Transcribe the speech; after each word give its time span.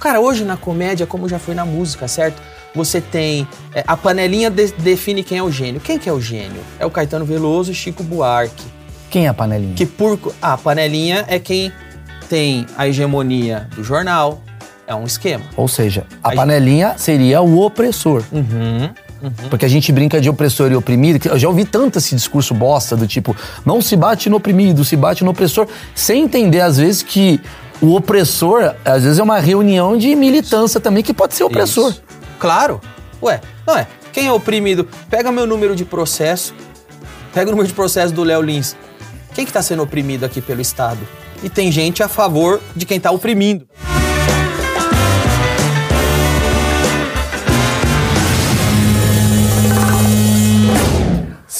Cara, 0.00 0.20
hoje 0.20 0.44
na 0.44 0.56
comédia, 0.56 1.06
como 1.06 1.28
já 1.28 1.38
foi 1.38 1.54
na 1.54 1.64
música, 1.64 2.08
certo? 2.08 2.40
Você 2.74 3.00
tem. 3.00 3.46
é, 3.74 3.84
a 3.86 3.96
panelinha 3.96 4.48
de- 4.50 4.72
define 4.78 5.22
quem 5.22 5.38
é 5.38 5.42
o 5.42 5.50
gênio. 5.50 5.80
Quem 5.80 5.98
que 5.98 6.08
é 6.08 6.12
o 6.12 6.20
gênio? 6.20 6.60
É 6.78 6.86
o 6.86 6.90
Caetano 6.90 7.24
Veloso 7.24 7.70
e 7.70 7.74
Chico 7.74 8.02
Buarque. 8.02 8.64
Quem 9.10 9.26
é 9.26 9.28
a 9.28 9.34
panelinha? 9.34 9.74
Que 9.74 9.84
por. 9.84 10.18
Ah, 10.40 10.54
a 10.54 10.58
panelinha 10.58 11.24
é 11.28 11.38
quem 11.38 11.72
tem 12.28 12.64
a 12.78 12.86
hegemonia 12.88 13.68
do 13.74 13.82
jornal. 13.84 14.40
É 14.86 14.94
um 14.94 15.04
esquema. 15.04 15.44
Ou 15.56 15.68
seja, 15.68 16.04
a 16.22 16.30
Aí- 16.30 16.36
panelinha 16.36 16.94
seria 16.96 17.40
o 17.42 17.60
opressor. 17.60 18.22
Uhum. 18.32 18.90
Porque 19.50 19.64
a 19.64 19.68
gente 19.68 19.92
brinca 19.92 20.20
de 20.20 20.28
opressor 20.30 20.72
e 20.72 20.74
oprimido. 20.76 21.18
que 21.18 21.28
Eu 21.28 21.38
já 21.38 21.46
ouvi 21.46 21.64
tanto 21.64 21.98
esse 21.98 22.14
discurso 22.14 22.54
bosta 22.54 22.96
do 22.96 23.06
tipo, 23.06 23.36
não 23.66 23.82
se 23.82 23.94
bate 23.94 24.30
no 24.30 24.36
oprimido, 24.38 24.84
se 24.84 24.96
bate 24.96 25.22
no 25.22 25.30
opressor, 25.32 25.68
sem 25.94 26.22
entender, 26.22 26.60
às 26.60 26.78
vezes, 26.78 27.02
que 27.02 27.38
o 27.80 27.94
opressor, 27.94 28.74
às 28.84 29.04
vezes, 29.04 29.18
é 29.18 29.22
uma 29.22 29.38
reunião 29.38 29.96
de 29.96 30.14
militância 30.14 30.80
também 30.80 31.02
que 31.02 31.14
pode 31.14 31.34
ser 31.34 31.44
opressor. 31.44 31.90
Isso. 31.90 32.02
Claro. 32.38 32.80
Ué, 33.22 33.40
não 33.66 33.76
é? 33.76 33.86
Quem 34.12 34.26
é 34.26 34.32
oprimido? 34.32 34.88
Pega 35.08 35.30
meu 35.30 35.46
número 35.46 35.74
de 35.74 35.84
processo. 35.84 36.54
Pega 37.32 37.48
o 37.48 37.50
número 37.52 37.68
de 37.68 37.74
processo 37.74 38.12
do 38.12 38.24
Léo 38.24 38.42
Lins. 38.42 38.76
Quem 39.34 39.46
que 39.46 39.52
tá 39.52 39.62
sendo 39.62 39.82
oprimido 39.82 40.24
aqui 40.24 40.40
pelo 40.40 40.60
Estado? 40.60 40.98
E 41.42 41.48
tem 41.48 41.70
gente 41.70 42.02
a 42.02 42.08
favor 42.08 42.60
de 42.74 42.84
quem 42.84 42.98
tá 42.98 43.10
oprimindo. 43.10 43.66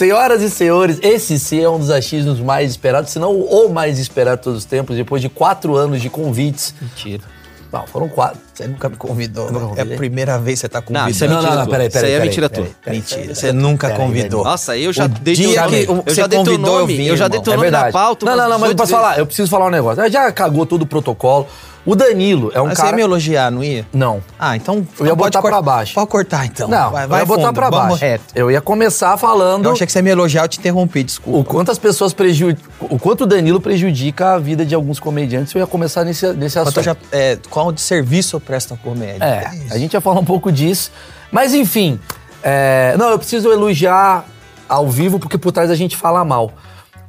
Senhoras 0.00 0.40
e 0.40 0.48
senhores, 0.48 0.98
esse 1.02 1.38
sim 1.38 1.62
é 1.62 1.68
um 1.68 1.78
dos 1.78 1.90
achismos 1.90 2.40
mais 2.40 2.70
esperados, 2.70 3.10
se 3.10 3.18
não 3.18 3.38
o 3.38 3.68
mais 3.68 3.98
esperado 3.98 4.38
de 4.38 4.44
todos 4.44 4.60
os 4.60 4.64
tempos, 4.64 4.96
depois 4.96 5.20
de 5.20 5.28
quatro 5.28 5.76
anos 5.76 6.00
de 6.00 6.08
convites. 6.08 6.74
Mentira. 6.80 7.22
Não, 7.70 7.86
foram 7.86 8.08
quatro. 8.08 8.38
Você 8.54 8.66
nunca 8.66 8.88
me 8.88 8.96
convidou. 8.96 9.52
nunca 9.52 9.78
É 9.78 9.82
a 9.82 9.96
primeira 9.98 10.38
vez 10.38 10.58
que 10.58 10.60
você 10.62 10.68
tá 10.70 10.80
convidando. 10.80 11.04
Não, 11.04 11.10
isso 11.10 11.22
é 11.22 11.28
Não, 11.28 11.34
mentira 11.36 11.50
não, 11.50 11.58
não, 11.58 11.64
tua. 11.66 11.72
peraí, 11.72 11.90
peraí. 11.90 12.08
Isso 12.10 12.16
aí 12.16 12.20
é 12.22 12.24
mentira 12.24 12.48
tua. 12.48 12.66
Mentira, 12.86 13.34
você 13.34 13.52
nunca 13.52 13.88
peraí, 13.88 14.02
convidou. 14.06 14.42
Nossa, 14.44 14.74
eu 14.74 14.90
já 14.90 15.04
O 15.04 15.08
dei 15.08 15.36
teu 15.36 15.48
dia 15.50 15.62
nome. 15.64 15.84
que 15.84 15.90
eu 15.92 15.96
você 16.02 16.14
já 16.14 16.26
dei 16.26 16.38
teu 16.42 16.52
convidou, 16.54 16.74
eu 16.76 16.80
nome. 16.80 16.96
vim, 16.96 17.04
Eu 17.04 17.16
já 17.18 17.28
dei 17.28 17.40
teu 17.42 17.52
É 17.52 17.56
nome 17.56 17.66
verdade. 17.70 17.86
na 17.88 17.92
pauta. 17.92 18.24
não, 18.24 18.36
não, 18.36 18.48
não, 18.48 18.58
mas 18.58 18.70
eu 18.70 18.74
18 18.74 18.76
posso 18.78 18.88
vezes. 18.92 19.02
falar, 19.04 19.18
eu 19.18 19.26
preciso 19.26 19.50
falar 19.50 19.66
um 19.66 19.70
negócio. 19.70 20.10
Já 20.10 20.32
cagou 20.32 20.64
todo 20.64 20.80
o 20.80 20.86
protocolo. 20.86 21.46
O 21.86 21.94
Danilo 21.96 22.52
é 22.54 22.60
um 22.60 22.66
Mas 22.66 22.76
você 22.76 22.82
cara. 22.82 22.92
ia 22.92 22.96
me 22.96 23.02
elogiar, 23.02 23.50
não 23.50 23.64
ia? 23.64 23.86
Não. 23.92 24.22
Ah, 24.38 24.54
então. 24.54 24.86
Eu 24.98 25.06
ia 25.06 25.14
botar 25.14 25.40
cor- 25.40 25.50
pra 25.50 25.62
baixo. 25.62 25.94
Pode 25.94 26.08
cortar 26.08 26.44
então. 26.44 26.68
Não, 26.68 26.90
vai, 26.90 27.04
eu 27.04 27.08
vai 27.08 27.20
ia 27.20 27.26
botar 27.26 27.46
fundo, 27.46 27.54
pra 27.54 27.70
baixo. 27.70 27.96
reto. 27.96 28.24
Eu 28.34 28.50
ia 28.50 28.60
começar 28.60 29.16
falando 29.16 29.64
Eu 29.64 29.72
achei 29.72 29.86
que 29.86 29.92
você 29.92 29.98
ia 29.98 30.02
me 30.02 30.10
elogiar, 30.10 30.42
eu 30.44 30.48
te 30.48 30.58
interrompi, 30.58 31.02
desculpa. 31.02 31.38
o 31.38 31.42
quanto 31.44 31.70
as 31.70 31.78
pessoas 31.78 32.12
prejudicam. 32.12 32.62
O 32.80 32.98
quanto 32.98 33.22
o 33.22 33.26
Danilo 33.26 33.60
prejudica 33.62 34.34
a 34.34 34.38
vida 34.38 34.64
de 34.64 34.74
alguns 34.74 35.00
comediantes. 35.00 35.54
Eu 35.54 35.60
ia 35.60 35.66
começar 35.66 36.04
nesse, 36.04 36.30
nesse 36.34 36.58
assunto. 36.58 36.76
eu 36.76 36.82
já, 36.82 36.96
é, 37.10 37.38
qual 37.48 37.72
de 37.72 37.80
serviço 37.80 38.36
eu 38.36 38.40
presto 38.40 38.74
à 38.74 38.76
comédia? 38.76 39.24
É, 39.24 39.50
a 39.70 39.78
gente 39.78 39.94
ia 39.94 40.00
falar 40.02 40.20
um 40.20 40.24
pouco 40.24 40.52
disso. 40.52 40.90
Mas 41.32 41.54
enfim, 41.54 41.98
é, 42.42 42.94
não, 42.98 43.08
eu 43.08 43.18
preciso 43.18 43.50
elogiar 43.50 44.24
ao 44.68 44.88
vivo, 44.88 45.18
porque 45.18 45.38
por 45.38 45.50
trás 45.50 45.70
a 45.70 45.74
gente 45.74 45.96
fala 45.96 46.24
mal. 46.24 46.52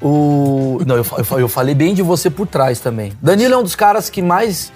O, 0.01 0.79
não, 0.85 0.95
eu, 0.95 1.05
eu, 1.17 1.39
eu 1.39 1.47
falei 1.47 1.75
bem 1.75 1.93
de 1.93 2.01
você 2.01 2.29
por 2.29 2.47
trás 2.47 2.79
também. 2.79 3.13
Danilo 3.21 3.53
é 3.53 3.57
um 3.57 3.63
dos 3.63 3.75
caras 3.75 4.09
que 4.09 4.21
mais 4.21 4.71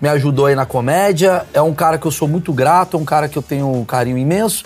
me 0.00 0.08
ajudou 0.08 0.46
aí 0.46 0.54
na 0.54 0.66
comédia. 0.66 1.46
É 1.54 1.62
um 1.62 1.72
cara 1.72 1.96
que 1.96 2.06
eu 2.06 2.10
sou 2.10 2.28
muito 2.28 2.52
grato, 2.52 2.96
é 2.96 3.00
um 3.00 3.04
cara 3.04 3.28
que 3.28 3.38
eu 3.38 3.42
tenho 3.42 3.72
um 3.72 3.84
carinho 3.84 4.18
imenso. 4.18 4.64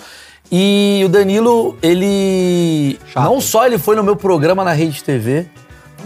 E 0.51 1.03
o 1.05 1.09
Danilo, 1.09 1.77
ele. 1.83 2.99
Não 3.15 3.41
só 3.41 3.67
ele 3.67 3.79
foi 3.79 3.97
no 3.97 4.03
meu 4.03 4.17
programa 4.17 4.65
na 4.65 4.73
Rede 4.73 5.03
TV. 5.03 5.47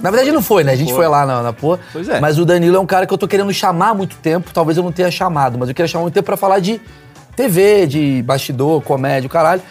Na 0.03 0.11
verdade, 0.11 0.33
não 0.33 0.43
foi, 0.43 0.65
né? 0.65 0.73
A 0.73 0.77
gente 0.77 0.93
foi, 0.93 1.07
lá 1.07 1.27
na, 1.27 1.43
na 1.43 1.53
porra. 1.53 1.79
Pois 1.93 2.09
é. 2.09 2.21
Mas 2.21 2.39
o 2.39 2.45
Danilo 2.45 2.77
é 2.77 2.81
um 2.81 2.87
cara 2.87 3.07
que 3.07 3.13
eu 3.13 3.19
tô 3.19 3.29
querendo 3.29 3.53
chamar 3.53 3.91
há 3.91 3.95
muito 3.95 4.17
tempo. 4.17 4.51
Talvez 4.53 4.79
eu 4.79 4.83
não 4.83 4.91
tenha 4.91 5.11
chamado, 5.11 5.59
mas 5.59 5.69
eu 5.69 5.75
queria 5.75 5.89
chamar 5.89 6.03
há 6.03 6.05
muito 6.05 6.15
tempo 6.15 6.27
pra 6.27 6.39
falar 6.39 6.59
de 6.59 6.81
TV, 7.37 7.87
de 7.87 8.23
bastidor, 8.23 8.83
comédia, 8.83 9.27
o 9.27 9.31
caralho. 9.31 9.63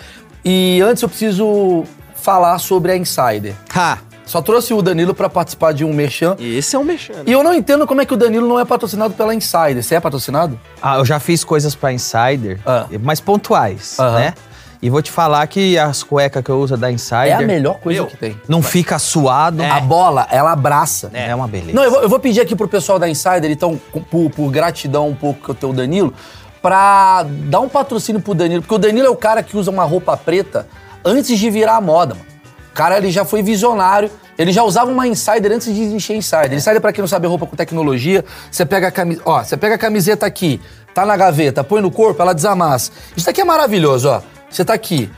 E 0.46 0.80
antes 0.84 1.02
eu 1.02 1.10
preciso 1.10 1.84
falar 2.20 2.58
sobre 2.60 2.92
a 2.92 2.98
Insider. 2.98 3.56
Ha! 3.76 3.98
Só 4.26 4.44
trouxe 4.44 4.76
o 4.76 4.82
Danilo 4.84 5.16
pra 5.16 5.28
participar 5.28 5.74
de 5.74 5.84
um 5.84 5.92
merchan. 5.92 6.36
E 6.38 6.56
esse 6.58 6.76
é 6.76 6.80
um 6.80 6.84
mexendo. 6.84 7.24
E 7.28 7.32
eu 7.32 7.44
não 7.44 7.52
entendo 7.52 7.88
como 7.88 8.00
é 8.02 8.06
que 8.06 8.14
o 8.14 8.18
Danilo 8.18 8.48
não 8.48 8.60
é 8.60 8.66
patrocinado 8.66 9.16
pela 9.16 9.34
Insider. 9.34 9.82
Você 9.82 9.96
é 9.96 10.00
patrocinado? 10.00 10.60
Ah, 10.80 10.98
eu 11.00 11.06
já 11.06 11.20
fiz 11.20 11.44
coisas 11.44 11.74
pra 11.74 11.92
Insider, 11.92 12.60
Ah. 12.64 12.86
mas 13.02 13.20
pontuais, 13.20 13.98
Aham. 14.00 14.20
né? 14.20 14.34
E 14.82 14.90
vou 14.90 15.02
te 15.02 15.12
falar 15.12 15.46
que 15.48 15.78
as 15.80 16.04
cuecas 16.04 16.42
que 16.44 16.50
eu 16.50 16.58
uso 16.60 16.78
da 16.78 16.90
Insider 16.92 17.28
É 17.32 17.34
a 17.34 17.42
melhor 17.42 17.80
coisa 17.80 18.02
Meu, 18.02 18.08
que 18.10 18.16
tem. 18.16 18.40
não 18.48 18.62
fica 18.62 18.98
suado. 19.00 19.62
A 19.64 19.80
bola, 19.82 20.28
ela 20.32 20.52
abraça. 20.54 21.10
É, 21.12 21.34
uma 21.36 21.48
beleza. 21.48 21.74
Não, 21.74 21.84
eu 21.84 21.92
vou, 21.92 22.02
eu 22.04 22.08
vou 22.10 22.20
pedir 22.20 22.40
aqui 22.40 22.56
pro 22.56 22.68
pessoal 22.68 22.98
da 23.00 23.10
Insider, 23.10 23.50
então, 23.50 23.82
por, 24.12 24.30
por 24.30 24.50
gratidão 24.52 25.10
um 25.10 25.16
pouco 25.16 25.44
que 25.44 25.50
eu 25.50 25.56
tenho 25.56 25.74
o 25.74 25.76
Danilo, 25.76 26.14
pra 26.62 27.26
dar 27.28 27.60
um 27.62 27.68
patrocínio 27.68 28.22
pro 28.22 28.34
Danilo, 28.36 28.62
porque 28.62 28.76
o 28.76 28.78
Danilo 28.78 29.08
é 29.08 29.10
o 29.10 29.16
cara 29.16 29.42
que 29.42 29.58
usa 29.58 29.72
uma 29.72 29.84
roupa 29.84 30.16
preta 30.16 30.68
antes 31.04 31.38
de 31.38 31.50
virar 31.50 31.76
a 31.78 31.82
moda, 31.82 32.16
mano. 32.16 32.26
O 32.72 32.74
cara, 32.74 32.98
ele 32.98 33.12
já 33.12 33.26
foi 33.26 33.42
visionário, 33.42 34.10
ele 34.38 34.54
já 34.54 34.64
usava 34.64 34.90
uma 34.90 35.06
Insider 35.08 35.52
antes 35.52 35.74
de 35.74 35.82
existir 35.82 36.14
Insider. 36.14 36.54
Insider, 36.54 36.80
pra 36.80 36.94
quem 36.94 37.02
não 37.02 37.08
sabe, 37.08 37.26
é 37.26 37.30
roupa 37.30 37.46
com 37.46 37.56
tecnologia. 37.56 38.24
Você 38.50 38.66
pega 38.66 38.88
a 38.88 38.92
camiseta, 38.92 39.30
ó, 39.30 39.44
você 39.44 39.58
pega 39.58 39.76
a 39.76 39.78
camiseta 39.78 40.26
aqui, 40.26 40.62
tá 40.94 41.06
na 41.06 41.18
gaveta, 41.18 41.64
põe 41.64 41.82
no 41.82 41.92
corpo, 41.92 42.22
ela 42.22 42.34
desamassa. 42.34 42.92
Isso 43.18 43.26
daqui 43.26 43.42
é 43.42 43.44
maravilhoso, 43.46 44.08
ó. 44.10 44.22
Você 44.50 44.64
tá 44.64 44.74
aqui, 44.74 45.10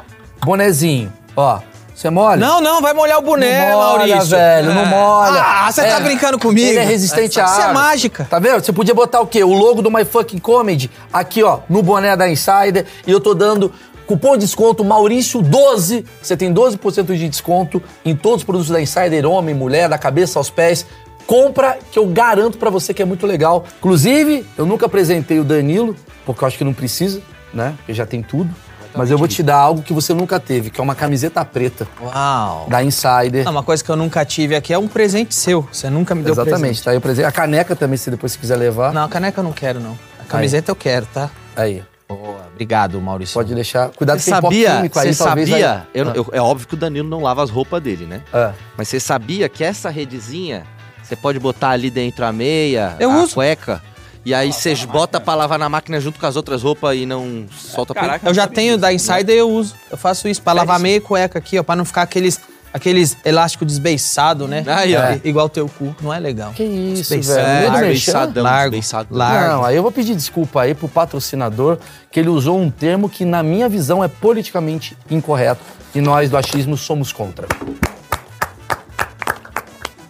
bonezinho, 0.43 1.11
ó. 1.35 1.59
Você 1.93 2.09
molha? 2.09 2.37
Não, 2.37 2.59
não, 2.61 2.81
vai 2.81 2.93
molhar 2.95 3.19
o 3.19 3.21
boné, 3.21 3.69
não 3.69 3.77
molha, 3.79 4.07
Maurício. 4.07 4.25
velho, 4.35 4.73
não 4.73 4.81
É. 4.81 4.85
molha. 4.85 5.39
Ah, 5.39 5.71
você 5.71 5.83
tá 5.83 5.99
brincando 5.99 6.39
comigo? 6.39 6.67
Ele 6.67 6.79
é 6.79 6.83
resistente 6.83 7.39
à 7.39 7.43
Isso 7.45 7.53
água. 7.53 7.69
é 7.69 7.73
mágica. 7.73 8.27
Tá 8.27 8.39
vendo? 8.39 8.63
Você 8.63 8.73
podia 8.73 8.93
botar 8.95 9.21
o 9.21 9.27
quê? 9.27 9.43
O 9.43 9.53
logo 9.53 9.83
do 9.83 9.91
My 9.91 10.03
Fucking 10.03 10.39
Comedy 10.39 10.89
aqui, 11.13 11.43
ó, 11.43 11.59
no 11.69 11.83
boné 11.83 12.15
da 12.15 12.27
Insider. 12.27 12.87
E 13.05 13.11
eu 13.11 13.19
tô 13.19 13.35
dando 13.35 13.71
cupom 14.11 14.33
de 14.33 14.45
desconto 14.45 14.83
Maurício12. 14.83 16.05
Você 16.21 16.35
tem 16.35 16.53
12% 16.53 17.15
de 17.15 17.29
desconto 17.29 17.81
em 18.03 18.13
todos 18.13 18.39
os 18.39 18.43
produtos 18.43 18.69
da 18.69 18.81
Insider, 18.81 19.25
homem, 19.25 19.55
mulher, 19.55 19.87
da 19.87 19.97
cabeça 19.97 20.37
aos 20.37 20.49
pés. 20.49 20.85
Compra, 21.25 21.77
que 21.91 21.97
eu 21.97 22.05
garanto 22.07 22.57
pra 22.57 22.69
você 22.69 22.93
que 22.93 23.01
é 23.01 23.05
muito 23.05 23.25
legal. 23.25 23.63
Inclusive, 23.77 24.45
eu 24.57 24.65
nunca 24.65 24.85
apresentei 24.85 25.39
o 25.39 25.45
Danilo, 25.45 25.95
porque 26.25 26.43
eu 26.43 26.47
acho 26.47 26.57
que 26.57 26.63
não 26.63 26.73
precisa, 26.73 27.21
né? 27.53 27.73
Porque 27.77 27.93
já 27.93 28.05
tem 28.05 28.21
tudo. 28.21 28.53
Mas 28.93 29.09
eu 29.09 29.17
vou 29.17 29.29
te 29.29 29.41
dar 29.41 29.55
algo 29.55 29.81
que 29.81 29.93
você 29.93 30.13
nunca 30.13 30.37
teve, 30.37 30.69
que 30.69 30.81
é 30.81 30.83
uma 30.83 30.93
camiseta 30.93 31.45
preta 31.45 31.87
Uau. 32.01 32.67
da 32.67 32.83
Insider. 32.83 33.45
Não, 33.45 33.53
uma 33.53 33.63
coisa 33.63 33.81
que 33.81 33.89
eu 33.89 33.95
nunca 33.95 34.25
tive 34.25 34.53
aqui 34.53 34.73
é 34.73 34.77
um 34.77 34.89
presente 34.89 35.33
seu. 35.33 35.65
Você 35.71 35.89
nunca 35.89 36.13
me 36.13 36.21
deu 36.21 36.33
Exatamente, 36.33 36.59
presente. 36.59 36.83
tá 36.83 36.91
aí 36.91 36.97
o 36.97 37.01
presente. 37.01 37.25
A 37.25 37.31
caneca 37.31 37.73
também, 37.77 37.95
se 37.95 38.11
depois 38.11 38.33
você 38.33 38.37
quiser 38.37 38.57
levar. 38.57 38.91
Não, 38.91 39.05
a 39.05 39.07
caneca 39.07 39.39
eu 39.39 39.43
não 39.45 39.53
quero, 39.53 39.79
não. 39.79 39.97
A 40.19 40.25
camiseta 40.25 40.69
eu 40.69 40.75
quero, 40.75 41.05
tá? 41.05 41.29
Aí, 41.55 41.81
Boa, 42.15 42.47
obrigado, 42.51 42.99
Maurício. 43.01 43.33
pode 43.33 43.53
deixar. 43.55 43.89
Cuidado 43.89 44.19
Você 44.19 44.25
que 44.25 44.31
tem 44.31 44.41
pó 44.41 44.47
sabia? 44.47 44.75
químico 44.77 44.99
aí, 44.99 45.13
Você 45.13 45.23
talvez 45.23 45.49
sabia? 45.49 45.71
aí- 45.71 45.81
eu- 45.93 46.09
Ah. 46.09 46.13
eu- 46.15 46.29
é 46.33 46.41
óbvio 46.41 46.67
que 46.67 46.73
o 46.73 46.77
Danilo 46.77 47.07
não 47.09 47.21
lava 47.21 47.43
as 47.43 47.49
roupas 47.49 47.81
dele, 47.81 48.05
né? 48.05 48.21
Ah. 48.33 48.53
Mas 48.77 48.87
você 48.87 48.99
sabia 48.99 49.47
que 49.49 49.63
essa 49.63 49.89
redezinha 49.89 50.63
você 51.03 51.15
pode 51.15 51.39
botar 51.39 51.69
ali 51.69 51.89
dentro 51.89 52.25
a 52.25 52.31
meia, 52.31 52.95
Eu 52.99 53.11
a 53.11 53.23
uso. 53.23 53.33
cueca, 53.35 53.81
e 54.25 54.33
aí 54.33 54.53
você 54.53 54.73
bota 54.85 55.19
pra 55.19 55.35
lavar 55.35 55.57
na 55.59 55.67
máquina 55.67 55.99
junto 55.99 56.19
com 56.19 56.25
as 56.25 56.35
outras 56.35 56.63
roupas 56.63 56.95
e 56.95 57.05
não 57.05 57.45
solta 57.51 57.93
pelo. 57.93 58.07
Eu 58.23 58.33
já 58.33 58.47
tenho 58.47 58.77
da 58.77 58.93
Insider 58.93 59.35
eu 59.35 59.49
uso. 59.49 59.75
Eu 59.89 59.97
faço 59.97 60.27
isso 60.27 60.41
pra 60.41 60.53
lavar 60.53 60.79
meia 60.79 60.97
e 60.97 61.01
cueca 61.01 61.37
aqui, 61.39 61.57
ó, 61.59 61.63
pra 61.63 61.75
não 61.75 61.83
ficar 61.85 62.03
aqueles, 62.03 62.39
aqueles 62.73 63.17
elásticos 63.25 63.67
desbeiçados, 63.67 64.49
né? 64.49 64.63
Aí, 64.67 64.95
ó. 64.95 65.11
I- 65.13 65.21
Igual 65.25 65.45
o 65.45 65.49
teu 65.49 65.67
cu. 65.67 65.95
Não 66.01 66.13
é 66.13 66.19
legal. 66.19 66.51
Que 66.53 66.63
isso, 66.63 67.13
Desbeiçado. 67.15 67.37
velho. 67.37 67.47
No 67.47 67.53
meio 67.53 67.63
do 67.63 67.71
Largo? 67.73 67.87
Desbeiçadão, 67.93 68.43
Largo, 68.43 68.69
desbeiçado. 68.71 69.07
largo. 69.15 69.47
Não, 69.53 69.65
aí 69.65 69.75
eu 69.75 69.81
vou 69.83 69.91
pedir 69.91 70.15
desculpa 70.15 70.61
aí 70.61 70.73
pro 70.73 70.87
patrocinador, 70.87 71.77
que 72.11 72.19
ele 72.19 72.29
usou 72.29 72.59
um 72.59 72.69
termo 72.69 73.09
que, 73.09 73.25
na 73.25 73.41
minha 73.43 73.67
visão, 73.69 74.03
é 74.03 74.07
politicamente 74.07 74.97
incorreto. 75.09 75.61
E 75.93 75.99
nós 76.01 76.29
do 76.29 76.37
achismo 76.37 76.77
somos 76.77 77.11
contra. 77.11 77.47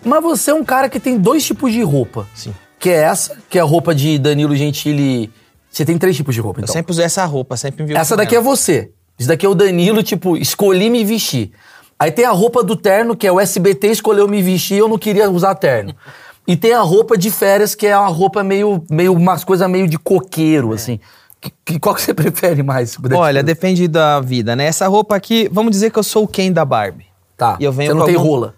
Mas 0.03 0.22
você 0.23 0.51
é 0.51 0.53
um 0.53 0.63
cara 0.63 0.89
que 0.89 0.99
tem 0.99 1.17
dois 1.17 1.45
tipos 1.45 1.72
de 1.72 1.81
roupa. 1.83 2.28
Sim. 2.33 2.53
Que 2.79 2.89
é 2.89 3.03
essa, 3.03 3.38
que 3.49 3.57
é 3.57 3.61
a 3.61 3.66
roupa 3.66 3.93
de 3.93 4.17
Danilo 4.17 4.55
Gentili. 4.55 5.31
Você 5.69 5.85
tem 5.85 5.97
três 5.97 6.16
tipos 6.16 6.34
de 6.35 6.41
roupa, 6.41 6.59
Eu 6.59 6.64
então. 6.64 6.73
sempre 6.73 6.91
usei 6.91 7.05
essa 7.05 7.23
roupa, 7.25 7.55
sempre 7.55 7.84
me 7.84 7.90
vi 7.90 7.96
Essa 7.96 8.16
com 8.16 8.17
daqui 8.17 8.34
é 8.35 8.37
ela. 8.37 8.43
você. 8.43 8.91
Isso 9.17 9.28
daqui 9.28 9.46
é 9.46 9.49
o 9.49 9.53
Danilo, 9.53 10.02
tipo, 10.02 10.35
escolhi 10.35 10.90
me 10.90 11.05
vestir. 11.05 11.52
Aí 12.02 12.12
tem 12.12 12.26
a 12.26 12.32
roupa 12.32 12.64
do 12.64 12.76
terno, 12.76 13.16
que 13.16 13.28
é 13.28 13.32
o 13.32 13.40
SBT 13.40 13.88
escolheu 13.92 14.28
me 14.28 14.42
vestir, 14.42 14.80
eu 14.80 14.88
não 14.88 14.98
queria 14.98 15.30
usar 15.30 15.53
terno. 15.53 15.94
E 16.48 16.58
tem 16.58 16.74
a 16.74 16.82
roupa 16.82 17.16
de 17.16 17.30
férias, 17.30 17.76
que 17.76 17.86
é 17.86 17.96
uma 17.96 18.08
roupa 18.08 18.44
meio, 18.44 18.84
meio 18.90 19.14
umas 19.14 19.44
coisas 19.44 19.70
meio 19.70 19.88
de 19.88 20.00
coqueiro, 20.00 20.74
assim. 20.74 21.00
Que, 21.40 21.52
que- 21.64 21.80
qual 21.80 21.94
que 21.94 22.02
você 22.02 22.12
prefere 22.16 22.64
mais? 22.64 22.98
Olha, 23.14 23.44
depende 23.44 23.88
da 23.88 24.20
vida, 24.20 24.56
né? 24.56 24.66
Essa 24.66 24.88
roupa 24.88 25.16
aqui, 25.16 25.48
vamos 25.52 25.70
dizer 25.72 25.92
que 25.92 26.00
eu 26.00 26.03
sou 26.03 26.24
o 26.24 26.28
Ken 26.28 26.52
da 26.52 26.66
Barbie. 26.66 27.06
Tá. 27.38 27.56
E 27.59 27.64
eu 27.64 27.72
venho 27.72 27.92
você 27.92 27.98
não 28.00 28.06
tem 28.08 28.16
algum- 28.16 28.28
rola. 28.30 28.56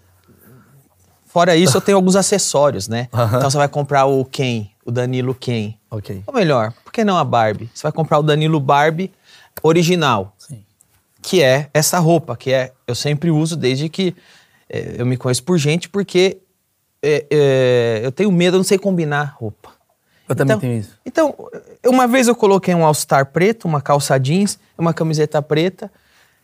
Fora 1.26 1.54
isso, 1.54 1.76
eu 1.76 1.80
tenho 1.82 1.96
alguns 1.98 2.16
acessórios, 2.16 2.88
né? 2.88 3.08
Aham. 3.12 3.36
Então 3.38 3.50
você 3.50 3.58
vai 3.58 3.68
comprar 3.68 4.06
o 4.06 4.24
Ken, 4.24 4.68
o 4.86 4.90
Danilo 4.90 5.34
Ken. 5.34 5.74
Ok. 5.90 6.22
Ou 6.26 6.32
melhor, 6.32 6.72
por 6.82 6.90
que 6.92 7.04
não 7.04 7.18
a 7.18 7.24
Barbie? 7.24 7.68
Você 7.74 7.82
vai 7.82 7.92
comprar 7.92 8.18
o 8.20 8.22
Danilo 8.22 8.58
Barbie 8.58 9.12
original. 9.62 10.32
Sim. 10.38 10.63
Que 11.26 11.42
é 11.42 11.70
essa 11.72 11.98
roupa, 11.98 12.36
que 12.36 12.52
é 12.52 12.72
eu 12.86 12.94
sempre 12.94 13.30
uso 13.30 13.56
desde 13.56 13.88
que 13.88 14.14
é, 14.68 14.96
eu 14.98 15.06
me 15.06 15.16
conheço 15.16 15.42
por 15.42 15.56
gente, 15.56 15.88
porque 15.88 16.36
é, 17.02 17.24
é, 17.30 18.00
eu 18.04 18.12
tenho 18.12 18.30
medo, 18.30 18.56
eu 18.56 18.58
não 18.58 18.64
sei 18.64 18.76
combinar 18.76 19.34
roupa. 19.38 19.70
Eu 20.28 20.36
também 20.36 20.54
então, 20.54 20.60
tenho 20.60 20.78
isso. 20.78 20.98
Então, 21.04 21.34
uma 21.86 22.06
vez 22.06 22.28
eu 22.28 22.34
coloquei 22.34 22.74
um 22.74 22.84
All-Star 22.84 23.24
preto, 23.26 23.64
uma 23.64 23.80
calça 23.80 24.18
jeans, 24.18 24.58
uma 24.76 24.92
camiseta 24.92 25.40
preta 25.40 25.90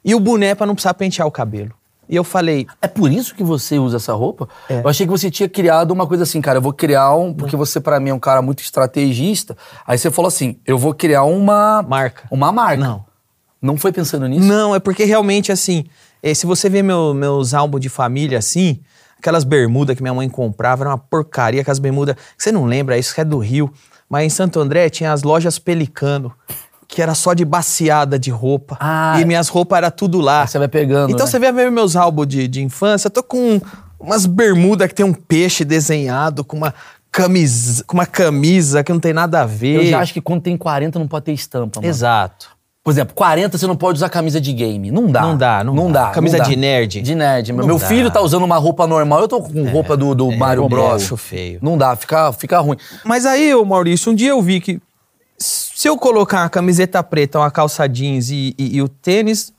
e 0.02 0.14
o 0.14 0.20
boné 0.20 0.54
pra 0.54 0.66
não 0.66 0.74
precisar 0.74 0.94
pentear 0.94 1.28
o 1.28 1.30
cabelo. 1.30 1.74
E 2.08 2.16
eu 2.16 2.24
falei, 2.24 2.66
É 2.80 2.88
por 2.88 3.12
isso 3.12 3.34
que 3.34 3.44
você 3.44 3.78
usa 3.78 3.98
essa 3.98 4.14
roupa? 4.14 4.48
É. 4.68 4.80
Eu 4.80 4.88
achei 4.88 5.06
que 5.06 5.12
você 5.12 5.30
tinha 5.30 5.48
criado 5.48 5.90
uma 5.90 6.06
coisa 6.06 6.22
assim, 6.22 6.40
cara, 6.40 6.56
eu 6.56 6.62
vou 6.62 6.72
criar 6.72 7.14
um. 7.14 7.34
Porque 7.34 7.54
você, 7.54 7.78
pra 7.78 8.00
mim, 8.00 8.10
é 8.10 8.14
um 8.14 8.18
cara 8.18 8.40
muito 8.40 8.62
estrategista. 8.62 9.56
Aí 9.86 9.98
você 9.98 10.10
falou 10.10 10.26
assim: 10.28 10.58
eu 10.66 10.76
vou 10.76 10.92
criar 10.92 11.22
uma. 11.24 11.82
Marca. 11.82 12.26
Uma 12.30 12.50
marca. 12.50 12.82
Não. 12.82 13.09
Não 13.60 13.76
foi 13.76 13.92
pensando 13.92 14.26
nisso? 14.26 14.46
Não, 14.46 14.74
é 14.74 14.78
porque 14.80 15.04
realmente, 15.04 15.52
assim, 15.52 15.84
eh, 16.22 16.32
se 16.34 16.46
você 16.46 16.68
ver 16.68 16.82
meu- 16.82 17.12
meus 17.14 17.52
álbuns 17.54 17.80
de 17.80 17.88
família, 17.88 18.38
assim, 18.38 18.80
aquelas 19.18 19.44
bermudas 19.44 19.94
que 19.96 20.02
minha 20.02 20.14
mãe 20.14 20.28
comprava, 20.28 20.82
era 20.84 20.90
uma 20.90 20.98
porcaria, 20.98 21.60
aquelas 21.60 21.78
bermudas, 21.78 22.16
você 22.38 22.50
não 22.50 22.64
lembra, 22.64 22.96
isso 22.96 23.14
que 23.14 23.20
é 23.20 23.24
do 23.24 23.38
Rio, 23.38 23.70
mas 24.08 24.24
em 24.24 24.30
Santo 24.30 24.58
André 24.60 24.88
tinha 24.88 25.12
as 25.12 25.22
lojas 25.22 25.58
Pelicano, 25.58 26.32
que 26.88 27.00
era 27.02 27.14
só 27.14 27.34
de 27.34 27.44
baseada 27.44 28.18
de 28.18 28.30
roupa, 28.30 28.76
Ah. 28.80 29.18
e 29.20 29.24
minhas 29.24 29.48
roupas 29.48 29.76
era 29.76 29.90
tudo 29.90 30.20
lá. 30.20 30.46
Você 30.46 30.58
vai 30.58 30.66
pegando. 30.68 31.10
Então 31.12 31.26
né? 31.26 31.30
você 31.30 31.38
vê 31.38 31.52
meus 31.70 31.94
álbuns 31.96 32.26
de, 32.26 32.48
de 32.48 32.62
infância, 32.62 33.06
eu 33.08 33.10
tô 33.12 33.22
com 33.22 33.60
umas 33.98 34.24
bermudas 34.26 34.88
que 34.88 34.94
tem 34.94 35.04
um 35.06 35.12
peixe 35.12 35.64
desenhado, 35.64 36.42
com 36.42 36.56
uma 36.56 36.74
camisa, 37.12 37.84
com 37.84 37.94
uma 37.94 38.06
camisa 38.06 38.82
que 38.82 38.92
não 38.92 38.98
tem 39.00 39.12
nada 39.12 39.42
a 39.42 39.46
ver. 39.46 39.76
Eu 39.76 39.86
já 39.86 40.00
acho 40.00 40.12
que 40.14 40.20
quando 40.20 40.40
tem 40.42 40.56
40 40.56 40.98
não 40.98 41.06
pode 41.06 41.26
ter 41.26 41.32
estampa, 41.32 41.80
mano. 41.80 41.88
Exato. 41.88 42.48
Por 42.82 42.90
exemplo, 42.92 43.14
40 43.14 43.58
você 43.58 43.66
não 43.66 43.76
pode 43.76 43.98
usar 43.98 44.08
camisa 44.08 44.40
de 44.40 44.52
game. 44.54 44.90
Não 44.90 45.06
dá. 45.10 45.20
Não 45.20 45.36
dá, 45.36 45.62
não 45.64 45.92
dá. 45.92 46.10
Camisa 46.10 46.38
não 46.38 46.44
dá. 46.44 46.50
de 46.50 46.56
nerd. 46.56 47.02
De 47.02 47.14
nerd. 47.14 47.52
Não 47.52 47.66
Meu 47.66 47.78
dá. 47.78 47.86
filho 47.86 48.10
tá 48.10 48.22
usando 48.22 48.42
uma 48.44 48.56
roupa 48.56 48.86
normal, 48.86 49.20
eu 49.20 49.28
tô 49.28 49.40
com 49.42 49.68
roupa 49.70 49.96
do, 49.96 50.14
do 50.14 50.30
Mario 50.32 50.64
eu 50.64 50.68
Bros. 50.68 51.02
acho 51.02 51.16
feio. 51.16 51.58
Não 51.62 51.76
dá, 51.76 51.94
fica, 51.94 52.32
fica 52.32 52.58
ruim. 52.58 52.78
Mas 53.04 53.26
aí, 53.26 53.54
ô 53.54 53.64
Maurício, 53.66 54.10
um 54.10 54.14
dia 54.14 54.30
eu 54.30 54.40
vi 54.40 54.60
que 54.60 54.80
se 55.38 55.86
eu 55.88 55.96
colocar 55.98 56.42
uma 56.42 56.48
camiseta 56.50 57.02
preta, 57.02 57.38
uma 57.38 57.50
calça 57.50 57.86
jeans 57.86 58.30
e, 58.30 58.54
e- 58.58 58.76
e 58.76 58.82
o 58.82 58.88
tênis, 58.88 59.52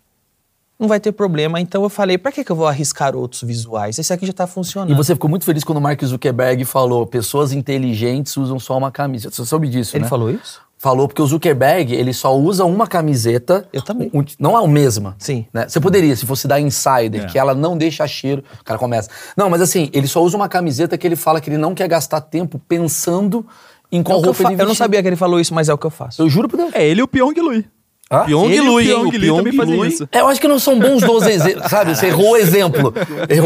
não 0.79 0.88
vai 0.88 1.00
ter 1.00 1.12
problema. 1.12 1.62
Então 1.62 1.83
eu 1.83 1.89
falei, 1.89 2.18
pra 2.18 2.31
que, 2.31 2.44
que 2.44 2.51
eu 2.51 2.56
vou 2.56 2.68
arriscar 2.68 3.15
outros 3.15 3.44
visuais? 3.44 4.00
Esse 4.00 4.12
aqui 4.12 4.25
já 4.25 4.33
tá 4.33 4.47
funcionando. 4.47 4.91
E 4.91 4.95
você 4.95 5.13
ficou 5.13 5.29
muito 5.29 5.45
feliz 5.45 5.63
quando 5.63 5.77
o 5.77 5.81
Mark 5.81 6.03
Zuckerberg 6.03 6.65
falou: 6.65 7.06
pessoas 7.06 7.51
inteligentes 7.53 8.35
usam 8.35 8.57
só 8.59 8.75
uma 8.77 8.91
camisa. 8.91 9.29
Você 9.29 9.45
soube 9.45 9.68
disso, 9.68 9.95
Ele 9.95 10.06
né? 10.06 10.09
falou 10.09 10.31
isso? 10.31 10.59
Falou 10.81 11.07
porque 11.07 11.22
o 11.22 11.28
Zuckerberg, 11.28 11.94
ele 11.94 12.12
só 12.12 12.36
usa 12.36 12.66
uma 12.66 12.88
camiseta. 12.88 13.68
Eu 13.72 13.83
também. 13.83 14.10
um- 14.12 14.24
não 14.39 14.60
é 14.60 14.63
a 14.63 14.68
mesma. 14.68 15.16
Sim. 15.19 15.45
né? 15.54 15.68
Você 15.68 15.80
poderia, 15.80 16.16
se 16.16 16.25
fosse 16.25 16.48
da 16.48 16.60
Insider, 16.60 17.24
É. 17.24 17.25
que 17.28 17.38
ela 17.38 17.54
não 17.54 17.78
deixa 17.78 18.07
cheiro, 18.07 18.44
o 18.60 18.63
cara 18.63 18.80
começa. 18.80 19.07
Não, 19.38 19.48
mas 19.48 19.62
assim, 19.62 19.92
ele 19.94 20.07
só 20.07 20.24
usa 20.24 20.36
uma 20.36 20.50
camiseta 20.50 20.98
que 20.98 21.06
ele 21.06 21.16
fala 21.16 21.39
que 21.39 21.51
ele 21.51 21.57
não 21.60 21.75
quer 21.75 21.88
gastar 21.88 22.19
tempo 22.22 22.60
pensando 22.68 23.45
em 23.92 24.00
É 24.00 24.04
qual 24.04 24.18
eu, 24.19 24.25
roupa 24.25 24.44
fa- 24.44 24.51
ele 24.54 24.60
eu 24.60 24.66
não 24.66 24.74
sabia 24.74 25.01
que 25.04 25.07
ele 25.07 25.16
falou 25.16 25.39
isso, 25.39 25.54
mas 25.54 25.69
é 25.69 25.74
o 25.74 25.78
que 25.78 25.86
eu 25.86 25.92
faço. 25.92 26.19
Eu 26.22 26.28
juro 26.28 26.50
por 26.50 26.57
Deus. 26.57 26.72
É 26.74 26.83
ele 26.83 27.01
e 27.01 27.04
o 27.04 27.07
Pyong 27.07 27.39
Lui. 27.39 27.66
Hã? 28.12 28.25
Pyong 28.25 28.50
Ele 28.51 28.60
o 28.62 28.72
Lui? 28.72 28.86
Pyong 28.86 29.12
Lee 29.18 29.30
também 29.38 29.54
fazem 29.54 29.75
Lui. 29.78 29.88
isso. 29.88 30.10
É, 30.12 30.19
Eu 30.19 30.28
acho 30.28 30.42
que 30.42 30.48
não 30.48 30.60
são 30.60 30.78
bons 30.80 31.01
12 31.01 31.30
exemplos, 31.31 31.69
sabe? 31.72 31.95
Você 31.95 32.07
errou 32.07 32.31
o 32.31 32.38
exemplo. 32.38 32.92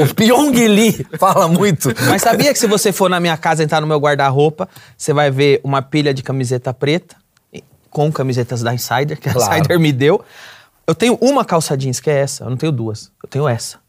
O 0.10 0.14
Pyong 0.16 0.68
Lee 0.68 1.06
fala 1.20 1.48
muito. 1.50 1.94
Mas 2.10 2.22
sabia 2.22 2.52
que 2.54 2.58
se 2.58 2.66
você 2.66 2.92
for 2.94 3.10
na 3.10 3.20
minha 3.20 3.36
casa 3.38 3.62
entrar 3.64 3.80
no 3.82 3.86
meu 3.88 4.00
guarda-roupa, 4.00 4.68
você 4.98 5.14
vai 5.14 5.30
ver 5.30 5.60
uma 5.64 5.82
pilha 5.82 6.14
de 6.14 6.24
camiseta 6.24 6.74
preta 6.74 7.16
com 7.96 8.12
camisetas 8.12 8.62
da 8.62 8.74
Insider, 8.74 9.18
que 9.18 9.30
a 9.30 9.34
Claro. 9.34 9.54
Insider 9.56 9.80
me 9.80 9.94
deu. 9.94 10.22
Eu 10.86 10.94
tenho 10.94 11.18
uma 11.22 11.46
calça 11.46 11.78
jeans, 11.78 12.02
que 12.02 12.10
é 12.10 12.20
essa. 12.20 12.44
Eu 12.44 12.50
não 12.50 12.58
tenho 12.58 12.74
duas. 12.74 13.10
Eu 13.24 13.30
tenho 13.30 13.48
essa. 13.48 13.80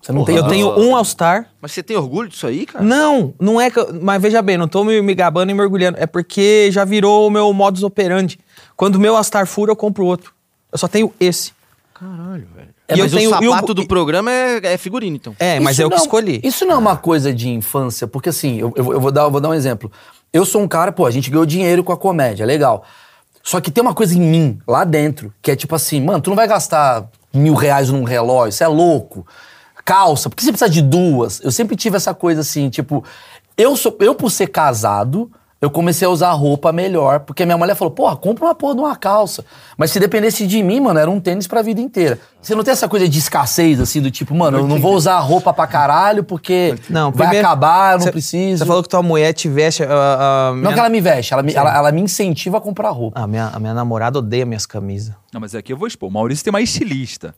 Você 0.00 0.10
não 0.10 0.26
eu 0.26 0.48
tenho 0.48 0.68
um 0.80 0.96
All-Star. 0.96 1.50
Mas 1.60 1.72
você 1.72 1.82
tem 1.82 1.96
orgulho 1.98 2.30
disso 2.30 2.46
aí, 2.46 2.64
cara? 2.64 2.82
Não, 2.82 3.34
não 3.38 3.60
é 3.60 3.70
que. 3.70 3.78
eu- 3.78 4.00
mas 4.00 4.20
veja 4.22 4.40
bem, 4.40 4.56
não 4.56 4.66
tô 4.66 4.82
me, 4.84 5.00
me 5.02 5.14
gabando 5.14 5.50
e 5.50 5.54
mergulhando. 5.54 5.98
É 6.00 6.06
porque 6.06 6.70
já 6.72 6.82
virou 6.84 7.26
o 7.26 7.30
meu 7.30 7.52
modus 7.52 7.82
operandi. 7.82 8.40
Quando 8.74 8.96
o 8.96 8.98
meu 8.98 9.14
All-Star 9.16 9.46
fura, 9.46 9.70
eu 9.70 9.76
compro 9.76 10.04
outro. 10.06 10.32
Eu 10.72 10.78
só 10.78 10.88
tenho 10.88 11.12
esse. 11.20 11.52
Caralho, 11.94 12.48
velho. 12.56 12.70
E 12.88 12.92
É, 12.92 12.94
eu 12.94 12.98
mas 13.04 13.12
tenho- 13.12 13.30
o 13.30 13.34
o- 13.34 13.50
sapato 13.52 13.74
do 13.74 13.82
e- 13.82 13.86
programa 13.86 14.32
é, 14.32 14.72
é 14.72 14.78
figurino, 14.78 15.14
então. 15.14 15.36
É, 15.38 15.60
mas 15.60 15.74
Isso 15.74 15.82
eu 15.82 15.90
que 15.90 15.96
não- 15.96 16.02
escolhi. 16.02 16.40
Isso 16.42 16.64
não 16.64 16.74
é 16.74 16.78
uma 16.78 16.96
coisa 16.96 17.32
de 17.32 17.50
infância, 17.50 18.08
porque 18.08 18.30
assim, 18.30 18.58
eu, 18.58 18.72
eu 18.74 18.82
vou- 18.82 18.94
eu 18.94 19.00
vou, 19.00 19.12
dar, 19.12 19.22
eu 19.22 19.30
vou 19.30 19.40
dar 19.40 19.50
um 19.50 19.54
exemplo. 19.54 19.92
Eu 20.32 20.46
sou 20.46 20.62
um 20.62 20.68
cara, 20.68 20.90
pô, 20.90 21.04
a 21.04 21.10
gente 21.10 21.30
ganhou 21.30 21.44
dinheiro 21.44 21.84
com 21.84 21.92
a 21.92 21.96
comédia, 21.96 22.46
legal. 22.46 22.84
Só 23.42 23.60
que 23.60 23.70
tem 23.70 23.82
uma 23.82 23.92
coisa 23.92 24.16
em 24.16 24.20
mim, 24.20 24.58
lá 24.66 24.84
dentro, 24.84 25.32
que 25.42 25.50
é 25.50 25.56
tipo 25.56 25.74
assim, 25.74 26.00
mano, 26.00 26.20
tu 26.20 26.30
não 26.30 26.36
vai 26.36 26.48
gastar 26.48 27.06
mil 27.34 27.54
reais 27.54 27.90
num 27.90 28.04
relógio, 28.04 28.52
você 28.52 28.64
é 28.64 28.68
louco. 28.68 29.26
Calça, 29.84 30.30
por 30.30 30.36
que 30.36 30.44
você 30.44 30.52
precisa 30.52 30.70
de 30.70 30.80
duas? 30.80 31.40
Eu 31.42 31.50
sempre 31.50 31.76
tive 31.76 31.96
essa 31.96 32.14
coisa 32.14 32.40
assim, 32.40 32.70
tipo, 32.70 33.04
eu, 33.56 33.76
sou, 33.76 33.96
eu 34.00 34.14
por 34.14 34.30
ser 34.30 34.46
casado, 34.46 35.30
eu 35.62 35.70
comecei 35.70 36.04
a 36.06 36.10
usar 36.10 36.32
roupa 36.32 36.72
melhor, 36.72 37.20
porque 37.20 37.46
minha 37.46 37.56
mulher 37.56 37.76
falou, 37.76 37.92
porra, 37.92 38.16
compra 38.16 38.46
uma 38.46 38.54
porra 38.54 38.74
de 38.74 38.80
uma 38.80 38.96
calça. 38.96 39.44
Mas 39.78 39.92
se 39.92 40.00
dependesse 40.00 40.44
de 40.44 40.60
mim, 40.60 40.80
mano, 40.80 40.98
era 40.98 41.08
um 41.08 41.20
tênis 41.20 41.46
pra 41.46 41.62
vida 41.62 41.80
inteira. 41.80 42.18
Você 42.40 42.52
não 42.56 42.64
tem 42.64 42.72
essa 42.72 42.88
coisa 42.88 43.08
de 43.08 43.16
escassez, 43.16 43.78
assim, 43.80 44.02
do 44.02 44.10
tipo, 44.10 44.34
mano, 44.34 44.58
eu 44.58 44.66
não 44.66 44.80
vou 44.80 44.94
usar 44.94 45.20
roupa 45.20 45.52
pra 45.54 45.64
caralho, 45.68 46.24
porque 46.24 46.74
Não, 46.90 47.12
vai 47.12 47.28
primeiro- 47.28 47.46
acabar, 47.46 47.92
eu 47.92 47.98
não 48.00 48.04
Cê- 48.06 48.10
preciso. 48.12 48.58
Você 48.58 48.66
falou 48.66 48.82
que 48.82 48.88
tua 48.88 49.02
mulher 49.04 49.32
te 49.32 49.48
veste. 49.48 49.84
ah, 49.84 49.86
ah, 49.88 50.52
minha- 50.52 50.64
Não 50.64 50.72
que 50.72 50.78
ela 50.80 50.88
me 50.88 51.00
veste, 51.00 51.32
ela 51.32 51.42
me, 51.44 51.54
ela, 51.54 51.74
ela 51.76 51.92
me 51.92 52.00
incentiva 52.00 52.58
a 52.58 52.60
comprar 52.60 52.90
roupa. 52.90 53.20
Ah, 53.22 53.26
minha, 53.28 53.46
a 53.54 53.60
minha 53.60 53.72
namorada 53.72 54.18
odeia 54.18 54.44
minhas 54.44 54.66
camisas. 54.66 55.14
Não, 55.32 55.40
mas 55.40 55.54
aqui 55.54 55.72
eu 55.72 55.76
vou 55.76 55.86
expor. 55.86 56.08
O 56.08 56.12
Maurício 56.12 56.44
tem 56.44 56.50
uma 56.52 56.60
estilista. 56.60 57.34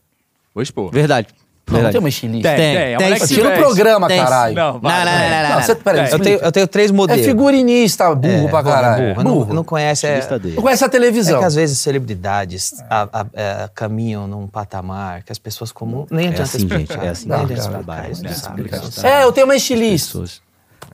Vou 0.53 0.63
expor. 0.63 0.89
Verdade. 0.91 1.27
Não, 1.71 1.81
não 1.81 1.89
tem 1.91 1.99
uma 1.99 2.09
estilista. 2.09 2.49
Tem, 2.49 2.57
Tem, 2.57 2.75
tem. 2.75 2.93
É 2.93 2.97
tem 2.97 3.09
veste. 3.13 3.41
programa, 3.41 4.07
Tem. 4.07 4.21
caralho. 4.21 4.55
Não, 4.55 4.79
vai. 4.79 5.03
Não, 5.05 5.11
não, 5.11 5.19
não, 5.19 5.29
não, 5.49 5.55
não. 5.55 5.61
você, 5.63 5.75
peraí, 5.75 6.11
Eu 6.11 6.19
tenho, 6.19 6.37
eu 6.39 6.51
tenho 6.51 6.67
três 6.67 6.91
É 6.91 6.93
modelos. 6.93 7.25
figurinista, 7.25 8.13
burro 8.13 8.45
É, 8.45 8.47
pra 8.49 8.63
caralho. 8.63 9.15
burro, 9.15 9.45
Não, 9.47 9.55
não 9.55 9.63
conhece. 9.63 10.05
É. 10.05 10.19
Não 10.55 10.61
conhece 10.61 10.83
a 10.83 10.87
é 10.87 10.89
televisão. 10.89 11.39
que 11.39 11.45
às 11.45 11.55
vezes 11.55 11.79
celebridades 11.79 12.73
a- 12.89 13.09
a- 13.11 13.25
é, 13.33 13.69
caminham 13.73 14.27
num 14.27 14.45
patamar 14.47 15.23
que 15.23 15.31
as 15.31 15.39
pessoas 15.39 15.71
comuns. 15.71 16.07
Nem 16.11 16.27
adianta 16.27 16.43
assim, 16.43 16.57
explicar. 16.59 16.93
gente, 16.93 17.05
é 17.05 17.09
assim 17.09 17.29
nem 17.29 17.37
adianta 17.39 17.53
explicar, 17.61 17.97
não 17.97 18.05
eles 18.05 18.21
não 18.21 18.31
sabem. 18.33 19.11
É, 19.11 19.23
eu 19.23 19.31
tenho 19.31 19.47
uma 19.47 19.55
estilista. 19.55 20.19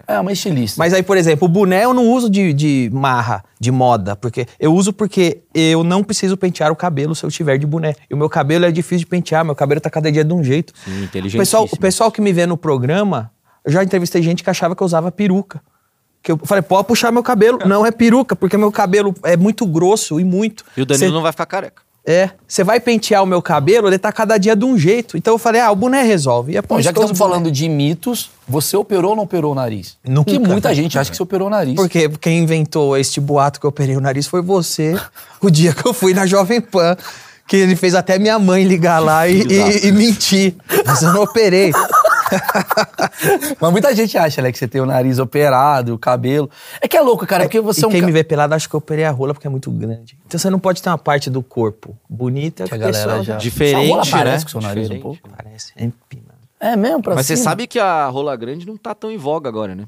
É, 0.08 0.20
uma 0.20 0.32
estilista. 0.32 0.78
Mas 0.78 0.94
aí, 0.94 1.04
por 1.04 1.18
exemplo, 1.18 1.46
o 1.46 1.50
boné 1.50 1.84
eu 1.86 1.94
não 1.94 2.08
uso 2.10 2.30
de, 2.30 2.54
de 2.54 2.90
marra, 2.94 3.44
de 3.60 3.72
moda, 3.72 4.16
porque 4.16 4.46
eu 4.60 4.74
uso 4.74 4.92
porque 4.94 5.42
eu 5.54 5.84
não 5.84 6.04
preciso 6.04 6.36
pentear 6.38 6.72
o 6.72 6.76
cabelo 6.76 7.16
se 7.16 7.24
eu 7.24 7.30
tiver 7.32 7.58
de 7.58 7.66
boné. 7.66 7.96
E 8.10 8.14
o 8.14 8.18
meu 8.18 8.30
cabelo 8.30 8.66
é 8.66 8.72
difícil 8.72 9.00
de 9.00 9.06
pentear, 9.08 9.44
meu 9.46 9.56
cabelo 9.56 9.80
tá 9.82 9.90
cada 9.90 10.12
dia 10.12 10.24
de 10.24 10.34
um 10.34 10.44
jeito. 10.44 10.74
Sim, 10.84 10.92
o 11.02 11.04
inteligentíssimo. 11.04 11.42
pessoal, 11.42 11.70
o 11.72 11.78
pessoal 11.78 12.12
que 12.12 12.22
me 12.22 12.34
vê 12.34 12.46
no 12.46 12.58
programa, 12.58 13.32
eu 13.66 13.72
já 13.72 13.84
entrevistei 13.84 14.22
gente 14.22 14.44
que 14.44 14.50
achava 14.50 14.76
que 14.76 14.82
eu 14.82 14.86
usava 14.86 15.12
peruca. 15.12 15.62
Que 16.24 16.32
eu 16.32 16.40
falei, 16.44 16.62
pode 16.62 16.88
puxar 16.88 17.12
meu 17.12 17.24
cabelo. 17.24 17.60
Não 17.66 17.84
é 17.86 17.92
peruca, 17.92 18.36
porque 18.36 18.56
meu 18.56 18.72
cabelo 18.72 19.14
é 19.24 19.36
muito 19.36 19.66
grosso 19.66 20.20
e 20.20 20.24
muito. 20.24 20.64
E 20.78 20.81
o 20.83 20.86
Danilo 20.86 21.07
Cê- 21.10 21.14
não 21.14 21.21
vai 21.24 21.31
ficar 21.31 21.45
careca. 21.48 21.81
É, 22.04 22.31
você 22.48 22.64
vai 22.64 22.80
pentear 22.80 23.22
o 23.22 23.28
meu 23.28 23.44
cabelo, 23.44 23.88
ele 23.88 24.00
tá 24.00 24.12
cada 24.12 24.38
dia 24.40 24.56
de 24.56 24.66
um 24.66 24.76
jeito. 24.76 25.16
Então 25.18 25.36
eu 25.36 25.38
falei, 25.38 25.62
ah, 25.62 25.70
o 25.72 25.76
boné 25.76 26.02
resolve. 26.02 26.58
E 26.58 26.62
Bom, 26.62 26.81
já 26.81 26.92
que 26.92 26.98
estamos 27.00 27.18
falando 27.18 27.52
de 27.52 27.70
mitos, 27.70 28.31
você 28.48 28.76
operou 28.76 29.12
ou 29.12 29.16
não 29.16 29.24
operou 29.24 29.52
o 29.52 29.56
nariz? 29.56 29.98
Nunca. 30.04 30.31
Que 30.31 30.40
muita 30.40 30.74
gente 30.74 30.98
acha 30.98 31.12
que 31.12 31.18
você 31.18 31.22
operou 31.22 31.48
o 31.48 31.52
nariz. 31.52 31.76
Porque 31.76 32.10
quem 32.20 32.40
inventou 32.40 32.98
este 32.98 33.22
boato 33.22 33.60
que 33.60 33.66
eu 33.68 33.70
operei 33.70 33.96
o 33.96 34.02
nariz 34.02 34.26
foi 34.26 34.42
você, 34.42 35.00
o 35.40 35.52
dia 35.52 35.74
que 35.74 35.86
eu 35.88 35.94
fui 35.94 36.14
na 36.14 36.26
Jovem 36.26 36.60
Pan. 36.60 36.98
Que 37.48 37.58
ele 37.58 37.76
fez 37.76 37.94
até 37.96 38.18
minha 38.18 38.40
mãe 38.40 38.64
ligar 38.64 39.00
lá 39.00 39.28
e, 39.28 39.42
e- 39.42 39.88
e 39.88 39.92
mentir. 39.92 40.56
Mas 40.86 41.02
eu 41.02 41.12
não 41.12 41.24
operei. 41.24 41.72
Mas 43.59 43.71
muita 43.71 43.94
gente 43.95 44.18
acha, 44.18 44.42
né, 44.42 44.52
que 44.52 44.57
você 44.57 44.68
tem 44.68 44.81
o 44.81 44.85
nariz 44.85 45.19
operado, 45.19 45.94
o 45.94 45.97
cabelo. 46.00 46.50
É 46.81 46.88
que 46.88 46.95
é 46.97 47.02
louco, 47.02 47.26
cara, 47.28 47.44
porque 47.44 47.59
você 47.59 47.81
e 47.81 47.83
é 47.83 47.88
um 47.88 47.92
quem 47.92 48.02
ca- 48.02 48.06
me 48.07 48.11
vê 48.14 48.23
pelado 48.23 48.54
acha 48.54 48.68
que 48.68 48.73
eu 48.76 48.78
operei 48.80 49.06
a 49.06 49.11
rola 49.11 49.33
porque 49.33 49.47
é 49.47 49.50
muito 49.50 49.69
grande. 49.71 50.18
Então 50.26 50.40
você 50.40 50.50
não 50.50 50.59
pode 50.59 50.81
ter 50.81 50.90
uma 50.90 50.97
parte 50.97 51.30
do 51.30 51.42
corpo 51.44 51.95
bonita 52.09 52.66
que 52.66 52.73
a 52.73 52.78
galera 52.78 53.23
já... 53.23 53.38
Diferente, 53.38 53.95
né? 54.11 54.11
parece 54.11 54.45
com 54.45 54.50
o 54.50 54.52
seu 54.52 54.61
nariz 54.61 54.83
Diferente. 54.83 55.00
um 55.00 55.04
pouco. 55.04 55.30
Parece, 55.35 55.73
é 55.76 55.83
empinado. 55.85 56.31
É 56.59 56.76
mesmo, 56.76 57.02
pra 57.02 57.16
Mas 57.16 57.26
você 57.26 57.35
cima? 57.35 57.50
sabe 57.50 57.66
que 57.68 57.80
a 57.80 58.07
rola 58.07 58.35
grande 58.35 58.66
não 58.68 58.78
tá 58.78 58.94
tão 58.94 59.09
em 59.11 59.18
voga 59.18 59.50
agora, 59.50 59.73
né? 59.76 59.85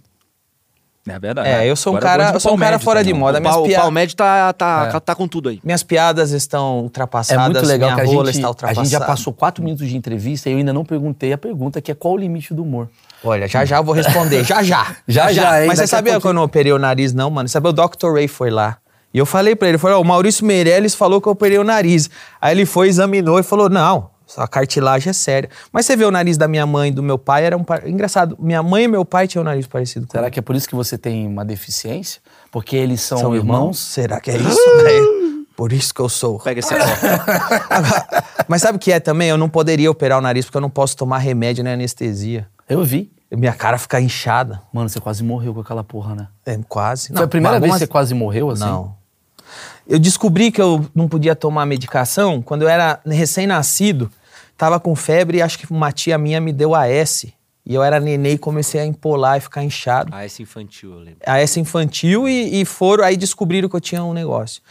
É 1.07 1.19
verdade. 1.19 1.49
É, 1.49 1.69
eu 1.69 1.75
sou 1.75 1.93
um 1.93 1.97
Agora 1.97 2.11
cara, 2.23 2.35
eu 2.35 2.39
sou 2.39 2.53
um 2.53 2.57
cara 2.57 2.79
fora 2.79 3.03
de 3.03 3.09
também. 3.09 3.19
moda. 3.19 3.37
O, 3.37 3.41
Minhas, 3.41 3.55
pau, 3.55 3.65
o 3.65 3.71
Palmed 3.75 4.15
tá, 4.15 4.53
tá, 4.53 4.91
É. 4.95 4.99
tá 5.01 5.13
com 5.13 5.27
tudo 5.27 5.49
aí. 5.49 5.59
minhas 5.63 5.83
piadas 5.83 6.31
estão 6.31 6.79
ultrapassadas. 6.79 7.43
É 7.45 7.49
muito 7.49 7.65
legal 7.65 7.89
minha 7.91 7.95
que 8.05 8.09
a 8.09 8.13
rola 8.13 8.25
gente, 8.27 8.35
está 8.35 8.47
a 8.47 8.49
ultrapassada. 8.51 8.85
gente 8.85 8.91
já 8.93 9.01
passou 9.01 9.33
quatro 9.33 9.61
minutos 9.63 9.87
de 9.87 9.97
entrevista 9.97 10.49
e 10.49 10.53
eu 10.53 10.57
ainda 10.59 10.71
não 10.71 10.85
perguntei 10.85 11.33
a 11.33 11.37
pergunta, 11.37 11.81
que 11.81 11.91
é 11.91 11.95
qual 11.95 12.13
o 12.13 12.17
limite 12.17 12.53
do 12.53 12.63
humor? 12.63 12.87
Olha, 13.23 13.47
já 13.49 13.65
já 13.65 13.77
eu 13.77 13.83
vou 13.83 13.93
responder. 13.93 14.43
Já 14.45 14.63
já. 14.63 14.95
Já, 15.07 15.31
já, 15.33 15.61
hein? 15.61 15.67
Mas 15.67 15.77
você 15.79 15.83
a 15.83 15.87
sabia 15.87 16.19
que 16.19 16.25
eu 16.27 16.41
operei 16.41 16.71
o 16.71 16.79
nariz, 16.79 17.13
não, 17.13 17.29
mano? 17.29 17.49
Sabe, 17.49 17.67
o 17.67 17.73
Dr. 17.73 18.13
Ray 18.13 18.27
foi 18.27 18.49
lá. 18.49 18.77
E 19.13 19.17
eu 19.17 19.25
falei 19.25 19.55
pra 19.55 19.67
ele, 19.69 19.77
falou, 19.77 19.97
ó, 19.97 20.01
o 20.01 20.05
Maurício 20.05 20.45
Meirelles 20.45 20.95
falou 20.95 21.21
que 21.21 21.27
eu 21.27 21.33
operei 21.33 21.59
o 21.59 21.63
nariz. 21.63 22.09
Aí 22.41 22.53
ele 22.55 22.65
foi, 22.65 22.87
examinou 22.87 23.37
e 23.39 23.43
falou, 23.43 23.69
não, 23.69 24.09
a 24.37 24.47
cartilagem 24.47 25.09
é 25.09 25.13
séria. 25.13 25.49
Mas 25.71 25.85
você 25.85 25.95
vê 25.95 26.05
o 26.05 26.11
nariz 26.11 26.37
da 26.37 26.47
minha 26.47 26.65
mãe 26.65 26.89
e 26.89 26.91
do 26.91 27.03
meu 27.03 27.17
pai, 27.17 27.45
era 27.45 27.57
um... 27.57 27.63
par- 27.63 27.87
Engraçado, 27.87 28.35
minha 28.39 28.61
mãe 28.63 28.83
e 28.83 28.87
meu 28.87 29.03
pai 29.05 29.27
tinham 29.27 29.41
um 29.41 29.45
nariz 29.45 29.67
parecido 29.67 30.05
com 30.07 30.11
Será 30.11 30.29
que 30.29 30.39
é 30.39 30.41
por 30.41 30.55
isso 30.55 30.67
que 30.67 30.75
você 30.75 30.97
tem 30.97 31.27
uma 31.27 31.43
deficiência? 31.45 32.21
Porque 32.51 32.75
eles 32.75 33.01
são, 33.01 33.17
São 33.17 33.35
irmãos? 33.35 33.55
irmãos? 33.57 33.79
Será 33.79 34.19
que 34.19 34.31
é 34.31 34.37
isso, 34.37 34.77
velho? 34.83 35.23
Por 35.55 35.71
isso 35.71 35.93
que 35.93 36.01
eu 36.01 36.09
sou. 36.09 36.39
Pega 36.39 36.59
esse 36.61 36.73
copo. 36.73 36.85
Mas 38.47 38.61
sabe 38.61 38.77
o 38.77 38.79
que 38.79 38.91
é 38.91 38.99
também? 38.99 39.29
Eu 39.29 39.37
não 39.37 39.47
poderia 39.49 39.89
operar 39.89 40.17
o 40.17 40.21
nariz 40.21 40.45
porque 40.45 40.57
eu 40.57 40.61
não 40.61 40.69
posso 40.69 40.95
tomar 40.97 41.19
remédio 41.19 41.63
nem 41.63 41.73
anestesia. 41.73 42.47
Eu 42.67 42.83
vi. 42.83 43.11
Minha 43.31 43.53
cara 43.53 43.77
fica 43.77 43.99
inchada. 43.99 44.61
Mano, 44.71 44.89
você 44.89 44.99
quase 44.99 45.23
morreu 45.23 45.53
com 45.53 45.59
aquela 45.61 45.83
porra, 45.83 46.15
né? 46.15 46.27
É, 46.45 46.59
quase. 46.67 47.11
Foi 47.13 47.23
a 47.23 47.27
primeira 47.27 47.59
vez 47.59 47.73
que 47.73 47.79
você 47.79 47.87
quase 47.87 48.13
morreu, 48.13 48.49
assim? 48.51 48.63
Não. 48.63 48.95
Eu 49.87 49.99
descobri 49.99 50.51
que 50.51 50.61
eu 50.61 50.85
não 50.95 51.07
podia 51.07 51.35
tomar 51.35 51.65
medicação 51.65 52.41
quando 52.41 52.61
eu 52.63 52.69
era 52.69 52.99
recém-nascido. 53.05 54.09
Tava 54.57 54.79
com 54.79 54.95
febre 54.95 55.37
e 55.37 55.41
acho 55.41 55.57
que 55.57 55.69
uma 55.71 55.91
tia 55.91 56.17
minha 56.17 56.39
me 56.39 56.53
deu 56.53 56.73
AS. 56.75 57.25
E 57.65 57.73
eu 57.73 57.81
era 57.81 57.99
nenê 57.99 58.33
e 58.33 58.37
comecei 58.37 58.81
a 58.81 58.85
empolar 58.85 59.37
e 59.37 59.41
ficar 59.41 59.63
inchado. 59.63 60.13
Esse 60.25 60.43
infantil, 60.43 60.91
eu 60.91 60.99
lembro. 60.99 61.19
AS 61.25 61.55
infantil 61.57 62.27
e, 62.27 62.61
e 62.61 62.65
foram, 62.65 63.03
aí 63.03 63.15
descobriram 63.15 63.69
que 63.69 63.75
eu 63.75 63.81
tinha 63.81 64.03
um 64.03 64.13
negócio. 64.13 64.61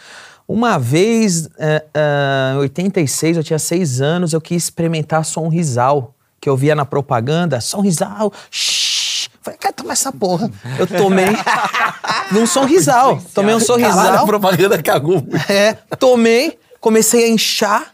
Uma 0.47 0.79
vez, 0.79 1.49
eh, 1.59 1.85
ah, 1.95 2.53
em 2.55 2.59
86, 2.59 3.39
eu 3.39 3.45
tinha 3.45 3.59
seis 3.59 4.03
anos, 4.03 4.35
eu 4.35 4.41
quis 4.41 4.65
experimentar 4.65 5.25
sonrisal, 5.25 6.15
que 6.39 6.49
eu 6.49 6.57
via 6.57 6.75
na 6.75 6.85
propaganda, 6.85 7.61
sonrisal, 7.61 8.33
shhh. 8.51 9.29
Falei, 9.41 9.59
quero 9.59 9.75
tomar 9.75 9.93
essa 9.95 10.13
porra. 10.13 10.51
Eu 10.79 10.87
tomei 10.87 11.27
num 12.31 12.47
sonrisal. 12.47 13.21
Tomei 13.35 13.55
um 13.55 13.59
Caralho, 13.59 13.67
sorrisal. 13.67 14.15
a 14.23 14.27
propaganda 14.27 14.83
cagou. 14.83 15.25
É, 15.49 15.75
tomei, 15.99 16.59
comecei 16.81 17.25
a 17.25 17.29
inchar, 17.29 17.93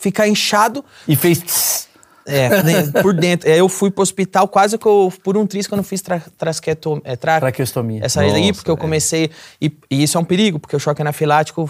ficar 0.00 0.26
inchado. 0.26 0.84
E 1.06 1.14
fez... 1.14 1.38
tss. 1.38 1.88
É, 2.26 2.48
por 3.02 3.12
dentro. 3.14 3.50
Aí 3.50 3.58
eu 3.58 3.68
fui 3.68 3.90
pro 3.90 4.02
hospital 4.02 4.46
quase 4.46 4.76
que 4.78 4.86
eu, 4.86 5.12
por 5.24 5.36
um 5.36 5.46
triz 5.46 5.66
que 5.66 5.72
eu 5.72 5.76
não 5.76 5.82
fiz 5.82 6.00
tra, 6.00 6.20
trasqueto, 6.38 7.00
é, 7.04 7.16
tra, 7.16 7.40
Traqueostomia. 7.40 8.00
Essa 8.04 8.20
aí, 8.20 8.28
Nossa, 8.30 8.52
porque 8.54 8.70
eu 8.70 8.74
velho. 8.76 8.82
comecei. 8.86 9.30
E, 9.60 9.72
e 9.90 10.02
isso 10.02 10.16
é 10.16 10.20
um 10.20 10.24
perigo, 10.24 10.58
porque 10.60 10.76
o 10.76 10.78
choque 10.78 11.00
anafilático 11.02 11.68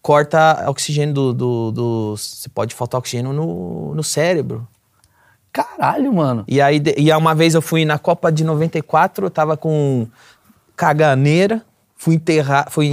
corta 0.00 0.64
oxigênio 0.68 1.12
do. 1.12 1.32
do, 1.34 1.70
do- 1.72 2.16
você 2.16 2.48
pode 2.48 2.74
faltar 2.74 2.98
oxigênio 3.00 3.32
no, 3.32 3.92
no 3.94 4.02
cérebro. 4.04 4.66
Caralho, 5.52 6.12
mano. 6.12 6.44
E 6.46 6.60
aí, 6.60 6.80
e 6.96 7.10
aí 7.10 7.18
uma 7.18 7.34
vez 7.34 7.54
eu 7.54 7.60
fui 7.60 7.84
na 7.84 7.98
Copa 7.98 8.30
de 8.30 8.44
94, 8.44 9.26
eu 9.26 9.30
tava 9.30 9.56
com 9.56 10.06
caganeira, 10.76 11.62
fui 11.96 12.14
enterrado, 12.14 12.70
fui 12.70 12.86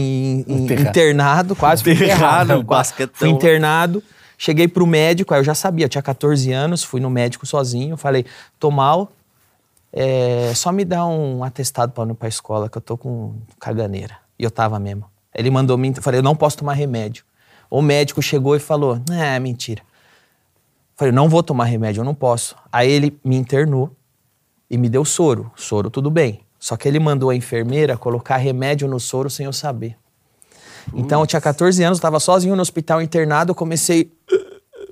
Enterrado. 0.47 0.89
internado, 0.89 1.55
quase 1.55 1.83
fui 1.83 1.93
Enterrado, 1.93 2.15
enterrado. 2.15 2.47
quase. 2.65 2.89
basquetão. 2.91 3.13
Fui 3.15 3.29
internado, 3.29 4.03
cheguei 4.37 4.67
pro 4.67 4.85
médico, 4.85 5.33
aí 5.33 5.39
eu 5.39 5.43
já 5.43 5.55
sabia, 5.55 5.85
eu 5.85 5.89
tinha 5.89 6.01
14 6.01 6.51
anos, 6.51 6.83
fui 6.83 6.99
no 6.99 7.09
médico 7.09 7.45
sozinho, 7.45 7.97
falei, 7.97 8.25
tô 8.59 8.71
mal, 8.71 9.11
é, 9.97 10.53
só 10.53 10.73
me 10.73 10.83
dá 10.83 11.05
um 11.05 11.41
atestado 11.41 11.93
eu 11.95 12.09
ir 12.09 12.13
pra 12.15 12.27
escola, 12.27 12.69
que 12.69 12.77
eu 12.77 12.81
tô 12.81 12.97
com 12.97 13.35
caganeira. 13.57 14.17
E 14.37 14.43
eu 14.43 14.51
tava 14.51 14.77
mesmo. 14.77 15.05
Ele 15.33 15.49
mandou 15.49 15.77
me, 15.77 15.93
falei, 15.95 16.19
eu 16.19 16.23
não 16.23 16.35
posso 16.35 16.57
tomar 16.57 16.73
remédio. 16.73 17.23
O 17.69 17.81
médico 17.81 18.21
chegou 18.21 18.55
e 18.57 18.59
falou, 18.59 19.01
é, 19.09 19.39
mentira. 19.39 19.81
Falei, 20.97 21.13
não 21.13 21.29
vou 21.29 21.41
tomar 21.41 21.65
remédio, 21.65 22.01
eu 22.01 22.05
não 22.05 22.13
posso. 22.13 22.57
Aí 22.71 22.91
ele 22.91 23.17
me 23.23 23.37
internou 23.37 23.89
e 24.69 24.77
me 24.77 24.89
deu 24.89 25.05
soro. 25.05 25.49
Soro, 25.55 25.89
tudo 25.89 26.11
bem. 26.11 26.41
Só 26.59 26.75
que 26.75 26.87
ele 26.87 26.99
mandou 26.99 27.29
a 27.29 27.35
enfermeira 27.35 27.97
colocar 27.97 28.37
remédio 28.37 28.87
no 28.87 28.99
soro 28.99 29.29
sem 29.29 29.45
eu 29.45 29.53
saber. 29.53 29.97
Então 30.93 31.21
eu 31.21 31.27
tinha 31.27 31.41
14 31.41 31.83
anos, 31.83 31.97
estava 31.97 32.19
sozinho 32.19 32.55
no 32.55 32.61
hospital 32.61 33.01
internado, 33.01 33.51
eu 33.51 33.55
comecei 33.55 34.11
a 34.31 34.35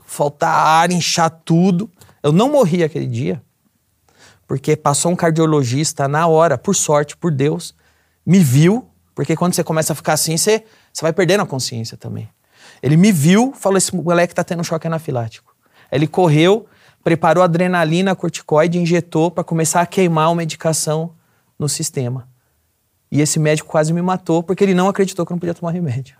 faltar 0.05 0.53
ar, 0.53 0.91
inchar 0.91 1.29
tudo. 1.29 1.89
Eu 2.21 2.31
não 2.31 2.51
morri 2.51 2.83
aquele 2.83 3.07
dia, 3.07 3.41
porque 4.47 4.75
passou 4.75 5.11
um 5.11 5.15
cardiologista 5.15 6.07
na 6.07 6.27
hora, 6.27 6.57
por 6.57 6.75
sorte, 6.75 7.15
por 7.17 7.31
Deus, 7.31 7.75
me 8.25 8.39
viu, 8.39 8.87
porque 9.13 9.35
quando 9.35 9.53
você 9.53 9.63
começa 9.63 9.93
a 9.93 9.95
ficar 9.95 10.13
assim, 10.13 10.37
você, 10.37 10.63
você 10.91 11.01
vai 11.01 11.13
perdendo 11.13 11.41
a 11.41 11.45
consciência 11.45 11.97
também. 11.97 12.29
Ele 12.81 12.97
me 12.97 13.11
viu, 13.11 13.53
falou: 13.55 13.77
esse 13.77 13.95
moleque 13.95 14.33
tá 14.33 14.43
tendo 14.43 14.59
um 14.59 14.63
choque 14.63 14.87
anafilático. 14.87 15.55
Ele 15.91 16.07
correu, 16.07 16.65
preparou 17.03 17.43
adrenalina, 17.43 18.15
corticoide, 18.15 18.79
injetou 18.79 19.29
para 19.29 19.43
começar 19.43 19.81
a 19.81 19.85
queimar 19.85 20.29
a 20.29 20.35
medicação 20.35 21.13
no 21.57 21.69
sistema. 21.69 22.27
E 23.15 23.21
esse 23.21 23.37
médico 23.39 23.69
quase 23.69 23.93
me 23.93 24.01
matou 24.01 24.41
porque 24.41 24.63
ele 24.63 24.73
não 24.73 24.87
acreditou 24.87 25.23
que 25.25 25.31
eu 25.31 25.35
não 25.35 25.39
podia 25.39 25.53
tomar 25.53 25.71
remédio. 25.71 26.15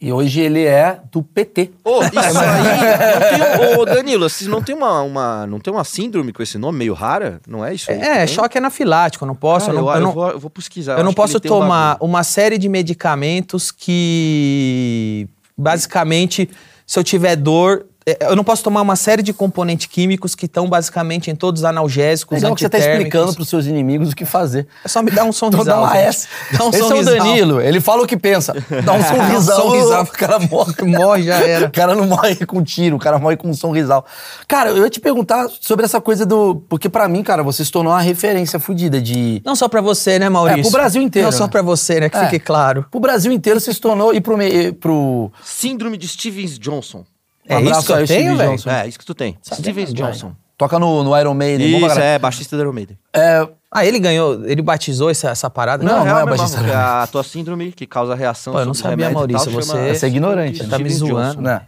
E 0.00 0.10
hoje 0.12 0.40
ele 0.40 0.64
é 0.64 0.98
do 1.12 1.22
PT. 1.22 1.70
Ô, 1.84 2.02
isso 2.02 2.10
aí. 2.40 3.38
não 3.38 3.58
tem, 3.68 3.78
ô, 3.78 3.84
Danilo, 3.84 4.28
vocês 4.28 4.50
não 4.50 4.60
tem 4.62 4.74
uma, 4.74 5.00
uma, 5.02 5.46
não 5.46 5.60
tem 5.60 5.72
uma 5.72 5.84
síndrome 5.84 6.32
com 6.32 6.42
esse 6.42 6.58
nome 6.58 6.78
meio 6.78 6.94
rara? 6.94 7.40
Não 7.46 7.64
é 7.64 7.72
isso? 7.74 7.88
aí? 7.90 8.00
É, 8.00 8.26
choque 8.26 8.58
anafilático, 8.58 9.22
eu 9.24 9.26
não 9.28 9.34
posso. 9.36 9.66
Cara, 9.66 9.78
eu 9.78 9.82
não, 9.84 9.90
eu, 9.90 9.94
eu 9.96 10.00
não- 10.02 10.12
vou, 10.12 10.30
eu 10.30 10.38
vou 10.40 10.50
pesquisar. 10.50 10.98
eu 10.98 11.04
não 11.04 11.12
posso 11.14 11.38
tem 11.38 11.52
um 11.52 11.54
tomar 11.60 11.92
bagulho. 11.92 12.10
uma 12.10 12.24
série 12.24 12.58
de 12.58 12.68
medicamentos 12.68 13.70
que, 13.70 15.28
basicamente, 15.56 16.48
se 16.86 16.98
eu 16.98 17.04
tiver 17.04 17.36
dor, 17.36 17.84
é, 17.84 17.91
eu 18.20 18.34
não 18.36 18.42
posso 18.44 18.62
tomar 18.62 18.80
uma 18.82 18.96
série 18.96 19.22
de 19.22 19.32
componentes 19.32 19.86
químicos 19.86 20.34
que 20.34 20.46
estão 20.46 20.68
basicamente 20.68 21.30
em 21.30 21.34
todos 21.34 21.62
os 21.62 21.64
analgésicos, 21.64 22.36
Legal 22.36 22.54
que 22.54 22.60
você 22.62 22.68
tá 22.68 22.76
antitérmicos. 22.78 23.06
explicando 23.06 23.34
pros 23.34 23.48
seus 23.48 23.66
inimigos 23.66 24.10
o 24.10 24.16
que 24.16 24.24
fazer. 24.24 24.66
É 24.84 24.88
só 24.88 25.02
me 25.02 25.10
dar 25.10 25.22
um 25.24 25.28
Então 25.28 25.32
sorrisal. 25.50 25.64
dá 25.64 25.80
uma. 25.80 25.96
S. 25.98 26.26
Dá 26.56 26.64
um 26.64 26.70
Esse 26.70 26.80
é 26.80 26.84
o. 26.84 27.04
Danilo, 27.04 27.60
ele 27.60 27.80
fala 27.80 28.02
o 28.02 28.06
que 28.06 28.16
pensa. 28.16 28.54
Dá 28.84 28.92
um 28.92 29.02
sorrisal. 29.04 29.60
sorrisal. 29.60 30.02
O 30.04 30.06
cara 30.06 30.38
morre. 30.38 30.72
Morre, 30.82 31.22
já 31.24 31.36
era. 31.36 31.66
O 31.66 31.70
cara 31.72 31.94
não 31.94 32.06
morre 32.06 32.44
com 32.46 32.62
tiro, 32.62 32.96
o 32.96 32.98
cara 32.98 33.18
morre 33.18 33.36
com 33.36 33.48
um 33.48 33.54
sorrisal. 33.54 34.04
Cara, 34.48 34.70
eu 34.70 34.84
ia 34.84 34.90
te 34.90 35.00
perguntar 35.00 35.48
sobre 35.60 35.84
essa 35.84 36.00
coisa 36.00 36.26
do... 36.26 36.56
Porque 36.68 36.88
pra 36.88 37.08
mim, 37.08 37.22
cara, 37.22 37.42
você 37.42 37.64
se 37.64 37.70
tornou 37.70 37.92
uma 37.92 38.00
referência 38.00 38.58
fodida 38.58 39.00
de... 39.00 39.40
Não 39.44 39.54
só 39.56 39.68
pra 39.68 39.80
você, 39.80 40.18
né, 40.18 40.28
Maurício? 40.28 40.60
É, 40.60 40.62
pro 40.62 40.70
Brasil 40.72 41.00
inteiro, 41.02 41.26
Não 41.26 41.32
só 41.32 41.44
né? 41.44 41.50
pra 41.50 41.62
você, 41.62 42.00
né? 42.00 42.08
Que 42.08 42.16
É. 42.16 42.24
fique 42.26 42.38
claro. 42.40 42.84
Pro 42.90 43.00
Brasil 43.00 43.32
inteiro 43.32 43.58
você 43.60 43.72
se 43.72 43.80
tornou... 43.80 44.12
E 44.12 44.20
pro... 44.20 44.36
me- 44.36 44.72
pro... 44.72 45.30
Síndrome 45.44 45.96
de 45.96 46.06
Stevens 46.08 46.58
Johnson. 46.58 47.04
É 47.48 47.56
abraço 47.56 47.78
isso 47.80 47.86
que 47.86 47.92
eu 47.92 47.96
tenho, 47.96 48.06
Steve 48.06 48.36
velho? 48.36 48.50
Johnson. 48.50 48.70
É, 48.70 48.88
isso 48.88 48.98
que 48.98 49.04
tu 49.04 49.14
tem. 49.14 49.36
Stevens 49.42 49.92
Johnson. 49.92 50.32
Toca 50.56 50.78
no, 50.78 51.02
no 51.02 51.18
Iron 51.18 51.34
Maiden. 51.34 51.76
Isso, 51.86 51.98
é, 51.98 52.18
baixista 52.18 52.56
do 52.56 52.62
Iron 52.62 52.72
Maiden. 52.72 52.96
É, 53.12 53.46
Ah, 53.70 53.84
ele 53.84 53.98
ganhou, 53.98 54.44
ele 54.44 54.62
batizou 54.62 55.10
essa, 55.10 55.30
essa 55.30 55.48
parada? 55.50 55.82
Não, 55.82 56.02
real 56.04 56.26
não 56.26 56.32
é 56.34 56.36
baixista 56.36 56.60
é 56.60 56.64
Iron 56.68 56.78
a 56.78 57.06
tua 57.10 57.24
síndrome 57.24 57.72
que 57.72 57.86
causa 57.86 58.14
reação 58.14 58.52
Pô, 58.52 58.60
eu 58.60 58.66
não 58.66 58.74
sabia, 58.74 59.06
tal, 59.06 59.14
Maurício, 59.14 59.50
chama 59.50 59.62
você- 59.62 59.94
Você 59.94 60.06
é 60.06 60.08
ignorante, 60.10 60.62
né? 60.62 60.68
Tá 60.68 60.78
me 60.78 60.90
zoando. 60.90 61.40
né? 61.40 61.62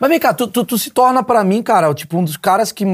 Mas 0.00 0.10
vem 0.10 0.18
cá, 0.18 0.34
tu, 0.34 0.46
tu, 0.48 0.64
tu 0.64 0.76
se 0.76 0.90
torna 0.90 1.22
pra 1.22 1.42
mim, 1.44 1.62
cara, 1.62 1.94
tipo, 1.94 2.18
um 2.18 2.24
dos 2.24 2.36
caras 2.36 2.72
que, 2.72 2.84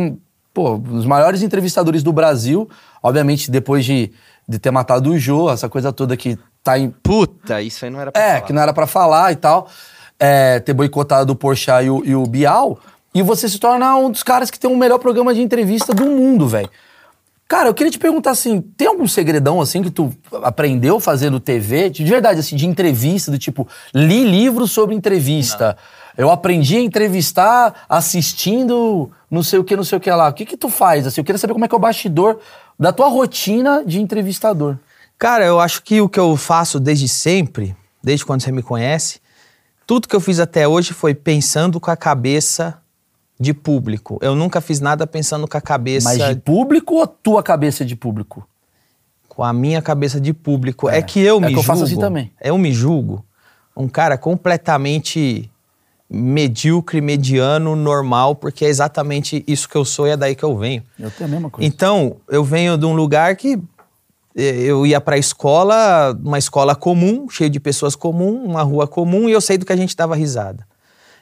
pô, 0.54 0.75
os 0.92 1.06
maiores 1.06 1.42
entrevistadores 1.42 2.02
do 2.02 2.12
Brasil, 2.12 2.68
obviamente 3.02 3.50
depois 3.50 3.84
de, 3.84 4.12
de 4.46 4.58
ter 4.58 4.70
matado 4.70 5.10
o 5.10 5.18
Jô, 5.18 5.50
essa 5.50 5.68
coisa 5.68 5.90
toda 5.92 6.14
que 6.16 6.38
tá 6.62 6.78
em... 6.78 6.90
Puta, 6.90 7.60
isso 7.62 7.84
aí 7.87 7.90
não 7.90 7.99
era 8.00 8.12
pra 8.12 8.22
É, 8.22 8.28
falar. 8.34 8.40
que 8.42 8.52
não 8.52 8.62
era 8.62 8.72
pra 8.75 8.87
falar 8.87 9.32
e 9.32 9.37
tal, 9.37 9.68
é, 10.20 10.60
ter 10.60 10.74
boicotado 10.74 11.32
o 11.32 11.36
Porchat 11.36 11.84
e 11.84 11.90
o, 11.90 12.04
e 12.04 12.14
o 12.14 12.26
Bial, 12.26 12.78
e 13.14 13.22
você 13.22 13.48
se 13.48 13.58
torna 13.58 13.96
um 13.96 14.10
dos 14.10 14.22
caras 14.22 14.50
que 14.50 14.60
tem 14.60 14.70
o 14.70 14.76
melhor 14.76 14.98
programa 14.98 15.34
de 15.34 15.40
entrevista 15.40 15.92
do 15.92 16.04
mundo, 16.04 16.46
velho. 16.46 16.70
Cara, 17.48 17.68
eu 17.68 17.74
queria 17.74 17.90
te 17.90 17.98
perguntar 17.98 18.30
assim, 18.30 18.60
tem 18.60 18.86
algum 18.86 19.08
segredão 19.08 19.60
assim 19.60 19.82
que 19.82 19.90
tu 19.90 20.14
aprendeu 20.44 21.00
fazendo 21.00 21.40
TV, 21.40 21.90
de 21.90 22.04
verdade 22.04 22.38
assim, 22.38 22.54
de 22.54 22.64
entrevista, 22.64 23.28
do 23.32 23.38
tipo, 23.38 23.66
li 23.92 24.22
livros 24.22 24.70
sobre 24.70 24.94
entrevista. 24.94 25.76
Eu 26.16 26.30
aprendi 26.30 26.76
a 26.76 26.80
entrevistar 26.80 27.86
assistindo 27.88 29.10
não 29.28 29.42
sei 29.42 29.58
o 29.58 29.64
que, 29.64 29.74
não 29.74 29.82
sei 29.82 29.98
o 29.98 30.00
que 30.00 30.10
lá. 30.10 30.28
O 30.28 30.32
que 30.32 30.46
que 30.46 30.56
tu 30.56 30.68
faz 30.68 31.06
assim? 31.06 31.20
Eu 31.20 31.24
queria 31.24 31.38
saber 31.38 31.52
como 31.52 31.64
é 31.64 31.68
que 31.68 31.74
é 31.74 31.78
o 31.78 31.80
bastidor 31.80 32.38
da 32.78 32.92
tua 32.92 33.08
rotina 33.08 33.82
de 33.84 34.00
entrevistador. 34.00 34.76
Cara, 35.18 35.44
eu 35.44 35.58
acho 35.58 35.82
que 35.82 36.00
o 36.00 36.08
que 36.08 36.20
eu 36.20 36.36
faço 36.36 36.78
desde 36.78 37.08
sempre, 37.08 37.76
desde 38.02 38.24
quando 38.24 38.42
você 38.42 38.52
me 38.52 38.62
conhece, 38.62 39.20
tudo 39.90 40.06
que 40.06 40.14
eu 40.14 40.20
fiz 40.20 40.38
até 40.38 40.68
hoje 40.68 40.92
foi 40.92 41.16
pensando 41.16 41.80
com 41.80 41.90
a 41.90 41.97
cabeça 41.97 42.80
de 43.40 43.52
público. 43.52 44.20
Eu 44.23 44.37
nunca 44.37 44.61
fiz 44.61 44.78
nada 44.78 45.04
pensando 45.04 45.49
com 45.49 45.59
a 45.59 45.61
cabeça, 45.61 46.09
Mas 46.16 46.28
de 46.28 46.40
público 46.42 46.94
ou 46.94 47.09
tua 47.09 47.42
cabeça 47.42 47.85
de 47.85 47.97
público? 47.97 48.47
com 49.28 49.42
a 49.42 49.52
minha 49.52 49.82
cabeça 49.82 50.20
de 50.20 50.32
público. 50.32 50.88
É, 50.88 51.02
que 51.02 51.18
eu 51.18 51.38
É 51.38 51.40
me 51.40 51.47
que 51.49 51.52
eu 51.54 51.56
julgo. 51.56 51.66
faço 51.66 51.82
assim 51.82 51.99
também. 51.99 52.30
Eu 52.40 52.56
me 52.56 52.73
julgo 52.73 53.25
um 53.76 53.88
cara 53.88 54.16
completamente 54.16 55.50
medíocre, 56.09 57.00
mediano, 57.00 57.75
normal, 57.75 58.37
porque 58.37 58.64
é 58.64 58.68
exatamente 58.68 59.42
isso 59.44 59.68
que 59.68 59.76
eu 59.76 59.85
sou 59.85 60.06
e 60.06 60.11
é 60.11 60.16
daí 60.16 60.37
que 60.37 60.44
eu 60.44 60.56
venho. 60.56 60.85
Eu 60.97 61.11
tenho 61.11 61.28
a 61.28 61.32
mesma 61.32 61.50
coisa. 61.50 61.66
Então, 61.66 62.18
eu 62.28 62.44
venho 62.44 62.78
de 62.78 62.87
um 62.87 62.92
lugar 62.94 63.35
que 63.35 63.59
eu 64.34 64.87
ia 64.87 65.00
pra 65.00 65.18
escola, 65.18 66.16
uma 66.22 66.38
escola 66.38 66.75
comum, 66.75 67.28
cheio 67.28 67.50
de 67.50 67.58
pessoas 67.58 67.96
comum, 67.96 68.44
uma 68.44 68.62
rua 68.62 68.87
comum, 68.87 69.28
e 69.28 69.32
eu 69.32 69.40
sei 69.40 69.58
do 69.58 69.66
que 69.66 69.72
a 69.72 69.76
gente 69.76 69.96
dava 69.96 70.14
risada. 70.14 70.66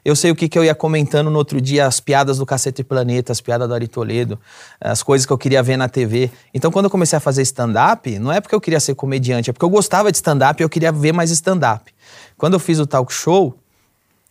Eu 0.05 0.15
sei 0.15 0.31
o 0.31 0.37
que, 0.37 0.49
que 0.49 0.59
eu 0.59 0.65
ia 0.65 0.75
comentando 0.75 1.29
no 1.29 1.37
outro 1.37 1.61
dia, 1.61 1.87
as 1.87 2.01
piadas 2.01 2.39
do 2.39 2.47
Cacete 2.47 2.85
Planeta, 2.85 3.33
as 3.33 3.41
piadas 3.41 3.69
do 3.69 3.75
Ari 3.75 3.89
Toledo, 3.89 4.39
as 4.81 5.03
coisas 5.03 5.27
que 5.27 5.33
eu 5.33 5.39
queria 5.39 5.63
ver 5.63 5.77
na 5.77 5.89
TV. 5.89 6.31
Então, 6.55 6.71
quando 6.71 6.87
eu 6.87 6.91
comecei 6.91 7.17
a 7.17 7.21
fazer 7.21 7.43
stand-up, 7.43 8.19
não 8.19 8.33
é 8.33 8.41
porque 8.41 8.55
eu 8.55 8.61
queria 8.61 8.81
ser 8.81 8.95
comediante, 8.95 9.51
é 9.51 9.53
porque 9.53 9.65
eu 9.65 9.71
gostava 9.71 10.11
de 10.11 10.17
stand-up 10.17 10.63
e 10.63 10.65
eu 10.65 10.69
queria 10.69 10.93
ver 10.93 11.13
mais 11.13 11.31
stand-up. 11.31 11.93
Quando 12.37 12.55
eu 12.55 12.61
fiz 12.61 12.79
o 12.79 12.87
talk 12.87 13.13
show, 13.13 13.59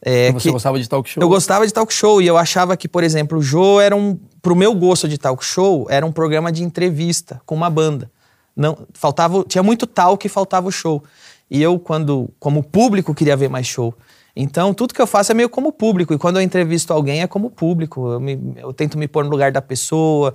é 0.01 0.31
Você 0.31 0.49
que 0.49 0.51
gostava 0.51 0.79
de 0.79 0.87
talk 0.87 1.09
show? 1.09 1.21
eu 1.21 1.27
gostava 1.27 1.67
de 1.67 1.73
talk 1.73 1.93
show 1.93 2.21
e 2.21 2.27
eu 2.27 2.37
achava 2.37 2.77
que, 2.77 2.87
por 2.87 3.03
exemplo, 3.03 3.39
o 3.39 3.41
Jô 3.41 3.81
era 3.81 3.95
um. 3.95 4.17
Pro 4.41 4.55
meu 4.55 4.73
gosto 4.73 5.09
de 5.09 5.17
talk 5.17 5.43
show, 5.43 5.87
era 5.89 6.05
um 6.05 6.11
programa 6.11 6.51
de 6.51 6.63
entrevista 6.63 7.41
com 7.45 7.53
uma 7.53 7.69
banda. 7.69 8.09
Não, 8.57 8.77
faltava, 8.93 9.43
tinha 9.47 9.61
muito 9.63 9.85
talk 9.85 10.25
e 10.25 10.29
faltava 10.29 10.67
o 10.67 10.71
show. 10.71 11.03
E 11.49 11.61
eu, 11.61 11.77
quando, 11.79 12.29
como 12.39 12.63
público, 12.63 13.13
queria 13.13 13.37
ver 13.37 13.49
mais 13.49 13.67
show. 13.67 13.93
Então, 14.35 14.73
tudo 14.73 14.93
que 14.93 15.01
eu 15.01 15.07
faço 15.07 15.31
é 15.31 15.35
meio 15.35 15.47
como 15.49 15.71
público. 15.71 16.13
E 16.13 16.17
quando 16.17 16.37
eu 16.37 16.41
entrevisto 16.41 16.91
alguém, 16.93 17.21
é 17.21 17.27
como 17.27 17.49
público. 17.49 18.11
Eu, 18.13 18.19
me- 18.19 18.53
eu 18.57 18.73
tento 18.73 18.97
me 18.97 19.07
pôr 19.07 19.23
no 19.23 19.29
lugar 19.29 19.51
da 19.51 19.61
pessoa. 19.61 20.33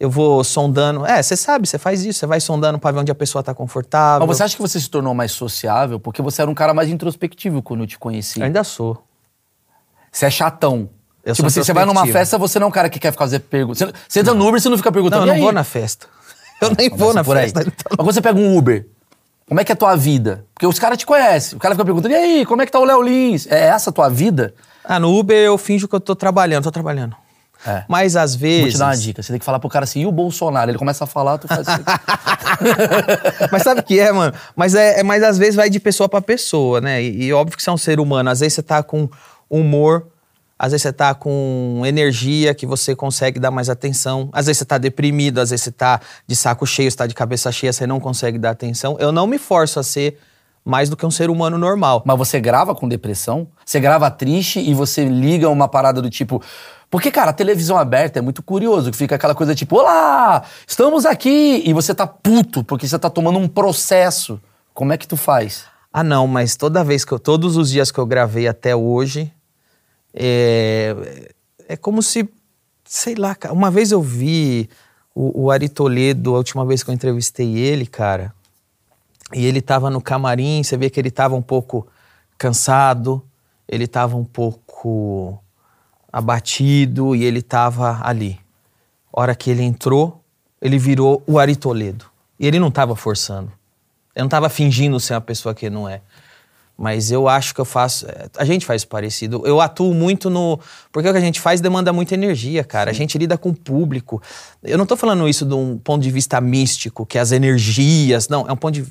eu 0.00 0.10
vou 0.10 0.42
sondando. 0.44 1.06
É, 1.06 1.22
você 1.22 1.36
sabe, 1.36 1.66
você 1.68 1.78
faz 1.78 2.04
isso, 2.04 2.18
você 2.18 2.26
vai 2.26 2.40
sondando 2.40 2.78
pra 2.78 2.90
ver 2.90 2.98
onde 3.00 3.12
a 3.12 3.14
pessoa 3.14 3.42
tá 3.44 3.54
confortável. 3.54 4.26
Mas 4.26 4.36
você 4.36 4.42
acha 4.42 4.56
que 4.56 4.60
você 4.62 4.78
se 4.80 4.90
tornou 4.90 5.14
mais 5.14 5.30
sociável? 5.32 5.98
Porque 6.00 6.20
você 6.20 6.42
era 6.42 6.50
um 6.50 6.54
cara 6.54 6.74
mais 6.74 6.88
introspectivo 6.90 7.62
quando 7.62 7.84
eu 7.84 7.86
te 7.86 7.98
conheci. 7.98 8.40
Eu 8.40 8.46
ainda 8.46 8.64
sou. 8.64 9.02
Você 10.10 10.26
é 10.26 10.30
chatão. 10.30 10.90
Eu 11.24 11.32
tipo 11.34 11.42
sou 11.42 11.46
assim, 11.46 11.62
você 11.62 11.72
vai 11.72 11.84
numa 11.86 12.02
festa, 12.12 12.36
você 12.36 12.58
não 12.58 12.66
é 12.66 12.68
um 12.68 12.72
cara 12.72 12.88
que 12.90 12.98
quer 12.98 13.12
fazer 13.14 13.38
perguntas. 13.40 13.78
Você, 13.78 13.92
você 14.08 14.20
entra 14.20 14.34
no 14.34 14.46
Uber, 14.46 14.60
você 14.60 14.68
não 14.68 14.76
fica 14.76 14.92
perguntando. 14.92 15.26
Não, 15.26 15.28
eu 15.28 15.36
"E 15.36 15.36
não 15.36 15.36
aí?" 15.36 15.42
vou 15.42 15.52
na 15.52 15.64
festa. 15.64 16.06
Eu 16.70 16.74
nem 16.76 16.88
vou 16.88 16.98
Começa 16.98 17.14
na 17.14 17.24
por 17.24 17.36
aí. 17.36 17.42
festa. 17.44 17.60
então. 17.60 17.74
Mas 17.90 17.96
quando 17.96 18.12
você 18.14 18.20
pega 18.22 18.38
um 18.38 18.56
Uber, 18.56 18.86
como 19.48 19.60
é 19.60 19.64
que 19.64 19.72
é 19.72 19.74
a 19.74 19.76
tua 19.76 19.94
vida? 19.96 20.44
Porque 20.54 20.66
os 20.66 20.78
caras 20.78 20.98
te 20.98 21.06
conhecem. 21.06 21.56
O 21.56 21.60
cara 21.60 21.74
fica 21.74 21.84
perguntando, 21.84 22.12
e 22.14 22.16
aí, 22.16 22.46
como 22.46 22.62
é 22.62 22.66
que 22.66 22.72
tá 22.72 22.78
o 22.80 22.84
Léo 22.84 23.02
Lins? 23.02 23.46
É 23.50 23.66
essa 23.66 23.90
a 23.90 23.92
tua 23.92 24.08
vida? 24.08 24.54
Ah, 24.84 24.98
no 25.00 25.16
Uber 25.18 25.36
eu 25.36 25.56
finjo 25.58 25.86
que 25.88 25.94
eu 25.94 26.00
tô 26.00 26.14
trabalhando, 26.14 26.64
tô 26.64 26.70
trabalhando. 26.72 27.14
É. 27.66 27.84
Mas 27.88 28.14
às 28.16 28.34
vezes. 28.34 28.60
Vou 28.62 28.70
te 28.72 28.78
dar 28.78 28.86
uma 28.88 28.96
dica. 28.96 29.22
Você 29.22 29.32
tem 29.32 29.38
que 29.38 29.44
falar 29.44 29.58
pro 29.58 29.70
cara 29.70 29.84
assim, 29.84 30.00
e 30.02 30.06
o 30.06 30.12
Bolsonaro? 30.12 30.70
Ele 30.70 30.76
começa 30.78 31.04
a 31.04 31.06
falar, 31.06 31.38
tu 31.38 31.48
faz 31.48 31.66
assim. 31.66 31.82
Mas 33.50 33.62
sabe 33.62 33.80
o 33.80 33.82
que 33.82 33.98
é, 33.98 34.12
mano? 34.12 34.34
Mas, 34.54 34.74
é, 34.74 35.00
é- 35.00 35.02
mas 35.02 35.22
às 35.22 35.38
vezes 35.38 35.54
vai 35.54 35.70
de 35.70 35.80
pessoa 35.80 36.08
pra 36.08 36.20
pessoa, 36.20 36.80
né? 36.80 37.02
E, 37.02 37.24
e 37.24 37.32
óbvio 37.32 37.56
que 37.56 37.62
você 37.62 37.70
é 37.70 37.72
um 37.72 37.76
ser 37.78 38.00
humano. 38.00 38.28
Às 38.30 38.40
vezes 38.40 38.54
você 38.54 38.62
tá 38.62 38.82
com 38.82 39.08
humor, 39.48 40.06
às 40.58 40.72
vezes 40.72 40.82
você 40.82 40.92
tá 40.92 41.14
com 41.14 41.82
energia 41.84 42.54
que 42.54 42.66
você 42.66 42.94
consegue 42.94 43.40
dar 43.40 43.50
mais 43.50 43.68
atenção. 43.68 44.28
Às 44.32 44.46
vezes 44.46 44.58
você 44.58 44.64
tá 44.64 44.78
deprimido, 44.78 45.40
às 45.40 45.50
vezes 45.50 45.64
você 45.64 45.72
tá 45.72 46.00
de 46.26 46.36
saco 46.36 46.66
cheio, 46.66 46.90
você 46.90 46.96
tá 46.96 47.06
de 47.06 47.14
cabeça 47.14 47.50
cheia, 47.50 47.72
você 47.72 47.86
não 47.86 47.98
consegue 47.98 48.38
dar 48.38 48.50
atenção. 48.50 48.96
Eu 49.00 49.10
não 49.10 49.26
me 49.26 49.36
forço 49.38 49.80
a 49.80 49.82
ser 49.82 50.18
mais 50.64 50.88
do 50.88 50.96
que 50.96 51.04
um 51.04 51.10
ser 51.10 51.28
humano 51.28 51.58
normal. 51.58 52.02
Mas 52.06 52.16
você 52.16 52.40
grava 52.40 52.74
com 52.74 52.88
depressão? 52.88 53.46
Você 53.64 53.78
grava 53.80 54.10
triste 54.10 54.60
e 54.60 54.72
você 54.72 55.04
liga 55.04 55.48
uma 55.50 55.68
parada 55.68 56.00
do 56.00 56.08
tipo. 56.08 56.40
Porque, 56.88 57.10
cara, 57.10 57.30
a 57.30 57.34
televisão 57.34 57.76
aberta 57.76 58.20
é 58.20 58.22
muito 58.22 58.42
curioso, 58.42 58.90
que 58.90 58.96
fica 58.96 59.16
aquela 59.16 59.34
coisa 59.34 59.54
tipo, 59.54 59.76
olá, 59.76 60.44
estamos 60.66 61.04
aqui! 61.04 61.62
E 61.66 61.72
você 61.72 61.92
tá 61.92 62.06
puto, 62.06 62.62
porque 62.62 62.86
você 62.86 62.98
tá 62.98 63.10
tomando 63.10 63.38
um 63.38 63.48
processo. 63.48 64.40
Como 64.72 64.92
é 64.92 64.96
que 64.96 65.06
tu 65.06 65.16
faz? 65.16 65.64
Ah, 65.92 66.04
não, 66.04 66.26
mas 66.26 66.56
toda 66.56 66.84
vez 66.84 67.04
que 67.04 67.12
eu. 67.12 67.18
Todos 67.18 67.56
os 67.56 67.70
dias 67.70 67.90
que 67.90 67.98
eu 67.98 68.06
gravei 68.06 68.48
até 68.48 68.74
hoje, 68.74 69.32
é, 70.14 71.32
é 71.68 71.76
como 71.76 72.02
se. 72.02 72.28
Sei 72.84 73.14
lá. 73.14 73.36
Uma 73.50 73.70
vez 73.70 73.90
eu 73.90 74.00
vi 74.00 74.68
o, 75.14 75.44
o 75.44 75.50
Ari 75.50 75.68
Toledo, 75.68 76.34
a 76.34 76.38
última 76.38 76.64
vez 76.64 76.82
que 76.82 76.90
eu 76.90 76.94
entrevistei 76.94 77.56
ele, 77.58 77.86
cara. 77.86 78.32
E 79.34 79.44
ele 79.44 79.60
tava 79.60 79.90
no 79.90 80.00
camarim, 80.00 80.62
você 80.62 80.76
vê 80.76 80.88
que 80.88 81.00
ele 81.00 81.10
tava 81.10 81.34
um 81.34 81.42
pouco 81.42 81.86
cansado, 82.38 83.22
ele 83.66 83.86
tava 83.86 84.16
um 84.16 84.24
pouco 84.24 85.42
abatido 86.12 87.16
e 87.16 87.24
ele 87.24 87.42
tava 87.42 88.00
ali. 88.04 88.38
Hora 89.12 89.34
que 89.34 89.50
ele 89.50 89.62
entrou, 89.62 90.22
ele 90.60 90.78
virou 90.78 91.22
o 91.26 91.38
Ari 91.38 91.56
Toledo. 91.56 92.06
E 92.38 92.46
ele 92.46 92.58
não 92.58 92.70
tava 92.70 92.94
forçando. 92.94 93.50
Eu 94.14 94.22
não 94.22 94.28
tava 94.28 94.48
fingindo 94.48 95.00
ser 95.00 95.14
uma 95.14 95.20
pessoa 95.20 95.54
que 95.54 95.68
não 95.68 95.88
é. 95.88 96.00
Mas 96.76 97.12
eu 97.12 97.28
acho 97.28 97.54
que 97.54 97.60
eu 97.60 97.64
faço. 97.64 98.04
é, 98.08 98.26
A 98.36 98.44
gente 98.44 98.66
faz 98.66 98.84
parecido. 98.84 99.42
Eu 99.46 99.60
atuo 99.60 99.94
muito 99.94 100.28
no. 100.28 100.58
Porque 100.90 101.08
o 101.08 101.12
que 101.12 101.18
a 101.18 101.20
gente 101.20 101.40
faz 101.40 101.60
demanda 101.60 101.92
muita 101.92 102.14
energia, 102.14 102.64
cara. 102.64 102.90
A 102.90 102.92
gente 102.92 103.16
lida 103.16 103.38
com 103.38 103.50
o 103.50 103.54
público. 103.54 104.20
Eu 104.60 104.76
não 104.76 104.84
tô 104.84 104.96
falando 104.96 105.28
isso 105.28 105.44
de 105.46 105.54
um 105.54 105.78
ponto 105.78 106.02
de 106.02 106.10
vista 106.10 106.40
místico, 106.40 107.06
que 107.06 107.16
as 107.16 107.30
energias. 107.30 108.28
Não, 108.28 108.48
é 108.48 108.52
um 108.52 108.56
ponto 108.56 108.74
de, 108.74 108.84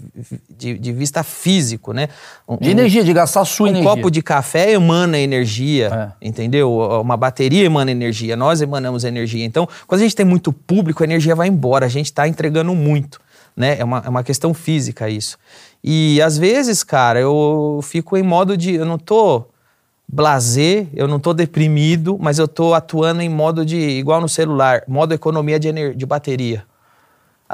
de, 0.57 0.79
de 0.79 0.91
vista 0.93 1.23
físico, 1.23 1.91
né? 1.91 2.07
Um- 2.47 2.55
De 2.55 2.69
energia, 2.69 3.03
de 3.03 3.11
gastar 3.11 3.43
sua 3.43 3.65
um 3.67 3.71
energia. 3.71 3.89
copo 3.89 4.09
de 4.09 4.21
café 4.21 4.71
emana 4.71 5.19
energia, 5.19 6.13
É. 6.21 6.25
entendeu? 6.27 6.71
Uma 7.01 7.17
bateria 7.17 7.65
emana 7.65 7.91
energia, 7.91 8.37
nós 8.37 8.61
emanamos 8.61 9.03
energia. 9.03 9.43
Então, 9.43 9.67
quando 9.87 9.99
a 9.99 10.03
gente 10.03 10.15
tem 10.15 10.25
muito 10.25 10.53
público, 10.53 11.03
a 11.03 11.05
energia 11.05 11.35
vai 11.35 11.49
embora, 11.49 11.85
a 11.85 11.89
gente 11.89 12.05
está 12.05 12.27
entregando 12.29 12.73
muito, 12.73 13.19
né? 13.57 13.77
É 13.77 13.83
uma, 13.83 14.01
é 14.05 14.09
uma 14.09 14.23
questão 14.23 14.53
física 14.53 15.09
isso. 15.09 15.37
E 15.83 16.21
às 16.21 16.37
vezes, 16.37 16.83
cara, 16.83 17.19
eu 17.19 17.79
fico 17.83 18.15
em 18.15 18.23
modo 18.23 18.55
de. 18.55 18.75
Eu 18.75 18.85
não 18.85 18.97
tô 18.97 19.45
blazer, 20.07 20.87
eu 20.93 21.07
não 21.07 21.19
tô 21.19 21.33
deprimido, 21.33 22.17
mas 22.19 22.39
eu 22.39 22.47
tô 22.47 22.73
atuando 22.73 23.21
em 23.21 23.29
modo 23.29 23.65
de. 23.65 23.77
igual 23.77 24.21
no 24.21 24.29
celular, 24.29 24.83
modo 24.87 25.13
economia 25.13 25.59
de, 25.59 25.93
de 25.93 26.05
bateria. 26.05 26.65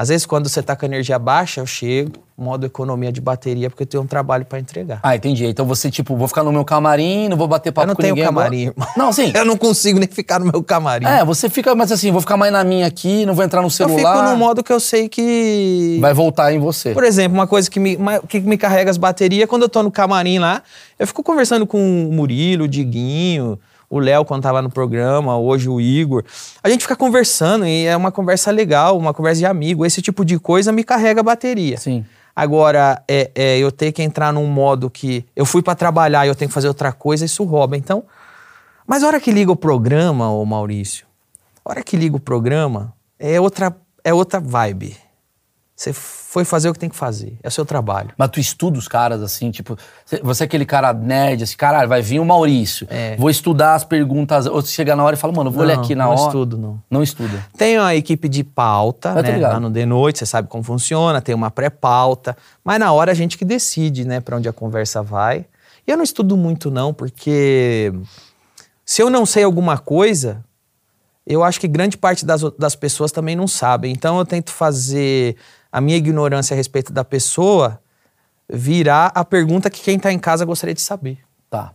Às 0.00 0.08
vezes, 0.08 0.24
quando 0.24 0.48
você 0.48 0.62
tá 0.62 0.74
com 0.74 0.86
a 0.86 0.88
energia 0.88 1.18
baixa, 1.18 1.60
eu 1.60 1.66
chego, 1.66 2.12
modo 2.34 2.64
economia 2.64 3.12
de 3.12 3.20
bateria, 3.20 3.68
porque 3.68 3.82
eu 3.82 3.86
tenho 3.86 4.02
um 4.02 4.06
trabalho 4.06 4.46
para 4.46 4.58
entregar. 4.58 4.98
Ah, 5.02 5.14
entendi. 5.14 5.44
Então 5.44 5.66
você, 5.66 5.90
tipo, 5.90 6.16
vou 6.16 6.26
ficar 6.26 6.42
no 6.42 6.50
meu 6.50 6.64
camarim, 6.64 7.28
não 7.28 7.36
vou 7.36 7.46
bater 7.46 7.70
papo 7.70 7.84
Eu 7.84 7.88
não 7.88 7.94
com 7.94 8.00
tenho 8.00 8.14
ninguém. 8.14 8.24
camarim, 8.24 8.60
irmão. 8.68 8.88
Não, 8.96 9.12
sim. 9.12 9.30
Eu 9.36 9.44
não 9.44 9.58
consigo 9.58 9.98
nem 9.98 10.08
ficar 10.08 10.38
no 10.40 10.46
meu 10.50 10.62
camarim. 10.62 11.04
É, 11.04 11.22
você 11.22 11.50
fica, 11.50 11.74
mas 11.74 11.92
assim, 11.92 12.10
vou 12.10 12.22
ficar 12.22 12.38
mais 12.38 12.50
na 12.50 12.64
minha 12.64 12.86
aqui, 12.86 13.26
não 13.26 13.34
vou 13.34 13.44
entrar 13.44 13.60
no 13.60 13.66
eu 13.66 13.70
celular. 13.70 14.16
fico 14.16 14.30
no 14.30 14.38
modo 14.38 14.64
que 14.64 14.72
eu 14.72 14.80
sei 14.80 15.06
que. 15.06 15.98
Vai 16.00 16.14
voltar 16.14 16.50
em 16.50 16.58
você. 16.58 16.94
Por 16.94 17.04
exemplo, 17.04 17.36
uma 17.36 17.46
coisa 17.46 17.70
que 17.70 17.78
me, 17.78 17.98
ma- 17.98 18.20
que 18.20 18.40
me 18.40 18.56
carrega 18.56 18.90
as 18.90 18.96
baterias, 18.96 19.46
quando 19.50 19.64
eu 19.64 19.68
tô 19.68 19.82
no 19.82 19.90
camarim 19.90 20.38
lá, 20.38 20.62
eu 20.98 21.06
fico 21.06 21.22
conversando 21.22 21.66
com 21.66 21.78
o 22.08 22.10
Murilo, 22.10 22.64
o 22.64 22.68
Diguinho, 22.68 23.58
o 23.90 23.98
Léo, 23.98 24.24
quando 24.24 24.42
tava 24.42 24.62
no 24.62 24.70
programa, 24.70 25.36
hoje 25.36 25.68
o 25.68 25.80
Igor. 25.80 26.24
A 26.62 26.68
gente 26.68 26.82
fica 26.82 26.94
conversando 26.94 27.66
e 27.66 27.86
é 27.86 27.96
uma 27.96 28.12
conversa 28.12 28.52
legal, 28.52 28.96
uma 28.96 29.12
conversa 29.12 29.40
de 29.40 29.46
amigo. 29.46 29.84
Esse 29.84 30.00
tipo 30.00 30.24
de 30.24 30.38
coisa 30.38 30.70
me 30.70 30.84
carrega 30.84 31.20
a 31.20 31.24
bateria. 31.24 31.76
Sim. 31.76 32.06
Agora, 32.34 33.02
é, 33.08 33.32
é, 33.34 33.58
eu 33.58 33.72
ter 33.72 33.90
que 33.90 34.00
entrar 34.00 34.32
num 34.32 34.46
modo 34.46 34.88
que 34.88 35.26
eu 35.34 35.44
fui 35.44 35.60
pra 35.60 35.74
trabalhar 35.74 36.24
e 36.24 36.28
eu 36.28 36.34
tenho 36.36 36.48
que 36.48 36.54
fazer 36.54 36.68
outra 36.68 36.92
coisa, 36.92 37.24
isso 37.24 37.42
rouba. 37.42 37.76
Então, 37.76 38.04
mas 38.86 39.02
a 39.02 39.08
hora 39.08 39.20
que 39.20 39.32
liga 39.32 39.50
o 39.50 39.56
programa, 39.56 40.30
ô 40.30 40.44
Maurício, 40.46 41.04
a 41.64 41.70
hora 41.70 41.82
que 41.82 41.96
liga 41.96 42.14
o 42.16 42.20
programa, 42.20 42.94
é 43.18 43.40
outra, 43.40 43.76
é 44.04 44.14
outra 44.14 44.38
vibe. 44.38 44.96
Você 45.80 45.94
foi 45.94 46.44
fazer 46.44 46.68
o 46.68 46.74
que 46.74 46.78
tem 46.78 46.90
que 46.90 46.94
fazer, 46.94 47.38
é 47.42 47.48
o 47.48 47.50
seu 47.50 47.64
trabalho. 47.64 48.10
Mas 48.18 48.28
tu 48.28 48.38
estuda 48.38 48.78
os 48.78 48.86
caras, 48.86 49.22
assim, 49.22 49.50
tipo, 49.50 49.78
cê- 50.04 50.20
você 50.22 50.42
é 50.42 50.46
aquele 50.46 50.66
cara 50.66 50.92
nerd, 50.92 51.42
assim, 51.42 51.56
caralho, 51.56 51.88
vai 51.88 52.02
vir 52.02 52.20
o 52.20 52.24
Maurício. 52.24 52.86
É. 52.90 53.16
Vou 53.16 53.30
estudar 53.30 53.76
as 53.76 53.82
perguntas. 53.82 54.44
Ou 54.44 54.60
você 54.60 54.70
chega 54.72 54.94
na 54.94 55.02
hora 55.02 55.16
e 55.16 55.18
fala, 55.18 55.32
mano, 55.32 55.48
eu 55.48 55.54
vou 55.54 55.62
Não, 55.62 55.68
ler 55.68 55.78
aqui 55.78 55.94
na 55.94 56.04
não 56.04 56.10
hora. 56.12 56.20
estudo, 56.26 56.58
não. 56.58 56.82
Não 56.90 57.02
estuda. 57.02 57.46
Tem 57.56 57.78
a 57.78 57.94
equipe 57.96 58.28
de 58.28 58.44
pauta, 58.44 59.08
Eu 59.16 59.24
tô 59.24 59.30
né? 59.32 59.38
Lá 59.38 59.58
no 59.58 59.70
The 59.72 59.86
Noite, 59.86 60.18
você 60.18 60.26
sabe 60.26 60.48
como 60.48 60.62
funciona, 60.62 61.18
tem 61.22 61.34
uma 61.34 61.50
pré-pauta, 61.50 62.36
mas 62.62 62.78
na 62.78 62.92
hora 62.92 63.12
a 63.12 63.14
gente 63.14 63.38
que 63.38 63.44
decide, 63.46 64.04
né, 64.06 64.20
pra 64.20 64.36
onde 64.36 64.50
a 64.50 64.52
conversa 64.52 65.02
vai. 65.02 65.46
E 65.86 65.90
eu 65.90 65.96
não 65.96 66.04
estudo 66.04 66.36
muito, 66.36 66.70
não, 66.70 66.92
porque 66.92 67.90
se 68.84 69.00
eu 69.02 69.08
não 69.08 69.24
sei 69.24 69.44
alguma 69.44 69.78
coisa, 69.78 70.44
eu 71.26 71.42
acho 71.42 71.58
que 71.58 71.66
grande 71.66 71.96
parte 71.96 72.26
das, 72.26 72.42
das 72.58 72.74
pessoas 72.76 73.10
também 73.10 73.34
não 73.34 73.48
sabem. 73.48 73.90
Então 73.92 74.18
eu 74.18 74.26
tento 74.26 74.50
fazer 74.52 75.36
a 75.72 75.80
minha 75.80 75.96
ignorância 75.96 76.54
a 76.54 76.56
respeito 76.56 76.92
da 76.92 77.04
pessoa 77.04 77.80
virar 78.48 79.12
a 79.14 79.24
pergunta 79.24 79.70
que 79.70 79.80
quem 79.80 79.98
tá 79.98 80.12
em 80.12 80.18
casa 80.18 80.44
gostaria 80.44 80.74
de 80.74 80.80
saber. 80.80 81.18
Tá. 81.48 81.72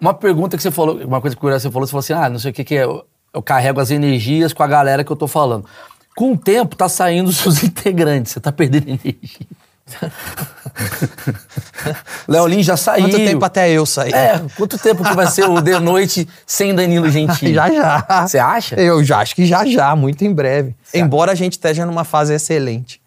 Uma 0.00 0.14
pergunta 0.14 0.56
que 0.56 0.62
você 0.62 0.70
falou, 0.70 0.96
uma 1.04 1.20
coisa 1.20 1.36
curiosa 1.36 1.62
que 1.62 1.68
você 1.68 1.72
falou, 1.72 1.86
você 1.86 1.90
falou 1.90 2.00
assim, 2.00 2.12
ah, 2.12 2.30
não 2.30 2.38
sei 2.38 2.50
o 2.50 2.54
que 2.54 2.64
que 2.64 2.74
é, 2.74 2.84
eu, 2.84 3.06
eu 3.32 3.42
carrego 3.42 3.80
as 3.80 3.90
energias 3.90 4.52
com 4.52 4.62
a 4.62 4.66
galera 4.66 5.04
que 5.04 5.10
eu 5.10 5.16
tô 5.16 5.26
falando. 5.26 5.66
Com 6.14 6.32
o 6.32 6.38
tempo, 6.38 6.76
tá 6.76 6.88
saindo 6.88 7.28
os 7.30 7.36
seus 7.36 7.62
integrantes, 7.62 8.32
você 8.32 8.40
tá 8.40 8.52
perdendo 8.52 8.88
energia. 8.88 9.46
Léo 12.28 12.62
já 12.62 12.76
saiu. 12.76 13.04
Quanto 13.04 13.16
tempo 13.16 13.44
até 13.44 13.70
eu 13.70 13.86
sair? 13.86 14.12
É, 14.12 14.42
quanto 14.56 14.78
tempo 14.78 15.04
que 15.04 15.14
vai 15.14 15.26
ser 15.28 15.48
o 15.48 15.62
The 15.62 15.78
Noite 15.78 16.28
sem 16.44 16.74
Danilo 16.74 17.08
Gentili? 17.10 17.54
Já 17.54 17.70
já. 17.72 18.26
Você 18.26 18.38
acha? 18.38 18.74
Eu 18.76 19.02
já 19.04 19.18
acho 19.18 19.34
que 19.34 19.46
já 19.46 19.64
já, 19.64 19.94
muito 19.96 20.24
em 20.24 20.32
breve. 20.32 20.74
Embora 20.92 21.32
a 21.32 21.34
gente 21.34 21.52
esteja 21.52 21.86
numa 21.86 22.04
fase 22.04 22.34
excelente. 22.34 23.00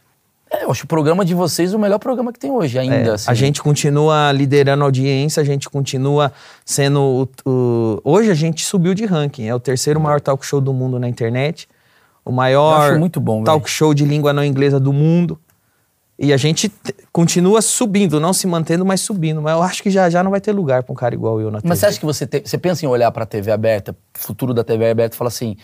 É, 0.51 0.63
eu 0.63 0.71
acho 0.71 0.85
o 0.85 0.87
programa 0.87 1.23
de 1.23 1.35
vocês 1.35 1.75
o 1.75 1.79
melhor 1.79 1.99
programa 1.99 2.33
que 2.33 2.39
tem 2.39 2.49
hoje 2.49 2.79
ainda. 2.79 2.95
É, 2.95 3.09
assim. 3.11 3.29
A 3.29 3.33
gente 3.35 3.61
continua 3.61 4.31
liderando 4.31 4.83
a 4.83 4.87
audiência, 4.87 5.41
a 5.41 5.45
gente 5.45 5.69
continua 5.69 6.31
sendo. 6.65 7.29
O, 7.45 7.49
o- 7.49 8.01
hoje 8.03 8.31
a 8.31 8.33
gente 8.33 8.65
subiu 8.65 8.95
de 8.95 9.05
ranking. 9.05 9.47
É 9.47 9.53
o 9.53 9.59
terceiro 9.59 9.99
maior 9.99 10.19
talk 10.19 10.43
show 10.45 10.59
do 10.59 10.73
mundo 10.73 10.97
na 10.97 11.07
internet. 11.07 11.67
O 12.25 12.31
maior 12.31 12.97
bom, 13.19 13.43
talk 13.43 13.69
show 13.69 13.93
de 13.93 14.05
língua 14.05 14.33
não 14.33 14.43
inglesa 14.43 14.79
do 14.79 14.91
mundo. 14.91 15.39
E 16.21 16.33
a 16.33 16.37
gente 16.37 16.69
continua 17.13 17.61
subindo, 17.61 18.19
não 18.19 18.33
se 18.33 18.45
mantendo, 18.45 18.85
mas 18.85 18.99
subindo. 18.99 19.41
Mas 19.41 19.53
eu 19.55 19.63
acho 19.63 19.81
que 19.81 19.89
já 19.89 20.09
já 20.09 20.21
não 20.21 20.29
vai 20.31 20.41
ter 20.41 20.51
lugar 20.51 20.83
pra 20.83 20.91
um 20.91 20.95
cara 20.95 21.15
igual 21.15 21.39
eu 21.39 21.49
na 21.49 21.59
TV. 21.59 21.69
Mas 21.69 21.79
você 21.79 21.85
acha 21.85 21.99
que 21.99 22.05
você, 22.05 22.27
te- 22.27 22.41
você 22.45 22.57
pensa 22.57 22.85
em 22.85 22.89
olhar 22.89 23.09
pra 23.11 23.25
TV 23.25 23.49
aberta, 23.51 23.95
futuro 24.13 24.53
da 24.53 24.63
TV 24.63 24.89
aberta, 24.89 25.15
e 25.15 25.17
falar 25.17 25.29
assim, 25.29 25.55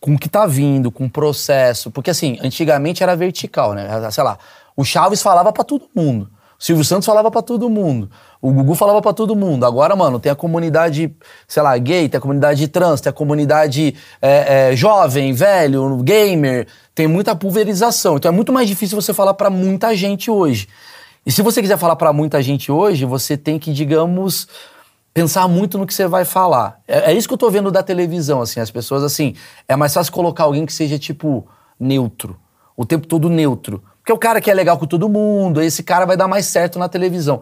com 0.00 0.14
o 0.14 0.18
que 0.18 0.28
tá 0.28 0.46
vindo, 0.46 0.90
com 0.90 1.04
o 1.04 1.10
processo? 1.10 1.90
Porque 1.90 2.08
assim, 2.10 2.38
antigamente 2.42 3.02
era 3.02 3.14
vertical, 3.14 3.74
né? 3.74 3.86
Sei 4.10 4.24
lá, 4.24 4.38
o 4.74 4.84
Chaves 4.84 5.20
falava 5.22 5.52
pra 5.52 5.62
todo 5.64 5.84
mundo. 5.94 6.30
O 6.58 6.64
Silvio 6.64 6.84
Santos 6.84 7.04
falava 7.04 7.30
pra 7.30 7.42
todo 7.42 7.68
mundo. 7.68 8.08
O 8.40 8.50
Gugu 8.52 8.74
falava 8.74 9.02
pra 9.02 9.12
todo 9.12 9.34
mundo. 9.36 9.66
Agora, 9.66 9.94
mano, 9.96 10.18
tem 10.20 10.30
a 10.32 10.34
comunidade, 10.36 11.14
sei 11.48 11.62
lá, 11.62 11.76
gay, 11.76 12.08
tem 12.08 12.16
a 12.16 12.20
comunidade 12.20 12.68
trans, 12.68 13.00
tem 13.02 13.10
a 13.10 13.12
comunidade 13.12 13.94
é, 14.22 14.70
é, 14.72 14.76
jovem, 14.76 15.32
velho, 15.34 15.98
gamer. 16.02 16.66
Tem 16.94 17.08
muita 17.08 17.34
pulverização. 17.34 18.16
Então 18.16 18.30
é 18.30 18.34
muito 18.34 18.52
mais 18.52 18.68
difícil 18.68 19.00
você 19.00 19.12
falar 19.12 19.34
pra 19.34 19.50
muita 19.50 19.94
gente 19.96 20.30
hoje. 20.30 20.68
E 21.26 21.32
se 21.32 21.42
você 21.42 21.60
quiser 21.60 21.78
falar 21.78 21.96
pra 21.96 22.12
muita 22.12 22.42
gente 22.42 22.70
hoje, 22.70 23.04
você 23.04 23.36
tem 23.36 23.58
que, 23.58 23.72
digamos, 23.72 24.46
pensar 25.12 25.48
muito 25.48 25.78
no 25.78 25.86
que 25.86 25.94
você 25.94 26.06
vai 26.06 26.24
falar. 26.24 26.80
É, 26.86 27.12
é 27.12 27.14
isso 27.14 27.26
que 27.26 27.34
eu 27.34 27.38
tô 27.38 27.50
vendo 27.50 27.70
da 27.70 27.82
televisão, 27.82 28.42
assim, 28.42 28.60
as 28.60 28.70
pessoas, 28.70 29.02
assim, 29.02 29.34
é 29.66 29.74
mais 29.74 29.94
fácil 29.94 30.12
colocar 30.12 30.44
alguém 30.44 30.66
que 30.66 30.72
seja, 30.72 30.98
tipo, 30.98 31.46
neutro. 31.80 32.36
O 32.76 32.84
tempo 32.84 33.06
todo 33.06 33.30
neutro. 33.30 33.82
Porque 34.00 34.12
o 34.12 34.18
cara 34.18 34.40
que 34.40 34.50
é 34.50 34.54
legal 34.54 34.76
com 34.76 34.86
todo 34.86 35.08
mundo, 35.08 35.62
esse 35.62 35.82
cara 35.82 36.04
vai 36.04 36.16
dar 36.16 36.28
mais 36.28 36.44
certo 36.46 36.78
na 36.78 36.88
televisão. 36.88 37.40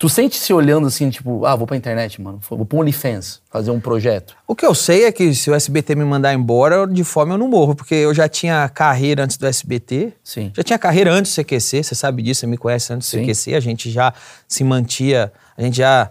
Tu 0.00 0.08
sente 0.08 0.38
se 0.38 0.50
olhando 0.50 0.86
assim, 0.86 1.10
tipo, 1.10 1.44
ah, 1.44 1.54
vou 1.54 1.66
pra 1.66 1.76
internet, 1.76 2.22
mano, 2.22 2.40
vou 2.48 2.64
pro 2.64 2.78
OnlyFans, 2.78 3.42
fazer 3.50 3.70
um 3.70 3.78
projeto. 3.78 4.34
O 4.48 4.56
que 4.56 4.64
eu 4.64 4.74
sei 4.74 5.04
é 5.04 5.12
que 5.12 5.34
se 5.34 5.50
o 5.50 5.54
SBT 5.54 5.94
me 5.94 6.06
mandar 6.06 6.32
embora, 6.32 6.86
de 6.86 7.04
fome 7.04 7.32
eu 7.32 7.36
não 7.36 7.46
morro, 7.48 7.74
porque 7.74 7.96
eu 7.96 8.14
já 8.14 8.26
tinha 8.26 8.66
carreira 8.70 9.24
antes 9.24 9.36
do 9.36 9.46
SBT. 9.46 10.14
Sim. 10.24 10.52
Já 10.56 10.62
tinha 10.62 10.78
carreira 10.78 11.12
antes 11.12 11.36
do 11.36 11.44
CQC, 11.44 11.82
você 11.82 11.94
sabe 11.94 12.22
disso, 12.22 12.40
você 12.40 12.46
me 12.46 12.56
conhece 12.56 12.90
antes 12.94 13.10
do 13.10 13.10
Sim. 13.10 13.26
CQC. 13.26 13.54
A 13.54 13.60
gente 13.60 13.90
já 13.90 14.14
se 14.48 14.64
mantia, 14.64 15.30
a 15.54 15.60
gente 15.60 15.76
já 15.76 16.08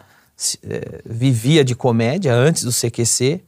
eh, 0.63 1.01
vivia 1.03 1.65
de 1.65 1.73
comédia 1.73 2.31
antes 2.31 2.63
do 2.63 2.71
CQC. 2.71 3.41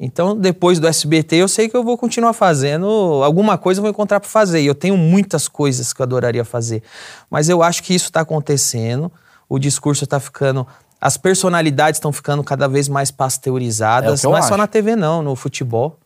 Então, 0.00 0.34
depois 0.34 0.80
do 0.80 0.88
SBT, 0.88 1.36
eu 1.36 1.48
sei 1.48 1.68
que 1.68 1.76
eu 1.76 1.84
vou 1.84 1.98
continuar 1.98 2.32
fazendo. 2.32 2.86
Alguma 3.22 3.58
coisa 3.58 3.80
eu 3.80 3.82
vou 3.82 3.90
encontrar 3.90 4.18
para 4.18 4.30
fazer. 4.30 4.62
E 4.62 4.66
eu 4.66 4.74
tenho 4.74 4.96
muitas 4.96 5.46
coisas 5.46 5.92
que 5.92 6.00
eu 6.00 6.04
adoraria 6.04 6.42
fazer. 6.42 6.82
Mas 7.30 7.50
eu 7.50 7.62
acho 7.62 7.82
que 7.82 7.94
isso 7.94 8.06
está 8.06 8.20
acontecendo. 8.20 9.12
O 9.48 9.58
discurso 9.58 10.04
está 10.04 10.18
ficando. 10.20 10.66
As 11.00 11.16
personalidades 11.16 11.98
estão 11.98 12.12
ficando 12.12 12.42
cada 12.42 12.66
vez 12.66 12.88
mais 12.88 13.10
pasteurizadas. 13.10 14.20
É 14.20 14.22
que 14.22 14.26
eu 14.26 14.30
não 14.30 14.38
é 14.38 14.42
só 14.42 14.56
na 14.56 14.66
TV, 14.66 14.96
não, 14.96 15.22
no 15.22 15.36
futebol. 15.36 15.98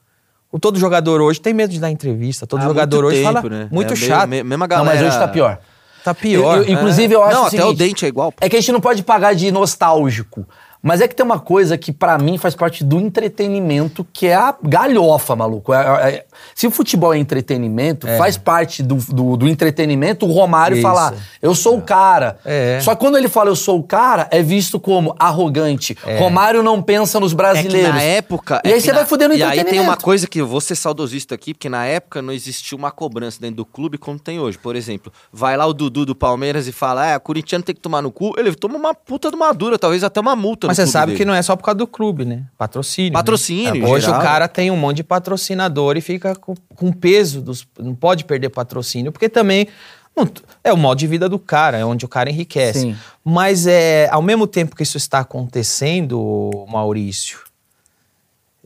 O 0.51 0.59
todo 0.59 0.79
jogador 0.79 1.20
hoje 1.20 1.40
tem 1.40 1.53
medo 1.53 1.72
de 1.72 1.79
dar 1.79 1.90
entrevista. 1.90 2.46
Todo 2.46 2.61
Há 2.61 2.64
jogador 2.64 3.05
hoje 3.05 3.22
tempo, 3.22 3.33
fala 3.35 3.48
né? 3.51 3.68
muito 3.70 3.92
É 3.92 3.96
meio- 3.96 4.09
chato. 4.09 4.29
me- 4.29 4.42
mesma 4.42 4.64
Não, 4.64 4.68
galera. 4.68 4.96
mas 4.98 5.07
hoje 5.09 5.18
tá 5.18 5.29
pior. 5.29 5.59
Tá 6.03 6.14
pior. 6.14 6.57
Eu- 6.59 6.64
eu- 6.64 6.72
inclusive, 6.72 7.14
eu 7.14 7.22
acho 7.22 7.35
Não, 7.35 7.42
o 7.42 7.46
até 7.46 7.57
seguinte, 7.59 7.74
o 7.74 7.77
dente 7.79 8.05
é 8.05 8.09
igual. 8.09 8.33
É 8.40 8.48
que 8.48 8.57
a 8.57 8.61
gente 8.61 8.72
não 8.72 8.81
pode 8.81 9.03
pagar 9.03 9.35
de 9.35 9.51
nostálgico. 9.53 10.46
Mas 10.83 11.01
é 11.01 11.09
que 11.09 11.14
tem 11.14 11.27
uma 11.27 11.40
coisa 11.40 11.77
que 11.77 11.92
pra 11.92 12.16
mim 12.18 12.38
faz 12.38 12.55
parte 12.55 12.83
do 12.85 12.98
entretenimento, 13.01 14.07
que 14.12 14.27
é 14.29 14.35
a 14.37 14.55
galhofa, 14.62 15.35
maluco. 15.37 15.74
É- 15.74 16.14
é- 16.14 16.24
se 16.55 16.66
o 16.66 16.70
futebol 16.70 17.12
é 17.14 17.18
entretenimento, 17.18 18.07
faz 18.18 18.37
parte 18.37 18.83
do, 18.83 18.96
do, 18.96 19.37
do 19.37 19.48
entretenimento 19.48 20.27
o 20.27 20.33
Romário 20.33 20.77
Isso. 20.77 20.83
falar, 20.83 21.14
eu 21.40 21.55
sou 21.55 21.79
o 21.79 21.83
cara. 21.83 22.38
É. 22.44 22.79
Só 22.83 22.94
que 22.94 23.01
quando 23.01 23.16
ele 23.16 23.29
fala 23.29 23.51
eu 23.51 23.57
sou 23.57 23.79
o 23.79 23.83
cara, 23.83 24.27
é 24.31 24.42
visto 24.42 24.79
como 24.81 25.14
arrogante. 25.18 25.96
Romário 26.18 26.62
não 26.62 26.83
pensa 26.83 27.18
nos 27.20 27.33
É 27.33 27.35
que 27.35 27.37
brasileiros. 27.37 27.94
na 27.94 28.03
época. 28.03 28.61
E 28.64 28.68
é 28.68 28.74
aí 28.74 28.79
que 28.81 28.85
você 28.87 28.92
na- 28.92 28.98
vai 28.98 29.07
fudendo 29.07 29.35
o 29.35 29.37
E 29.37 29.42
aí 29.42 29.51
tem 29.51 29.59
entretenimento. 29.61 29.90
uma 29.90 29.96
coisa 29.96 30.27
que 30.27 30.40
eu 30.40 30.46
vou 30.46 30.61
ser 30.61 30.74
saudosista 30.74 31.35
aqui, 31.35 31.55
porque 31.55 31.68
na 31.68 31.85
época 31.87 32.20
não 32.22 32.33
existia 32.33 32.77
uma 32.77 32.90
cobrança 32.90 33.40
dentro 33.40 33.57
do 33.57 33.64
clube 33.64 33.98
como 33.98 34.18
tem 34.18 34.38
hoje. 34.40 34.59
Por 34.59 34.74
exemplo, 34.77 35.12
vai 35.33 35.57
lá 35.57 35.66
o 35.66 35.72
Dudu 35.72 36.05
do 36.07 36.14
Palmeiras 36.14 36.66
e 36.66 36.72
fala: 36.72 37.07
é, 37.07 37.16
o 37.16 37.20
corintiano 37.20 37.62
tem 37.64 37.74
que 37.74 37.81
tomar 37.81 38.03
no 38.03 38.11
cu. 38.11 38.35
Ele 38.38 38.55
toma 38.55 38.77
uma 38.77 38.94
puta 38.94 39.31
de 39.31 39.37
uma 39.37 39.53
dura, 39.53 39.79
talvez 39.79 40.03
até 40.05 40.20
uma 40.20 40.35
multa 40.37 40.66
Mas 40.66 40.77
no 40.79 40.83
você 40.83 40.83
clube 40.85 40.92
sabe 40.92 41.07
dele. 41.12 41.18
que 41.18 41.24
não 41.24 41.35
é 41.35 41.42
só 41.42 41.55
por 41.57 41.62
causa 41.64 41.79
do 41.79 41.87
clube, 41.87 42.24
né? 42.24 42.42
Patrocínio. 42.57 43.12
Patrocínio, 43.12 43.83
né? 43.83 43.88
Hoje 43.88 44.07
geral. 44.07 44.20
o 44.20 44.22
cara 44.22 44.48
tem 44.48 44.70
um 44.70 44.77
monte 44.77 44.96
de 44.98 45.05
patrocinador 45.05 45.96
e 45.96 46.01
fica 46.01 46.27
com, 46.36 46.54
com 46.74 46.92
peso 46.92 47.40
dos. 47.40 47.66
Não 47.78 47.94
pode 47.94 48.24
perder 48.24 48.50
patrocínio, 48.50 49.12
porque 49.12 49.28
também. 49.28 49.68
não 50.16 50.28
é 50.64 50.72
o 50.72 50.76
modo 50.76 50.98
de 50.98 51.06
vida 51.06 51.28
do 51.28 51.38
cara, 51.38 51.78
é 51.78 51.84
onde 51.84 52.04
o 52.04 52.08
cara 52.08 52.30
enriquece. 52.30 52.80
Sim. 52.80 52.96
Mas 53.24 53.66
é, 53.66 54.08
ao 54.10 54.22
mesmo 54.22 54.46
tempo 54.46 54.74
que 54.74 54.82
isso 54.82 54.96
está 54.96 55.20
acontecendo, 55.20 56.66
Maurício, 56.68 57.40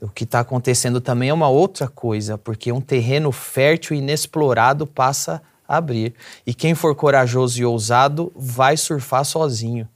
o 0.02 0.08
que 0.08 0.24
está 0.24 0.40
acontecendo 0.40 1.00
também 1.00 1.28
é 1.28 1.34
uma 1.34 1.48
outra 1.48 1.86
coisa, 1.86 2.36
porque 2.36 2.72
um 2.72 2.80
terreno 2.80 3.30
fértil 3.30 3.94
e 3.94 4.00
inexplorado 4.00 4.84
passa 4.84 5.40
a 5.68 5.76
abrir. 5.76 6.12
E 6.44 6.52
quem 6.52 6.74
for 6.74 6.94
corajoso 6.94 7.60
e 7.60 7.64
ousado 7.64 8.32
vai 8.34 8.76
surfar 8.76 9.24
sozinho. 9.24 9.88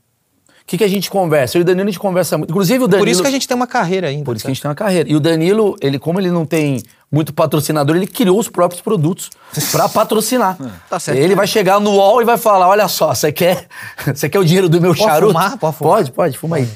O 0.62 0.66
que, 0.66 0.78
que 0.78 0.84
a 0.84 0.88
gente 0.88 1.10
conversa? 1.10 1.56
Eu 1.56 1.60
e 1.60 1.62
o 1.62 1.64
Danilo 1.64 1.88
a 1.88 1.90
gente 1.90 2.00
conversa 2.00 2.38
muito. 2.38 2.50
Inclusive 2.50 2.84
o 2.84 2.88
Danilo. 2.88 3.04
Por 3.04 3.10
isso 3.10 3.22
que 3.22 3.28
a 3.28 3.30
gente 3.30 3.46
tem 3.46 3.56
uma 3.56 3.66
carreira 3.66 4.08
ainda. 4.08 4.24
Por 4.24 4.36
isso 4.36 4.42
que 4.42 4.46
tá? 4.46 4.50
a 4.50 4.54
gente 4.54 4.62
tem 4.62 4.68
uma 4.68 4.74
carreira. 4.74 5.08
E 5.08 5.14
o 5.14 5.20
Danilo, 5.20 5.76
ele, 5.80 5.98
como 5.98 6.20
ele 6.20 6.30
não 6.30 6.46
tem 6.46 6.82
muito 7.10 7.32
patrocinador, 7.32 7.96
ele 7.96 8.06
criou 8.06 8.38
os 8.38 8.48
próprios 8.48 8.82
produtos 8.82 9.30
pra 9.70 9.88
patrocinar. 9.90 10.56
Tá 10.88 10.98
certo. 10.98 11.18
Ele 11.18 11.34
vai 11.34 11.46
chegar 11.46 11.80
no 11.80 11.92
UOL 11.92 12.22
e 12.22 12.24
vai 12.24 12.36
falar: 12.36 12.68
olha 12.68 12.88
só, 12.88 13.14
você 13.14 13.30
quer, 13.32 13.66
você 14.06 14.28
quer 14.28 14.38
o 14.38 14.44
dinheiro 14.44 14.68
do 14.68 14.80
meu 14.80 14.94
Pode 14.94 15.04
charuto? 15.04 15.32
fumar? 15.32 15.56
Pode 15.58 15.76
fumar. 15.76 15.92
Pode, 15.96 16.12
pode, 16.12 16.38
fuma 16.38 16.56
aí. 16.56 16.68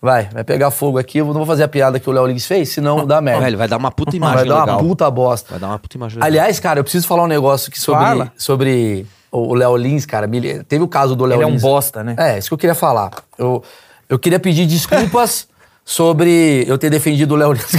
Vai, 0.00 0.28
vai 0.32 0.44
pegar 0.44 0.70
fogo 0.70 0.96
aqui. 0.96 1.18
Eu 1.18 1.26
não 1.26 1.34
vou 1.34 1.46
fazer 1.46 1.64
a 1.64 1.68
piada 1.68 1.98
que 1.98 2.08
o 2.08 2.12
Léo 2.12 2.26
Lins 2.26 2.46
fez, 2.46 2.68
senão 2.68 3.04
dá 3.04 3.20
merda. 3.20 3.44
Velho, 3.44 3.58
vai 3.58 3.66
dar 3.66 3.76
uma 3.76 3.90
puta 3.90 4.14
imagem 4.16 4.36
vai 4.36 4.46
dar 4.46 4.60
legal. 4.60 4.78
uma 4.78 4.88
puta 4.88 5.10
bosta. 5.10 5.50
Vai 5.50 5.58
dar 5.60 5.68
uma 5.68 5.78
puta 5.78 5.96
imagem 5.96 6.16
legal. 6.16 6.26
Aliás, 6.28 6.60
cara, 6.60 6.78
eu 6.78 6.84
preciso 6.84 7.06
falar 7.06 7.24
um 7.24 7.28
negócio 7.28 7.70
que 7.70 7.80
sobre, 7.80 8.04
Fala. 8.04 8.32
sobre 8.36 9.06
o 9.30 9.54
Léo 9.54 9.76
Lins, 9.76 10.06
cara. 10.06 10.28
Teve 10.68 10.84
o 10.84 10.88
caso 10.88 11.16
do 11.16 11.24
Léo 11.24 11.38
Ele 11.38 11.44
é 11.44 11.46
um 11.46 11.58
bosta, 11.58 12.04
né? 12.04 12.14
É, 12.16 12.38
isso 12.38 12.48
que 12.48 12.54
eu 12.54 12.58
queria 12.58 12.76
falar. 12.76 13.10
Eu, 13.36 13.62
eu 14.08 14.18
queria 14.20 14.38
pedir 14.38 14.66
desculpas 14.66 15.48
sobre 15.88 16.64
eu 16.68 16.76
ter 16.76 16.90
defendido 16.90 17.32
o 17.32 17.36
Léo 17.36 17.54
Lins. 17.54 17.72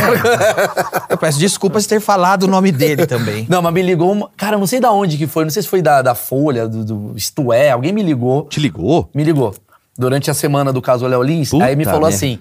Eu 1.07 1.15
peço 1.15 1.37
desculpas 1.37 1.83
de 1.83 1.89
ter 1.89 1.99
falado 2.01 2.43
o 2.43 2.47
nome 2.47 2.71
dele 2.71 3.05
também. 3.05 3.45
Não, 3.47 3.61
mas 3.61 3.71
me 3.71 3.83
ligou 3.83 4.11
uma. 4.11 4.31
Cara, 4.35 4.55
eu 4.55 4.59
não 4.59 4.65
sei 4.65 4.79
da 4.79 4.91
onde 4.91 5.15
que 5.15 5.27
foi, 5.27 5.43
não 5.43 5.51
sei 5.51 5.61
se 5.61 5.69
foi 5.69 5.79
da, 5.79 6.01
da 6.01 6.15
Folha, 6.15 6.67
do, 6.67 6.83
do 6.83 7.13
Isto 7.15 7.53
É, 7.53 7.69
alguém 7.69 7.93
me 7.93 8.01
ligou. 8.01 8.45
Te 8.45 8.59
ligou? 8.59 9.07
Me 9.13 9.23
ligou. 9.23 9.53
Durante 9.95 10.31
a 10.31 10.33
semana 10.33 10.73
do 10.73 10.81
caso 10.81 11.05
Léo 11.05 11.21
Lins, 11.21 11.51
Puta 11.51 11.65
aí 11.65 11.75
me 11.75 11.85
falou 11.85 12.01
merda. 12.01 12.15
assim: 12.15 12.39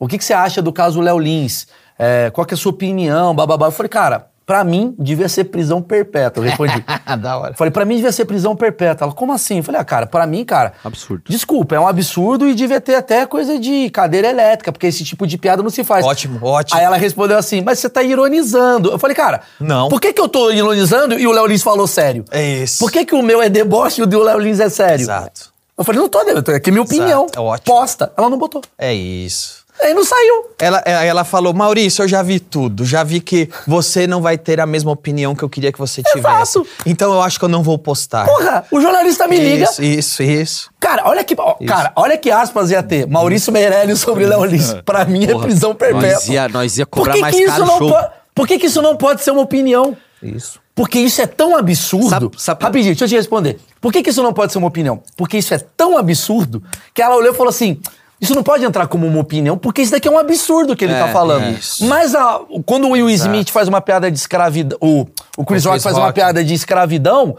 o 0.00 0.08
que, 0.08 0.18
que 0.18 0.24
você 0.24 0.32
acha 0.34 0.60
do 0.60 0.72
caso 0.72 1.00
Léo 1.00 1.20
Lins? 1.20 1.68
É, 1.96 2.30
qual 2.30 2.44
que 2.44 2.52
é 2.52 2.56
a 2.56 2.58
sua 2.58 2.72
opinião? 2.72 3.36
Bababá. 3.36 3.66
Eu 3.68 3.72
falei, 3.72 3.88
cara, 3.90 4.26
pra 4.46 4.62
mim 4.64 4.94
devia 4.98 5.28
ser 5.28 5.44
prisão 5.44 5.80
perpétua. 5.80 6.42
Eu 6.42 6.48
respondi. 6.48 6.84
da 7.20 7.38
hora. 7.38 7.54
Falei, 7.54 7.70
pra 7.70 7.84
mim 7.84 7.96
devia 7.96 8.12
ser 8.12 8.24
prisão 8.24 8.54
perpétua. 8.54 9.06
Ela, 9.06 9.14
como 9.14 9.32
assim? 9.32 9.58
Eu 9.58 9.62
falei, 9.64 9.80
ah, 9.80 9.84
cara, 9.84 10.06
pra 10.06 10.26
mim, 10.26 10.44
cara. 10.44 10.72
Absurdo. 10.84 11.24
Desculpa, 11.28 11.74
é 11.74 11.80
um 11.80 11.86
absurdo 11.86 12.48
e 12.48 12.54
devia 12.54 12.80
ter 12.80 12.94
até 12.94 13.24
coisa 13.26 13.58
de 13.58 13.90
cadeira 13.90 14.28
elétrica, 14.28 14.72
porque 14.72 14.86
esse 14.86 15.04
tipo 15.04 15.26
de 15.26 15.38
piada 15.38 15.62
não 15.62 15.70
se 15.70 15.84
faz. 15.84 16.04
Ótimo, 16.04 16.38
ótimo. 16.44 16.78
Aí 16.78 16.84
ela 16.84 16.96
respondeu 16.96 17.36
assim, 17.38 17.60
mas 17.62 17.78
você 17.78 17.88
tá 17.88 18.02
ironizando. 18.02 18.90
Eu 18.90 18.98
falei, 18.98 19.16
cara, 19.16 19.40
Não. 19.58 19.88
por 19.88 20.00
que, 20.00 20.12
que 20.12 20.20
eu 20.20 20.28
tô 20.28 20.50
ironizando 20.50 21.18
e 21.18 21.26
o 21.26 21.32
Léo 21.32 21.46
Lins 21.46 21.62
falou 21.62 21.86
sério? 21.86 22.24
É 22.30 22.42
isso. 22.62 22.78
Por 22.78 22.90
que, 22.90 23.04
que 23.04 23.14
o 23.14 23.22
meu 23.22 23.42
é 23.42 23.48
deboche 23.48 24.00
e 24.00 24.04
o 24.04 24.06
do 24.06 24.22
Léo 24.22 24.38
Lins 24.38 24.60
é 24.60 24.68
sério? 24.68 25.02
Exato. 25.02 25.52
Eu 25.76 25.82
falei, 25.82 26.00
não 26.00 26.08
tô, 26.08 26.20
eu 26.22 26.42
tô 26.42 26.52
aqui 26.52 26.70
é 26.70 26.72
minha 26.72 26.82
opinião. 26.84 27.26
é 27.34 27.40
ótimo. 27.40 27.74
Posta. 27.74 28.12
Ela 28.16 28.30
não 28.30 28.38
botou. 28.38 28.62
É 28.78 28.94
isso. 28.94 29.63
Aí 29.84 29.94
não 29.94 30.04
saiu. 30.04 30.46
Ela, 30.58 30.82
é, 30.86 31.06
ela 31.06 31.24
falou, 31.24 31.52
Maurício, 31.52 32.02
eu 32.02 32.08
já 32.08 32.22
vi 32.22 32.40
tudo. 32.40 32.84
Já 32.84 33.04
vi 33.04 33.20
que 33.20 33.50
você 33.66 34.06
não 34.06 34.22
vai 34.22 34.38
ter 34.38 34.60
a 34.60 34.66
mesma 34.66 34.90
opinião 34.92 35.34
que 35.34 35.42
eu 35.42 35.48
queria 35.48 35.70
que 35.72 35.78
você 35.78 36.02
tivesse. 36.02 36.58
Exato. 36.58 36.66
Então 36.86 37.12
eu 37.12 37.20
acho 37.20 37.38
que 37.38 37.44
eu 37.44 37.48
não 37.48 37.62
vou 37.62 37.78
postar. 37.78 38.24
Porra, 38.26 38.64
o 38.70 38.80
jornalista 38.80 39.26
me 39.28 39.38
liga. 39.38 39.64
Isso, 39.64 39.82
isso, 39.82 40.22
isso. 40.22 40.70
Cara, 40.80 41.02
olha 41.06 41.22
que, 41.22 41.34
ó, 41.38 41.54
cara, 41.66 41.92
olha 41.96 42.16
que 42.16 42.30
aspas 42.30 42.70
ia 42.70 42.82
ter. 42.82 43.06
Maurício 43.06 43.52
Meirelles 43.52 43.98
sobre 44.00 44.26
Léo 44.26 44.44
Lins. 44.44 44.74
Pra 44.84 45.04
mim 45.04 45.24
é 45.24 45.28
Porra, 45.32 45.44
prisão 45.44 45.74
perpétua. 45.74 46.12
Nós 46.14 46.28
ia, 46.28 46.48
nós 46.48 46.78
ia 46.78 46.86
Por 46.86 46.98
cobrar 47.00 47.14
que, 47.14 47.20
mais 47.20 47.44
caro 47.46 47.66
show. 47.66 47.90
pode? 47.90 48.08
Por 48.34 48.46
que, 48.48 48.58
que 48.58 48.66
isso 48.66 48.82
não 48.82 48.96
pode 48.96 49.22
ser 49.22 49.30
uma 49.30 49.42
opinião? 49.42 49.96
Isso. 50.22 50.58
Porque 50.74 50.98
isso 50.98 51.20
é 51.22 51.26
tão 51.26 51.56
absurdo. 51.56 52.08
Sabe- 52.08 52.30
sabe- 52.36 52.64
Rapidinho, 52.64 52.94
deixa 52.94 53.04
eu 53.04 53.08
te 53.08 53.14
responder. 53.14 53.58
Por 53.80 53.92
que, 53.92 54.02
que 54.02 54.10
isso 54.10 54.22
não 54.22 54.32
pode 54.32 54.50
ser 54.50 54.58
uma 54.58 54.66
opinião? 54.66 55.02
Porque 55.16 55.36
isso 55.38 55.54
é 55.54 55.58
tão 55.58 55.96
absurdo 55.96 56.62
que 56.92 57.00
ela 57.00 57.14
olhou 57.14 57.32
e 57.32 57.36
falou 57.36 57.50
assim: 57.50 57.78
isso 58.20 58.34
não 58.34 58.42
pode 58.42 58.64
entrar 58.64 58.86
como 58.86 59.06
uma 59.06 59.20
opinião, 59.20 59.58
porque 59.58 59.82
isso 59.82 59.92
daqui 59.92 60.08
é 60.08 60.10
um 60.10 60.18
absurdo 60.18 60.74
que 60.76 60.84
ele 60.84 60.94
É, 60.94 60.98
tá 60.98 61.08
falando. 61.08 61.58
isso. 61.58 61.84
Mas 61.86 62.14
a- 62.14 62.40
quando 62.64 62.86
o 62.86 62.90
Will 62.92 63.10
Smith 63.10 63.50
faz 63.50 63.68
uma 63.68 63.80
piada 63.80 64.10
de 64.10 64.16
escravidão. 64.18 64.78
O, 64.80 65.06
o 65.36 65.44
Chris 65.44 65.64
O 65.64 65.68
Rock 65.68 65.74
Chris 65.76 65.82
faz 65.82 65.96
uma 65.96 66.06
Rock. 66.06 66.14
piada 66.14 66.42
de 66.44 66.54
escravidão. 66.54 67.36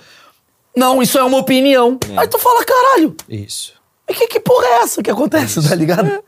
Não, 0.75 1.01
isso 1.01 1.17
é 1.17 1.23
uma 1.23 1.37
opinião. 1.37 1.97
Aí 2.17 2.27
tu 2.27 2.37
fala, 2.37 2.63
caralho, 2.65 3.15
Isso. 3.29 3.73
mas 4.07 4.17
que, 4.17 4.27
que 4.27 4.39
porra 4.39 4.65
é 4.67 4.73
essa 4.83 5.01
que 5.01 5.09
acontece, 5.09 5.67
tá 5.67 5.73
ligado? 5.73 6.21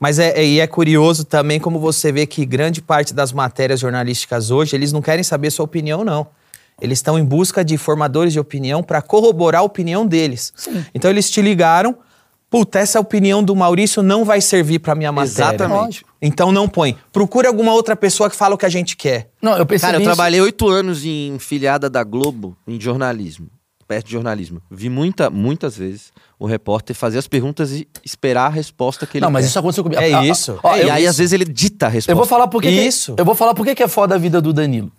Mas 0.00 0.18
é, 0.18 0.30
é- 0.40 0.44
e 0.44 0.58
é 0.60 0.66
curioso 0.66 1.24
também 1.24 1.60
como 1.60 1.78
você 1.78 2.10
vê 2.10 2.26
que 2.26 2.44
grande 2.46 2.80
parte 2.82 3.12
das 3.14 3.32
matérias 3.32 3.78
jornalísticas 3.80 4.50
hoje, 4.50 4.74
eles 4.74 4.92
não 4.92 5.00
querem 5.02 5.22
saber 5.22 5.50
sua 5.50 5.64
opinião, 5.66 6.02
não. 6.04 6.26
Eles 6.80 6.98
estão 6.98 7.16
em 7.18 7.24
busca 7.24 7.64
de 7.64 7.76
formadores 7.78 8.32
de 8.32 8.40
opinião 8.40 8.82
para 8.82 9.00
corroborar 9.00 9.60
a 9.60 9.64
opinião 9.64 10.04
deles. 10.04 10.52
Então 10.94 11.08
eles 11.10 11.30
te 11.30 11.40
ligaram, 11.40 11.94
puta, 12.58 12.78
essa 12.78 13.00
opinião 13.00 13.42
do 13.42 13.54
Maurício 13.56 14.02
não 14.02 14.24
vai 14.24 14.40
servir 14.40 14.78
para 14.78 14.94
minha 14.94 15.10
matéria. 15.10 15.54
Exatamente. 15.56 16.04
Então 16.22 16.52
não 16.52 16.68
põe. 16.68 16.96
Procure 17.12 17.46
alguma 17.46 17.72
outra 17.72 17.96
pessoa 17.96 18.30
que 18.30 18.36
fala 18.36 18.54
o 18.54 18.58
que 18.58 18.64
a 18.66 18.68
gente 18.68 18.96
quer. 18.96 19.30
Não, 19.42 19.56
eu 19.58 19.66
percebi 19.66 19.88
Cara, 19.92 19.96
eu 19.96 20.00
isso. 20.02 20.08
trabalhei 20.08 20.40
oito 20.40 20.68
anos 20.68 21.04
em 21.04 21.38
filiada 21.38 21.90
da 21.90 22.02
Globo 22.04 22.56
em 22.66 22.80
jornalismo, 22.80 23.48
perto 23.88 24.06
de 24.06 24.12
jornalismo. 24.12 24.60
Vi 24.70 24.88
muita, 24.88 25.28
muitas 25.30 25.76
vezes 25.76 26.12
o 26.38 26.46
repórter 26.46 26.94
fazer 26.94 27.18
as 27.18 27.26
perguntas 27.26 27.72
e 27.72 27.86
esperar 28.04 28.46
a 28.46 28.50
resposta 28.50 29.06
que 29.06 29.18
ele 29.18 29.24
Não, 29.24 29.30
mas 29.32 29.44
quer. 29.44 29.48
isso 29.50 29.58
aconteceu 29.58 29.82
comigo. 29.84 30.00
É 30.00 30.12
Ah, 30.12 30.20
ah, 30.20 30.26
isso. 30.26 30.58
ó, 30.62 30.76
e 30.76 30.82
eu- 30.82 30.92
aí, 30.92 31.06
às 31.06 31.16
vezes, 31.18 31.32
ele 31.32 31.44
dita 31.44 31.86
a 31.86 31.88
resposta. 31.88 32.12
Eu 32.12 32.16
vou 32.16 32.26
falar 32.26 32.48
por 32.48 32.62
que 32.62 32.68
que- 32.68 32.74
Isso. 32.86 33.14
eu 33.18 33.24
vou 33.24 33.34
falar 33.34 33.54
por 33.54 33.64
que 33.66 33.74
que 33.74 33.82
é 33.82 33.88
foda 33.88 34.14
a 34.14 34.18
vida 34.18 34.40
do 34.40 34.52
Danilo. 34.52 34.90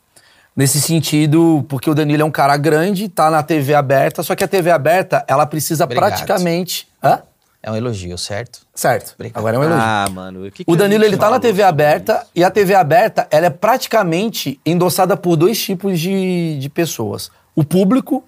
Nesse 0.56 0.80
sentido, 0.80 1.65
porque 1.68 1.89
o 1.89 1.94
Danilo 1.94 2.22
é 2.22 2.26
um 2.26 2.32
cara 2.32 2.56
grande, 2.56 3.10
tá 3.10 3.30
na 3.30 3.44
TV 3.44 3.74
aberta, 3.74 4.24
só 4.24 4.34
que 4.36 4.44
a 4.44 4.48
TV 4.48 4.72
aberta, 4.72 5.26
ela 5.28 5.46
precisa 5.46 5.84
Obrigado. 5.84 6.08
praticamente. 6.12 6.88
Hã? 7.04 7.20
É 7.65 7.71
um 7.71 7.75
elogio, 7.75 8.15
certo? 8.15 8.60
Certo. 8.75 9.15
Obrigado. 9.15 9.39
Agora 9.39 9.56
é 9.56 9.60
um 9.60 9.63
elogio. 9.63 9.84
Ah, 9.84 10.08
mano. 10.12 10.51
que 10.51 10.63
que 10.63 10.71
o 10.71 10.75
Danilo, 10.75 11.04
ele 11.04 11.17
tá 11.17 11.32
na 11.32 11.39
TV 11.39 11.63
aberta 11.63 12.17
isso? 12.21 12.32
e 12.36 12.43
a 12.43 12.51
TV 12.51 12.75
aberta, 12.75 13.28
ela 13.32 13.47
é 13.47 13.49
praticamente 13.49 14.60
endossada 14.63 15.17
por 15.17 15.36
dois 15.36 15.60
tipos 15.60 15.99
de, 15.99 16.60
de 16.60 16.69
pessoas. 16.69 17.32
O 17.56 17.63
público 17.63 18.23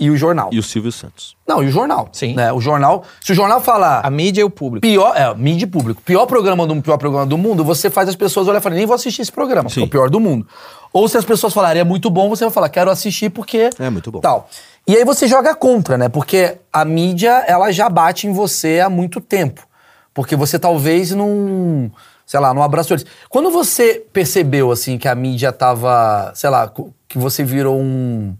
e 0.00 0.10
o 0.10 0.16
jornal. 0.16 0.50
E 0.52 0.58
o 0.58 0.62
Silvio 0.62 0.90
Santos. 0.90 1.36
Não, 1.46 1.62
e 1.62 1.66
o 1.66 1.70
jornal. 1.70 2.08
Sim. 2.12 2.34
Né? 2.34 2.52
O 2.52 2.60
jornal. 2.60 3.04
Se 3.20 3.30
o 3.30 3.34
jornal 3.34 3.60
falar. 3.60 4.00
A 4.04 4.10
mídia 4.10 4.40
e 4.40 4.44
o 4.44 4.50
público. 4.50 4.80
Pior, 4.80 5.16
é, 5.16 5.32
mídia 5.36 5.64
e 5.64 5.68
público. 5.68 6.02
Pior 6.02 6.26
programa 6.26 6.66
do 6.66 6.82
pior 6.82 6.96
programa 6.98 7.26
do 7.26 7.38
mundo, 7.38 7.64
você 7.64 7.88
faz 7.88 8.08
as 8.08 8.16
pessoas 8.16 8.48
olharem 8.48 8.58
e 8.58 8.62
falarem, 8.62 8.78
nem 8.78 8.86
vou 8.86 8.94
assistir 8.94 9.22
esse 9.22 9.32
programa, 9.32 9.68
porque 9.68 9.80
é 9.80 9.84
o 9.84 9.88
pior 9.88 10.10
do 10.10 10.18
mundo. 10.18 10.46
Ou 10.92 11.08
se 11.08 11.16
as 11.16 11.24
pessoas 11.24 11.52
falarem, 11.52 11.80
é 11.80 11.84
muito 11.84 12.10
bom, 12.10 12.28
você 12.28 12.44
vai 12.44 12.52
falar, 12.52 12.68
quero 12.68 12.90
assistir 12.90 13.30
porque. 13.30 13.70
É 13.78 13.90
muito 13.90 14.10
bom. 14.10 14.20
Tal. 14.20 14.48
E 14.86 14.96
aí 14.96 15.04
você 15.04 15.28
joga 15.28 15.54
contra, 15.54 15.98
né? 15.98 16.08
Porque 16.08 16.56
a 16.72 16.84
mídia, 16.84 17.44
ela 17.46 17.70
já 17.70 17.88
bate 17.90 18.26
em 18.26 18.32
você 18.32 18.80
há 18.80 18.88
muito 18.88 19.20
tempo. 19.20 19.66
Porque 20.14 20.34
você 20.34 20.58
talvez 20.58 21.10
não. 21.10 21.90
Sei 22.26 22.40
lá, 22.40 22.52
não 22.52 22.62
abraçou 22.62 22.96
eles. 22.96 23.06
Quando 23.28 23.50
você 23.50 24.02
percebeu, 24.12 24.70
assim, 24.72 24.98
que 24.98 25.06
a 25.06 25.14
mídia 25.14 25.52
tava. 25.52 26.32
Sei 26.34 26.48
lá, 26.48 26.72
que 27.06 27.18
você 27.18 27.44
virou 27.44 27.78
um. 27.78 28.34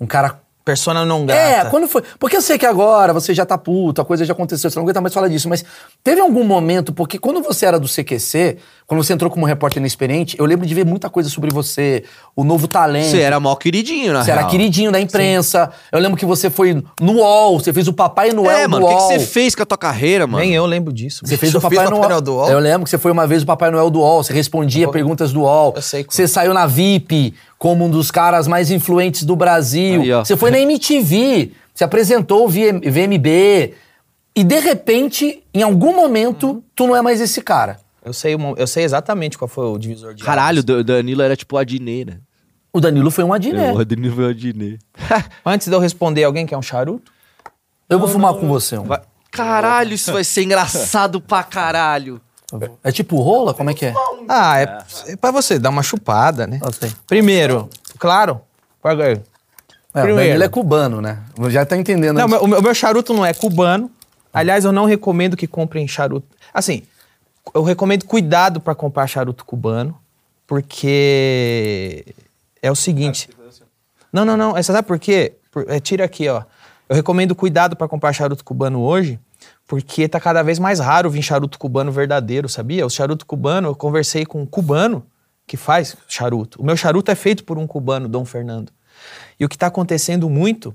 Um 0.00 0.06
cara 0.06 0.40
Persona 0.68 1.02
não 1.02 1.24
grata. 1.24 1.40
é, 1.40 1.64
quando 1.70 1.88
foi? 1.88 2.02
Porque 2.18 2.36
eu 2.36 2.42
sei 2.42 2.58
que 2.58 2.66
agora 2.66 3.10
você 3.14 3.32
já 3.32 3.46
tá 3.46 3.56
puto, 3.56 4.02
a 4.02 4.04
coisa 4.04 4.22
já 4.22 4.34
aconteceu, 4.34 4.70
você 4.70 4.78
não 4.78 4.84
aguenta 4.84 5.00
mais 5.00 5.14
falar 5.14 5.28
disso, 5.28 5.48
mas 5.48 5.64
teve 6.04 6.20
algum 6.20 6.44
momento, 6.44 6.92
porque 6.92 7.18
quando 7.18 7.40
você 7.40 7.64
era 7.64 7.78
do 7.80 7.88
CQC, 7.88 8.58
quando 8.86 9.02
você 9.02 9.14
entrou 9.14 9.30
como 9.30 9.46
repórter 9.46 9.80
inexperiente, 9.80 10.36
eu 10.38 10.44
lembro 10.44 10.66
de 10.66 10.74
ver 10.74 10.84
muita 10.84 11.08
coisa 11.08 11.30
sobre 11.30 11.50
você, 11.50 12.04
o 12.36 12.44
novo 12.44 12.68
talento. 12.68 13.06
Você 13.10 13.20
era 13.20 13.40
mó 13.40 13.54
queridinho, 13.56 14.12
na 14.12 14.22
Você 14.22 14.30
real. 14.30 14.40
era 14.40 14.48
queridinho 14.50 14.92
da 14.92 15.00
imprensa. 15.00 15.70
Eu 15.90 15.98
lembro 16.00 16.18
que 16.18 16.26
você 16.26 16.50
foi 16.50 16.82
no 17.00 17.12
UOL, 17.14 17.58
você 17.60 17.72
fez 17.72 17.88
o 17.88 17.92
Papai 17.94 18.32
Noel 18.32 18.50
É, 18.58 18.62
do 18.64 18.70
mano, 18.70 18.84
o 18.86 18.88
que, 18.90 18.94
que 18.96 19.02
você 19.02 19.18
fez 19.20 19.54
com 19.54 19.62
a 19.62 19.66
tua 19.66 19.78
carreira, 19.78 20.26
mano? 20.26 20.38
Nem 20.44 20.54
eu 20.54 20.66
lembro 20.66 20.92
disso. 20.92 21.22
Você 21.24 21.36
fez 21.38 21.52
Eu 21.54 21.60
o 21.60 21.62
Papai, 21.62 21.78
fiz 21.78 21.90
Noel. 21.90 22.20
do 22.20 22.34
UOL. 22.34 22.50
Eu 22.50 22.58
lembro 22.58 22.84
que 22.84 22.90
você 22.90 22.98
foi 22.98 23.10
uma 23.10 23.26
vez 23.26 23.42
o 23.42 23.46
Papai 23.46 23.70
Noel 23.70 23.88
do 23.88 24.00
UOL, 24.00 24.22
você 24.22 24.32
respondia 24.34 24.86
perguntas 24.90 25.32
do 25.32 25.40
UOL. 25.42 25.72
Eu 25.76 25.82
sei 25.82 26.04
como. 26.04 26.14
Você 26.14 26.28
saiu 26.28 26.52
na 26.52 26.66
VIP 26.66 27.34
como 27.58 27.84
um 27.84 27.90
dos 27.90 28.10
caras 28.10 28.46
mais 28.46 28.70
influentes 28.70 29.24
do 29.24 29.34
Brasil. 29.34 30.02
Aí, 30.02 30.10
você 30.12 30.36
foi 30.36 30.50
na 30.50 30.60
MTV, 30.60 31.52
você 31.74 31.84
apresentou 31.84 32.46
o 32.46 32.48
VM 32.48 32.80
VMB. 32.84 33.74
E 34.34 34.44
de 34.44 34.60
repente, 34.60 35.42
em 35.52 35.62
algum 35.62 35.94
momento, 35.94 36.62
tu 36.74 36.86
não 36.86 36.94
é 36.94 37.02
mais 37.02 37.20
esse 37.20 37.42
cara. 37.42 37.80
Eu 38.04 38.12
sei, 38.12 38.36
eu 38.56 38.66
sei 38.66 38.84
exatamente 38.84 39.36
qual 39.36 39.48
foi 39.48 39.64
o 39.64 39.76
divisor 39.76 40.14
de 40.14 40.22
Caralho, 40.22 40.60
o 40.60 40.84
Danilo 40.84 41.20
era 41.20 41.36
tipo 41.36 41.56
o 41.56 41.58
Adnet, 41.58 42.04
né? 42.04 42.18
O 42.72 42.80
Danilo 42.80 43.10
foi 43.10 43.24
um 43.24 43.32
Adnet. 43.32 43.76
O 43.76 43.84
Danilo 43.84 44.14
foi 44.14 44.24
o 44.26 44.28
Adnet. 44.28 44.78
Antes 45.44 45.66
de 45.66 45.74
eu 45.74 45.80
responder, 45.80 46.22
alguém 46.22 46.46
quer 46.46 46.56
um 46.56 46.62
charuto? 46.62 47.10
Eu 47.88 47.98
vou 47.98 48.08
fumar 48.08 48.34
com 48.34 48.46
você. 48.46 48.78
Um. 48.78 48.86
Caralho, 49.30 49.94
isso 49.94 50.12
vai 50.12 50.22
ser 50.22 50.44
engraçado 50.44 51.20
pra 51.20 51.42
caralho. 51.42 52.20
É 52.82 52.90
tipo 52.90 53.20
rola? 53.20 53.52
Como 53.52 53.68
é 53.70 53.74
que 53.74 53.86
é? 53.86 53.94
Ah, 54.28 54.60
é, 54.60 54.78
é 55.12 55.16
pra 55.16 55.30
você 55.30 55.58
dar 55.58 55.68
uma 55.70 55.82
chupada, 55.82 56.46
né? 56.46 56.58
Primeiro, 57.06 57.68
claro. 57.98 58.40
Paga. 58.82 59.04
É, 59.08 59.12
o 59.14 60.02
Primeiro. 60.02 60.16
Danilo 60.30 60.44
é 60.44 60.48
cubano, 60.48 61.00
né? 61.00 61.22
Já 61.48 61.66
tá 61.66 61.76
entendendo. 61.76 62.16
Não, 62.16 62.26
o 62.26 62.46
meu, 62.46 62.58
o 62.58 62.62
meu 62.62 62.74
charuto 62.74 63.12
não 63.12 63.24
é 63.24 63.34
cubano. 63.34 63.90
Aliás, 64.32 64.64
eu 64.64 64.72
não 64.72 64.84
recomendo 64.84 65.36
que 65.36 65.46
comprem 65.46 65.86
charuto. 65.88 66.26
Assim, 66.54 66.82
eu 67.54 67.62
recomendo 67.62 68.04
cuidado 68.04 68.60
pra 68.60 68.74
comprar 68.74 69.06
charuto 69.06 69.44
cubano, 69.44 69.98
porque 70.46 72.04
é 72.62 72.70
o 72.70 72.74
seguinte. 72.76 73.28
Não, 74.12 74.24
não, 74.24 74.36
não. 74.36 74.56
é, 74.56 74.62
Você 74.62 74.72
sabe 74.72 74.86
por 74.86 74.98
quê? 74.98 75.34
Por- 75.50 75.66
é, 75.68 75.80
tira 75.80 76.04
aqui, 76.04 76.28
ó. 76.28 76.42
Eu 76.88 76.96
recomendo 76.96 77.34
cuidado 77.34 77.76
pra 77.76 77.86
comprar 77.88 78.12
charuto 78.12 78.42
cubano 78.44 78.80
hoje, 78.80 79.18
porque 79.68 80.08
tá 80.08 80.18
cada 80.18 80.42
vez 80.42 80.58
mais 80.58 80.80
raro 80.80 81.10
vir 81.10 81.22
charuto 81.22 81.58
cubano 81.58 81.92
verdadeiro, 81.92 82.48
sabia? 82.48 82.86
O 82.86 82.90
charuto 82.90 83.26
cubano, 83.26 83.68
eu 83.68 83.76
conversei 83.76 84.24
com 84.24 84.40
um 84.40 84.46
cubano 84.46 85.06
que 85.46 85.58
faz 85.58 85.94
charuto. 86.08 86.60
O 86.60 86.64
meu 86.64 86.74
charuto 86.74 87.10
é 87.10 87.14
feito 87.14 87.44
por 87.44 87.58
um 87.58 87.66
cubano, 87.66 88.08
Dom 88.08 88.24
Fernando. 88.24 88.72
E 89.38 89.44
o 89.44 89.48
que 89.48 89.58
tá 89.58 89.66
acontecendo 89.66 90.28
muito 90.30 90.74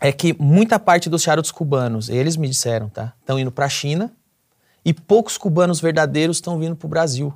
é 0.00 0.10
que 0.10 0.34
muita 0.40 0.76
parte 0.76 1.08
dos 1.08 1.22
charutos 1.22 1.52
cubanos, 1.52 2.08
eles 2.08 2.36
me 2.36 2.48
disseram, 2.48 2.88
tá? 2.88 3.12
Estão 3.20 3.38
indo 3.38 3.52
para 3.52 3.66
a 3.66 3.68
China 3.68 4.10
e 4.84 4.92
poucos 4.92 5.38
cubanos 5.38 5.80
verdadeiros 5.80 6.38
estão 6.38 6.58
vindo 6.58 6.74
para 6.74 6.86
o 6.86 6.90
Brasil. 6.90 7.32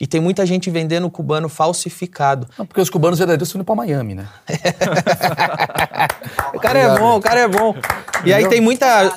E 0.00 0.06
tem 0.06 0.20
muita 0.20 0.46
gente 0.46 0.70
vendendo 0.70 1.08
cubano 1.10 1.50
falsificado. 1.50 2.48
Não, 2.58 2.64
porque 2.64 2.80
os 2.80 2.88
cubanos 2.88 3.18
verdadeiros 3.18 3.48
estão 3.48 3.60
indo 3.60 3.66
pra 3.66 3.74
Miami, 3.74 4.14
né? 4.14 4.26
O 6.54 6.60
cara 6.60 6.78
é 6.78 6.98
bom, 6.98 7.16
o 7.16 7.20
cara 7.20 7.40
é 7.40 7.48
bom. 7.48 7.74
E 8.24 8.32
aí 8.32 8.48
tem 8.48 8.60
muita. 8.60 9.12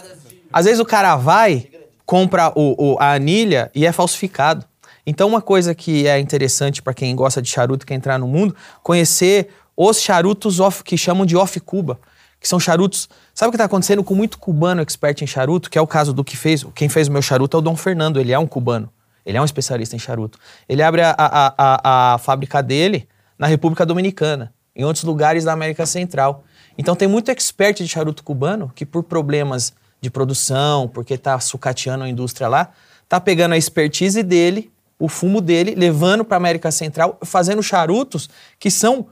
Às 0.52 0.66
vezes 0.66 0.80
o 0.80 0.86
cara 0.86 1.16
vai, 1.16 1.70
compra 2.06 2.52
o, 2.56 2.94
o- 2.94 2.98
a 3.00 3.14
anilha 3.14 3.72
e 3.76 3.86
é 3.86 3.92
falsificado. 3.92 4.66
Então, 5.06 5.28
uma 5.28 5.42
coisa 5.42 5.74
que 5.74 6.08
é 6.08 6.20
interessante 6.20 6.82
para 6.82 6.94
quem 6.94 7.16
gosta 7.16 7.42
de 7.42 7.50
charuto 7.50 7.86
e 7.86 7.88
quer 7.88 7.94
entrar 7.96 8.18
no 8.18 8.28
mundo, 8.28 8.56
conhecer 8.84 9.50
os 9.76 10.02
charutos 10.02 10.60
off, 10.60 10.84
que 10.84 10.98
chamam 10.98 11.26
de 11.26 11.36
off-Cuba. 11.38 12.00
Que 12.40 12.48
são 12.48 12.60
charutos. 12.60 13.10
Sabe 13.34 13.48
o 13.50 13.52
que 13.52 13.56
está 13.56 13.66
acontecendo 13.66 14.04
com 14.04 14.14
muito 14.14 14.38
cubano 14.38 14.82
expert 14.82 15.22
em 15.24 15.28
charuto? 15.28 15.70
Que 15.72 15.78
é 15.78 15.82
o 15.82 15.88
caso 15.88 16.14
do 16.14 16.24
que 16.24 16.38
fez. 16.38 16.64
Quem 16.76 16.88
fez 16.88 17.08
o 17.08 17.12
meu 17.12 17.22
charuto 17.22 17.58
é 17.58 17.60
o 17.60 17.62
Dom 17.64 17.76
Fernando, 17.76 18.20
ele 18.20 18.32
é 18.32 18.38
um 18.38 18.46
cubano. 18.46 18.92
Ele 19.26 19.38
é 19.38 19.42
um 19.42 19.46
especialista 19.46 19.96
em 19.96 20.00
charuto. 20.00 20.38
Ele 20.70 20.84
abre 20.84 21.02
a, 21.02 21.16
a, 21.18 21.54
a, 21.58 22.14
a 22.14 22.18
fábrica 22.20 22.62
dele 22.62 23.08
na 23.40 23.48
República 23.48 23.86
Dominicana, 23.86 24.54
em 24.76 24.84
outros 24.86 25.04
lugares 25.04 25.44
da 25.46 25.54
América 25.54 25.86
Central. 25.86 26.44
Então 26.78 26.96
tem 26.96 27.08
muito 27.08 27.32
expert 27.32 27.78
de 27.78 27.88
charuto 27.88 28.24
cubano 28.24 28.72
que 28.76 28.86
por 28.86 29.04
problemas 29.04 29.74
de 30.02 30.10
produção, 30.10 30.88
porque 30.88 31.18
tá 31.18 31.40
sucateando 31.40 32.04
a 32.04 32.10
indústria 32.10 32.48
lá, 32.48 32.72
tá 33.08 33.20
pegando 33.20 33.54
a 33.54 33.58
expertise 33.58 34.22
dele, 34.24 34.72
o 35.00 35.08
fumo 35.08 35.42
dele, 35.42 35.76
levando 35.76 36.26
para 36.26 36.38
América 36.38 36.72
Central, 36.72 37.18
fazendo 37.24 37.62
charutos 37.62 38.30
que 38.60 38.72
são 38.72 39.08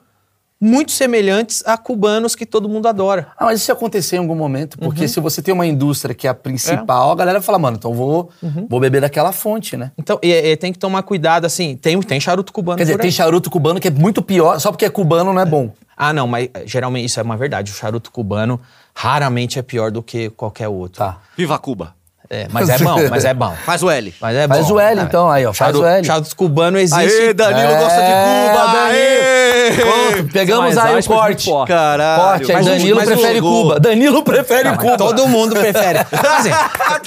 muito 0.60 0.91
semelhantes 0.94 1.62
a 1.65 1.78
cubanos 1.78 2.34
que 2.36 2.46
todo 2.46 2.68
mundo 2.70 2.88
adora. 2.88 3.28
Ah, 3.38 3.46
mas 3.46 3.60
isso 3.62 3.70
ia 3.70 3.74
acontecer 3.76 4.15
em 4.15 4.20
algum 4.20 4.36
momento, 4.36 4.78
porque 4.80 5.02
Uhum. 5.02 5.08
se 5.08 5.20
você 5.20 5.41
tem 5.41 5.54
uma 5.54 5.65
indústria 5.68 6.15
que 6.15 6.28
é 6.28 6.30
a 6.30 6.34
principal, 6.34 7.12
a 7.12 7.15
galera 7.15 7.41
fala, 7.41 7.60
mano, 7.60 7.78
então 7.78 7.94
vou, 7.94 8.30
Uhum. 8.41 8.65
vou 8.70 8.80
beber 8.80 9.02
daquela 9.02 9.32
fonte, 9.32 9.76
né? 9.76 9.91
Então, 9.98 10.18
e, 10.24 10.32
e 10.32 10.56
tem 10.58 10.72
que 10.72 10.80
tomar 10.80 11.04
cuidado, 11.04 11.46
assim, 11.46 11.76
tem, 11.76 12.00
tem 12.02 12.20
charuto 12.20 12.54
cubano 12.54 12.78
Quer 12.78 12.84
dizer, 12.86 12.94
por 12.96 13.02
tem 13.02 13.12
charuto 13.12 13.50
cubano 13.52 13.80
que 13.80 13.89
é 13.89 13.91
muito 13.91 14.22
pior, 14.22 14.60
só 14.60 14.72
porque 14.72 14.86
é 14.86 14.89
cubano 14.89 15.34
não 15.34 15.41
é 15.41 15.46
bom. 15.46 15.72
Ah, 15.98 16.12
não, 16.13 16.28
mas 16.28 16.50
eh, 16.54 16.63
geralmente 16.65 17.06
isso 17.06 17.20
é 17.20 17.24
uma 17.24 17.38
verdade. 17.38 17.72
O 17.72 17.76
charuto 17.76 18.12
cubano 18.12 18.60
raramente 18.94 19.60
é 19.60 19.62
pior 19.62 19.91
do 19.91 20.02
que 20.02 20.30
qualquer 20.32 20.68
outro. 20.68 21.00
Tá. 21.00 21.18
Viva 21.38 21.58
Cuba. 21.60 21.94
É, 22.30 22.48
mas 22.52 22.68
é 22.70 22.80
bom, 22.80 22.96
mas 23.10 23.24
é 23.24 23.34
bom. 23.36 23.54
Faz 23.65 23.84
o 23.84 23.89
L. 23.89 24.13
Mas 24.20 24.36
é 24.36 24.48
Faz 24.48 24.68
bom. 24.68 24.74
o 24.74 24.80
L, 24.80 25.00
É. 25.00 25.04
então, 25.04 25.30
aí, 25.30 25.46
ó, 25.46 25.54
faz 25.54 25.58
Charuto, 25.72 25.84
o 25.84 25.88
L. 25.88 26.04
charuto 26.08 26.36
cubano 26.36 26.80
existe. 26.80 27.22
Aê, 27.22 27.34
Danilo 27.36 27.72
É, 27.72 27.80
gosta 27.80 28.02
de 28.02 28.08
Cuba. 28.08 28.65
Danilo. 28.74 29.35
Pronto, 29.71 30.34
pegamos 30.34 30.78
aí 30.78 30.99
o 30.99 31.04
corte. 31.04 31.49
Caralho. 31.67 32.21
Corte, 32.21 32.51
aí 32.51 32.58
Mas 32.58 32.65
Danilo 32.65 32.95
mas 32.97 33.08
prefere 33.10 33.36
jogou. 33.36 33.62
Cuba. 33.63 33.80
Danilo 33.80 34.23
prefere 34.23 34.69
mas 34.69 34.78
Cuba. 34.80 34.97
Todo 34.97 35.28
mundo 35.28 35.56
prefere. 35.56 35.99
Assim, 36.12 36.49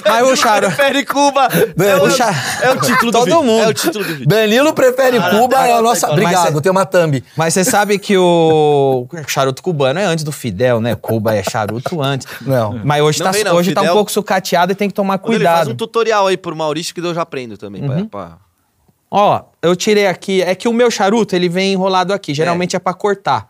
mas 0.05 0.27
o 0.27 0.35
charuto... 0.35 0.75
Prefere 0.75 1.05
Cuba. 1.05 1.47
É 1.79 1.95
O 1.97 2.03
o, 2.05 2.11
cha- 2.11 2.33
é 2.61 2.71
o 2.71 2.79
título 2.79 3.11
do 3.11 3.17
Todo 3.19 3.25
vídeo. 3.25 3.43
mundo. 3.43 3.63
É 3.63 3.67
o 3.67 3.73
título 3.73 4.03
do 4.03 4.11
vídeo. 4.13 4.27
Danilo 4.27 4.73
prefere 4.73 5.19
Cuba, 5.19 5.67
é 5.67 5.73
a 5.73 5.81
nossa... 5.81 6.07
Mas 6.07 6.13
Obrigado, 6.17 6.53
cê- 6.55 6.61
tem 6.61 6.71
uma 6.71 6.85
thumb. 6.85 7.23
Mas 7.35 7.53
você 7.53 7.63
sabe 7.63 7.97
que 7.99 8.17
o 8.17 9.07
charuto 9.27 9.61
cubano 9.61 9.99
é 9.99 10.05
antes 10.05 10.23
do 10.23 10.31
Fidel, 10.31 10.79
né? 10.81 10.95
Cuba 10.95 11.35
é 11.35 11.43
charuto 11.43 12.01
antes. 12.01 12.27
Não. 12.41 12.79
Mas 12.83 13.01
hoje, 13.01 13.19
Não 13.23 13.31
tá, 13.31 13.37
não, 13.43 13.55
hoje 13.55 13.73
tá 13.73 13.81
um 13.81 13.83
Fidel- 13.83 13.95
pouco 13.95 14.11
sucateado 14.11 14.71
e 14.71 14.75
tem 14.75 14.87
que 14.87 14.93
tomar 14.93 15.17
Quando 15.17 15.35
ele 15.35 15.43
faz 15.45 15.57
cuidado. 15.59 15.73
um 15.73 15.75
tutorial 15.77 16.27
aí 16.27 16.37
pro 16.37 16.55
Maurício 16.55 16.93
que 16.93 17.01
eu 17.01 17.13
já 17.13 17.21
aprendo 17.21 17.57
também. 17.57 17.81
pra- 17.83 18.05
pra- 18.05 18.37
Ó, 19.11 19.43
eu 19.61 19.75
tirei 19.75 20.07
aqui. 20.07 20.41
É 20.41 20.53
que 20.55 20.67
o 20.67 20.73
meu 20.73 20.89
charuto, 20.91 21.35
ele 21.35 21.49
vem 21.49 21.73
enrolado 21.73 22.13
aqui. 22.13 22.33
Geralmente 22.33 22.75
é, 22.75 22.79
pra 22.79 22.93
cortar. 22.93 23.47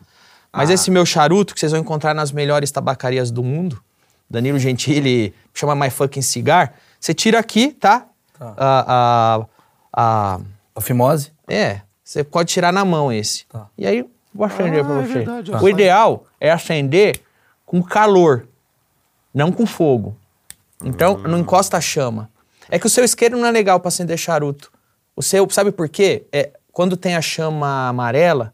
Mas 0.51 0.69
esse 0.69 0.89
meu 0.89 1.05
charuto, 1.05 1.53
que 1.53 1.59
vocês 1.59 1.71
vão 1.71 1.81
encontrar 1.81 2.13
nas 2.13 2.31
melhores 2.31 2.71
tabacarias 2.71 3.29
do 3.29 3.43
mundo, 3.43 3.79
Danilo 4.29 4.57
Gentili 4.57 5.33
chama 5.53 5.75
My 5.75 5.89
Fucking 5.89 6.21
Cigar, 6.21 6.73
você 6.99 7.13
tira 7.13 7.37
aqui, 7.39 7.71
tá? 7.71 8.05
A, 8.39 8.55
a, 8.57 9.45
a- 9.93 10.39
A 10.75 10.81
fimose? 10.81 11.31
é, 11.47 11.81
você 12.03 12.23
pode 12.23 12.51
tirar 12.51 12.71
na 12.71 12.83
mão 12.85 13.11
esse. 13.11 13.45
Tá. 13.47 13.67
E 13.77 13.85
aí, 13.85 14.05
vou 14.33 14.45
acender 14.45 14.83
pra 14.83 14.95
é 14.95 15.01
você. 15.05 15.13
verdade, 15.13 15.51
ó. 15.51 15.59
o 15.61 15.69
ideal 15.69 16.23
é 16.39 16.49
acender 16.49 17.19
com 17.65 17.83
calor, 17.83 18.47
não 19.33 19.51
com 19.51 19.65
fogo. 19.67 20.15
Então, 20.83 21.17
não 21.17 21.37
encosta 21.37 21.77
a 21.77 21.81
chama. 21.81 22.29
É 22.69 22.79
que 22.79 22.87
o 22.87 22.89
seu 22.89 23.03
isqueiro 23.03 23.37
não 23.37 23.45
é 23.47 23.51
legal 23.51 23.79
pra 23.79 23.89
acender 23.89 24.17
charuto. 24.17 24.71
O 25.19 25.21
sabe 25.53 25.69
por 25.73 25.89
quê? 25.89 26.23
É, 26.31 26.51
quando 26.71 26.95
tem 26.95 27.13
a 27.17 27.21
chama 27.21 27.89
amarela, 27.89 28.53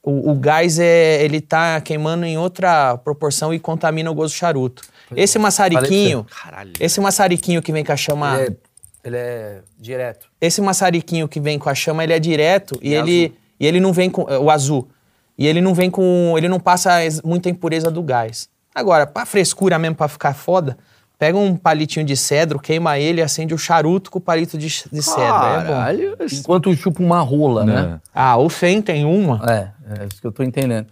o, 0.00 0.30
o 0.30 0.34
gás 0.36 0.78
é, 0.78 1.24
ele 1.24 1.40
tá 1.40 1.80
queimando 1.80 2.24
em 2.24 2.38
outra 2.38 2.96
proporção 2.98 3.52
e 3.52 3.58
contamina 3.58 4.08
o 4.08 4.14
gosto 4.14 4.32
do 4.34 4.38
charuto. 4.38 4.82
Esse 5.16 5.40
maçariquinho, 5.40 6.24
Caralho. 6.42 6.72
esse 6.78 7.00
maçariquinho 7.00 7.60
que 7.60 7.72
vem 7.72 7.84
com 7.84 7.90
a 7.92 7.96
chama 7.96 8.38
Ele 8.40 8.46
é, 8.46 8.56
ele 9.04 9.16
é 9.16 9.60
direto. 9.76 10.28
esse 10.40 10.60
maçariquinho 10.60 11.26
que 11.26 11.40
vem 11.40 11.58
com 11.58 11.68
a 11.68 11.74
chama, 11.74 12.04
ele 12.04 12.12
é 12.12 12.18
direto 12.20 12.78
e, 12.80 12.94
É 12.94 12.98
ele 12.98 13.24
azul. 13.26 13.36
e 13.58 13.66
ele 13.66 13.80
não 13.80 13.92
vem 13.92 14.08
com 14.08 14.22
o 14.22 14.50
azul. 14.50 14.88
E 15.36 15.48
ele 15.48 15.60
não 15.60 15.74
vem 15.74 15.90
com, 15.90 16.34
ele 16.38 16.48
não 16.48 16.60
passa 16.60 16.90
muita 17.24 17.50
impureza 17.50 17.90
do 17.90 18.02
gás. 18.04 18.48
Agora, 18.72 19.04
pra 19.04 19.26
frescura 19.26 19.78
mesmo 19.80 19.96
pra 19.96 20.06
ficar 20.06 20.32
foda, 20.32 20.78
pega 21.22 21.38
um 21.38 21.54
palitinho 21.54 22.04
de 22.04 22.16
cedro, 22.16 22.58
queima 22.58 22.98
ele 22.98 23.20
e 23.20 23.22
acende 23.22 23.54
o 23.54 23.58
charuto 23.58 24.10
com 24.10 24.18
o 24.18 24.20
palito 24.20 24.58
de, 24.58 24.66
de 24.66 25.02
cedro. 25.04 25.22
É 25.22 25.28
bom. 25.28 25.68
Caralho. 25.68 26.16
Enquanto 26.32 26.74
chupa 26.74 27.00
uma 27.00 27.20
rola, 27.20 27.64
né? 27.64 28.00
Ah, 28.12 28.36
o 28.38 28.48
Fem 28.48 28.82
tem 28.82 29.04
uma. 29.04 29.40
É, 29.48 30.00
é 30.00 30.06
isso 30.06 30.20
que 30.20 30.26
eu 30.26 30.32
tô 30.32 30.42
entendendo. 30.42 30.88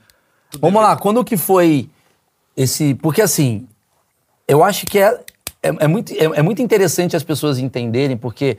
Vamos 0.60 0.80
lá, 0.80 0.96
quando 0.96 1.24
que 1.24 1.36
foi 1.36 1.90
esse. 2.56 2.94
Porque 2.94 3.20
assim, 3.20 3.66
eu 4.46 4.62
acho 4.62 4.86
que 4.86 5.00
é, 5.00 5.18
é, 5.60 5.74
é 5.80 5.88
muito, 5.88 6.12
é, 6.12 6.22
é 6.22 6.42
muito 6.42 6.62
interessante 6.62 7.16
as 7.16 7.24
pessoas 7.24 7.58
entenderem, 7.58 8.16
porque 8.16 8.56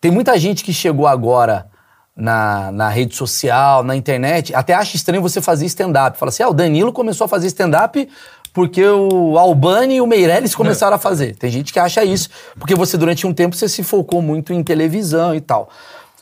tem 0.00 0.12
muita 0.12 0.38
gente 0.38 0.62
que 0.62 0.72
chegou 0.72 1.08
agora 1.08 1.66
na, 2.14 2.70
na 2.70 2.88
rede 2.88 3.16
social, 3.16 3.82
na 3.82 3.96
internet, 3.96 4.54
até 4.54 4.72
acha 4.72 4.94
estranho 4.94 5.20
você 5.20 5.42
fazer 5.42 5.66
stand-up. 5.66 6.16
Fala 6.16 6.28
assim: 6.30 6.44
ah, 6.44 6.48
o 6.48 6.54
Danilo 6.54 6.92
começou 6.92 7.24
a 7.24 7.28
fazer 7.28 7.48
stand-up 7.48 8.08
porque 8.56 8.82
o 8.82 9.36
Albani 9.36 9.96
e 9.96 10.00
o 10.00 10.06
Meirelles 10.06 10.54
começaram 10.54 10.96
a 10.96 10.98
fazer. 10.98 11.36
Tem 11.36 11.50
gente 11.50 11.74
que 11.74 11.78
acha 11.78 12.02
isso, 12.02 12.30
porque 12.58 12.74
você 12.74 12.96
durante 12.96 13.26
um 13.26 13.34
tempo 13.34 13.54
você 13.54 13.68
se 13.68 13.82
focou 13.82 14.22
muito 14.22 14.50
em 14.50 14.62
televisão 14.62 15.34
e 15.34 15.42
tal. 15.42 15.68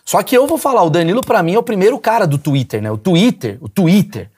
Só 0.04 0.20
que 0.20 0.36
eu 0.36 0.44
vou 0.44 0.58
falar, 0.58 0.82
o 0.82 0.90
Danilo 0.90 1.20
pra 1.20 1.44
mim 1.44 1.54
é 1.54 1.58
o 1.60 1.62
primeiro 1.62 1.96
cara 1.96 2.26
do 2.26 2.36
Twitter, 2.36 2.82
né? 2.82 2.90
O 2.90 2.98
Twitter, 2.98 3.56
o 3.60 3.68
Twitter. 3.68 4.28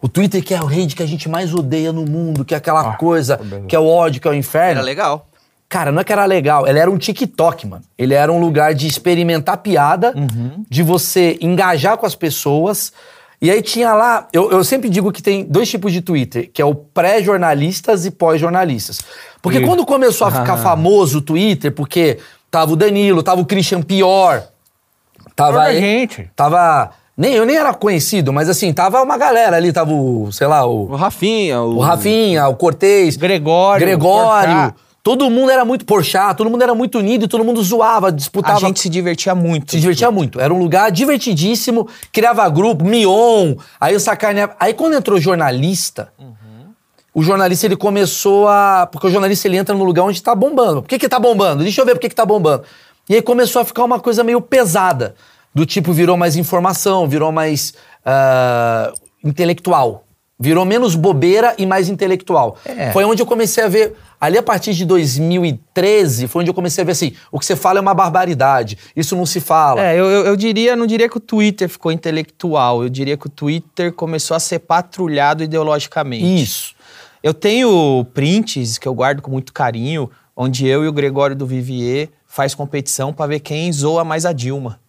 O 0.00 0.08
Twitter 0.08 0.42
que 0.42 0.54
é 0.54 0.62
o 0.62 0.64
rede 0.64 0.96
que 0.96 1.02
a 1.02 1.06
gente 1.06 1.28
mais 1.28 1.52
odeia 1.52 1.92
no 1.92 2.06
mundo, 2.06 2.46
que 2.46 2.54
é 2.54 2.56
aquela 2.56 2.94
coisa, 2.94 3.38
que 3.68 3.76
é 3.76 3.78
o 3.78 3.86
ódio, 3.86 4.22
que 4.22 4.26
é 4.26 4.30
o 4.30 4.34
inferno. 4.34 4.78
Era 4.78 4.82
legal. 4.82 5.26
Cara, 5.68 5.92
não 5.92 6.00
é 6.00 6.04
que 6.04 6.14
era 6.14 6.24
legal, 6.24 6.66
ele 6.66 6.78
era 6.78 6.90
um 6.90 6.96
TikTok, 6.96 7.66
mano. 7.66 7.82
Ele 7.98 8.14
era 8.14 8.32
um 8.32 8.40
lugar 8.40 8.72
de 8.72 8.86
experimentar 8.86 9.58
piada, 9.58 10.14
de 10.70 10.82
você 10.82 11.36
engajar 11.42 11.98
com 11.98 12.06
as 12.06 12.14
pessoas. 12.14 12.90
E 13.44 13.50
aí 13.50 13.60
tinha 13.60 13.92
lá, 13.92 14.26
eu, 14.32 14.50
eu 14.50 14.64
sempre 14.64 14.88
digo 14.88 15.12
que 15.12 15.22
tem 15.22 15.44
dois 15.44 15.68
tipos 15.68 15.92
de 15.92 16.00
Twitter, 16.00 16.50
que 16.52 16.62
é 16.62 16.64
o 16.64 16.74
pré-jornalistas 16.74 18.06
e 18.06 18.10
pós-jornalistas. 18.10 19.00
Porque 19.42 19.58
Ih. 19.58 19.66
quando 19.66 19.84
começou 19.84 20.26
a 20.26 20.30
ficar 20.30 20.56
famoso 20.56 21.18
o 21.18 21.20
Twitter, 21.20 21.70
porque 21.72 22.18
tava 22.50 22.72
o 22.72 22.76
Danilo, 22.76 23.22
tava 23.22 23.40
o 23.40 23.44
Christian 23.44 23.82
Pior, 23.82 24.42
tava 25.36 25.58
Olha 25.58 25.66
a 25.66 25.70
aí- 25.70 25.80
gente. 25.80 26.30
tava 26.34 26.90
nem 27.16 27.34
eu 27.34 27.44
nem 27.44 27.56
era 27.56 27.72
conhecido, 27.74 28.32
mas 28.32 28.48
assim, 28.48 28.72
tava 28.72 29.02
uma 29.02 29.16
galera 29.18 29.56
ali, 29.56 29.72
tava 29.72 29.92
o, 29.92 30.32
sei 30.32 30.46
lá, 30.46 30.64
o 30.66 30.90
O 30.90 30.96
Rafinha, 30.96 31.60
o... 31.60 31.76
o 31.76 31.80
Rafinha, 31.80 32.48
o 32.48 32.56
Cortez, 32.56 33.16
Gregório, 33.16 33.86
Gregório. 33.86 34.74
Todo 35.04 35.28
mundo 35.28 35.50
era 35.50 35.66
muito 35.66 35.84
Porchat, 35.84 36.34
todo 36.34 36.48
mundo 36.48 36.62
era 36.62 36.74
muito 36.74 36.98
unido, 36.98 37.28
todo 37.28 37.44
mundo 37.44 37.62
zoava, 37.62 38.10
disputava. 38.10 38.56
A 38.56 38.60
gente 38.60 38.80
se 38.80 38.88
divertia 38.88 39.34
muito. 39.34 39.72
se 39.72 39.78
divertia 39.78 40.10
muito. 40.10 40.40
Era 40.40 40.52
um 40.52 40.58
lugar 40.58 40.90
divertidíssimo, 40.90 41.86
criava 42.10 42.48
grupo, 42.48 42.82
Mion, 42.82 43.54
aí 43.78 43.94
o 43.94 44.00
sacaneava. 44.00 44.56
Aí 44.58 44.72
quando 44.72 44.94
entrou 44.94 45.20
jornalista, 45.20 46.10
o 47.12 47.22
jornalista 47.22 47.66
ele 47.66 47.76
começou 47.76 48.48
a. 48.48 48.88
Porque 48.90 49.06
o 49.06 49.10
jornalista 49.10 49.46
ele 49.46 49.58
entra 49.58 49.74
no 49.74 49.84
lugar 49.84 50.04
onde 50.04 50.22
tá 50.22 50.34
bombando. 50.34 50.80
Por 50.80 50.88
que 50.88 50.98
que 50.98 51.06
tá 51.06 51.18
bombando? 51.18 51.62
Deixa 51.62 51.82
eu 51.82 51.84
ver 51.84 51.92
por 51.92 52.00
que 52.00 52.08
que 52.08 52.14
tá 52.14 52.24
bombando. 52.24 52.64
E 53.06 53.14
aí 53.14 53.20
começou 53.20 53.60
a 53.60 53.64
ficar 53.66 53.84
uma 53.84 54.00
coisa 54.00 54.24
meio 54.24 54.40
pesada. 54.40 55.14
Do 55.54 55.66
tipo, 55.66 55.92
virou 55.92 56.16
mais 56.16 56.34
informação, 56.34 57.06
virou 57.06 57.30
mais 57.30 57.74
ah, 58.06 58.90
intelectual. 59.22 60.04
Virou 60.38 60.64
menos 60.64 60.96
bobeira 60.96 61.54
e 61.56 61.64
mais 61.64 61.88
intelectual. 61.88 62.58
É. 62.64 62.90
Foi 62.90 63.04
onde 63.04 63.22
eu 63.22 63.26
comecei 63.26 63.62
a 63.62 63.68
ver. 63.68 63.94
Ali 64.20 64.36
a 64.36 64.42
partir 64.42 64.72
de 64.72 64.84
2013, 64.84 66.26
foi 66.26 66.42
onde 66.42 66.50
eu 66.50 66.54
comecei 66.54 66.82
a 66.82 66.84
ver 66.84 66.92
assim: 66.92 67.12
o 67.30 67.38
que 67.38 67.46
você 67.46 67.54
fala 67.54 67.78
é 67.78 67.82
uma 67.82 67.94
barbaridade. 67.94 68.76
Isso 68.96 69.14
não 69.14 69.26
se 69.26 69.40
fala. 69.40 69.84
É, 69.84 69.98
eu, 69.98 70.06
eu, 70.06 70.34
diria, 70.34 70.74
não 70.74 70.86
diria 70.86 71.08
que 71.08 71.16
o 71.16 71.20
Twitter 71.20 71.68
ficou 71.68 71.92
intelectual, 71.92 72.82
eu 72.82 72.88
diria 72.88 73.16
que 73.16 73.26
o 73.26 73.30
Twitter 73.30 73.92
começou 73.92 74.36
a 74.36 74.40
ser 74.40 74.60
patrulhado 74.60 75.44
ideologicamente. 75.44 76.42
Isso. 76.42 76.74
Eu 77.22 77.32
tenho 77.32 78.04
prints 78.12 78.76
que 78.76 78.88
eu 78.88 78.94
guardo 78.94 79.22
com 79.22 79.30
muito 79.30 79.52
carinho, 79.52 80.10
onde 80.36 80.66
eu 80.66 80.84
e 80.84 80.88
o 80.88 80.92
Gregório 80.92 81.36
do 81.36 81.46
Vivier 81.46 82.08
faz 82.26 82.54
competição 82.54 83.12
pra 83.12 83.26
ver 83.26 83.40
quem 83.40 83.72
zoa 83.72 84.04
mais 84.04 84.26
a 84.26 84.32
Dilma. 84.32 84.80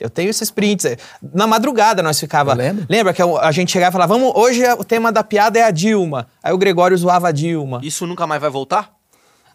Eu 0.00 0.10
tenho 0.10 0.30
esses 0.30 0.50
prints. 0.50 0.96
Na 1.32 1.46
madrugada 1.46 2.02
nós 2.02 2.18
ficava. 2.18 2.52
Eu 2.52 2.56
lembro. 2.56 2.86
Lembra 2.88 3.12
que 3.12 3.22
a 3.22 3.52
gente 3.52 3.70
chegava 3.70 3.90
e 3.90 3.92
falava, 3.92 4.14
vamos, 4.14 4.32
hoje 4.34 4.64
o 4.72 4.84
tema 4.84 5.12
da 5.12 5.22
piada 5.22 5.58
é 5.58 5.62
a 5.62 5.70
Dilma. 5.70 6.26
Aí 6.42 6.52
o 6.52 6.58
Gregório 6.58 6.96
zoava 6.96 7.28
a 7.28 7.32
Dilma. 7.32 7.80
Isso 7.82 8.06
nunca 8.06 8.26
mais 8.26 8.40
vai 8.40 8.50
voltar? 8.50 9.00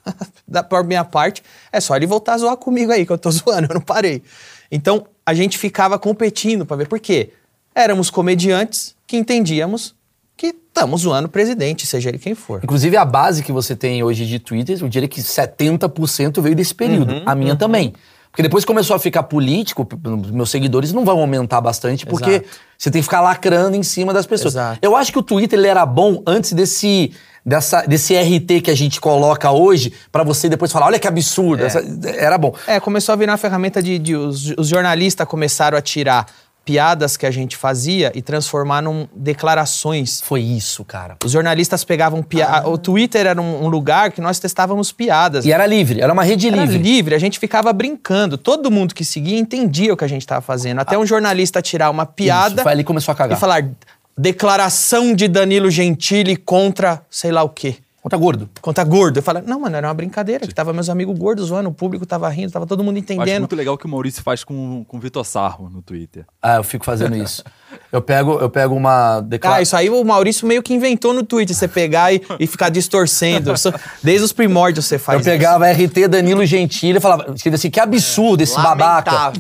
da 0.48 0.64
por 0.64 0.84
minha 0.84 1.04
parte, 1.04 1.44
é 1.72 1.80
só 1.80 1.96
ele 1.96 2.06
voltar 2.06 2.34
a 2.34 2.38
zoar 2.38 2.58
comigo 2.58 2.92
aí, 2.92 3.06
que 3.06 3.12
eu 3.12 3.18
tô 3.18 3.30
zoando, 3.32 3.68
eu 3.70 3.76
não 3.76 3.82
parei. 3.82 4.24
Então, 4.72 5.06
a 5.26 5.34
gente 5.34 5.58
ficava 5.58 5.98
competindo 5.98 6.66
pra 6.66 6.78
ver 6.78 6.88
por 6.88 7.00
quê. 7.00 7.32
Éramos 7.74 8.10
comediantes 8.10 8.96
que 9.06 9.18
entendíamos 9.18 9.96
que 10.38 10.48
estamos 10.48 11.02
zoando 11.02 11.28
o 11.28 11.32
presidente, 11.32 11.86
seja 11.86 12.10
ele 12.10 12.18
quem 12.18 12.36
for. 12.36 12.62
Inclusive, 12.64 12.98
a 12.98 13.06
base 13.06 13.42
que 13.44 13.52
você 13.52 13.76
tem 13.76 14.04
hoje 14.04 14.26
de 14.26 14.40
Twitter, 14.40 14.78
eu 14.82 14.90
diria 14.90 15.08
que 15.08 15.22
70% 15.22 16.42
veio 16.42 16.56
desse 16.56 16.76
período. 16.76 17.14
Uhum, 17.14 17.24
a 17.26 17.36
minha 17.36 17.56
também. 17.56 17.94
Porque 18.36 18.43
depois 18.43 18.65
começou 18.65 18.93
a 18.98 19.00
ficar 19.00 19.24
político, 19.24 19.88
meus 20.34 20.50
seguidores 20.52 20.91
não 20.91 21.06
vão 21.06 21.19
aumentar 21.21 21.62
bastante, 21.62 22.06
porque 22.06 22.30
Exato. 22.32 22.45
você 22.78 22.91
tem 22.91 23.00
que 23.02 23.06
ficar 23.06 23.21
lacrando 23.21 23.78
em 23.78 23.84
cima 23.84 24.13
das 24.13 24.26
pessoas. 24.26 24.56
Exato. 24.56 24.80
Eu 24.82 24.93
acho 24.93 25.10
que 25.13 25.17
o 25.17 25.24
Twitter 25.24 25.58
ele 25.58 25.69
era 25.69 25.86
bom 25.86 26.21
antes 26.28 26.52
desse, 26.52 27.13
dessa, 27.45 27.84
desse 27.84 28.13
RT 28.13 28.60
que 28.62 28.69
a 28.69 28.76
gente 28.76 29.00
coloca 29.00 29.50
hoje, 29.52 29.93
pra 30.12 30.21
você 30.21 30.50
depois 30.50 30.69
falar, 30.69 30.88
olha 30.88 31.00
que 31.00 31.08
absurdo. 31.08 31.63
essa- 31.63 31.82
era 32.17 32.38
bom. 32.38 32.54
É, 32.67 32.78
começou 32.82 33.13
a 33.13 33.15
virar 33.15 33.32
uma 33.32 33.38
ferramenta 33.38 33.82
de. 33.82 33.98
de- 33.98 34.15
os, 34.17 34.54
os 34.58 34.67
jornalistas 34.67 35.26
começaram 35.26 35.78
a 35.78 35.82
tirar 35.82 36.26
piadas 36.65 37.15
que 37.15 37.25
a 37.28 37.32
gente 37.32 37.56
fazia 37.56 38.12
e 38.15 38.21
transformar 38.21 38.82
num 38.82 39.08
declarações. 39.15 40.19
Foi 40.19 40.41
isso, 40.41 40.84
cara. 40.84 41.15
Os 41.23 41.32
jornalistas 41.32 41.84
pegavam 41.84 42.23
piada. 42.23 42.67
O 42.67 42.78
Twitter 42.78 43.28
era 43.28 43.39
um, 43.39 43.65
um 43.65 43.67
lugar 43.67 44.12
que 44.12 44.19
nós 44.19 44.39
testávamos 44.39 44.91
piadas. 44.91 45.45
E 45.45 45.51
era 45.51 45.65
livre, 45.67 46.01
era 46.01 46.12
uma 46.12 46.23
rede 46.23 46.47
Era 46.47 46.65
livre. 46.65 46.78
livre, 46.80 47.15
a 47.15 47.19
gente 47.19 47.38
ficava 47.38 47.71
brincando. 47.71 48.38
Todo 48.38 48.71
mundo 48.71 48.95
que 48.95 49.06
seguia 49.06 49.38
entendia 49.38 49.93
o 49.93 49.97
que 49.97 50.04
a 50.04 50.08
gente 50.08 50.21
estava 50.23 50.41
fazendo. 50.41 50.80
Até 50.80 50.97
um 50.97 51.06
jornalista 51.06 51.62
tirar 51.62 51.91
uma 51.91 52.06
piada 52.06 52.56
Isso, 52.56 52.63
foi 52.63 52.71
ali 52.71 52.84
começou 52.84 53.12
a 53.12 53.15
cagar. 53.15 53.38
e 53.38 53.39
falar 53.39 53.69
declaração 54.17 55.13
de 55.13 55.28
Danilo 55.28 55.69
Gentili 55.69 56.36
contra 56.36 57.01
sei 57.10 57.32
lá 57.32 57.43
o 57.43 57.49
quê. 57.49 57.75
Conta 58.06 58.18
gordo. 58.18 58.48
Contra 58.62 58.84
gordo. 58.84 59.18
Eu 59.18 59.24
falei, 59.24 59.41
não, 59.48 59.60
mano, 59.60 59.76
era 59.76 59.88
uma 59.88 59.94
brincadeira. 59.96 60.46
Que 60.46 60.54
tava 60.54 60.72
meus 60.72 60.89
amigos 60.89 61.18
gordos 61.18 61.48
zoando, 61.48 61.70
o 61.70 61.74
público 61.74 62.06
tava 62.06 62.30
rindo, 62.30 62.52
tava 62.52 62.68
todo 62.68 62.84
mundo 62.84 62.98
Eu 62.98 63.02
acho 63.04 63.13
entendendo. 63.13 63.39
muito 63.39 63.56
legal 63.56 63.74
o 63.74 63.78
que 63.80 63.88
o 63.88 63.89
Maurício 63.89 64.22
faz 64.22 64.44
com, 64.44 64.84
com 64.88 64.98
o 64.98 65.00
Vitor 65.00 65.26
Sarro 65.26 65.72
no 65.72 65.82
Twitter. 65.82 66.24
Ah, 66.39 66.58
eu 66.58 66.63
fico 66.63 66.86
fazendo 66.86 67.15
isso. 67.18 67.44
eu 67.91 68.04
pego, 68.04 68.34
eu 68.38 68.48
pego 68.48 68.76
uma 68.76 69.18
Ah, 69.18 69.22
declaração. 69.22 69.63
isso 69.63 69.76
aí 69.76 69.89
o 69.89 70.04
Maurício 70.04 70.48
meio 70.48 70.62
que 70.62 70.72
inventou 70.72 71.15
no 71.15 71.24
Twitter, 71.24 71.56
você 71.56 71.68
pegar 71.68 72.13
e, 72.13 72.22
e 72.39 72.46
ficar 72.46 72.70
distorcendo. 72.70 73.52
Isso- 73.52 73.74
Desde 74.04 74.24
os 74.24 74.32
primórdios 74.32 74.86
você 74.86 75.00
faz 75.00 75.18
Eu 75.18 75.26
pegava 75.26 75.65
RT 75.68 76.08
Danilo 76.08 76.46
Gentili 76.46 77.00
e 77.00 77.02
falava, 77.02 77.34
escrevia 77.34 77.56
assim, 77.56 77.72
que 77.72 77.80
absurdo 77.80 78.44
esse 78.44 78.56
babaca. 78.56 79.34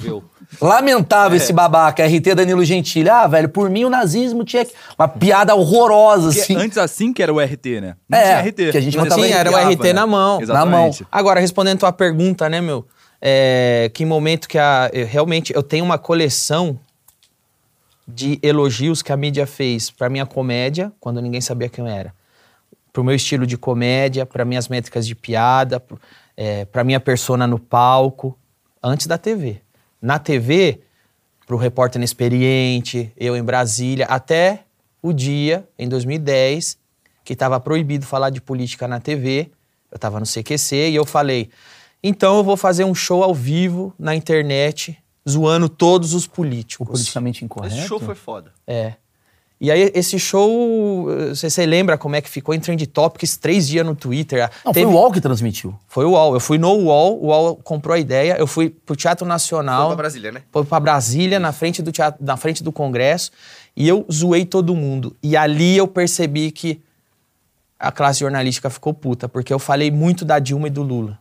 Lamentável. 0.61 0.67
Lamentável 0.93 1.37
esse 1.37 1.51
babaca, 1.53 2.05
RT 2.05 2.35
Danilo 2.35 2.63
Gentili. 2.63 3.09
Ah, 3.09 3.27
velho, 3.27 3.49
por 3.49 3.69
mim 3.69 3.83
o 3.85 3.89
nazismo 3.89 4.43
tinha 4.43 4.63
que... 4.65 4.73
Uma 4.97 5.07
piada 5.07 5.53
horrorosa, 5.55 6.27
Porque 6.27 6.39
assim. 6.41 6.55
antes 6.55 6.77
assim 6.77 7.11
que 7.13 7.21
era 7.23 7.33
o 7.33 7.39
RT, 7.39 7.81
né? 7.81 7.95
Não 8.07 8.17
É, 8.17 8.23
tinha 8.41 8.51
RT. 8.51 8.71
que 8.71 8.77
a 8.77 8.81
gente 8.81 8.97
não 8.97 9.09
só 9.09 9.15
tinha, 9.15 9.35
era 9.37 9.51
o 9.51 9.55
RT 9.71 9.93
na 9.93 10.05
mão. 10.07 10.41
Exatamente. 10.41 11.01
Na 11.03 11.07
Agora, 11.11 11.39
respondendo 11.39 11.79
tua 11.79 11.91
pergunta, 11.91 12.47
né, 12.49 12.61
meu? 12.61 12.85
É, 13.21 13.89
que 13.93 14.05
momento 14.05 14.47
que 14.47 14.57
a. 14.57 14.89
eu- 14.93 15.05
realmente, 15.07 15.53
eu 15.55 15.63
tenho 15.63 15.83
uma 15.83 15.97
coleção 15.97 16.79
de 18.07 18.37
elogios 18.43 19.01
que 19.01 19.11
a 19.11 19.17
mídia 19.17 19.47
fez 19.47 19.89
pra 19.89 20.09
minha 20.09 20.25
comédia, 20.25 20.91
quando 20.99 21.21
ninguém 21.21 21.41
sabia 21.41 21.67
quem 21.69 21.83
eu 21.85 21.89
era. 21.91 22.13
Pro 22.93 23.03
meu 23.03 23.15
estilo 23.15 23.47
de 23.47 23.57
comédia, 23.57 24.25
pra 24.25 24.45
minhas 24.45 24.67
métricas 24.67 25.07
de 25.07 25.15
piada, 25.15 25.79
pro, 25.79 25.99
é, 26.37 26.65
pra 26.65 26.83
minha 26.83 26.99
persona 26.99 27.47
no 27.47 27.57
palco, 27.57 28.37
antes 28.83 29.07
da 29.07 29.17
TV. 29.17 29.59
Na 30.01 30.19
TV, 30.19 30.81
pro 31.45 31.57
repórter 31.57 31.99
inexperiente, 31.99 33.11
eu 33.17 33.35
em 33.35 33.43
Brasília, 33.43 34.05
até 34.05 34.63
o 35.01 35.13
dia, 35.13 35.67
em 35.77 35.87
2010, 35.87 36.77
que 37.23 37.33
estava 37.33 37.59
proibido 37.59 38.05
falar 38.05 38.29
de 38.29 38.41
política 38.41 38.87
na 38.87 38.99
TV. 38.99 39.49
Eu 39.91 39.95
estava 39.95 40.19
no 40.19 40.25
CQC 40.25 40.89
e 40.89 40.95
eu 40.95 41.05
falei: 41.05 41.49
então 42.03 42.37
eu 42.37 42.43
vou 42.43 42.57
fazer 42.57 42.83
um 42.83 42.93
show 42.93 43.23
ao 43.23 43.33
vivo 43.33 43.93
na 43.97 44.15
internet, 44.15 44.97
zoando 45.27 45.67
todos 45.69 46.13
os 46.13 46.25
O 46.25 46.29
políticos. 46.29 46.87
politicamente 46.87 47.43
incorreto. 47.45 47.75
Esse 47.75 47.87
show 47.87 47.99
foi 47.99 48.15
foda. 48.15 48.53
É. 48.67 48.93
E 49.59 49.71
aí, 49.71 49.89
esse 49.95 50.19
show, 50.19 51.07
você, 51.29 51.65
lembra 51.65 51.97
como 51.97 52.15
é 52.15 52.21
que 52.21 52.29
ficou 52.29 52.53
em 52.53 52.59
Trend 52.59 52.85
Topics 52.87 53.37
três 53.37 53.65
dias 53.67 53.85
no 53.85 53.95
Twitter? 53.95 54.49
Não, 54.65 54.73
Teve- 54.73 54.85
foi 54.85 54.93
o 54.93 54.97
UOL 54.97 55.11
que 55.13 55.21
transmitiu. 55.21 55.73
Foi 55.87 56.03
o 56.05 56.11
UOL. 56.11 56.33
Eu 56.33 56.39
fui 56.41 56.57
no 56.57 56.73
UOL, 56.73 57.23
o 57.23 57.27
UOL 57.27 57.55
comprou 57.63 57.95
a 57.95 57.99
ideia, 57.99 58.35
eu 58.37 58.45
fui 58.47 58.69
pro 58.69 58.95
Teatro 58.97 59.25
Nacional. 59.25 59.87
Foi 59.87 59.95
pra 59.95 60.03
Brasília, 60.03 60.31
né? 60.33 60.43
Foi 60.51 60.65
pra 60.65 60.79
Brasília, 60.79 61.39
na 61.39 61.53
frente, 61.53 61.81
do 61.81 61.91
teatro, 61.91 62.23
na 62.23 62.35
frente 62.35 62.61
do 62.61 62.71
Congresso, 62.71 63.31
e 63.77 63.87
eu 63.87 64.05
zoei 64.11 64.43
todo 64.45 64.75
mundo. 64.75 65.15
E 65.23 65.37
ali 65.37 65.77
eu 65.77 65.87
percebi 65.87 66.51
que 66.51 66.81
a 67.79 67.91
classe 67.93 68.19
jornalística 68.19 68.69
ficou 68.69 68.93
puta, 68.93 69.29
porque 69.29 69.53
eu 69.53 69.59
falei 69.59 69.89
muito 69.89 70.25
da 70.25 70.37
Dilma 70.37 70.67
e 70.67 70.71
do 70.71 70.83
Lula. 70.83 71.17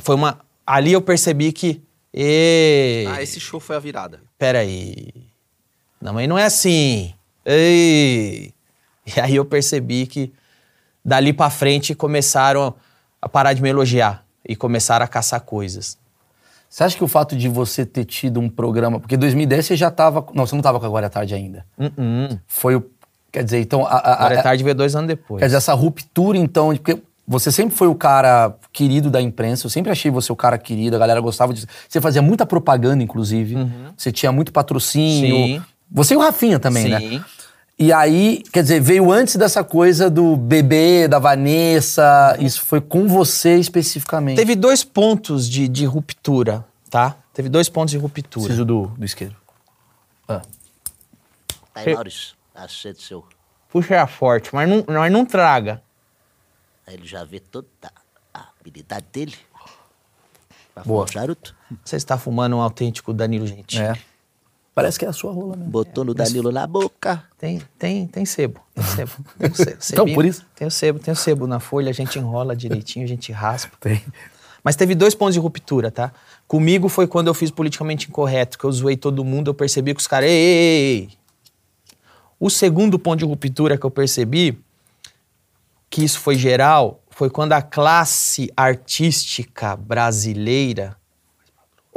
Foi 0.00 0.14
uma. 0.14 0.38
Ali 0.66 0.92
eu 0.92 1.02
percebi 1.02 1.52
que. 1.52 1.82
Ê, 2.14 3.04
Ah, 3.10 3.22
esse 3.22 3.38
show 3.38 3.60
foi 3.60 3.76
a 3.76 3.78
virada. 3.78 4.20
peraí. 4.38 5.08
Não, 6.00 6.14
mas 6.14 6.26
não 6.28 6.38
é 6.38 6.44
assim. 6.44 7.12
Ei. 7.46 8.52
E 9.16 9.20
aí 9.20 9.36
eu 9.36 9.44
percebi 9.44 10.06
que 10.06 10.32
dali 11.04 11.32
pra 11.32 11.48
frente 11.48 11.94
começaram 11.94 12.74
a 13.22 13.28
parar 13.28 13.52
de 13.52 13.62
me 13.62 13.68
elogiar 13.68 14.24
e 14.46 14.56
começaram 14.56 15.04
a 15.04 15.08
caçar 15.08 15.40
coisas. 15.40 15.96
Você 16.68 16.82
acha 16.82 16.96
que 16.96 17.04
o 17.04 17.08
fato 17.08 17.36
de 17.36 17.48
você 17.48 17.86
ter 17.86 18.04
tido 18.04 18.40
um 18.40 18.48
programa... 18.48 18.98
Porque 18.98 19.14
em 19.14 19.18
2010 19.18 19.64
você 19.66 19.76
já 19.76 19.90
tava... 19.90 20.26
Não, 20.34 20.44
você 20.44 20.54
não 20.56 20.62
tava 20.62 20.80
com 20.80 20.86
Agora 20.86 21.06
à 21.06 21.10
Tarde 21.10 21.34
ainda. 21.34 21.64
Uh-uh. 21.78 22.38
Foi 22.46 22.74
o... 22.74 22.90
Quer 23.30 23.44
dizer, 23.44 23.60
então. 23.60 23.86
A, 23.86 23.90
a, 23.90 24.14
Agora 24.14 24.34
é 24.34 24.38
a- 24.38 24.42
tarde 24.42 24.64
ver 24.64 24.74
dois 24.74 24.96
anos 24.96 25.08
depois. 25.08 25.40
Quer 25.40 25.46
dizer, 25.46 25.58
essa 25.58 25.74
ruptura, 25.74 26.38
então, 26.38 26.74
porque 26.76 27.00
você 27.28 27.52
sempre 27.52 27.76
foi 27.76 27.86
o 27.86 27.94
cara 27.94 28.56
querido 28.72 29.10
da 29.10 29.20
imprensa, 29.20 29.66
eu 29.66 29.70
sempre 29.70 29.92
achei 29.92 30.10
você 30.10 30.32
o 30.32 30.36
cara 30.36 30.56
querido, 30.56 30.96
a 30.96 30.98
galera 30.98 31.20
gostava 31.20 31.52
de. 31.52 31.66
Você 31.88 32.00
fazia 32.00 32.22
muita 32.22 32.46
propaganda, 32.46 33.02
inclusive. 33.02 33.56
Você 33.94 34.10
tinha 34.10 34.32
muito 34.32 34.52
patrocínio. 34.52 35.36
Sim. 35.36 35.62
Você 35.90 36.14
e 36.14 36.16
o 36.16 36.20
Rafinha 36.20 36.58
também, 36.58 36.88
né? 36.88 37.22
E 37.78 37.92
aí, 37.92 38.42
quer 38.52 38.62
dizer, 38.62 38.80
veio 38.80 39.12
antes 39.12 39.36
dessa 39.36 39.62
coisa 39.62 40.08
do 40.08 40.34
bebê, 40.34 41.06
da 41.06 41.18
Vanessa. 41.18 42.34
Isso 42.40 42.62
foi 42.62 42.80
com 42.80 43.06
você 43.06 43.58
especificamente. 43.58 44.36
Teve 44.36 44.56
dois 44.56 44.82
pontos 44.82 45.46
de, 45.46 45.68
de 45.68 45.84
ruptura, 45.84 46.64
tá? 46.88 47.16
Teve 47.34 47.50
dois 47.50 47.68
pontos 47.68 47.90
de 47.90 47.98
ruptura. 47.98 48.46
Preciso 48.46 48.64
do, 48.64 48.86
do 48.86 49.04
isqueiro. 49.04 49.36
Ah. 50.26 50.40
Tá 51.74 51.80
aí, 51.80 51.92
Maurício. 51.92 52.34
A 52.54 52.66
sede 52.66 53.02
seu. 53.02 53.22
Puxa 53.68 54.06
forte, 54.06 54.54
mas 54.54 54.66
não, 54.66 54.82
mas 54.86 55.12
não 55.12 55.26
traga. 55.26 55.82
Aí 56.86 56.94
ele 56.94 57.06
já 57.06 57.24
vê 57.24 57.40
toda 57.40 57.68
a 58.32 58.46
habilidade 58.58 59.04
dele. 59.12 59.34
Pra 60.72 60.82
Boa. 60.82 61.06
fumar 61.06 61.08
um 61.08 61.12
charuto. 61.12 61.56
Você 61.84 61.96
está 61.96 62.16
fumando 62.16 62.56
um 62.56 62.60
autêntico 62.60 63.12
Danilo 63.12 63.46
Gentili. 63.46 63.82
É. 63.82 63.98
Parece 64.76 64.98
que 64.98 65.06
é 65.06 65.08
a 65.08 65.12
sua 65.14 65.32
rola 65.32 65.56
mesmo. 65.56 65.70
Botou 65.70 66.04
no 66.04 66.12
Danilo 66.12 66.52
na 66.52 66.66
boca. 66.66 67.24
Tem, 67.38 67.62
tem, 67.78 68.06
tem 68.06 68.26
sebo. 68.26 68.60
Tem 68.74 68.84
sebo. 68.84 69.12
Tem 69.38 69.54
sebo. 69.54 69.78
Então, 69.90 70.14
por 70.14 70.22
isso? 70.26 70.44
Tem 70.54 70.68
o 70.68 70.70
sebo, 70.70 70.98
tem 70.98 71.12
o 71.12 71.16
sebo 71.16 71.46
na 71.46 71.58
folha, 71.58 71.88
a 71.88 71.94
gente 71.94 72.18
enrola 72.18 72.54
direitinho, 72.54 73.02
a 73.02 73.08
gente 73.08 73.32
raspa. 73.32 73.74
Tem. 73.80 74.04
Mas 74.62 74.76
teve 74.76 74.94
dois 74.94 75.14
pontos 75.14 75.32
de 75.32 75.40
ruptura, 75.40 75.90
tá? 75.90 76.12
Comigo 76.46 76.90
foi 76.90 77.06
quando 77.06 77.28
eu 77.28 77.32
fiz 77.32 77.50
politicamente 77.50 78.10
incorreto, 78.10 78.58
que 78.58 78.64
eu 78.64 78.70
zoei 78.70 78.98
todo 78.98 79.24
mundo, 79.24 79.48
eu 79.48 79.54
percebi 79.54 79.94
que 79.94 80.00
os 80.02 80.06
caras. 80.06 80.28
Ei, 80.28 80.36
ei, 80.36 80.58
ei, 80.58 80.98
ei. 80.98 81.10
O 82.38 82.50
segundo 82.50 82.98
ponto 82.98 83.20
de 83.20 83.24
ruptura 83.24 83.78
que 83.78 83.86
eu 83.86 83.90
percebi, 83.90 84.58
que 85.88 86.04
isso 86.04 86.20
foi 86.20 86.36
geral, 86.36 87.00
foi 87.08 87.30
quando 87.30 87.54
a 87.54 87.62
classe 87.62 88.52
artística 88.54 89.74
brasileira, 89.74 90.98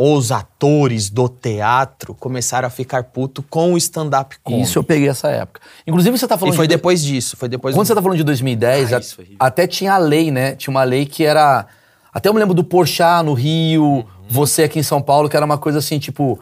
os 0.02 0.32
atores 0.32 1.10
do 1.10 1.28
teatro, 1.28 2.14
começaram 2.16 2.66
a 2.66 2.70
ficar 2.72 3.04
puto 3.04 3.44
com 3.44 3.74
o 3.74 3.78
stand-up 3.78 4.38
comedy. 4.42 4.64
Isso 4.64 4.80
eu 4.80 4.84
peguei 4.84 5.10
essa 5.10 5.28
época. 5.30 5.60
Inclusive, 5.86 6.18
você 6.18 6.26
tá 6.26 6.38
falando 6.38 6.54
E 6.54 6.56
foi 6.56 6.68
de- 6.68 6.76
depois 6.76 7.04
disso, 7.04 7.36
foi 7.36 7.50
depois 7.50 7.76
Quando 7.76 7.84
do- 7.84 7.88
você 7.88 7.96
tá 7.96 8.02
falando 8.02 8.18
de 8.18 8.24
2010, 8.24 8.94
Ah, 8.94 8.98
a- 9.40 9.48
até 9.48 9.68
tinha 9.68 9.92
a 9.94 9.98
lei, 9.98 10.32
né? 10.32 10.56
Tinha 10.56 10.72
uma 10.72 10.84
lei 10.86 11.06
que 11.06 11.26
era. 11.26 11.68
Até 12.14 12.30
eu 12.30 12.34
me 12.34 12.40
lembro 12.40 12.54
do 12.56 12.64
Porchat 12.64 13.26
no 13.26 13.34
Rio, 13.34 13.84
Uhum. 13.84 14.06
você 14.30 14.64
aqui 14.64 14.80
em 14.80 14.84
São 14.84 15.02
Paulo, 15.02 15.28
que 15.28 15.36
era 15.36 15.46
uma 15.46 15.58
coisa 15.58 15.80
assim, 15.80 16.00
tipo. 16.00 16.40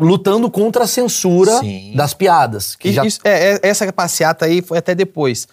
Lutando 0.00 0.50
contra 0.50 0.82
a 0.82 0.86
censura 0.88 1.60
Sim. 1.60 1.92
das 1.94 2.12
piadas. 2.12 2.74
Que 2.74 2.88
E 2.88 2.92
já... 2.92 3.04
isso- 3.06 3.20
é, 3.24 3.52
é, 3.54 3.60
essa 3.62 3.90
passeata 3.92 4.44
aí 4.46 4.60
foi 4.60 4.76
até 4.78 4.94
depois. 4.96 5.46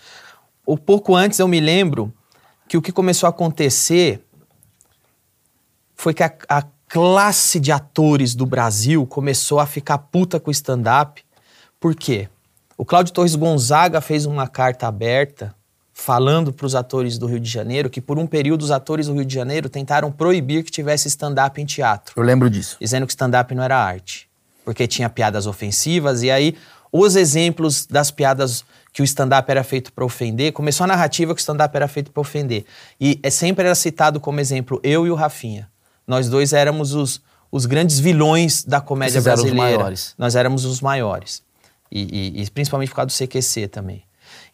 Um 0.68 0.76
pouco 0.76 1.16
antes 1.16 1.38
eu 1.38 1.48
me 1.48 1.60
lembro 1.60 2.12
que 2.68 2.76
o 2.78 2.82
que 2.82 2.92
começou 2.92 3.28
a 3.28 3.30
acontecer 3.30 4.22
foi 5.96 6.14
que 6.14 6.24
a, 6.24 6.34
a 6.50 6.64
classe 6.88 7.60
de 7.60 7.72
atores 7.72 8.36
do 8.36 8.46
Brasil 8.46 9.06
começou 9.06 9.60
a 9.60 9.66
ficar 9.66 9.98
puta 9.98 10.40
com 10.40 10.50
o 10.50 10.52
stand-up. 10.52 11.24
Por 11.80 11.96
quê? 11.96 12.30
O 12.78 12.86
Cláudio 12.86 13.14
Torres 13.14 13.36
Gonzaga 13.36 14.02
fez 14.02 14.26
uma 14.26 14.48
carta 14.48 14.88
aberta 14.88 15.56
falando 15.94 16.52
para 16.52 16.66
os 16.66 16.76
atores 16.76 17.18
do 17.18 17.26
Rio 17.26 17.40
de 17.40 17.50
Janeiro 17.50 17.90
que 17.90 18.02
por 18.02 18.20
um 18.20 18.28
período 18.28 18.64
os 18.64 18.72
atores 18.72 19.08
do 19.08 19.14
Rio 19.14 19.26
de 19.26 19.34
Janeiro 19.34 19.70
tentaram 19.70 20.12
proibir 20.12 20.64
que 20.64 20.70
tivesse 20.70 21.08
stand-up 21.08 21.60
em 21.60 21.66
teatro 21.66 22.14
Eu 22.18 22.24
lembro 22.24 22.50
disso. 22.50 22.76
dizendo 22.82 23.08
que 23.08 23.14
stand-up 23.14 23.56
não 23.56 23.64
era 23.64 23.78
arte, 23.78 24.28
porque 24.66 24.88
tinha 24.88 25.10
piadas 25.10 25.48
ofensivas, 25.48 26.22
e 26.22 26.30
aí 26.30 26.58
os 26.92 27.16
exemplos 27.16 27.86
das 27.86 28.12
piadas 28.12 28.66
que 28.92 29.02
o 29.02 29.06
stand-up 29.06 29.50
era 29.50 29.64
feito 29.64 29.92
para 29.92 30.06
ofender, 30.06 30.52
começou 30.52 30.84
a 30.84 30.88
narrativa 30.88 31.34
que 31.34 31.40
o 31.40 31.42
stand-up 31.42 31.76
era 31.76 31.88
feito 31.88 32.12
para 32.12 32.22
ofender. 32.22 32.66
E 33.00 33.20
é, 33.24 33.30
sempre 33.30 33.66
era 33.66 33.76
citado 33.76 34.20
como 34.20 34.40
exemplo 34.40 34.80
eu 34.84 35.06
e 35.06 35.10
o 35.10 35.16
Rafinha. 35.16 35.70
Nós 36.08 36.30
dois 36.30 36.54
éramos 36.54 36.94
os, 36.94 37.22
os 37.52 37.66
grandes 37.66 38.00
vilões 38.00 38.64
da 38.64 38.80
comédia 38.82 39.14
Vocês 39.22 39.28
eram 39.28 39.36
os 39.38 39.42
brasileira. 39.44 39.78
maiores. 39.78 40.16
Nós 40.18 40.36
éramos 40.36 40.66
os 40.66 40.82
maiores. 40.82 41.44
E, 41.92 42.02
e- 42.40 42.42
e 42.44 42.50
principalmente 42.50 42.90
por 42.90 42.96
causa 42.96 43.08
do 43.08 43.14
CQC 43.14 43.68
também. 43.68 44.04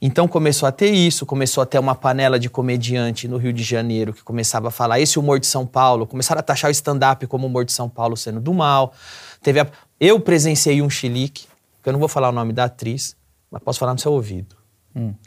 Então 0.02 0.28
começou 0.28 0.68
a 0.68 0.72
ter 0.72 0.92
isso, 0.92 1.26
começou 1.26 1.62
a 1.64 1.66
ter 1.66 1.80
uma 1.80 1.96
panela 1.96 2.38
de 2.40 2.50
comediante 2.50 3.28
no 3.28 3.38
Rio 3.38 3.54
de 3.54 3.64
Janeiro 3.64 4.14
que 4.14 4.24
começava 4.24 4.68
a 4.68 4.72
falar 4.72 5.00
esse 5.00 5.18
humor 5.18 5.40
de 5.40 5.48
São 5.48 5.66
Paulo, 5.66 6.06
começaram 6.06 6.40
a 6.40 6.44
taxar 6.44 6.70
o 6.70 6.72
stand-up 6.72 7.26
como 7.28 7.48
humor 7.48 7.64
de 7.66 7.72
São 7.72 7.88
Paulo 7.88 8.18
sendo 8.18 8.40
do 8.42 8.54
mal. 8.54 8.94
Teve 9.42 9.60
a- 9.62 9.68
Eu 10.00 10.20
presenciei 10.20 10.82
um 10.82 10.90
chilique, 10.90 11.48
que 11.82 11.90
eu 11.90 11.94
não 11.94 12.00
vou 12.00 12.10
falar 12.10 12.30
o 12.30 12.32
nome 12.34 12.52
da 12.54 12.66
atriz, 12.66 13.16
mas 13.50 13.62
posso 13.64 13.80
falar 13.80 13.94
no 13.94 14.00
seu 14.00 14.12
ouvido. 14.12 14.56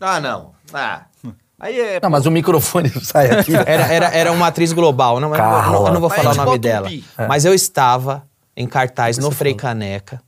Ah, 0.00 0.20
não. 0.20 0.52
Ah. 0.72 1.06
Aí 1.58 1.78
é. 1.78 2.00
Não, 2.02 2.10
mas 2.10 2.26
o 2.26 2.30
microfone 2.30 2.90
sai 3.02 3.30
aqui. 3.30 3.54
Era, 3.54 3.86
era, 3.86 4.06
era 4.08 4.32
uma 4.32 4.48
atriz 4.48 4.72
global, 4.72 5.20
não, 5.20 5.32
eu 5.34 5.38
não- 5.38 5.44
eu 5.56 5.62
não, 5.72 5.86
eu 5.86 5.92
não 5.94 6.00
vou 6.00 6.08
Mas 6.10 6.18
falar 6.22 6.32
o 6.32 6.44
nome 6.44 6.58
dela. 6.58 6.88
pi. 6.88 7.04
Mas 7.28 7.44
eu 7.44 7.54
estava 7.54 8.26
em 8.56 8.66
cartaz 8.66 9.18
no 9.18 9.30
Frei 9.30 9.54
Caneca 9.54 10.20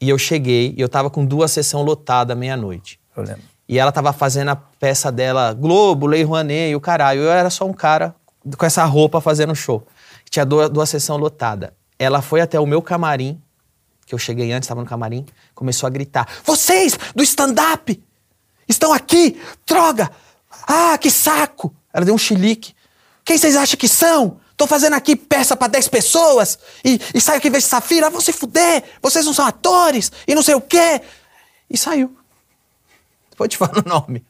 e 0.00 0.08
eu 0.08 0.18
cheguei 0.18 0.74
e 0.76 0.80
eu 0.80 0.88
tava 0.88 1.10
com 1.10 1.24
duas 1.24 1.50
sessões 1.50 1.84
lotadas 1.84 2.36
meia-noite. 2.36 2.98
Eu 3.16 3.22
lembro. 3.22 3.42
E 3.68 3.78
ela 3.78 3.92
tava 3.92 4.12
fazendo 4.12 4.48
a 4.48 4.56
peça 4.56 5.12
dela, 5.12 5.52
Globo, 5.52 6.06
Lei 6.06 6.22
Rouanet 6.24 6.70
e 6.72 6.76
o 6.76 6.80
caralho. 6.80 7.20
Eu 7.22 7.30
era 7.30 7.48
só 7.50 7.64
um 7.64 7.72
cara 7.72 8.14
com 8.56 8.66
essa 8.66 8.84
roupa 8.84 9.20
fazendo 9.20 9.54
show. 9.54 9.86
Tinha 10.28 10.44
duas, 10.44 10.68
duas 10.70 10.88
sessões 10.88 11.20
lotadas. 11.20 11.70
Ela 11.98 12.20
foi 12.22 12.40
até 12.40 12.58
o 12.58 12.66
meu 12.66 12.82
camarim, 12.82 13.40
que 14.06 14.14
eu 14.14 14.18
cheguei 14.18 14.50
antes, 14.52 14.66
estava 14.66 14.80
no 14.80 14.86
camarim, 14.86 15.24
começou 15.54 15.86
a 15.86 15.90
gritar: 15.90 16.26
Vocês 16.44 16.98
do 17.14 17.22
stand-up 17.22 18.02
estão 18.70 18.92
aqui! 18.92 19.40
Droga! 19.66 20.10
Ah, 20.66 20.96
que 20.98 21.10
saco! 21.10 21.74
Ela 21.92 22.04
deu 22.04 22.14
um 22.14 22.18
chilique. 22.18 22.74
Quem 23.24 23.36
vocês 23.38 23.56
acham 23.56 23.76
que 23.76 23.88
são? 23.88 24.38
Tô 24.56 24.66
fazendo 24.66 24.94
aqui 24.94 25.16
peça 25.16 25.56
pra 25.56 25.68
10 25.68 25.88
pessoas 25.88 26.58
e, 26.84 27.00
e 27.14 27.20
saio 27.20 27.38
aqui 27.38 27.48
ver 27.48 27.60
Safira, 27.62 28.06
ah, 28.08 28.10
vão 28.10 28.20
se 28.20 28.32
fuder! 28.32 28.82
Vocês 29.02 29.24
não 29.24 29.32
são 29.32 29.46
atores 29.46 30.10
e 30.28 30.34
não 30.34 30.42
sei 30.42 30.54
o 30.54 30.60
quê! 30.60 31.00
E 31.70 31.76
saiu. 31.78 32.14
Vou 33.38 33.48
te 33.48 33.56
falar 33.56 33.78
o 33.84 33.88
nome. 33.88 34.24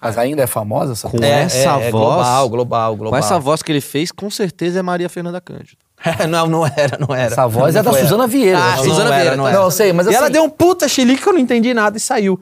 Mas 0.00 0.16
ainda 0.16 0.42
é 0.42 0.46
famosa 0.46 0.92
essa 0.92 1.08
Com 1.10 1.22
É, 1.22 1.42
essa 1.42 1.56
é, 1.58 1.64
voz. 1.68 1.84
é 1.84 1.90
global, 1.90 2.48
global, 2.48 2.96
global. 2.96 3.10
Com 3.12 3.16
essa 3.26 3.38
voz 3.38 3.62
que 3.62 3.70
ele 3.70 3.82
fez, 3.82 4.10
com 4.10 4.30
certeza 4.30 4.78
é 4.78 4.82
Maria 4.82 5.08
Fernanda 5.10 5.40
Cândido. 5.40 5.76
não, 6.28 6.46
não 6.46 6.66
era, 6.66 6.96
não 6.98 7.14
era. 7.14 7.30
Essa 7.32 7.46
voz 7.46 7.74
é 7.76 7.78
Não 7.78 7.84
da 7.84 7.90
foi 7.92 8.00
Suzana. 8.02 8.26
Vieira. 8.26 8.58
Ah, 8.58 8.76
Não, 8.76 8.84
Suzana 8.84 9.10
Vieira, 9.10 9.30
não 9.32 9.36
não 9.36 9.46
era. 9.46 9.56
era. 9.56 9.64
Não, 9.64 9.70
sei, 9.70 9.92
mas 9.92 10.06
E 10.06 10.14
ela 10.14 10.24
assim- 10.24 10.32
deu 10.32 10.42
um 10.42 10.48
puta 10.48 10.88
chilique 10.88 11.22
que 11.22 11.28
eu 11.28 11.34
não 11.34 11.40
entendi 11.40 11.74
nada 11.74 11.98
e 11.98 12.00
saiu. 12.00 12.40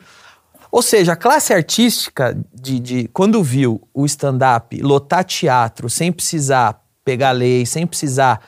Ou 0.71 0.83
seja, 0.83 1.13
a 1.13 1.17
classe 1.17 1.53
artística, 1.53 2.37
de, 2.53 2.79
de 2.79 3.09
quando 3.09 3.43
viu 3.43 3.81
o 3.95 4.05
stand-up 4.05 4.81
lotar 4.83 5.25
teatro 5.25 5.89
sem 5.89 6.13
precisar 6.13 6.83
pegar 7.05 7.31
lei, 7.33 7.65
sem 7.65 7.87
precisar 7.87 8.41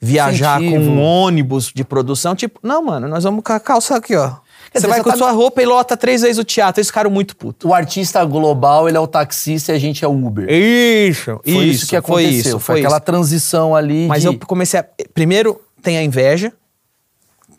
viajar 0.00 0.62
Incentivo. 0.62 0.84
com 0.84 0.90
um 0.92 1.02
ônibus 1.02 1.72
de 1.74 1.82
produção, 1.82 2.36
tipo, 2.36 2.60
não, 2.62 2.84
mano, 2.84 3.08
nós 3.08 3.24
vamos 3.24 3.42
com 3.42 3.52
a 3.52 3.58
calça 3.58 3.96
aqui, 3.96 4.14
ó. 4.14 4.28
Quer 4.70 4.80
Você 4.80 4.86
dizer, 4.86 4.88
vai 4.88 5.02
com 5.02 5.08
a 5.08 5.12
tá- 5.12 5.18
sua 5.18 5.30
roupa 5.32 5.62
e 5.62 5.66
lota 5.66 5.96
três 5.96 6.20
vezes 6.22 6.38
o 6.38 6.44
teatro. 6.44 6.78
Eles 6.78 6.88
ficaram 6.88 7.10
muito 7.10 7.34
putos. 7.36 7.68
O 7.68 7.72
artista 7.74 8.24
global, 8.24 8.86
ele 8.86 8.96
é 8.96 9.00
o 9.00 9.06
taxista 9.06 9.72
e 9.72 9.74
a 9.74 9.78
gente 9.78 10.04
é 10.04 10.08
o 10.08 10.12
Uber. 10.12 10.46
Isso, 10.48 11.40
Foi 11.42 11.52
isso, 11.64 11.86
que 11.86 11.90
foi 11.90 11.98
aconteceu. 11.98 12.38
isso, 12.38 12.50
foi 12.60 12.60
foi 12.60 12.80
aquela 12.80 12.96
isso. 12.98 13.04
transição 13.06 13.74
ali 13.74 14.06
Mas 14.06 14.20
de... 14.22 14.28
eu 14.28 14.38
comecei 14.46 14.78
a. 14.78 14.86
Primeiro, 15.14 15.60
tem 15.82 15.96
a 15.96 16.02
inveja, 16.04 16.52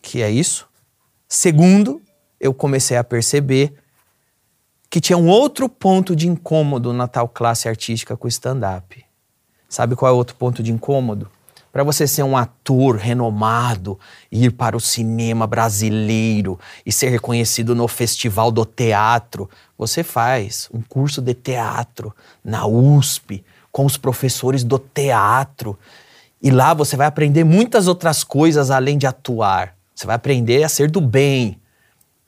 que 0.02 0.22
é 0.22 0.30
isso. 0.30 0.68
Segundo, 1.28 2.02
eu 2.40 2.54
comecei 2.54 2.96
a 2.96 3.04
perceber 3.04 3.74
que 4.90 5.00
tinha 5.00 5.18
um 5.18 5.28
outro 5.28 5.70
ponto 5.70 6.16
de 6.16 6.28
incômodo 6.28 6.92
na 6.92 7.08
tal 7.08 7.28
classe 7.28 7.70
artística 7.70 8.18
com 8.18 8.26
o 8.26 8.30
stand-up. 8.30 9.06
Sabe 9.68 9.96
qual 9.96 10.10
é 10.10 10.14
o 10.14 10.18
outro 10.18 10.36
ponto 10.36 10.64
de 10.64 10.72
incômodo? 10.72 11.30
Para 11.72 11.84
você 11.84 12.08
ser 12.08 12.24
um 12.24 12.36
ator 12.36 12.96
renomado, 12.96 14.00
ir 14.32 14.52
para 14.52 14.76
o 14.76 14.80
cinema 14.80 15.46
brasileiro 15.46 16.60
e 16.84 16.92
ser 16.92 17.10
reconhecido 17.10 17.76
no 17.76 17.88
Festival 17.88 18.50
do 18.50 18.66
Teatro, 18.66 19.48
você 19.78 20.04
faz 20.04 20.68
um 20.74 20.82
curso 20.82 21.22
de 21.22 21.36
teatro 21.36 22.14
na 22.44 22.66
USP, 22.66 23.46
com 23.72 23.86
os 23.86 23.98
professores 23.98 24.64
do 24.64 24.80
teatro. 24.80 25.78
E 26.42 26.50
lá 26.50 26.74
você 26.74 26.98
vai 26.98 27.06
aprender 27.06 27.44
muitas 27.44 27.88
outras 27.88 28.24
coisas 28.24 28.72
além 28.72 28.98
de 28.98 29.06
atuar. 29.06 29.76
Você 29.94 30.08
vai 30.08 30.16
aprender 30.16 30.64
a 30.64 30.70
ser 30.70 30.90
do 30.90 31.00
bem. 31.00 31.60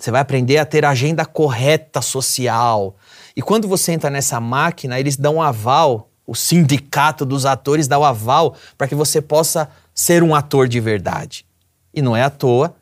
Você 0.02 0.10
vai 0.10 0.20
aprender 0.20 0.58
a 0.58 0.66
ter 0.66 0.84
a 0.84 0.90
agenda 0.90 1.24
correta 1.26 2.02
social. 2.02 2.96
E 3.36 3.42
quando 3.42 3.68
você 3.68 3.92
entra 3.92 4.10
nessa 4.10 4.40
máquina, 4.40 5.00
eles 5.00 5.16
dão 5.16 5.36
um 5.36 5.42
aval, 5.44 6.10
o 6.26 6.34
sindicato 6.34 7.24
dos 7.24 7.46
atores 7.46 7.88
dá 7.88 8.00
o 8.00 8.04
aval 8.04 8.56
para 8.76 8.88
que 8.88 8.96
você 8.96 9.22
possa 9.22 9.70
ser 9.94 10.24
um 10.24 10.34
ator 10.34 10.68
de 10.68 10.80
verdade. 10.80 11.46
E 11.94 12.02
não 12.02 12.18
é 12.18 12.24
à 12.24 12.32
toa 12.32 12.76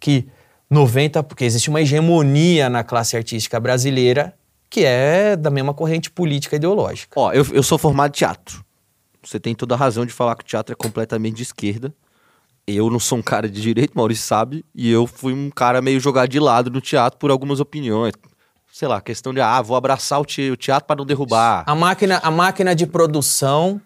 que 0.00 0.26
90, 0.68 1.22
porque 1.22 1.44
existe 1.44 1.70
uma 1.70 1.80
hegemonia 1.80 2.68
na 2.68 2.82
classe 2.82 3.16
artística 3.16 3.60
brasileira 3.60 4.34
que 4.68 4.84
é 4.84 5.36
da 5.36 5.50
mesma 5.50 5.72
corrente 5.72 6.10
política 6.10 6.56
e 6.56 6.58
ideológica. 6.58 7.20
Ó, 7.20 7.32
eu, 7.32 7.46
eu 7.52 7.62
sou 7.62 7.78
formado 7.78 8.10
em 8.10 8.18
teatro. 8.18 8.64
Você 9.22 9.38
tem 9.38 9.54
toda 9.54 9.76
a 9.76 9.78
razão 9.78 10.04
de 10.04 10.12
falar 10.12 10.34
que 10.34 10.42
o 10.42 10.46
teatro 10.46 10.72
é 10.72 10.76
completamente 10.76 11.36
de 11.36 11.44
esquerda. 11.44 11.94
Eu 12.66 12.88
não 12.90 12.98
sou 12.98 13.18
um 13.18 13.22
cara 13.22 13.48
de 13.48 13.60
direito, 13.60 13.92
Maurício 13.94 14.24
sabe, 14.26 14.64
e 14.74 14.90
eu 14.90 15.06
fui 15.06 15.32
um 15.32 15.50
cara 15.50 15.80
meio 15.82 16.00
jogado 16.00 16.28
de 16.28 16.40
lado 16.40 16.70
no 16.70 16.80
teatro 16.80 17.18
por 17.18 17.30
algumas 17.30 17.60
opiniões. 17.60 18.12
Sei 18.72 18.88
lá, 18.88 19.00
questão 19.00 19.32
de, 19.32 19.40
ah, 19.40 19.62
vou 19.62 19.76
abraçar 19.76 20.20
o 20.20 20.24
te- 20.24 20.50
o 20.50 20.56
teatro 20.56 20.86
para 20.86 20.96
não 20.96 21.06
derrubar. 21.06 21.62
A 21.66 21.74
máquina, 21.74 22.18
a 22.22 22.30
máquina 22.30 22.74
de 22.74 22.86
produção 22.86 23.80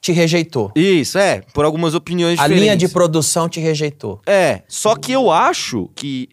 te 0.00 0.10
rejeitou. 0.12 0.72
Isso, 0.74 1.16
é, 1.18 1.42
por 1.54 1.64
algumas 1.64 1.94
opiniões 1.94 2.38
A 2.38 2.42
diferentes. 2.42 2.62
linha 2.62 2.76
de 2.76 2.88
produção 2.88 3.48
te 3.48 3.60
rejeitou. 3.60 4.20
É, 4.26 4.62
só 4.68 4.96
que 4.96 5.12
eu 5.12 5.30
acho 5.30 5.88
que 5.94 6.28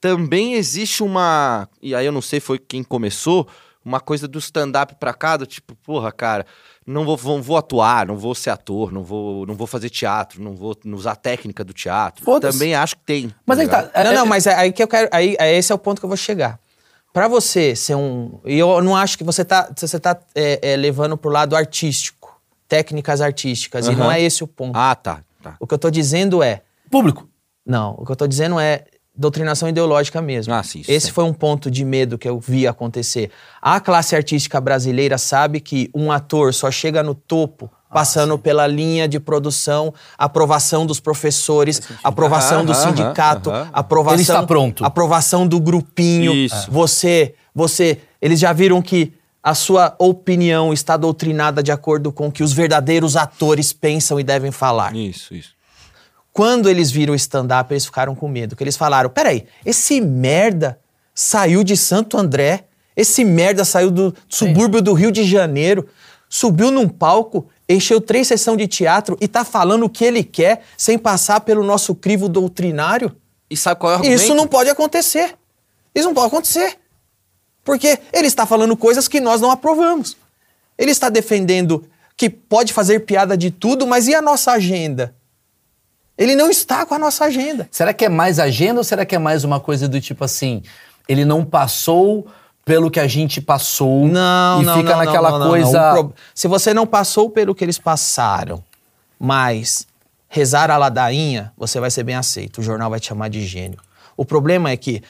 também 0.00 0.54
existe 0.54 1.02
uma. 1.02 1.68
E 1.82 1.94
aí 1.94 2.06
eu 2.06 2.12
não 2.12 2.22
sei 2.22 2.40
foi 2.40 2.58
quem 2.58 2.82
começou, 2.82 3.46
uma 3.84 4.00
coisa 4.00 4.26
do 4.26 4.38
stand-up 4.38 4.94
pra 4.98 5.12
cá, 5.14 5.36
do 5.36 5.46
tipo, 5.46 5.74
porra, 5.76 6.10
cara, 6.12 6.46
não 6.86 7.04
vou, 7.04 7.16
vou, 7.16 7.42
vou 7.42 7.56
atuar, 7.56 8.06
não 8.06 8.16
vou 8.16 8.34
ser 8.34 8.50
ator, 8.50 8.92
não 8.92 9.02
vou, 9.02 9.44
não 9.44 9.54
vou 9.54 9.66
fazer 9.66 9.90
teatro, 9.90 10.40
não 10.40 10.54
vou 10.54 10.76
usar 10.94 11.12
a 11.12 11.16
técnica 11.16 11.64
do 11.64 11.72
teatro. 11.72 12.24
Também 12.40 12.76
acho 12.76 12.96
que 12.96 13.02
tem. 13.02 13.34
Mas 13.44 13.58
aí 13.58 13.64
ligado? 13.64 13.90
tá. 13.90 14.04
não, 14.04 14.10
é- 14.12 14.14
não, 14.14 14.26
mas 14.26 14.46
é 14.46 14.54
aí 14.54 14.72
que 14.72 14.82
eu 14.82 14.86
quero. 14.86 15.08
Aí, 15.10 15.36
aí 15.40 15.56
esse 15.56 15.72
é 15.72 15.74
o 15.74 15.78
ponto 15.78 16.00
que 16.00 16.04
eu 16.04 16.08
vou 16.08 16.16
chegar. 16.16 16.60
Pra 17.12 17.26
você 17.26 17.74
ser 17.74 17.96
um. 17.96 18.38
E 18.44 18.58
eu 18.58 18.80
não 18.82 18.94
acho 18.94 19.18
que 19.18 19.24
você 19.24 19.44
tá, 19.44 19.68
você 19.74 19.98
tá 19.98 20.16
é, 20.34 20.72
é, 20.72 20.76
levando 20.76 21.16
pro 21.16 21.30
lado 21.30 21.56
artístico, 21.56 22.40
técnicas 22.68 23.20
artísticas. 23.20 23.86
E 23.86 23.90
Aham. 23.90 23.98
não 23.98 24.12
é 24.12 24.20
esse 24.20 24.44
o 24.44 24.46
ponto. 24.46 24.76
Ah, 24.76 24.94
tá. 24.94 25.22
tá. 25.42 25.56
O 25.58 25.66
que 25.66 25.74
eu 25.74 25.78
tô 25.78 25.90
dizendo 25.90 26.42
é. 26.42 26.62
Público. 26.90 27.28
Não, 27.64 27.96
o 27.98 28.04
que 28.04 28.12
eu 28.12 28.16
tô 28.16 28.28
dizendo 28.28 28.60
é 28.60 28.84
doutrinação 29.16 29.68
ideológica 29.68 30.20
mesmo. 30.20 30.52
Ah, 30.54 30.62
sim, 30.62 30.82
Esse 30.86 31.06
sim. 31.06 31.12
foi 31.12 31.24
um 31.24 31.32
ponto 31.32 31.70
de 31.70 31.84
medo 31.84 32.18
que 32.18 32.28
eu 32.28 32.38
vi 32.38 32.66
acontecer. 32.66 33.30
A 33.62 33.80
classe 33.80 34.14
artística 34.14 34.60
brasileira 34.60 35.16
sabe 35.18 35.60
que 35.60 35.90
um 35.94 36.12
ator 36.12 36.52
só 36.52 36.70
chega 36.70 37.02
no 37.02 37.14
topo 37.14 37.70
Ah, 37.88 37.94
passando 37.94 38.38
pela 38.38 38.66
linha 38.66 39.08
de 39.08 39.18
produção, 39.18 39.94
aprovação 40.18 40.84
dos 40.84 41.00
professores, 41.00 41.80
aprovação 42.04 42.64
do 42.64 42.74
sindicato, 42.74 43.50
aprovação 43.72 44.14
Ele 44.16 44.22
está 44.22 44.42
pronto. 44.46 44.84
aprovação 44.84 45.46
do 45.46 45.58
grupinho. 45.60 46.32
Isso. 46.34 46.70
Você, 46.70 47.34
você, 47.54 47.98
eles 48.20 48.38
já 48.40 48.52
viram 48.52 48.82
que 48.82 49.12
a 49.42 49.54
sua 49.54 49.94
opinião 49.98 50.72
está 50.72 50.96
doutrinada 50.96 51.62
de 51.62 51.70
acordo 51.70 52.10
com 52.10 52.26
o 52.26 52.32
que 52.32 52.42
os 52.42 52.52
verdadeiros 52.52 53.16
atores 53.16 53.72
pensam 53.72 54.18
e 54.18 54.24
devem 54.24 54.50
falar. 54.50 54.94
Isso, 54.96 55.32
isso. 55.34 55.55
Quando 56.36 56.68
eles 56.68 56.90
viram 56.90 57.14
o 57.14 57.16
stand-up, 57.16 57.72
eles 57.72 57.86
ficaram 57.86 58.14
com 58.14 58.28
medo. 58.28 58.54
Que 58.54 58.62
eles 58.62 58.76
falaram: 58.76 59.08
peraí, 59.08 59.46
esse 59.64 60.02
merda 60.02 60.78
saiu 61.14 61.64
de 61.64 61.74
Santo 61.78 62.18
André, 62.18 62.64
esse 62.94 63.24
merda 63.24 63.64
saiu 63.64 63.90
do 63.90 64.14
subúrbio 64.28 64.82
do 64.82 64.92
Rio 64.92 65.10
de 65.10 65.24
Janeiro, 65.24 65.88
subiu 66.28 66.70
num 66.70 66.86
palco, 66.86 67.48
encheu 67.66 68.02
três 68.02 68.28
sessões 68.28 68.58
de 68.58 68.68
teatro 68.68 69.16
e 69.18 69.26
tá 69.26 69.46
falando 69.46 69.84
o 69.84 69.88
que 69.88 70.04
ele 70.04 70.22
quer 70.22 70.62
sem 70.76 70.98
passar 70.98 71.40
pelo 71.40 71.64
nosso 71.64 71.94
crivo 71.94 72.28
doutrinário? 72.28 73.16
E 73.48 73.56
sabe 73.56 73.80
qual 73.80 73.92
é 73.92 73.94
o 73.94 73.98
argumento? 74.00 74.22
Isso 74.22 74.34
não 74.34 74.46
pode 74.46 74.68
acontecer. 74.68 75.34
Isso 75.94 76.06
não 76.06 76.12
pode 76.12 76.26
acontecer. 76.26 76.76
Porque 77.64 77.98
ele 78.12 78.26
está 78.26 78.44
falando 78.44 78.76
coisas 78.76 79.08
que 79.08 79.20
nós 79.20 79.40
não 79.40 79.50
aprovamos. 79.50 80.18
Ele 80.76 80.90
está 80.90 81.08
defendendo 81.08 81.88
que 82.14 82.28
pode 82.28 82.74
fazer 82.74 83.00
piada 83.06 83.38
de 83.38 83.50
tudo, 83.50 83.86
mas 83.86 84.06
e 84.06 84.14
a 84.14 84.20
nossa 84.20 84.52
agenda? 84.52 85.14
Ele 86.18 86.34
não 86.34 86.50
está 86.50 86.84
com 86.86 86.94
a 86.94 86.98
nossa 86.98 87.24
agenda. 87.26 87.68
Será 87.70 87.92
que 87.92 88.04
é 88.04 88.08
mais 88.08 88.38
agenda 88.38 88.80
ou 88.80 88.84
será 88.84 89.04
que 89.04 89.14
é 89.14 89.18
mais 89.18 89.44
uma 89.44 89.60
coisa 89.60 89.86
do 89.88 90.00
tipo 90.00 90.24
assim, 90.24 90.62
ele 91.08 91.24
não 91.24 91.44
passou 91.44 92.26
pelo 92.64 92.90
que 92.90 92.98
a 92.98 93.06
gente 93.06 93.40
passou 93.40 94.08
Não, 94.08 94.60
e 94.62 94.64
não, 94.64 94.76
fica 94.78 94.90
não, 94.90 95.04
naquela 95.04 95.38
não, 95.38 95.48
coisa. 95.48 95.92
pro- 95.92 96.14
Se 96.34 96.48
você 96.48 96.74
não 96.74 96.86
passou 96.86 97.30
pelo 97.30 97.54
que 97.54 97.62
eles 97.64 97.78
passaram, 97.78 98.62
mas 99.18 99.86
rezar 100.28 100.70
a 100.70 100.76
ladainha, 100.76 101.52
você 101.56 101.78
vai 101.80 101.90
ser 101.90 102.02
bem 102.02 102.16
aceito. 102.16 102.58
O 102.58 102.62
jornal 102.62 102.90
vai 102.90 102.98
te 103.00 103.06
chamar 103.08 103.28
de 103.28 103.46
gênio. 103.46 103.78
O 104.16 104.24
problema 104.24 104.70
é 104.70 104.76
que 104.76 105.02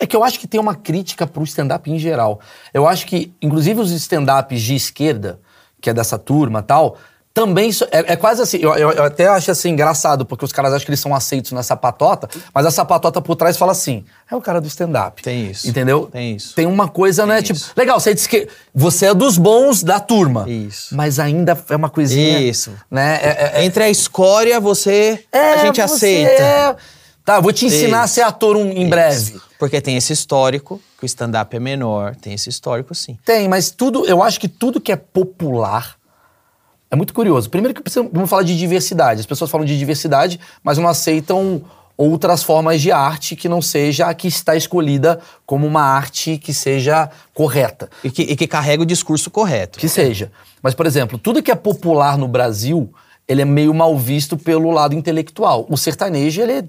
É 0.00 0.06
que 0.06 0.14
eu 0.14 0.22
acho 0.22 0.38
que 0.38 0.46
tem 0.46 0.60
uma 0.60 0.76
crítica 0.76 1.26
pro 1.26 1.42
stand-up 1.42 1.90
em 1.90 1.98
geral. 1.98 2.38
Eu 2.72 2.86
acho 2.86 3.04
que, 3.04 3.32
inclusive, 3.42 3.80
os 3.80 3.90
stand-ups 3.90 4.60
de 4.62 4.76
esquerda, 4.76 5.40
que 5.80 5.90
é 5.90 5.92
dessa 5.94 6.16
turma 6.16 6.60
e 6.60 6.62
tal, 6.62 6.96
também. 7.34 7.70
É, 7.90 8.12
é 8.12 8.16
quase 8.16 8.42
assim. 8.42 8.58
Eu, 8.58 8.74
eu- 8.74 8.90
eu 8.92 9.04
até 9.04 9.26
acho 9.28 9.50
assim 9.50 9.70
engraçado, 9.70 10.24
porque 10.26 10.44
os 10.44 10.52
caras 10.52 10.72
acham 10.72 10.84
que 10.84 10.90
eles 10.90 11.00
são 11.00 11.14
aceitos 11.14 11.52
na 11.52 11.62
sapatota, 11.62 12.28
mas 12.52 12.66
a 12.66 12.70
sapatota 12.70 13.20
por 13.20 13.36
trás 13.36 13.56
fala 13.56 13.72
assim: 13.72 14.04
é 14.30 14.34
o 14.34 14.40
cara 14.40 14.60
do 14.60 14.66
stand-up. 14.66 15.22
Tem 15.22 15.50
isso. 15.50 15.68
Entendeu? 15.68 16.08
Tem 16.12 16.34
isso. 16.36 16.54
Tem 16.54 16.66
uma 16.66 16.88
coisa, 16.88 17.24
né? 17.26 17.36
Tem 17.36 17.44
Tipo, 17.44 17.58
isso. 17.58 17.72
legal, 17.76 18.00
você 18.00 18.12
disse 18.14 18.28
que 18.28 18.48
você 18.74 19.06
é 19.06 19.14
dos 19.14 19.38
bons 19.38 19.82
da 19.82 20.00
turma. 20.00 20.48
Isso. 20.48 20.94
Mas 20.96 21.18
ainda 21.18 21.56
é 21.68 21.76
uma 21.76 21.90
coisinha. 21.90 22.40
Isso. 22.40 22.72
Né? 22.90 23.20
É- 23.22 23.52
é- 23.60 23.64
entre 23.64 23.84
a 23.84 23.88
escória, 23.90 24.58
você. 24.60 25.24
é, 25.32 25.52
a 25.52 25.56
gente 25.58 25.80
aceita. 25.80 26.30
é- 26.42 26.76
Tá, 27.24 27.40
vou 27.40 27.52
te 27.52 27.66
ensinar 27.66 27.98
Isso. 27.98 28.04
a 28.04 28.06
ser 28.08 28.20
ator 28.22 28.56
um- 28.56 28.70
em 28.72 28.88
breve. 28.88 29.32
Isso. 29.34 29.42
Porque 29.58 29.82
tem 29.82 29.98
esse 29.98 30.14
histórico, 30.14 30.80
que 30.98 31.04
o 31.04 31.06
stand-up 31.06 31.54
é 31.54 31.60
menor, 31.60 32.16
tem 32.16 32.32
esse 32.32 32.48
histórico 32.48 32.94
sim. 32.94 33.18
Tem, 33.22 33.46
mas 33.46 33.70
tudo, 33.70 34.06
eu 34.06 34.22
acho 34.22 34.40
que 34.40 34.48
tudo 34.48 34.80
que 34.80 34.90
é 34.90 34.96
popular 34.96 35.97
é 36.90 36.96
muito 36.96 37.12
curioso. 37.12 37.50
Primeiro 37.50 37.74
que 37.74 37.82
precisamos 37.82 38.10
vamos 38.12 38.30
falar 38.30 38.42
de 38.42 38.56
diversidade. 38.56 39.20
As 39.20 39.26
pessoas 39.26 39.50
falam 39.50 39.66
de 39.66 39.78
diversidade, 39.78 40.40
mas 40.62 40.78
não 40.78 40.88
aceitam 40.88 41.62
outras 41.98 42.44
formas 42.44 42.80
de 42.80 42.92
arte 42.92 43.34
que 43.34 43.48
não 43.48 43.60
seja 43.60 44.06
a 44.06 44.14
que 44.14 44.28
está 44.28 44.54
escolhida 44.54 45.18
como 45.44 45.66
uma 45.66 45.82
arte 45.82 46.38
que 46.38 46.54
seja 46.54 47.10
correta. 47.34 47.90
E 48.04 48.10
que, 48.10 48.22
e 48.22 48.36
que 48.36 48.46
carrega 48.46 48.84
o 48.84 48.86
discurso 48.86 49.30
correto. 49.30 49.80
Que 49.80 49.88
seja. 49.88 50.30
Mas, 50.62 50.74
por 50.74 50.86
exemplo, 50.86 51.18
tudo 51.18 51.42
que 51.42 51.50
é 51.50 51.56
popular 51.56 52.16
no 52.16 52.28
Brasil, 52.28 52.92
ele 53.26 53.42
é 53.42 53.44
meio 53.44 53.74
mal 53.74 53.98
visto 53.98 54.36
pelo 54.36 54.70
lado 54.70 54.94
intelectual. 54.94 55.66
O 55.68 55.76
sertanejo, 55.76 56.40
ele 56.40 56.52
é. 56.52 56.64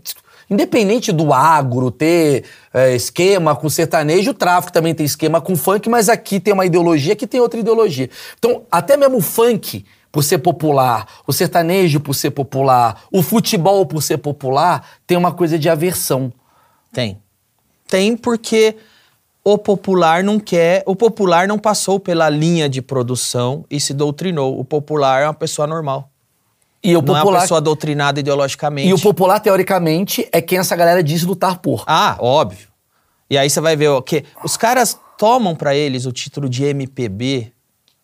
Independente 0.49 1.11
do 1.11 1.31
agro 1.31 1.91
ter 1.91 2.43
é, 2.73 2.95
esquema 2.95 3.55
com 3.55 3.69
sertanejo, 3.69 4.31
o 4.31 4.33
tráfico 4.33 4.73
também 4.73 4.95
tem 4.95 5.05
esquema 5.05 5.39
com 5.39 5.55
funk, 5.55 5.87
mas 5.87 6.09
aqui 6.09 6.39
tem 6.39 6.51
uma 6.51 6.65
ideologia, 6.65 7.13
aqui 7.13 7.27
tem 7.27 7.39
outra 7.39 7.59
ideologia. 7.59 8.09
Então, 8.39 8.63
até 8.71 8.97
mesmo 8.97 9.17
o 9.17 9.21
funk, 9.21 9.85
por 10.11 10.23
ser 10.23 10.39
popular, 10.39 11.05
o 11.27 11.33
sertanejo 11.33 11.99
por 11.99 12.13
ser 12.13 12.31
popular, 12.31 13.03
o 13.11 13.21
futebol 13.21 13.85
por 13.85 14.01
ser 14.01 14.17
popular, 14.17 14.85
tem 15.05 15.17
uma 15.17 15.31
coisa 15.31 15.57
de 15.57 15.69
aversão. 15.69 16.33
Tem. 16.91 17.21
Tem 17.87 18.17
porque 18.17 18.75
o 19.43 19.57
popular 19.57 20.23
não 20.23 20.39
quer. 20.39 20.83
O 20.85 20.95
popular 20.95 21.47
não 21.47 21.57
passou 21.57 21.99
pela 21.99 22.29
linha 22.29 22.67
de 22.67 22.81
produção 22.81 23.65
e 23.69 23.79
se 23.79 23.93
doutrinou. 23.93 24.59
O 24.59 24.65
popular 24.65 25.23
é 25.23 25.27
uma 25.27 25.33
pessoa 25.33 25.67
normal. 25.67 26.09
E 26.83 26.95
o 26.95 27.01
não 27.01 27.13
é 27.13 27.17
uma 27.17 27.23
popular, 27.23 27.41
pessoa 27.41 27.61
doutrinada 27.61 28.19
ideologicamente. 28.19 28.87
e 28.87 28.93
o 28.93 28.99
popular 28.99 29.39
teoricamente, 29.39 30.27
é 30.31 30.41
quem 30.41 30.57
essa 30.59 30.75
galera 30.75 31.03
diz 31.03 31.23
lutar 31.23 31.59
por. 31.59 31.83
Ah, 31.85 32.15
óbvio. 32.19 32.69
E 33.29 33.37
aí 33.37 33.49
você 33.49 33.59
vai 33.59 33.75
ver 33.75 33.89
o 33.89 34.01
que 34.01 34.23
os 34.43 34.55
caras 34.55 34.97
tomam 35.17 35.55
pra 35.55 35.75
eles 35.75 36.05
o 36.05 36.11
título 36.11 36.47
de 36.47 36.63
MPB, 36.63 37.51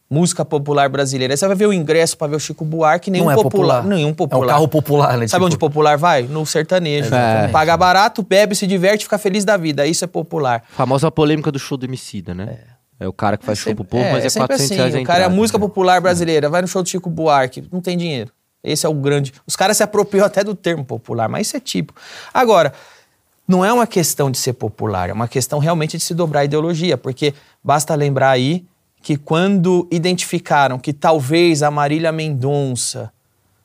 música 0.10 0.46
popular 0.46 0.88
brasileira. 0.90 1.34
Aí 1.34 1.38
você 1.38 1.48
vai 1.48 1.56
ver 1.56 1.66
o 1.68 1.74
ingresso 1.74 2.18
pra 2.18 2.28
ver 2.28 2.36
o 2.36 2.40
Chico 2.40 2.64
Buarque, 2.64 3.10
nenhum 3.10 3.26
Não 3.26 3.32
é 3.32 3.36
popular, 3.36 3.78
popular. 3.82 3.84
nenhum 3.96 4.10
É 4.10 4.14
popular. 4.14 4.46
um 4.46 4.48
carro 4.50 4.68
popular, 4.68 5.18
né? 5.18 5.28
Sabe 5.28 5.40
Tipo- 5.40 5.46
onde 5.46 5.58
popular 5.58 5.98
vai? 5.98 6.24
No 6.24 6.46
sertanejo. 6.46 7.08
Exatamente. 7.08 7.52
Paga 7.52 7.76
barato, 7.76 8.22
bebe, 8.24 8.54
se 8.56 8.68
diverte, 8.68 9.04
fica 9.06 9.18
feliz 9.18 9.44
da 9.44 9.58
vida. 9.58 9.86
Isso 9.88 10.04
é 10.04 10.08
popular. 10.08 10.64
Famosa 10.72 11.10
polêmica 11.10 11.52
do 11.52 11.58
show 11.60 11.78
do 11.78 11.86
Emicida, 11.86 12.34
né? 12.36 12.60
É, 13.00 13.08
o 13.08 13.14
cara 13.14 13.36
que 13.36 13.44
faz 13.46 13.58
show 13.60 13.76
pro 13.76 13.84
povo, 13.84 14.04
é, 14.04 14.12
mas 14.14 14.26
é, 14.26 14.30
sempre 14.30 14.48
400 14.48 14.72
assim. 14.72 14.76
reais 14.76 14.96
a 14.96 15.00
O 15.00 15.04
cara 15.04 15.20
é 15.20 15.22
a 15.24 15.26
entrada, 15.26 15.36
música 15.36 15.58
né? 15.60 15.66
popular 15.66 16.00
brasileira, 16.00 16.50
vai 16.50 16.62
no 16.62 16.68
show 16.68 16.82
do 16.82 16.88
Chico 16.88 17.10
Buarque, 17.10 17.68
não 17.72 17.82
tem 17.82 17.98
dinheiro. 17.98 18.32
Esse 18.64 18.86
é 18.86 18.90
o 18.90 18.94
grande. 18.94 19.34
Os 19.46 19.56
caras 19.56 19.76
se 19.78 19.84
apropriam 19.84 20.26
até 20.26 20.44
do 20.44 20.56
termo 20.56 20.86
popular, 20.86 21.28
mas 21.28 21.48
isso 21.48 21.58
é 21.58 21.60
tipo. 21.60 21.94
Agora, 22.34 22.72
não 23.48 23.66
é 23.66 23.74
uma 23.74 23.86
questão 23.86 24.32
de 24.32 24.38
ser 24.38 24.54
popular, 24.54 25.10
é 25.10 25.14
uma 25.14 25.28
questão 25.28 25.60
realmente 25.60 25.98
de 25.98 26.04
se 26.04 26.14
dobrar 26.14 26.40
a 26.42 26.46
ideologia, 26.46 26.98
porque 26.98 27.34
basta 27.64 27.94
lembrar 27.96 28.30
aí 28.32 28.64
que 29.06 29.18
quando 29.18 29.88
identificaram 29.92 30.80
que 30.80 30.92
talvez 30.92 31.62
a 31.62 31.70
Marília 31.70 32.12
Mendonça 32.12 33.14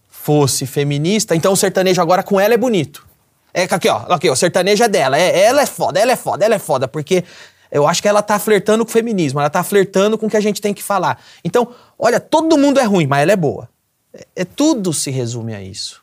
fosse 0.06 0.66
feminista, 0.66 1.34
então 1.34 1.54
o 1.54 1.56
sertanejo 1.56 1.98
agora 2.02 2.22
com 2.22 2.38
ela 2.38 2.52
é 2.52 2.58
bonito. 2.58 3.08
É 3.54 3.62
aqui, 3.62 3.88
ó, 3.88 4.04
aqui, 4.12 4.28
ó, 4.28 4.34
o 4.34 4.36
sertanejo 4.36 4.84
é 4.84 4.88
dela, 4.88 5.18
é, 5.18 5.44
ela 5.44 5.62
é 5.62 5.66
foda, 5.66 5.98
ela 5.98 6.12
é 6.12 6.16
foda, 6.16 6.44
ela 6.44 6.56
é 6.56 6.58
foda, 6.58 6.86
porque 6.86 7.24
eu 7.72 7.88
acho 7.88 8.02
que 8.02 8.08
ela 8.08 8.20
tá 8.20 8.38
flertando 8.38 8.84
com 8.84 8.90
o 8.90 8.92
feminismo, 8.92 9.40
ela 9.40 9.48
tá 9.48 9.64
flertando 9.64 10.18
com 10.18 10.26
o 10.26 10.30
que 10.30 10.36
a 10.36 10.42
gente 10.42 10.60
tem 10.60 10.74
que 10.74 10.82
falar. 10.82 11.18
Então, 11.42 11.72
olha, 11.98 12.20
todo 12.20 12.58
mundo 12.58 12.78
é 12.78 12.84
ruim, 12.84 13.06
mas 13.06 13.22
ela 13.22 13.32
é 13.32 13.36
boa. 13.36 13.66
É, 14.12 14.26
é 14.36 14.44
tudo 14.44 14.92
se 14.92 15.10
resume 15.10 15.54
a 15.54 15.62
isso. 15.62 16.02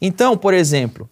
Então, 0.00 0.38
por 0.38 0.54
exemplo, 0.54 1.06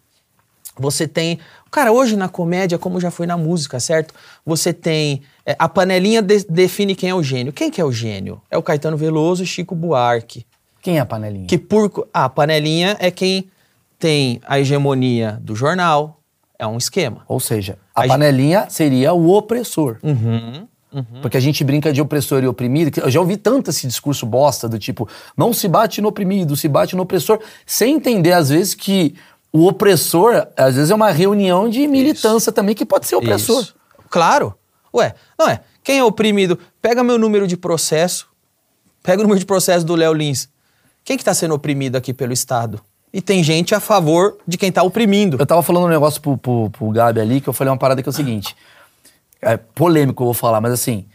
você 0.75 1.07
tem. 1.07 1.39
Cara, 1.69 1.91
hoje 1.91 2.15
na 2.15 2.27
comédia, 2.29 2.79
como 2.79 2.99
já 2.99 3.11
foi 3.11 3.27
na 3.27 3.37
música, 3.37 3.79
certo? 3.79 4.13
Você 4.43 4.73
tem. 4.73 5.21
É, 5.51 5.55
a 5.57 5.67
panelinha 5.67 6.21
de- 6.21 6.45
define 6.49 6.95
quem 6.95 7.09
é 7.09 7.15
o 7.15 7.23
gênio. 7.23 7.51
Quem 7.51 7.71
que 7.71 7.81
é 7.81 7.85
o 7.85 7.91
gênio? 7.91 8.41
É 8.51 8.57
o 8.57 8.63
Caetano 8.63 8.95
Veloso 8.97 9.43
e 9.43 9.45
Chico 9.47 9.73
Buarque. 9.75 10.45
Quem 10.81 10.97
é 10.97 10.99
a 11.01 11.05
panelinha? 11.05 11.47
Que 11.47 11.57
por. 11.57 12.07
Ah, 12.13 12.25
a 12.25 12.29
panelinha 12.29 12.95
é 12.99 13.09
quem 13.11 13.49
tem 13.97 14.39
a 14.45 14.59
hegemonia 14.59 15.37
do 15.41 15.55
jornal. 15.55 16.17
É 16.57 16.67
um 16.67 16.77
esquema. 16.77 17.23
Ou 17.27 17.39
seja, 17.39 17.77
a 17.95 18.01
A 18.01 18.03
gente- 18.03 18.11
panelinha 18.11 18.65
seria 18.69 19.13
o 19.13 19.29
opressor. 19.31 19.97
Uhum. 20.03 20.67
Porque 21.21 21.37
a 21.37 21.39
gente 21.39 21.63
brinca 21.63 21.93
de 21.93 22.01
opressor 22.01 22.43
e 22.43 22.47
oprimido. 22.47 22.99
Eu 22.99 23.09
já 23.11 23.19
ouvi 23.19 23.37
tanto 23.37 23.69
esse 23.69 23.85
discurso 23.87 24.25
bosta 24.25 24.67
do 24.67 24.77
tipo, 24.79 25.07
não 25.37 25.53
se 25.53 25.67
bate 25.67 26.01
no 26.01 26.09
oprimido, 26.09 26.55
se 26.57 26.67
bate 26.67 26.95
no 26.95 27.03
opressor, 27.03 27.39
sem 27.65 27.95
entender, 27.95 28.33
às 28.33 28.49
vezes, 28.49 28.73
que 28.73 29.15
o 29.53 29.67
opressor, 29.67 30.47
às 30.57 30.75
vezes, 30.75 30.89
é 30.91 30.95
uma 30.95 31.11
reunião 31.11 31.69
de 31.69 31.87
militância 31.87 32.51
também 32.51 32.73
que 32.75 32.85
pode 32.85 33.05
ser 33.07 33.15
opressor. 33.15 33.61
Isso. 33.61 33.75
Claro. 34.09 34.53
Ué, 34.93 35.13
não 35.37 35.47
é. 35.47 35.61
Quem 35.83 35.99
é 35.99 36.03
oprimido? 36.03 36.59
Pega 36.81 37.03
meu 37.03 37.17
número 37.17 37.47
de 37.47 37.57
processo. 37.57 38.27
Pega 39.03 39.21
o 39.21 39.23
número 39.23 39.39
de 39.39 39.45
processo 39.45 39.85
do 39.85 39.95
Léo 39.95 40.13
Lins. 40.13 40.49
Quem 41.03 41.17
que 41.17 41.23
tá 41.23 41.33
sendo 41.33 41.53
oprimido 41.53 41.95
aqui 41.95 42.13
pelo 42.13 42.33
Estado? 42.33 42.81
E 43.11 43.21
tem 43.21 43.43
gente 43.43 43.73
a 43.73 43.79
favor 43.79 44.37
de 44.47 44.57
quem 44.57 44.71
tá 44.71 44.83
oprimindo. 44.83 45.37
Eu 45.39 45.45
tava 45.45 45.63
falando 45.63 45.85
um 45.85 45.89
negócio 45.89 46.21
pro, 46.21 46.37
pro, 46.37 46.69
pro 46.69 46.89
Gabi 46.91 47.19
ali, 47.19 47.41
que 47.41 47.49
eu 47.49 47.53
falei 47.53 47.71
uma 47.71 47.77
parada 47.77 48.03
que 48.03 48.09
é 48.09 48.11
o 48.11 48.13
seguinte. 48.13 48.55
É 49.41 49.57
polêmico, 49.57 50.21
eu 50.21 50.25
vou 50.25 50.33
falar, 50.33 50.61
mas 50.61 50.73
assim. 50.73 51.05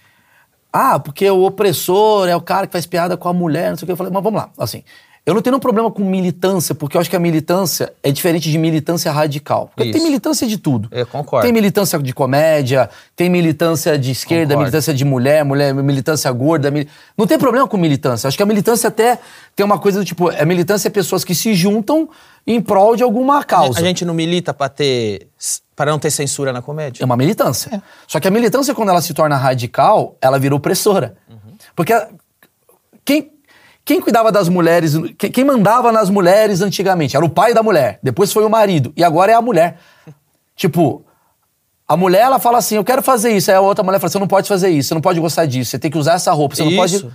Ah, 0.72 0.98
porque 0.98 1.30
o 1.30 1.44
opressor 1.44 2.28
é 2.28 2.34
o 2.34 2.40
cara 2.40 2.66
que 2.66 2.72
faz 2.72 2.84
piada 2.84 3.16
com 3.16 3.28
a 3.28 3.32
mulher, 3.32 3.70
não 3.70 3.76
sei 3.76 3.84
o 3.84 3.86
que. 3.86 3.92
Eu 3.92 3.96
falei, 3.96 4.12
mas 4.12 4.22
vamos 4.22 4.40
lá. 4.40 4.50
Assim, 4.58 4.82
eu 5.26 5.32
não 5.34 5.40
tenho 5.40 5.52
nenhum 5.52 5.60
problema 5.60 5.90
com 5.90 6.04
militância, 6.04 6.74
porque 6.74 6.96
eu 6.96 7.00
acho 7.00 7.08
que 7.08 7.16
a 7.16 7.18
militância 7.18 7.92
é 8.02 8.12
diferente 8.12 8.50
de 8.50 8.58
militância 8.58 9.10
radical. 9.10 9.70
Porque 9.74 9.88
Isso. 9.88 9.98
tem 9.98 10.02
militância 10.06 10.46
de 10.46 10.58
tudo. 10.58 10.88
Eu 10.92 11.06
concordo. 11.06 11.44
Tem 11.46 11.52
militância 11.52 11.98
de 11.98 12.12
comédia, 12.12 12.90
tem 13.16 13.30
militância 13.30 13.98
de 13.98 14.10
esquerda, 14.10 14.48
Concordo. 14.54 14.60
militância 14.62 14.92
de 14.92 15.04
mulher, 15.04 15.44
mulher, 15.44 15.72
militância 15.74 16.30
gorda. 16.30 16.70
mili- 16.70 16.88
Não 17.16 17.26
tem 17.26 17.38
problema 17.38 17.66
com 17.66 17.76
militância. 17.78 18.28
Acho 18.28 18.36
que 18.36 18.42
a 18.42 18.46
militância 18.46 18.88
até 18.88 19.18
tem 19.56 19.64
uma 19.64 19.78
coisa 19.78 19.98
do 19.98 20.04
tipo, 20.04 20.28
a 20.28 20.44
militância 20.44 20.88
é 20.88 20.90
pessoas 20.90 21.24
que 21.24 21.34
se 21.34 21.54
juntam 21.54 22.08
em 22.46 22.60
prol 22.60 22.94
de 22.94 23.02
alguma 23.02 23.42
causa. 23.42 23.78
A 23.78 23.82
gente 23.82 24.04
não 24.04 24.12
milita 24.12 24.52
pra 24.52 24.68
ter. 24.68 25.28
para 25.74 25.90
não 25.90 25.98
ter 25.98 26.10
censura 26.10 26.52
na 26.52 26.60
comédia? 26.62 27.02
É 27.02 27.04
uma 27.06 27.16
militância. 27.16 27.82
Só 28.06 28.20
que 28.20 28.28
a 28.28 28.30
militância, 28.30 28.74
quando 28.74 28.90
ela 28.90 29.00
se 29.00 29.12
torna 29.14 29.36
radical, 29.36 30.16
ela 30.20 30.38
vira 30.38 30.54
opressora. 30.54 31.16
Porque 31.74 31.92
a- 31.92 32.08
quem, 33.04 33.32
quem 33.84 34.00
cuidava 34.00 34.32
das 34.32 34.48
mulheres, 34.48 34.94
quem, 35.18 35.44
mandava 35.44 35.92
nas 35.92 36.08
mulheres 36.08 36.60
antigamente 36.62 37.16
era 37.16 37.24
o 37.24 37.28
pai 37.28 37.52
da 37.52 37.62
mulher, 37.62 37.98
depois 38.02 38.32
foi 38.32 38.44
o 38.44 38.48
marido, 38.50 38.92
e 38.96 39.04
agora 39.04 39.32
é 39.32 39.34
a 39.34 39.42
mulher. 39.42 39.78
tipo, 40.56 41.04
a 41.86 41.96
mulher, 41.96 42.22
ela 42.22 42.38
fala 42.38 42.58
assim: 42.58 42.76
eu 42.76 42.84
quero 42.84 43.02
fazer 43.02 43.30
isso. 43.36 43.50
Aí 43.50 43.56
a 43.56 43.60
outra 43.60 43.84
mulher 43.84 43.98
fala: 43.98 44.10
você 44.10 44.18
não 44.18 44.26
pode 44.28 44.48
fazer 44.48 44.70
isso, 44.70 44.88
você 44.88 44.94
não 44.94 45.00
pode 45.02 45.20
gostar 45.20 45.46
disso, 45.46 45.70
você 45.70 45.78
tem 45.78 45.90
que 45.90 45.98
usar 45.98 46.14
essa 46.14 46.32
roupa, 46.32 46.56
você 46.56 46.64
não 46.64 46.74
pode. 46.74 46.96
Isso. 46.96 47.12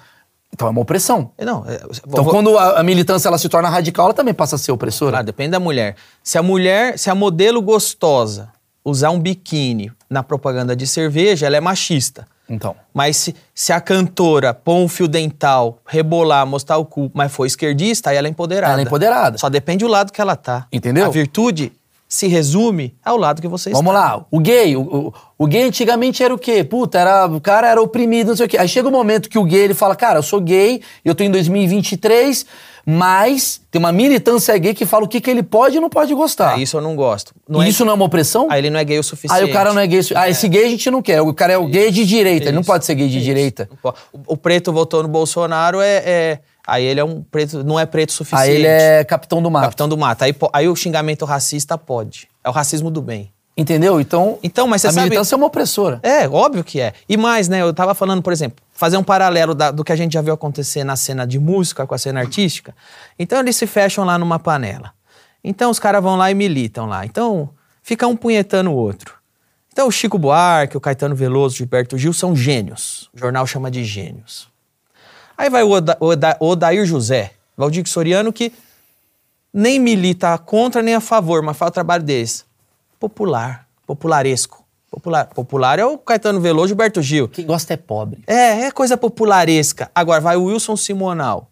Então 0.54 0.68
é 0.68 0.72
uma 0.72 0.82
opressão. 0.82 1.32
Não, 1.40 1.64
é, 1.68 1.80
Então, 2.08 2.24
vou- 2.24 2.34
quando 2.34 2.58
a, 2.58 2.80
a 2.80 2.84
militância 2.84 3.28
ela 3.28 3.38
se 3.38 3.48
torna 3.48 3.70
radical, 3.70 4.06
ela 4.06 4.14
também 4.14 4.34
passa 4.34 4.56
a 4.56 4.60
ser 4.60 4.72
opressora. 4.72 5.12
Claro, 5.12 5.26
depende 5.26 5.52
da 5.52 5.60
mulher. 5.60 5.96
Se 6.24 6.38
a 6.38 6.44
mulher, 6.44 6.98
se 6.98 7.10
a 7.10 7.16
modelo 7.16 7.62
gostosa 7.62 8.50
usar 8.84 9.12
um 9.12 9.20
biquíni 9.20 9.92
na 10.10 10.24
propaganda 10.24 10.76
de 10.76 10.88
cerveja, 10.88 11.46
ela 11.46 11.56
é 11.58 11.62
machista. 11.62 12.28
Então. 12.50 12.76
Mas 12.94 13.18
se, 13.18 13.36
se 13.54 13.72
a 13.72 13.80
cantora 13.80 14.54
pôr 14.54 14.76
um 14.76 14.88
fio 14.88 15.08
dental, 15.08 15.80
rebolar, 15.86 16.46
mostrar 16.46 16.78
o 16.78 16.86
cu, 16.86 17.12
mas 17.14 17.32
for 17.32 17.46
esquerdista, 17.46 18.10
aí 18.10 18.18
ela 18.18 18.28
é 18.28 18.32
empoderada. 18.32 18.74
Ela 18.74 18.82
é 18.82 18.86
empoderada. 18.86 19.38
Só 19.38 19.50
depende 19.50 19.86
do 19.86 19.92
lado 19.92 20.12
que 20.12 20.20
ela 20.20 20.36
tá. 20.36 20.68
Entendeu? 20.72 21.06
A 21.06 21.10
virtude 21.10 21.72
se 22.12 22.28
resume 22.28 22.96
ao 23.06 23.16
lado 23.18 23.40
que 23.40 23.48
você 23.48 23.70
Vamos 23.70 23.94
está. 23.94 24.16
lá, 24.16 24.26
o 24.32 24.40
gay, 24.40 24.76
o, 24.76 24.82
o- 24.82 25.14
o 25.38 25.46
gay 25.46 25.62
antigamente 25.62 26.24
era 26.24 26.34
o 26.34 26.40
quê? 26.40 26.64
Puta, 26.64 26.98
era, 27.00 27.28
o 27.28 27.40
cara 27.40 27.70
era 27.70 27.80
oprimido, 27.80 28.30
não 28.30 28.36
sei 28.36 28.48
o 28.48 28.50
quê. 28.50 28.58
Aí 28.58 28.68
chega 28.68 28.88
o 28.90 28.92
momento 28.92 29.30
que 29.30 29.38
o 29.38 29.44
gay 29.44 29.60
ele 29.62 29.76
fala, 29.76 29.96
cara, 29.96 30.18
eu 30.18 30.24
sou 30.24 30.42
gay, 30.42 30.82
eu 31.06 31.14
tô 31.14 31.24
em 31.24 31.30
2023, 31.30 32.48
mas 32.86 33.62
tem 33.70 33.80
uma 33.80 33.92
militância 33.92 34.58
gay 34.58 34.74
que 34.74 34.86
fala 34.86 35.06
o 35.06 35.08
que, 35.08 35.22
que 35.22 35.30
ele 35.30 35.44
pode 35.44 35.78
e 35.78 35.80
não 35.80 35.90
pode 35.90 36.12
gostar. 36.16 36.58
É, 36.58 36.64
isso 36.64 36.78
eu 36.78 36.82
não 36.82 36.96
gosto. 36.96 37.34
Não 37.48 37.62
E 37.62 37.68
é- 37.68 37.70
isso 37.70 37.86
não 37.86 37.92
é 37.92 37.96
uma 37.96 38.06
opressão? 38.06 38.48
Aí 38.50 38.60
ele 38.60 38.72
não 38.72 38.80
é 38.80 38.84
gay 38.84 38.98
o 38.98 39.04
suficiente. 39.04 39.40
Aí 39.44 39.48
o 39.48 39.54
cara 39.54 39.72
não 39.74 39.80
é 39.82 39.86
gay. 39.86 40.02
Ah, 40.16 40.28
esse 40.28 40.48
gay 40.48 40.66
a 40.66 40.70
gente 40.70 40.90
não 40.90 41.02
quer. 41.04 41.22
O 41.22 41.32
cara 41.34 41.54
é 41.54 41.58
o 41.60 41.68
gay 41.68 41.92
de 41.92 42.04
direita. 42.06 42.46
Ele 42.46 42.54
não 42.54 42.62
Isso, 42.62 42.68
pode 42.72 42.86
ser 42.86 42.96
gay 42.96 43.08
de 43.08 43.18
isso. 43.18 43.26
direita. 43.26 43.70
O, 43.84 44.34
o 44.34 44.38
preto 44.38 44.74
votou 44.74 45.04
no 45.04 45.10
Bolsonaro, 45.10 45.80
é, 45.80 46.04
é- 46.06 46.40
Aí 46.70 46.84
ele 46.86 47.00
é 47.00 47.04
um 47.04 47.22
preto, 47.22 47.64
não 47.64 47.80
é 47.80 47.86
preto 47.86 48.12
suficiente. 48.14 48.44
Aí 48.50 48.56
ele 48.56 48.68
é 48.68 49.04
capitão 49.04 49.42
do 49.42 49.50
mato. 49.52 49.64
capitão 49.64 49.90
do 49.90 49.98
mato. 49.98 50.24
Aí, 50.24 50.36
aí 50.54 50.68
o 50.68 50.76
xingamento 50.76 51.26
racista 51.26 51.78
pode. 51.78 52.28
É 52.44 52.50
o 52.50 52.52
racismo 52.52 52.90
do 52.92 53.02
bem. 53.02 53.32
Entendeu? 53.58 54.00
Então, 54.00 54.40
Então, 54.42 54.68
mas 54.68 54.82
você 54.82 54.88
a 54.88 54.92
sabe- 54.94 55.04
militância 55.06 55.36
é 55.36 55.38
uma 55.38 55.48
opressora. 55.48 56.00
É, 56.02 56.30
óbvio 56.30 56.64
que 56.64 56.80
é. 56.80 56.94
E 57.10 57.18
mais, 57.18 57.50
né? 57.50 57.62
Eu 57.62 57.74
tava 57.74 57.94
falando, 57.94 58.22
por 58.22 58.32
exemplo, 58.32 58.64
fazer 58.72 58.96
um 58.96 59.04
paralelo 59.04 59.54
da- 59.54 59.70
do 59.70 59.84
que 59.84 59.92
a 59.92 59.96
gente 59.98 60.14
já 60.14 60.22
viu 60.22 60.34
acontecer 60.34 60.86
na 60.86 60.96
cena 60.96 61.28
de 61.28 61.38
música 61.38 61.86
com 61.86 61.94
a 61.94 61.98
cena 61.98 62.22
artística. 62.22 62.74
Então 63.18 63.38
eles 63.40 63.58
se 63.58 63.68
fecham 63.68 64.06
lá 64.06 64.18
numa 64.18 64.40
panela. 64.40 64.92
Então 65.44 65.70
os 65.70 65.78
caras 65.80 66.02
vão 66.02 66.16
lá 66.16 66.32
e 66.32 66.34
militam 66.36 66.86
lá. 66.86 67.06
Então 67.06 67.50
fica 67.84 68.08
um 68.08 68.16
punhetando 68.16 68.70
o 68.72 68.76
outro. 68.76 69.16
Então 69.74 69.88
o 69.88 69.92
Chico 69.92 70.18
Buarque, 70.18 70.78
o 70.78 70.82
Caetano 70.82 71.14
Veloso, 71.16 71.56
o 71.56 71.58
Gilberto 71.58 71.98
Gil 71.98 72.14
são 72.14 72.34
gênios. 72.36 73.10
O 73.14 73.20
jornal 73.20 73.46
chama 73.46 73.70
de 73.70 73.84
gênios. 73.84 74.48
Aí 75.40 75.50
vai 75.50 75.64
o 75.64 75.70
Oda, 75.70 75.96
Oda, 76.02 76.36
Odair 76.42 76.86
José, 76.86 77.32
Valdir 77.56 77.88
Soriano, 77.88 78.34
que 78.34 78.52
nem 79.54 79.80
milita 79.80 80.38
contra 80.38 80.82
nem 80.82 80.96
a 80.96 81.00
favor, 81.00 81.42
mas 81.42 81.56
faz 81.56 81.70
o 81.70 81.74
trabalho 81.74 82.04
deles. 82.04 82.46
Popular, 83.00 83.66
popularesco. 83.88 84.66
Popular, 84.92 85.28
popular 85.28 85.80
é 85.80 85.86
o 85.86 85.98
Caetano 85.98 86.42
Veloso, 86.42 86.68
Gilberto 86.68 87.02
Gil. 87.02 87.30
Quem 87.30 87.46
gosta 87.46 87.74
é 87.74 87.78
pobre. 87.78 88.22
É, 88.28 88.66
é 88.66 88.72
coisa 88.72 88.98
popularesca. 88.98 89.90
Agora 89.96 90.20
vai 90.20 90.36
o 90.36 90.46
Wilson 90.46 90.76
Simonal, 90.76 91.50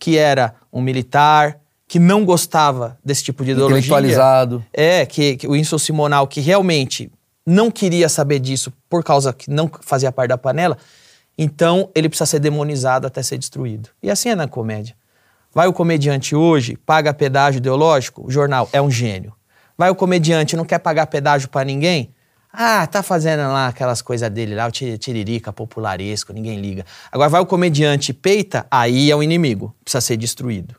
que 0.00 0.16
era 0.16 0.54
um 0.72 0.80
militar, 0.80 1.58
que 1.86 1.98
não 1.98 2.24
gostava 2.24 2.96
desse 3.04 3.24
tipo 3.24 3.44
de 3.44 3.50
ideologia. 3.50 3.78
Intelectualizado. 3.78 4.64
É, 4.72 5.04
que, 5.04 5.36
que 5.36 5.46
o 5.46 5.50
Wilson 5.50 5.76
Simonal, 5.76 6.26
que 6.26 6.40
realmente 6.40 7.12
não 7.44 7.70
queria 7.70 8.08
saber 8.08 8.38
disso 8.38 8.72
por 8.88 9.04
causa 9.04 9.34
que 9.34 9.50
não 9.50 9.70
fazia 9.82 10.10
parte 10.10 10.30
da 10.30 10.38
panela, 10.38 10.78
então 11.38 11.88
ele 11.94 12.08
precisa 12.08 12.26
ser 12.26 12.40
demonizado 12.40 13.06
até 13.06 13.22
ser 13.22 13.38
destruído. 13.38 13.88
E 14.02 14.10
assim 14.10 14.28
é 14.28 14.34
na 14.34 14.48
comédia. 14.48 14.96
Vai 15.54 15.68
o 15.68 15.72
comediante 15.72 16.34
hoje, 16.34 16.76
paga 16.76 17.14
pedágio 17.14 17.58
ideológico, 17.58 18.26
o 18.26 18.30
jornal 18.30 18.68
é 18.72 18.82
um 18.82 18.90
gênio. 18.90 19.32
Vai 19.76 19.88
o 19.88 19.94
comediante, 19.94 20.56
não 20.56 20.64
quer 20.64 20.78
pagar 20.78 21.06
pedágio 21.06 21.48
pra 21.48 21.64
ninguém? 21.64 22.12
Ah, 22.52 22.86
tá 22.86 23.02
fazendo 23.02 23.40
lá 23.42 23.68
aquelas 23.68 24.02
coisas 24.02 24.28
dele 24.30 24.54
lá, 24.54 24.66
o 24.66 24.70
ti- 24.70 24.98
tiririca 24.98 25.52
popularesco, 25.52 26.32
ninguém 26.32 26.60
liga. 26.60 26.84
Agora 27.12 27.28
vai 27.28 27.40
o 27.40 27.46
comediante 27.46 28.12
peita, 28.12 28.66
aí 28.70 29.10
é 29.10 29.16
o 29.16 29.22
inimigo, 29.22 29.74
precisa 29.84 30.00
ser 30.00 30.16
destruído. 30.16 30.74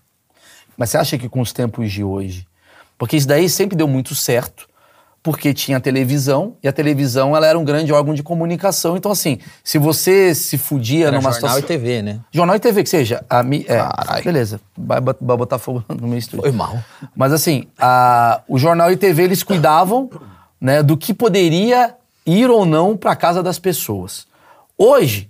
Mas 0.77 0.89
você 0.89 0.97
acha 0.97 1.17
que 1.17 1.29
com 1.29 1.41
os 1.41 1.51
tempos 1.53 1.91
de 1.91 2.03
hoje. 2.03 2.47
Porque 2.97 3.15
isso 3.17 3.27
daí 3.27 3.47
sempre 3.49 3.77
deu 3.77 3.87
muito 3.87 4.13
certo, 4.13 4.67
porque 5.21 5.53
tinha 5.53 5.79
televisão, 5.79 6.55
e 6.63 6.67
a 6.67 6.71
televisão 6.71 7.35
ela 7.35 7.45
era 7.45 7.59
um 7.59 7.63
grande 7.65 7.91
órgão 7.91 8.13
de 8.13 8.23
comunicação. 8.23 8.95
Então, 8.95 9.11
assim, 9.11 9.37
se 9.63 9.77
você 9.77 10.33
se 10.33 10.57
fudia 10.57 11.07
Era 11.07 11.17
numa 11.17 11.31
jornal 11.31 11.55
situação. 11.55 11.59
e 11.59 11.63
TV, 11.63 12.01
né? 12.01 12.19
Jornal 12.31 12.55
e 12.55 12.59
TV, 12.59 12.83
que 12.83 12.89
seja. 12.89 13.23
A, 13.29 13.43
mi- 13.43 13.65
é, 13.67 14.21
beleza, 14.23 14.61
vai, 14.77 15.01
bot- 15.01 15.17
vai 15.21 15.35
botar 15.37 15.59
fogo 15.59 15.83
no 15.89 16.07
meu 16.07 16.17
estúdio. 16.17 16.43
Foi 16.43 16.51
mal. 16.51 16.79
Mas 17.15 17.33
assim, 17.33 17.67
a- 17.77 18.41
o 18.47 18.57
jornal 18.57 18.91
e 18.91 18.95
TV 18.97 19.23
eles 19.23 19.43
cuidavam 19.43 20.09
né, 20.59 20.81
do 20.81 20.95
que 20.97 21.13
poderia 21.13 21.95
ir 22.25 22.49
ou 22.49 22.65
não 22.65 22.95
para 22.95 23.15
casa 23.15 23.43
das 23.43 23.59
pessoas. 23.59 24.25
Hoje, 24.77 25.29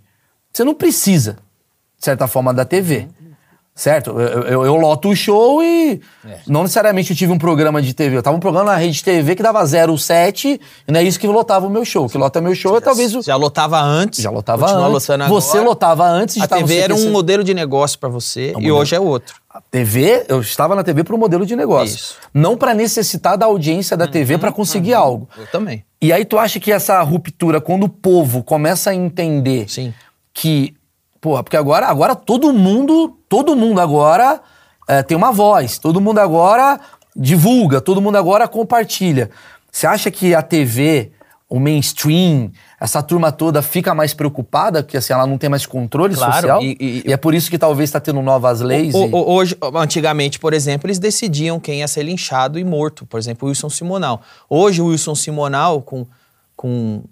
você 0.54 0.64
não 0.64 0.76
precisa, 0.76 1.34
de 1.98 2.06
certa 2.06 2.28
forma, 2.28 2.54
da 2.54 2.64
TV. 2.66 3.08
Certo? 3.80 4.10
Eu, 4.20 4.44
eu- 4.44 4.66
eu 4.66 4.76
loto 4.76 5.08
o 5.08 5.16
show 5.16 5.64
e 5.64 6.02
não 6.46 6.64
necessariamente 6.64 7.12
eu 7.12 7.16
tive 7.16 7.32
um 7.32 7.38
programa 7.38 7.82
de 7.82 7.94
TV. 7.94 8.18
Eu 8.18 8.22
tava 8.22 8.36
um 8.36 8.40
programa 8.42 8.72
na 8.74 8.78
rede 8.78 9.02
TV 9.02 9.36
que 9.36 9.42
dava 9.42 9.66
07 9.66 10.60
e 10.86 10.92
não 10.92 11.00
é 11.00 11.04
isso 11.04 11.18
que 11.18 11.26
lotava 11.26 11.66
o 11.66 11.70
meu 11.70 11.86
show. 11.86 12.06
O 12.06 12.10
que 12.10 12.18
lota 12.18 12.42
meu 12.42 12.54
show 12.54 12.76
é 12.76 12.82
talvez 12.82 13.16
o. 13.16 13.22
Já 13.22 13.38
lotava 13.38 13.80
antes. 13.80 14.22
Já 14.22 14.30
lotava 14.30 14.66
antes. 14.66 15.10
agora. 15.10 15.30
Você 15.30 15.60
lotava 15.62 16.06
antes 16.06 16.36
de 16.36 16.44
A 16.44 16.48
TV 16.48 16.76
era 16.78 16.94
um 16.94 17.10
modelo 17.10 17.42
de 17.42 17.54
negócio 17.54 17.98
pra 17.98 18.10
você 18.10 18.50
e 18.50 18.54
modelo. 18.54 18.76
hoje 18.76 18.96
é 18.96 19.00
outro. 19.00 19.36
A 19.50 19.62
TV, 19.62 20.26
eu 20.28 20.42
estava 20.42 20.76
na 20.76 20.84
TV 20.84 21.04
para 21.06 21.16
um 21.16 21.18
modelo 21.18 21.46
de 21.46 21.56
negócio. 21.56 21.96
Isso. 21.96 22.16
Não 22.34 22.58
para 22.58 22.74
necessitar 22.74 23.38
da 23.38 23.46
audiência 23.46 23.96
da 23.96 24.08
TV 24.08 24.38
para 24.38 24.52
conseguir 24.52 24.94
algo. 24.94 25.30
Eu 25.38 25.48
também. 25.48 25.86
E 26.02 26.12
aí 26.12 26.26
tu 26.26 26.38
acha 26.38 26.60
que 26.60 26.70
essa 26.72 27.02
ruptura, 27.02 27.62
quando 27.62 27.86
o 27.86 27.90
povo 27.90 28.44
começa 28.44 28.90
a 28.90 28.94
entender 28.94 29.66
Sim. 29.70 29.94
que, 30.34 30.74
porra, 31.22 31.44
porque 31.44 31.58
agora, 31.58 31.88
agora 31.88 32.16
todo 32.16 32.52
mundo, 32.54 33.18
todo 33.28 33.56
mundo 33.56 33.80
agora 33.82 34.42
é, 34.88 35.04
tem 35.04 35.16
uma 35.18 35.32
voz, 35.32 35.78
todo 35.78 36.00
mundo 36.02 36.20
agora 36.20 36.80
divulga, 37.16 37.82
todo 37.82 38.02
mundo 38.02 38.18
agora 38.18 38.48
compartilha. 38.48 39.30
Você 39.72 39.86
acha 39.86 40.10
que 40.10 40.34
a 40.34 40.42
TV, 40.42 41.12
o 41.50 41.60
mainstream, 41.60 42.52
essa 42.80 43.02
turma 43.04 43.32
toda 43.32 43.62
fica 43.62 43.94
mais 43.94 44.14
preocupada, 44.14 44.82
porque 44.84 44.98
assim, 44.98 45.14
ela 45.14 45.28
não 45.28 45.38
tem 45.38 45.50
mais 45.50 45.66
controle 45.66 46.16
Claro, 46.16 46.34
social? 46.34 46.62
e- 46.64 46.78
e- 46.80 47.04
e 47.08 47.14
é 47.14 47.18
por 47.18 47.34
isso 47.36 47.50
que 47.50 47.58
talvez 47.58 47.90
está 47.90 48.00
tendo 48.00 48.22
novas 48.22 48.62
leis? 48.62 48.94
O- 48.96 49.06
e- 49.06 49.10
o- 49.12 49.30
hoje, 49.32 49.58
antigamente, 49.76 50.40
por 50.40 50.54
exemplo, 50.54 50.88
eles 50.88 51.00
decidiam 51.00 51.60
quem 51.60 51.80
ia 51.80 51.88
ser 51.88 52.04
linchado 52.04 52.58
e 52.58 52.64
morto. 52.64 53.06
Por 53.06 53.20
exemplo, 53.20 53.48
o 53.48 53.50
Wilson 53.50 53.70
Simonal. 53.70 54.22
Hoje, 54.50 54.82
o 54.82 54.86
Wilson 54.86 55.16
Simonal, 55.16 55.82
com, 55.82 56.06
com 56.56 57.04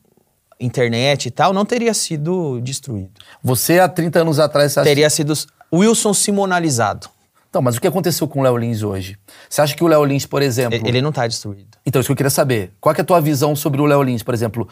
internet 0.59 1.27
e 1.27 1.31
tal, 1.31 1.53
não 1.53 1.65
teria 1.65 1.93
sido 1.93 2.59
destruído. 2.61 3.11
Você, 3.43 3.79
há 3.79 3.87
30 3.87 4.21
anos 4.21 4.39
atrás, 4.39 4.73
você 4.73 4.79
acha 4.79 4.89
Teria 4.89 5.09
sido 5.09 5.33
Wilson 5.73 6.13
Simonalizado. 6.13 7.09
Então, 7.49 7.61
mas 7.61 7.77
o 7.77 7.81
que 7.81 7.87
aconteceu 7.87 8.27
com 8.27 8.39
o 8.39 8.43
Léo 8.43 8.57
Lins 8.57 8.83
hoje? 8.83 9.17
Você 9.49 9.61
acha 9.61 9.75
que 9.75 9.83
o 9.83 9.87
Léo 9.87 10.03
Lins, 10.03 10.25
por 10.25 10.41
exemplo... 10.41 10.79
Ele 10.85 11.01
não 11.01 11.11
tá 11.11 11.25
destruído. 11.25 11.77
Então, 11.85 11.99
isso 11.99 12.07
que 12.07 12.11
eu 12.11 12.17
queria 12.17 12.29
saber. 12.29 12.73
Qual 12.79 12.93
que 12.93 13.01
é 13.01 13.03
a 13.03 13.05
tua 13.05 13.21
visão 13.21 13.55
sobre 13.55 13.81
o 13.81 13.85
Léo 13.85 14.03
Lins, 14.03 14.21
por 14.21 14.33
exemplo? 14.33 14.67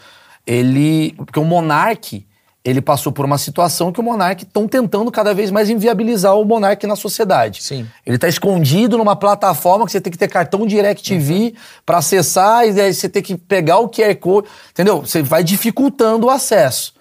Ele... 0.46 1.14
Porque 1.16 1.40
o 1.40 1.44
Monark, 1.44 2.26
ele 2.68 2.80
passou 2.80 3.12
por 3.12 3.24
uma 3.24 3.38
situação 3.38 3.92
que 3.92 4.00
o 4.00 4.02
monarca 4.02 4.42
estão 4.42 4.66
tentando 4.66 5.08
cada 5.12 5.32
vez 5.32 5.52
mais 5.52 5.70
inviabilizar 5.70 6.36
o 6.36 6.44
monarca 6.44 6.84
na 6.86 6.96
sociedade. 6.96 7.62
Sim. 7.62 7.86
Ele 8.04 8.16
está 8.16 8.26
escondido 8.26 8.98
numa 8.98 9.14
plataforma 9.14 9.86
que 9.86 9.92
você 9.92 10.00
tem 10.00 10.10
que 10.10 10.18
ter 10.18 10.26
cartão 10.26 10.66
DirecTV 10.66 11.54
para 11.84 11.98
acessar 11.98 12.66
e 12.66 12.80
aí 12.80 12.92
você 12.92 13.08
tem 13.08 13.22
que 13.22 13.36
pegar 13.36 13.78
o 13.78 13.88
QR 13.88 14.14
Code, 14.16 14.48
entendeu? 14.72 15.00
Você 15.02 15.22
vai 15.22 15.44
dificultando 15.44 16.26
o 16.26 16.30
acesso. 16.30 16.92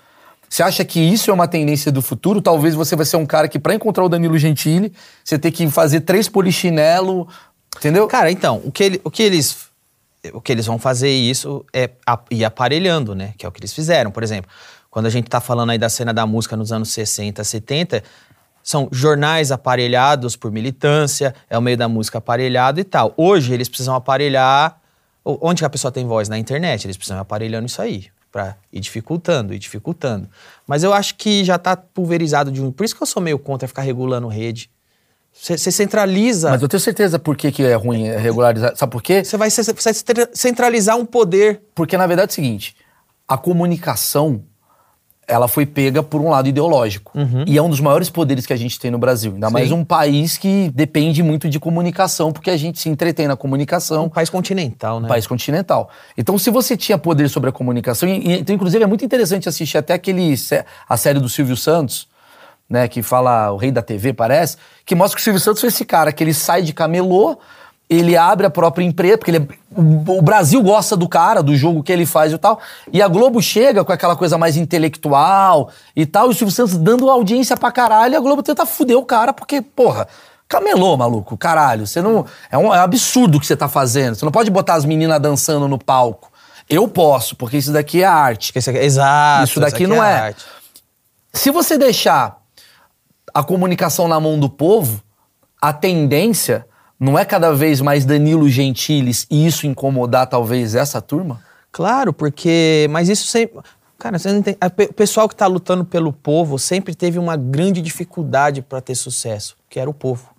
Você 0.48 0.62
acha 0.62 0.86
que 0.86 1.00
isso 1.00 1.32
é 1.32 1.34
uma 1.34 1.48
tendência 1.48 1.92
do 1.92 2.02
futuro? 2.02 2.40
Talvez 2.42 2.76
você 2.76 2.96
vai 2.96 3.06
ser 3.06 3.18
um 3.18 3.26
cara 3.26 3.48
que 3.48 3.58
para 3.58 3.74
encontrar 3.74 4.06
o 4.06 4.10
Danilo 4.10 4.38
Gentili, 4.38 4.94
você 5.24 5.40
tem 5.40 5.52
que 5.52 5.68
fazer 5.70 6.02
três 6.02 6.30
polichinelo, 6.30 7.28
entendeu? 7.76 8.08
Cara, 8.08 8.30
então, 8.32 8.62
o 8.64 8.72
que, 8.72 8.84
ele- 8.84 9.02
o 9.04 9.10
que 9.10 9.24
eles 9.24 9.66
o 10.34 10.42
que 10.42 10.52
eles 10.52 10.66
vão 10.66 10.80
fazer 10.80 11.10
isso 11.12 11.64
é 11.72 11.88
ir 12.32 12.44
aparelhando, 12.44 13.14
né? 13.14 13.34
Que 13.38 13.46
é 13.46 13.50
o 13.50 13.52
que 13.52 13.60
eles 13.60 13.74
fizeram. 13.74 14.10
Por 14.10 14.24
exemplo, 14.24 14.50
quando 14.96 15.08
a 15.08 15.10
gente 15.10 15.28
tá 15.28 15.42
falando 15.42 15.72
aí 15.72 15.78
da 15.78 15.90
cena 15.90 16.14
da 16.14 16.26
música 16.26 16.56
nos 16.56 16.72
anos 16.72 16.88
60, 16.88 17.44
70, 17.44 18.02
são 18.64 18.88
jornais 18.94 19.52
aparelhados 19.52 20.38
por 20.38 20.50
militância, 20.50 21.36
é 21.50 21.58
o 21.58 21.62
meio 21.62 21.76
da 21.76 21.90
música 21.90 22.20
aparelhado 22.20 22.80
e 22.80 22.84
tal. 22.86 23.14
Hoje 23.18 23.54
eles 23.54 23.68
precisam 23.68 23.94
aparelhar. 23.94 24.80
Onde 25.26 25.62
que 25.62 25.66
a 25.66 25.70
pessoa 25.70 25.92
tem 25.92 26.08
voz? 26.08 26.30
Na 26.30 26.38
internet. 26.38 26.86
Eles 26.86 26.96
precisam 26.96 27.18
ir 27.18 27.20
aparelhando 27.20 27.66
isso 27.66 27.82
aí. 27.82 28.08
Pra 28.32 28.56
ir 28.72 28.80
dificultando, 28.80 29.54
ir 29.54 29.60
dificultando. 29.60 30.30
Mas 30.66 30.82
eu 30.82 30.94
acho 30.94 31.16
que 31.16 31.44
já 31.44 31.58
tá 31.58 31.76
pulverizado 31.76 32.50
de 32.50 32.62
um. 32.62 32.72
Por 32.72 32.86
isso 32.86 32.96
que 32.96 33.04
eu 33.04 33.08
sou 33.08 33.22
meio 33.22 33.38
contra 33.38 33.68
ficar 33.68 33.82
regulando 33.82 34.30
rede. 34.30 34.72
Você 35.34 35.58
centraliza. 35.74 36.52
Mas 36.52 36.62
eu 36.62 36.70
tenho 36.70 36.80
certeza 36.80 37.20
por 37.20 37.36
que, 37.36 37.52
que 37.52 37.64
é 37.64 37.76
ruim 37.76 38.06
regularizar. 38.12 38.74
Sabe 38.78 38.94
por 38.94 39.04
quê? 39.04 39.26
Você 39.26 39.36
vai 39.36 39.50
centralizar 40.32 40.96
um 40.96 41.06
poder. 41.06 41.64
Porque, 41.76 41.98
na 41.98 42.08
verdade, 42.08 42.30
é 42.30 42.32
o 42.32 42.36
seguinte: 42.36 42.78
a 43.28 43.38
comunicação 43.38 44.42
ela 45.28 45.48
foi 45.48 45.66
pega 45.66 46.04
por 46.04 46.22
um 46.22 46.30
lado 46.30 46.48
ideológico. 46.48 47.12
E 47.48 47.58
é 47.58 47.62
um 47.62 47.70
dos 47.70 47.80
maiores 47.80 48.10
poderes 48.10 48.46
que 48.46 48.54
a 48.54 48.56
gente 48.56 48.80
tem 48.80 48.92
no 48.92 48.98
Brasil. 48.98 49.34
Ainda 49.34 49.50
mais 49.50 49.70
Sim. 49.70 49.76
um 49.76 49.84
país 49.84 50.38
que 50.38 50.72
depende 50.74 51.24
muito 51.24 51.50
de 51.50 51.60
comunicação, 51.60 52.32
porque 52.32 52.50
a 52.50 52.58
gente 52.58 52.80
se 52.80 52.90
entretém 52.90 53.28
na 53.28 53.36
comunicação. 53.36 54.06
Um 54.06 54.10
país 54.10 54.30
continental, 54.30 55.00
né? 55.00 55.06
Um 55.06 55.10
país 55.10 55.26
continental. 55.26 55.90
Então, 56.18 56.38
se 56.38 56.50
você 56.50 56.78
tinha 56.78 56.98
poder 56.98 57.30
sobre 57.30 57.50
a 57.50 57.54
comunicação, 57.54 58.08
e, 58.08 58.40
então, 58.40 58.56
inclusive 58.56 58.84
é 58.84 58.88
muito 58.88 59.04
interessante 59.04 59.50
assistir 59.50 59.78
até 59.78 59.94
aquele 59.94 60.36
a 60.88 60.98
série 60.98 61.20
do 61.20 61.30
Silvio 61.30 61.58
Santos, 61.58 62.08
né, 62.70 62.88
que 62.88 63.02
fala 63.02 63.52
o 63.52 63.58
rei 63.58 63.72
da 63.72 63.82
TV, 63.82 64.14
parece, 64.14 64.58
que 64.86 64.96
mostra 64.96 65.16
que 65.16 65.22
o 65.22 65.24
Silvio 65.24 65.40
Santos 65.40 65.62
foi 65.62 65.70
esse 65.70 65.86
cara 65.86 66.12
que 66.12 66.24
ele 66.24 66.34
sai 66.34 66.62
de 66.62 66.74
camelô, 66.74 67.38
ele 67.90 68.18
abre 68.18 68.46
a 68.48 68.50
própria 68.50 68.84
empresa, 68.84 69.18
porque 69.18 69.32
ele 69.32 69.38
é- 69.38 69.56
o, 69.80 70.18
o 70.18 70.22
Brasil 70.22 70.62
gosta 70.64 70.96
do 70.98 71.08
cara, 71.08 71.44
do 71.44 71.56
jogo 71.56 71.84
que 71.84 71.92
ele 71.92 72.06
faz 72.06 72.34
e 72.34 72.38
tal, 72.38 72.60
e 72.92 73.02
a 73.02 73.08
Globo 73.08 73.42
chega 73.42 73.84
com 73.86 73.92
aquela 73.92 74.16
coisa 74.16 74.38
mais 74.38 74.58
intelectual 74.58 75.70
e 75.96 76.06
tal, 76.06 76.28
e 76.28 76.32
o 76.32 76.34
Silvio 76.34 76.54
Santos 76.54 76.78
dando 76.78 77.10
audiência 77.10 77.56
pra 77.56 77.72
caralho, 77.72 78.14
e 78.14 78.18
a 78.18 78.20
Globo 78.20 78.42
tenta 78.42 78.66
fuder 78.66 78.98
o 78.98 79.06
cara, 79.06 79.32
porque, 79.34 79.62
porra, 79.62 80.08
Camelô, 80.48 80.96
maluco, 80.96 81.36
caralho. 81.36 81.88
Você 81.88 82.04
não. 82.04 82.24
É 82.52 82.58
um, 82.58 82.72
é 82.72 82.78
um 82.78 82.84
absurdo 82.84 83.38
o 83.40 83.42
que 83.42 83.48
você 83.48 83.56
tá 83.58 83.68
fazendo. 83.68 84.14
Você 84.14 84.24
não 84.24 84.32
pode 84.32 84.52
botar 84.52 84.76
as 84.76 84.86
meninas 84.86 85.20
dançando 85.20 85.68
no 85.68 85.80
palco. 85.80 86.32
Eu 86.70 86.88
posso, 86.88 87.36
porque 87.36 87.58
isso 87.58 87.74
daqui 87.74 88.04
é 88.04 88.06
arte. 88.06 88.52
Isso 88.56 88.70
aqui- 88.70 88.78
exato. 88.78 89.44
Isso 89.46 89.60
daqui 89.60 89.74
aqui 89.78 89.88
não 89.88 90.04
é. 90.04 90.20
arte. 90.20 90.46
Se 91.34 91.50
você 91.50 91.80
deixar 91.80 92.38
a 93.34 93.42
comunicação 93.44 94.08
na 94.08 94.20
mão 94.20 94.40
do 94.40 94.48
povo, 94.48 95.02
a 95.60 95.74
tendência 95.74 96.68
não 97.06 97.18
é 97.18 97.24
cada 97.24 97.54
vez 97.54 97.80
mais 97.82 98.04
Danilo 98.04 98.50
Gentiles 98.50 99.28
e 99.30 99.46
isso 99.46 99.68
incomodar 99.68 100.28
talvez 100.28 100.74
essa 100.74 101.00
turma? 101.00 101.40
Claro, 101.72 102.12
porque. 102.12 102.88
Mas 102.90 103.10
isso 103.10 103.28
sempre. 103.28 103.60
Cara, 103.98 104.20
você 104.20 104.32
não 104.32 104.42
tem, 104.42 104.58
o 104.90 104.94
pessoal 104.94 105.30
que 105.30 105.36
tá 105.36 105.48
lutando 105.48 105.86
pelo 105.86 106.12
povo 106.12 106.60
sempre 106.60 106.94
teve 106.94 107.18
uma 107.18 107.38
grande 107.38 107.82
dificuldade 107.82 108.62
para 108.62 108.82
ter 108.82 108.96
sucesso, 108.96 109.56
que 109.70 109.80
era 109.80 109.90
o 109.90 109.94
povo. 109.94 110.30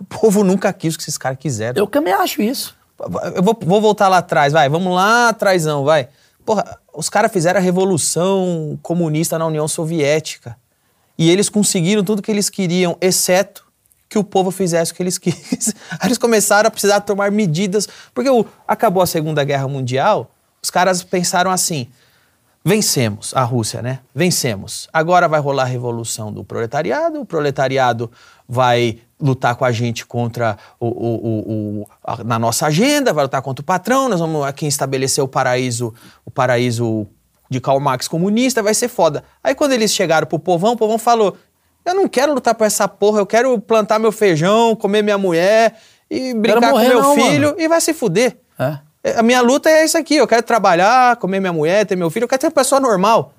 O 0.00 0.04
povo 0.08 0.42
nunca 0.42 0.72
quis 0.72 0.94
o 0.94 0.96
que 0.96 1.02
esses 1.02 1.18
caras 1.18 1.38
quiseram. 1.38 1.76
Eu 1.76 1.86
também 1.86 2.12
acho 2.12 2.40
isso. 2.40 2.76
Eu 3.34 3.42
vou, 3.42 3.58
vou 3.60 3.80
voltar 3.80 4.08
lá 4.08 4.18
atrás, 4.18 4.52
vai. 4.52 4.68
Vamos 4.68 4.94
lá 4.94 5.28
atrásão, 5.28 5.84
vai. 5.84 6.08
Porra, 6.44 6.78
os 6.94 7.08
caras 7.08 7.32
fizeram 7.32 7.58
a 7.58 7.62
revolução 7.62 8.78
comunista 8.82 9.38
na 9.38 9.46
União 9.46 9.66
Soviética. 9.66 10.56
E 11.18 11.30
eles 11.30 11.48
conseguiram 11.48 12.04
tudo 12.04 12.22
que 12.22 12.30
eles 12.30 12.48
queriam, 12.48 12.96
exceto 13.00 13.63
que 14.14 14.18
o 14.18 14.24
povo 14.24 14.50
fizesse 14.52 14.92
o 14.92 14.94
que 14.94 15.02
eles 15.02 15.18
quis. 15.18 15.74
Aí 15.90 16.06
eles 16.08 16.18
começaram 16.18 16.68
a 16.68 16.70
precisar 16.70 17.00
tomar 17.00 17.30
medidas. 17.32 17.88
Porque 18.14 18.30
o- 18.30 18.46
acabou 18.66 19.02
a 19.02 19.06
Segunda 19.06 19.42
Guerra 19.42 19.66
Mundial, 19.66 20.30
os 20.62 20.70
caras 20.70 21.02
pensaram 21.02 21.50
assim: 21.50 21.88
vencemos 22.64 23.32
a 23.34 23.42
Rússia, 23.42 23.82
né? 23.82 23.98
Vencemos. 24.14 24.88
Agora 24.92 25.26
vai 25.28 25.40
rolar 25.40 25.64
a 25.64 25.66
revolução 25.66 26.32
do 26.32 26.44
proletariado, 26.44 27.20
o 27.20 27.26
proletariado 27.26 28.10
vai 28.48 28.98
lutar 29.20 29.56
com 29.56 29.64
a 29.64 29.72
gente 29.72 30.06
contra 30.06 30.56
o- 30.78 30.86
o- 30.86 31.80
o- 31.82 31.86
a- 32.04 32.22
na 32.24 32.38
nossa 32.38 32.66
agenda, 32.66 33.12
vai 33.12 33.24
lutar 33.24 33.42
contra 33.42 33.62
o 33.62 33.66
patrão, 33.66 34.08
nós 34.08 34.20
vamos 34.20 34.44
aqui 34.44 34.66
estabelecer 34.66 35.22
o 35.24 35.28
paraíso, 35.28 35.92
o 36.24 36.30
paraíso 36.30 37.06
de 37.50 37.60
Karl 37.60 37.80
Marx 37.80 38.06
comunista, 38.08 38.62
vai 38.62 38.74
ser 38.74 38.88
foda. 38.88 39.24
Aí 39.42 39.54
quando 39.54 39.72
eles 39.72 39.92
chegaram 39.92 40.26
pro 40.26 40.38
povão, 40.38 40.72
o 40.72 40.76
povão 40.76 40.98
falou: 40.98 41.36
"Eu 41.84 41.94
não 41.94 42.08
quero 42.08 42.32
lutar 42.34 42.54
por 42.54 42.64
essa 42.64 42.86
porra, 42.88 43.18
eu 43.20 43.26
quero 43.26 43.58
plantar 43.60 43.98
meu 43.98 44.10
feijão, 44.12 44.74
comer 44.76 45.02
minha 45.02 45.18
mulher 45.18 45.76
e 46.10 46.32
brincar 46.34 46.70
morrer 46.70 46.86
com 46.86 46.92
meu 46.94 47.02
não, 47.02 47.14
filho 47.14 47.48
mano. 47.48 47.60
e 47.60 47.68
vai 47.68 47.80
se 47.80 47.92
fuder". 47.94 48.36
É. 48.58 48.78
É, 49.02 49.18
A 49.18 49.22
minha 49.22 49.40
luta 49.42 49.68
é 49.68 49.84
isso 49.84 49.98
aqui. 49.98 50.16
Eu 50.16 50.26
quero 50.26 50.42
trabalhar, 50.42 51.16
comer 51.16 51.38
minha 51.40 51.52
mulher, 51.52 51.84
ter 51.84 51.94
meu 51.96 52.08
filho. 52.10 52.24
Eu 52.24 52.28
quero 52.28 52.40
ter 52.40 52.46
uma 52.46 52.52
pessoa 52.52 52.80
normal. 52.80 53.34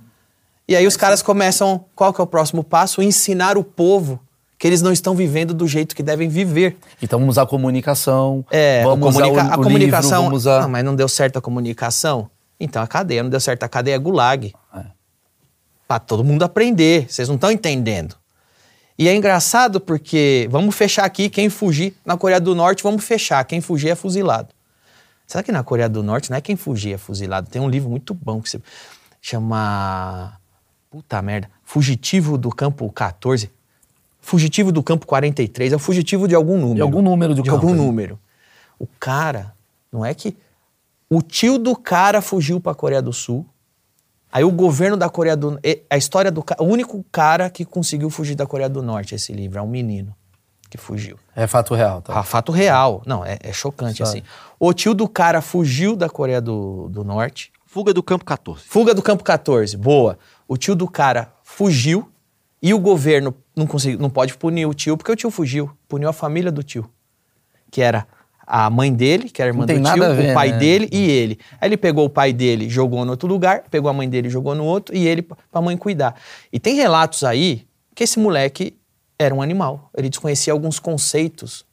E 0.68 0.76
aí 0.76 0.86
os 0.86 0.96
caras 0.98 1.22
começam. 1.24 1.86
Qual 1.96 2.14
que 2.14 2.22
é 2.22 2.24
o 2.24 2.28
próximo 2.28 2.64
passo? 2.64 3.02
Ensinar 3.02 3.58
o 3.58 3.64
povo 3.64 4.20
que 4.60 4.68
eles 4.68 4.82
não 4.82 4.92
estão 4.92 5.16
vivendo 5.16 5.54
do 5.54 5.68
jeito 5.68 5.96
que 5.96 6.02
devem 6.04 6.30
viver. 6.30 6.78
Então 7.02 7.20
vamos 7.20 7.34
usar 7.34 7.42
a 7.44 7.46
comunicação, 7.48 8.46
É, 8.52 8.84
vamos 8.84 9.14
comunica- 9.16 9.42
a 9.42 9.58
comunicação. 9.58 10.24
livro, 10.24 10.40
vamos. 10.40 10.46
Não, 10.64 10.70
mas 10.70 10.84
não 10.84 10.96
deu 10.96 11.08
certo 11.08 11.38
a 11.38 11.42
comunicação. 11.42 12.30
Então 12.60 12.82
a 12.82 12.88
cadeia 12.88 13.22
não 13.24 13.30
deu 13.30 13.40
certo. 13.40 13.64
A 13.64 13.68
cadeia 13.68 13.96
é 13.96 13.98
gulag. 14.00 14.54
É. 14.76 14.82
Pra 15.88 16.00
todo 16.00 16.24
mundo 16.24 16.44
aprender. 16.44 17.06
Vocês 17.10 17.28
não 17.28 17.36
estão 17.36 17.52
entendendo. 17.52 18.16
E 18.98 19.10
é 19.10 19.16
engraçado 19.16 19.80
porque 19.82 20.48
vamos 20.50 20.74
fechar 20.76 21.04
aqui 21.06 21.30
quem 21.30 21.50
fugir. 21.50 21.96
Na 22.06 22.16
Coreia 22.18 22.40
do 22.40 22.56
Norte, 22.56 22.82
vamos 22.82 23.04
fechar. 23.04 23.44
Quem 23.44 23.60
fugir 23.60 23.90
é 23.90 23.96
fuzilado. 23.96 24.50
Será 25.28 25.44
que 25.44 25.52
na 25.52 25.64
Coreia 25.64 25.90
do 25.90 26.02
Norte 26.02 26.30
não 26.30 26.38
é 26.38 26.42
quem 26.42 26.56
fugir 26.56 26.94
é 26.94 26.98
fuzilado? 26.98 27.50
Tem 27.50 27.62
um 27.62 27.70
livro 27.70 27.90
muito 27.90 28.14
bom 28.14 28.42
que 28.42 28.50
se 28.50 28.62
chama. 29.22 30.40
Puta 30.90 31.22
merda. 31.22 31.50
Fugitivo 31.64 32.38
do 32.38 32.50
Campo 32.50 32.90
14. 32.90 33.52
Fugitivo 34.22 34.72
do 34.72 34.82
Campo 34.82 35.06
43. 35.06 35.74
É 35.74 35.76
o 35.76 35.80
fugitivo 35.80 36.28
de 36.28 36.36
algum 36.36 36.58
número. 36.58 36.76
De 36.76 36.82
algum 36.82 37.02
número 37.02 37.36
do 37.36 37.44
De 37.44 37.50
campo 37.50 37.68
algum 37.68 37.74
aí. 37.74 37.86
número. 37.86 38.20
O 38.80 38.88
cara, 39.00 39.54
não 39.92 40.06
é 40.06 40.14
que. 40.14 40.38
O 41.10 41.22
tio 41.22 41.58
do 41.58 41.76
cara 41.76 42.22
fugiu 42.22 42.60
pra 42.60 42.74
Coreia 42.74 43.02
do 43.02 43.12
Sul. 43.12 43.46
Aí 44.36 44.44
o 44.44 44.52
governo 44.52 44.98
da 44.98 45.10
Coreia 45.10 45.38
do 45.38 45.58
A 45.90 45.96
história 45.96 46.30
do 46.30 46.44
cara. 46.44 46.62
O 46.62 46.66
único 46.66 47.02
cara 47.10 47.50
que 47.50 47.64
conseguiu 47.64 48.10
fugir 48.10 48.36
da 48.36 48.46
Coreia 48.46 48.68
do 48.68 48.82
Norte, 48.82 49.16
esse 49.16 49.32
livro, 49.32 49.60
é 49.60 49.62
um 49.62 49.68
menino 49.68 50.14
que 50.70 50.78
fugiu. 50.78 51.18
É 51.34 51.48
fato 51.48 51.74
real, 51.74 52.02
tá? 52.02 52.20
Ah, 52.20 52.22
fato 52.22 52.52
real. 52.52 53.02
Não, 53.06 53.24
é, 53.24 53.38
é 53.40 53.54
chocante 53.54 54.00
Sabe. 54.00 54.10
assim. 54.10 54.24
O 54.60 54.74
tio 54.74 54.94
do 54.94 55.08
cara 55.08 55.42
fugiu 55.42 55.96
da 55.96 56.10
Coreia 56.10 56.42
do, 56.42 56.90
do 56.90 57.02
Norte. 57.02 57.50
Fuga 57.66 57.94
do 57.94 58.04
campo 58.04 58.26
14. 58.26 58.66
Fuga 58.66 58.94
do 58.94 59.02
campo 59.02 59.24
14, 59.24 59.78
boa. 59.78 60.20
O 60.50 60.58
tio 60.58 60.76
do 60.76 60.86
cara 60.86 61.32
fugiu 61.42 62.12
e 62.62 62.74
o 62.74 62.80
governo 62.80 63.34
não, 63.56 63.66
conseguiu, 63.66 64.00
não 64.00 64.10
pode 64.10 64.36
punir 64.36 64.66
o 64.66 64.74
tio 64.74 64.98
porque 64.98 65.14
o 65.14 65.16
tio 65.16 65.32
fugiu. 65.32 65.72
Puniu 65.88 66.10
a 66.10 66.14
família 66.14 66.52
do 66.52 66.62
tio. 66.62 66.90
Que 67.72 67.82
era 67.82 68.06
a 68.48 68.70
mãe 68.70 68.94
dele, 68.94 69.30
que 69.30 69.42
era 69.42 69.50
a 69.50 69.54
irmã 69.54 69.66
Não 69.66 69.76
do 69.82 69.92
tio, 69.94 70.16
ver, 70.16 70.32
o 70.32 70.34
pai 70.34 70.52
né? 70.52 70.58
dele 70.58 70.90
e 70.92 71.10
ele. 71.10 71.40
Aí 71.60 71.68
ele 71.70 71.78
pegou 71.78 72.06
o 72.06 72.10
pai 72.10 72.32
dele, 72.32 72.70
jogou 72.70 73.04
no 73.04 73.12
outro 73.12 73.28
lugar, 73.28 73.64
pegou 73.72 73.90
a 73.90 73.94
mãe 73.94 74.08
dele, 74.10 74.30
jogou 74.30 74.54
no 74.54 74.64
outro 74.64 74.96
e 74.96 75.08
ele 75.08 75.22
pra 75.24 75.62
mãe 75.62 75.76
cuidar. 75.78 76.16
E 76.54 76.60
tem 76.60 76.76
relatos 76.76 77.24
aí 77.24 77.66
que 77.96 78.04
esse 78.04 78.20
moleque 78.20 78.78
era 79.18 79.34
um 79.34 79.42
animal. 79.42 79.90
Ele 79.98 80.10
desconhecia 80.10 80.54
alguns 80.54 80.78
conceitos. 80.80 81.66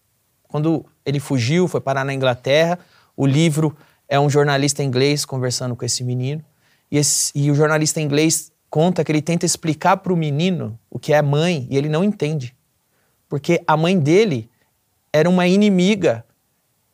Quando 0.49 0.85
ele 1.05 1.19
fugiu, 1.21 1.67
foi 1.69 1.81
parar 1.81 2.05
na 2.05 2.15
Inglaterra, 2.15 2.79
o 3.17 3.27
livro 3.27 3.77
é 4.09 4.19
um 4.21 4.31
jornalista 4.31 4.83
inglês 4.83 5.25
conversando 5.25 5.75
com 5.75 5.85
esse 5.85 6.05
menino. 6.05 6.43
E, 6.91 6.97
esse- 6.99 7.33
e 7.35 7.51
o 7.51 7.55
jornalista 7.55 8.01
inglês 8.01 8.53
conta 8.71 9.03
que 9.05 9.11
ele 9.13 9.21
tenta 9.23 9.45
explicar 9.45 9.97
para 9.99 10.13
o 10.13 10.17
menino 10.17 10.79
o 10.91 10.99
que 10.99 11.13
é 11.13 11.21
mãe 11.21 11.67
e 11.71 11.77
ele 11.77 11.89
não 11.89 12.03
entende. 12.05 12.55
Porque 13.29 13.63
a 13.67 13.77
mãe 13.77 13.99
dele 13.99 14.49
era 15.13 15.29
uma 15.29 15.47
inimiga 15.47 16.25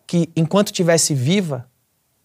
que, 0.08 0.30
enquanto 0.34 0.72
tivesse 0.72 1.14
viva, 1.14 1.68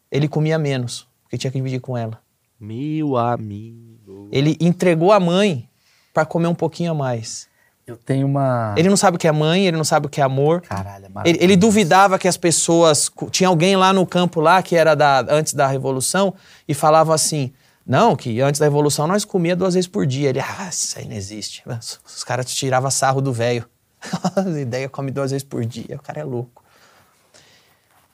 ele 0.09 0.27
comia 0.29 0.57
menos, 0.57 1.05
porque 1.21 1.38
tinha 1.38 1.51
que 1.51 1.57
dividir 1.57 1.81
com 1.81 1.97
ela. 1.97 2.17
Meu 2.57 3.17
amigo. 3.17 4.29
Ele 4.31 4.55
entregou 4.59 5.11
a 5.11 5.19
mãe 5.19 5.69
para 6.13 6.25
comer 6.25 6.47
um 6.47 6.55
pouquinho 6.55 6.91
a 6.91 6.95
mais. 6.95 7.47
Eu 7.86 7.97
tenho 7.97 8.25
uma... 8.25 8.73
Ele 8.77 8.88
não 8.88 8.95
sabe 8.95 9.17
o 9.17 9.19
que 9.19 9.27
é 9.27 9.31
mãe, 9.34 9.67
ele 9.67 9.75
não 9.75 9.84
sabe 9.84 10.05
o 10.07 10.09
que 10.09 10.21
é 10.21 10.23
amor. 10.23 10.61
Caralho, 10.61 11.03
é 11.03 11.07
Ele, 11.07 11.13
maravilhoso. 11.13 11.43
ele 11.43 11.57
duvidava 11.57 12.17
que 12.17 12.29
as 12.29 12.38
pessoas. 12.38 13.11
Tinha 13.29 13.49
alguém 13.49 13.75
lá 13.75 13.91
no 13.91 14.05
campo 14.07 14.39
lá 14.39 14.63
que 14.63 14.77
era 14.77 14.95
da, 14.95 15.19
antes 15.29 15.53
da 15.53 15.67
revolução 15.67 16.34
e 16.65 16.73
falava 16.73 17.13
assim: 17.13 17.51
Não, 17.86 18.15
que 18.15 18.39
antes 18.39 18.59
da 18.61 18.65
evolução 18.65 19.05
nós 19.07 19.25
comia 19.25 19.57
duas 19.57 19.73
vezes 19.73 19.89
por 19.89 20.05
dia. 20.05 20.29
Ele, 20.29 20.39
ah, 20.39 20.69
isso 20.71 20.97
aí 20.97 21.05
não 21.05 21.15
existe. 21.17 21.61
Os 22.07 22.23
caras 22.23 22.45
tiravam 22.45 22.89
sarro 22.89 23.19
do 23.19 23.34
velho. 23.34 23.67
A 24.38 24.49
ideia 24.57 24.88
come 24.88 25.11
duas 25.11 25.31
vezes 25.31 25.43
por 25.43 25.65
dia. 25.65 25.97
O 25.97 26.01
cara 26.01 26.21
é 26.21 26.23
louco. 26.23 26.62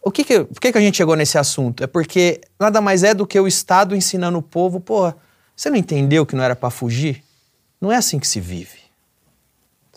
O 0.02 0.12
que 0.12 0.24
que, 0.24 0.44
por 0.46 0.60
que, 0.62 0.72
que 0.72 0.78
a 0.78 0.82
gente 0.82 0.96
chegou 0.98 1.16
nesse 1.16 1.38
assunto? 1.38 1.84
É 1.84 1.88
porque 1.88 2.42
nada 2.60 2.80
mais 2.82 3.04
é 3.04 3.14
do 3.14 3.28
que 3.28 3.40
o 3.40 3.48
Estado 3.48 3.96
ensinando 3.96 4.38
o 4.38 4.42
povo, 4.42 4.80
pô, 4.80 5.14
você 5.56 5.70
não 5.70 5.76
entendeu 5.78 6.26
que 6.26 6.36
não 6.36 6.44
era 6.44 6.56
pra 6.56 6.70
fugir? 6.70 7.24
Não 7.82 7.92
é 7.92 7.96
assim 7.98 8.18
que 8.20 8.28
se 8.28 8.40
vive. 8.40 8.80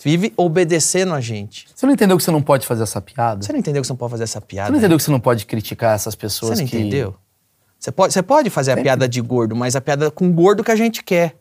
Vive 0.04 0.32
obedecendo 0.36 1.14
a 1.14 1.20
gente. 1.20 1.66
Você 1.74 1.86
não 1.86 1.92
entendeu 1.92 2.16
que 2.16 2.24
você 2.24 2.30
não 2.32 2.42
pode 2.42 2.66
fazer 2.66 2.82
essa 2.82 3.00
piada? 3.00 3.44
Você 3.44 3.52
não 3.52 3.60
entendeu 3.60 3.80
que 3.80 3.86
você 3.86 3.92
não 3.92 3.96
pode 3.96 4.10
fazer 4.10 4.24
essa 4.24 4.40
piada? 4.40 4.66
Você 4.66 4.72
não 4.72 4.78
entendeu 4.78 4.98
que 4.98 5.04
você 5.04 5.10
não 5.12 5.20
pode 5.20 5.46
criticar 5.46 5.94
essas 5.94 6.16
pessoas 6.16 6.58
Você 6.58 6.62
não 6.64 6.68
que... 6.68 6.76
entendeu? 6.76 7.14
Você 7.78 7.92
pode, 7.92 8.12
você 8.12 8.22
pode 8.22 8.50
fazer 8.50 8.72
a 8.72 8.76
piada 8.76 9.08
de 9.08 9.20
gordo, 9.20 9.54
mas 9.54 9.76
a 9.76 9.80
piada 9.80 10.10
com 10.10 10.32
gordo 10.32 10.64
que 10.64 10.70
a 10.72 10.76
gente 10.76 11.04
quer. 11.04 11.36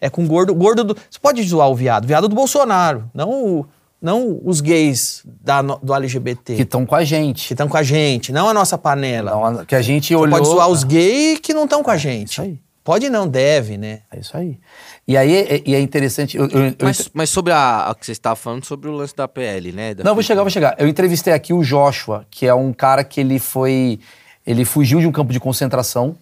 É 0.00 0.08
com 0.10 0.26
gordo, 0.26 0.54
gordo 0.54 0.82
do. 0.84 0.94
Você 1.10 1.18
pode 1.20 1.42
zoar 1.42 1.68
o 1.68 1.74
viado, 1.74 2.06
viado 2.06 2.28
do 2.28 2.34
Bolsonaro, 2.34 3.08
não, 3.14 3.30
o- 3.30 3.66
não 4.02 4.40
os 4.44 4.60
gays 4.60 5.22
da, 5.40 5.62
do 5.62 5.94
LGBT 5.94 6.56
Que 6.56 6.62
estão 6.62 6.84
com 6.84 6.94
a 6.96 7.04
gente. 7.04 7.46
que 7.46 7.54
estão 7.54 7.68
com 7.68 7.76
a 7.76 7.82
gente, 7.82 8.32
não 8.32 8.48
a 8.48 8.54
nossa 8.54 8.76
panela. 8.76 9.50
Não, 9.52 9.64
que 9.64 9.74
a 9.76 9.80
gente 9.82 10.08
Você 10.08 10.16
olhou... 10.16 10.36
pode 10.38 10.48
zoar 10.48 10.68
os 10.68 10.82
gays 10.84 11.38
que 11.38 11.54
não 11.54 11.64
estão 11.64 11.82
com 11.82 11.90
a 11.90 11.96
gente. 11.96 12.32
isso 12.32 12.42
aí. 12.42 12.58
Pode 12.84 13.08
não, 13.08 13.28
deve, 13.28 13.78
né? 13.78 14.00
É 14.10 14.18
isso 14.18 14.36
aí. 14.36 14.58
E 15.06 15.16
aí 15.16 15.32
é, 15.36 15.62
e 15.64 15.72
é 15.72 15.80
interessante... 15.80 16.36
Eu, 16.36 16.48
eu- 16.48 16.64
eu- 16.66 16.74
Mas, 16.82 17.08
mas 17.14 17.30
sobre 17.30 17.52
a, 17.52 17.88
a 17.90 17.94
que 17.94 18.04
você 18.04 18.10
estava 18.10 18.34
falando 18.34 18.64
sobre 18.64 18.88
o 18.88 18.92
lance 18.92 19.14
da 19.14 19.28
PL, 19.28 19.70
né? 19.70 19.94
Da 19.94 20.02
Não, 20.02 20.14
vou 20.14 20.22
chegar, 20.22 20.42
vou 20.42 20.50
chegar. 20.50 20.74
Eu 20.80 20.88
entrevistei 20.88 21.32
aqui 21.32 21.52
o 21.52 21.62
Joshua, 21.62 22.26
que 22.28 22.44
é 22.44 22.52
um 22.54 22.72
cara 22.72 23.04
que 23.04 23.20
ele 23.20 23.38
foi. 23.38 24.00
Ele 24.44 24.64
fugiu 24.64 24.98
de 24.98 25.06
um 25.06 25.12
campo 25.12 25.32
de 25.32 25.38
concentração. 25.38 26.16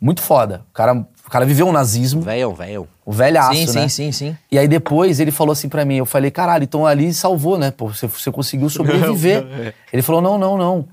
Muito 0.00 0.22
foda. 0.22 0.64
O 0.70 0.72
cara, 0.72 1.04
o 1.26 1.30
cara 1.30 1.44
viveu 1.44 1.66
o 1.66 1.72
nazismo, 1.72 2.20
Velhão, 2.20 2.54
velhão. 2.54 2.86
o 3.04 3.12
velhaço, 3.12 3.54
sim, 3.54 3.66
né? 3.66 3.88
sim, 3.88 3.88
sim, 3.88 4.12
sim. 4.12 4.38
E 4.50 4.56
aí 4.56 4.68
depois 4.68 5.18
ele 5.18 5.32
falou 5.32 5.52
assim 5.52 5.68
pra 5.68 5.84
mim, 5.84 5.96
eu 5.96 6.06
falei, 6.06 6.30
caralho, 6.30 6.62
então 6.62 6.86
ali 6.86 7.12
salvou, 7.12 7.58
né? 7.58 7.72
Pô, 7.72 7.88
você, 7.88 8.06
você 8.06 8.30
conseguiu 8.30 8.70
sobreviver. 8.70 9.42
Não, 9.42 9.50
não, 9.50 9.64
é. 9.64 9.74
Ele 9.92 10.02
falou, 10.02 10.22
não, 10.22 10.38
não, 10.38 10.56
não. 10.56 10.88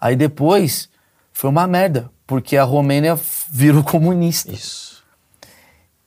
Aí 0.00 0.16
depois 0.16 0.88
foi 1.32 1.50
uma 1.50 1.66
merda, 1.66 2.10
porque 2.26 2.56
a 2.56 2.64
Romênia 2.64 3.18
virou 3.52 3.82
comunista. 3.84 4.52
Isso. 4.52 5.02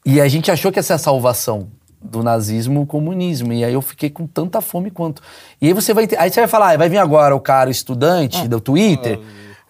E 0.03 0.19
a 0.19 0.27
gente 0.27 0.49
achou 0.49 0.71
que 0.71 0.79
essa 0.79 0.93
é 0.93 0.95
a 0.95 0.99
salvação 0.99 1.67
do 2.01 2.23
nazismo, 2.23 2.81
o 2.81 2.85
comunismo. 2.85 3.53
E 3.53 3.63
aí 3.63 3.73
eu 3.73 3.81
fiquei 3.81 4.09
com 4.09 4.25
tanta 4.25 4.59
fome 4.59 4.89
quanto. 4.89 5.21
E 5.61 5.67
aí 5.67 5.73
você 5.73 5.93
vai. 5.93 6.07
Aí 6.17 6.31
você 6.31 6.39
vai 6.39 6.47
falar, 6.47 6.73
ah, 6.73 6.77
vai 6.77 6.89
vir 6.89 6.97
agora 6.97 7.35
o 7.35 7.39
cara, 7.39 7.69
o 7.69 7.71
estudante 7.71 8.47
do 8.47 8.59
Twitter. 8.59 9.19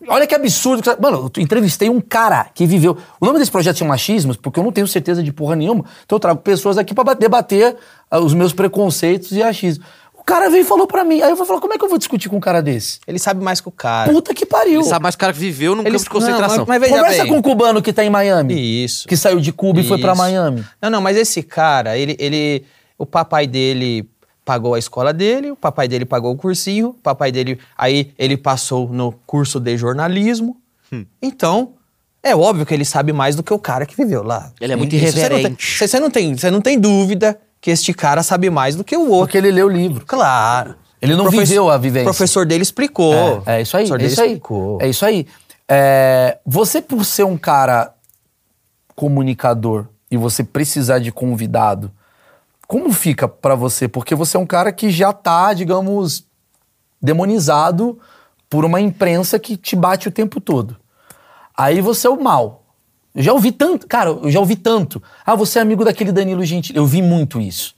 Olha 0.07 0.27
que 0.27 0.35
absurdo. 0.35 0.81
que- 0.83 1.01
Mano, 1.01 1.31
eu 1.35 1.41
entrevistei 1.43 1.89
um 1.89 1.99
cara 2.01 2.47
que 2.53 2.65
viveu. 2.65 2.97
O 3.19 3.25
nome 3.25 3.39
desse 3.39 3.49
projeto 3.51 3.77
chama 3.77 3.89
Machismos, 3.89 4.37
porque 4.37 4.59
eu 4.59 4.63
não 4.63 4.71
tenho 4.71 4.87
certeza 4.87 5.23
de 5.23 5.31
porra 5.31 5.55
nenhuma. 5.55 5.85
Então 6.05 6.15
eu 6.17 6.19
trago 6.19 6.39
pessoas 6.41 6.77
aqui 6.77 6.93
pra 6.93 7.13
debater 7.13 7.75
ah, 8.11 8.19
os 8.19 8.33
meus 8.33 8.53
preconceitos 8.53 9.31
e 9.31 9.41
achismo. 9.41 9.83
O 10.13 10.23
cara 10.23 10.49
veio 10.49 10.61
e 10.61 10.65
falou 10.65 10.85
pra 10.85 11.03
mim. 11.05 11.21
Aí 11.21 11.29
eu 11.29 11.35
vou 11.37 11.45
falar, 11.45 11.61
como 11.61 11.73
é 11.73 11.77
que 11.77 11.85
eu 11.85 11.89
vou 11.89 11.97
discutir 11.97 12.27
com 12.29 12.35
um 12.35 12.39
cara 12.41 12.61
desse? 12.61 12.99
Ele 13.07 13.17
sabe 13.17 13.41
mais 13.43 13.61
que 13.61 13.69
o 13.69 13.71
cara. 13.71 14.11
Puta 14.11 14.33
que 14.33 14.45
pariu. 14.45 14.81
Ele 14.81 14.83
sabe 14.89 15.01
mais 15.03 15.15
o 15.15 15.17
cara 15.17 15.31
que 15.33 15.39
viveu 15.39 15.73
num 15.73 15.81
Eles- 15.85 16.03
campo 16.03 16.19
de 16.19 16.25
concentração. 16.25 16.57
Não, 16.59 16.65
mas, 16.67 16.81
mas 16.81 16.89
Conversa 16.89 17.23
bem. 17.23 17.31
com 17.31 17.37
o 17.39 17.41
cubano 17.41 17.81
que 17.81 17.93
tá 17.93 18.03
em 18.03 18.09
Miami. 18.09 18.83
Isso. 18.83 19.07
Que 19.07 19.15
saiu 19.15 19.39
de 19.39 19.51
Cuba 19.53 19.79
e 19.79 19.87
foi 19.87 19.97
pra 19.99 20.11
Isso. 20.13 20.21
Miami. 20.21 20.65
Não, 20.81 20.89
não, 20.89 21.01
mas 21.01 21.15
esse 21.17 21.41
cara, 21.41 21.97
ele, 21.97 22.15
ele. 22.19 22.65
O 22.99 23.05
papai 23.05 23.47
dele 23.47 24.07
pagou 24.47 24.73
a 24.75 24.79
escola 24.79 25.11
dele, 25.11 25.51
o 25.51 25.57
papai 25.57 25.89
dele 25.89 26.05
pagou 26.05 26.31
o 26.33 26.37
cursinho, 26.37 26.89
o 26.89 26.93
papai 26.93 27.33
dele. 27.33 27.59
Aí 27.77 28.13
ele 28.17 28.37
passou 28.37 28.87
no 28.87 29.11
curso 29.27 29.59
de 29.59 29.75
jornalismo. 29.75 30.55
Hum. 30.91 31.05
Então. 31.21 31.73
É 32.23 32.35
óbvio 32.35 32.65
que 32.65 32.73
ele 32.73 32.83
sabe 32.83 33.13
mais 33.13 33.35
do 33.37 33.43
que 33.43 33.53
o 33.53 33.59
cara 33.59 33.85
que 33.85 33.95
viveu 33.95 34.21
lá. 34.23 34.51
Ele 34.59 34.73
é 34.73 34.75
muito 34.75 34.93
Isso 34.93 35.05
você 35.05 35.11
não 35.11 35.13
tem- 35.29 35.29
irreverente. 35.39 35.77
Você 35.87 35.99
não, 35.99 36.11
tem, 36.11 36.35
você 36.37 36.51
não 36.51 36.61
tem 36.61 36.79
dúvida 36.79 37.39
que 37.61 37.71
este 37.71 37.93
cara 37.93 38.21
sabe 38.23 38.49
mais 38.49 38.75
do 38.75 38.83
que 38.83 38.97
o 38.97 39.01
outro. 39.09 39.27
Porque 39.27 39.37
ele 39.37 39.51
leu 39.51 39.67
o 39.67 39.69
livro. 39.69 40.03
Claro. 40.05 40.75
Ele 41.01 41.15
não 41.15 41.25
professor- 41.25 41.45
viveu 41.45 41.69
a 41.69 41.77
vivência. 41.77 42.01
O 42.09 42.13
professor 42.13 42.45
dele 42.45 42.63
explicou. 42.63 43.43
É, 43.45 43.57
é 43.57 43.61
isso 43.61 43.77
aí, 43.77 43.85
O 43.85 43.87
professor 43.87 43.95
é 43.95 43.97
dele 43.99 44.11
isso 44.11 44.21
aí. 44.21 44.27
explicou. 44.29 44.77
É 44.81 44.89
isso 44.89 45.05
aí. 45.05 45.27
É, 45.69 46.37
você, 46.45 46.81
por 46.81 47.05
ser 47.05 47.23
um 47.23 47.37
cara 47.37 47.93
comunicador 48.95 49.85
e 50.09 50.17
você 50.17 50.43
precisar 50.43 50.99
de 50.99 51.11
convidado, 51.11 51.91
como 52.67 52.91
fica 52.91 53.27
pra 53.27 53.55
você? 53.55 53.87
Porque 53.87 54.13
você 54.13 54.35
é 54.35 54.39
um 54.39 54.45
cara 54.45 54.73
que 54.73 54.89
já 54.89 55.13
tá, 55.13 55.53
digamos, 55.53 56.25
demonizado 57.01 57.97
por 58.49 58.65
uma 58.65 58.81
imprensa 58.81 59.39
que 59.39 59.55
te 59.55 59.75
bate 59.75 60.09
o 60.09 60.11
tempo 60.11 60.41
todo. 60.41 60.75
Aí 61.55 61.79
você 61.79 62.07
é 62.07 62.09
o 62.09 62.21
mal. 62.21 62.65
Eu 63.15 63.23
já 63.23 63.33
ouvi 63.33 63.51
tanto, 63.51 63.87
cara, 63.87 64.09
eu 64.09 64.29
já 64.29 64.39
ouvi 64.39 64.55
tanto. 64.55 65.01
Ah, 65.25 65.33
você 65.33 65.59
é 65.59 65.61
amigo 65.61 65.83
daquele 65.83 66.11
Danilo 66.11 66.43
Gentili. 66.43 66.77
Eu 66.77 66.85
vi 66.85 67.01
muito 67.01 67.39
isso. 67.39 67.75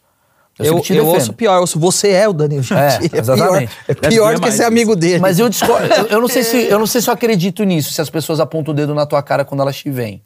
Eu, 0.58 0.66
eu 0.66 0.76
defendo. 0.82 1.08
ouço 1.08 1.34
pior, 1.34 1.56
eu 1.56 1.62
ouço 1.62 1.80
você 1.80 2.10
é 2.10 2.28
o 2.28 2.34
Danilo 2.34 2.64
Gentili. 2.64 3.10
É, 3.14 3.16
exatamente. 3.18 3.72
É 3.88 3.94
pior, 3.94 4.06
é 4.06 4.10
pior 4.10 4.36
do 4.36 4.42
que 4.42 4.52
ser 4.52 4.66
amigo 4.66 4.96
dele. 4.96 5.20
Mas 5.20 5.40
eu 5.40 5.48
discordo. 5.48 5.88
Eu, 5.94 6.08
eu 6.08 6.22
não 6.22 6.28
sei 6.28 6.44
se, 6.44 6.58
eu 6.66 6.78
não 6.78 6.88
sei 6.88 7.00
se 7.00 7.10
eu 7.10 7.14
acredito 7.14 7.64
nisso, 7.64 7.94
se 7.94 8.02
as 8.02 8.10
pessoas 8.10 8.40
apontam 8.40 8.74
o 8.74 8.76
dedo 8.76 8.94
na 8.94 9.06
tua 9.06 9.22
cara 9.22 9.46
quando 9.46 9.62
elas 9.62 9.78
te 9.78 9.90
veem. 9.90 10.22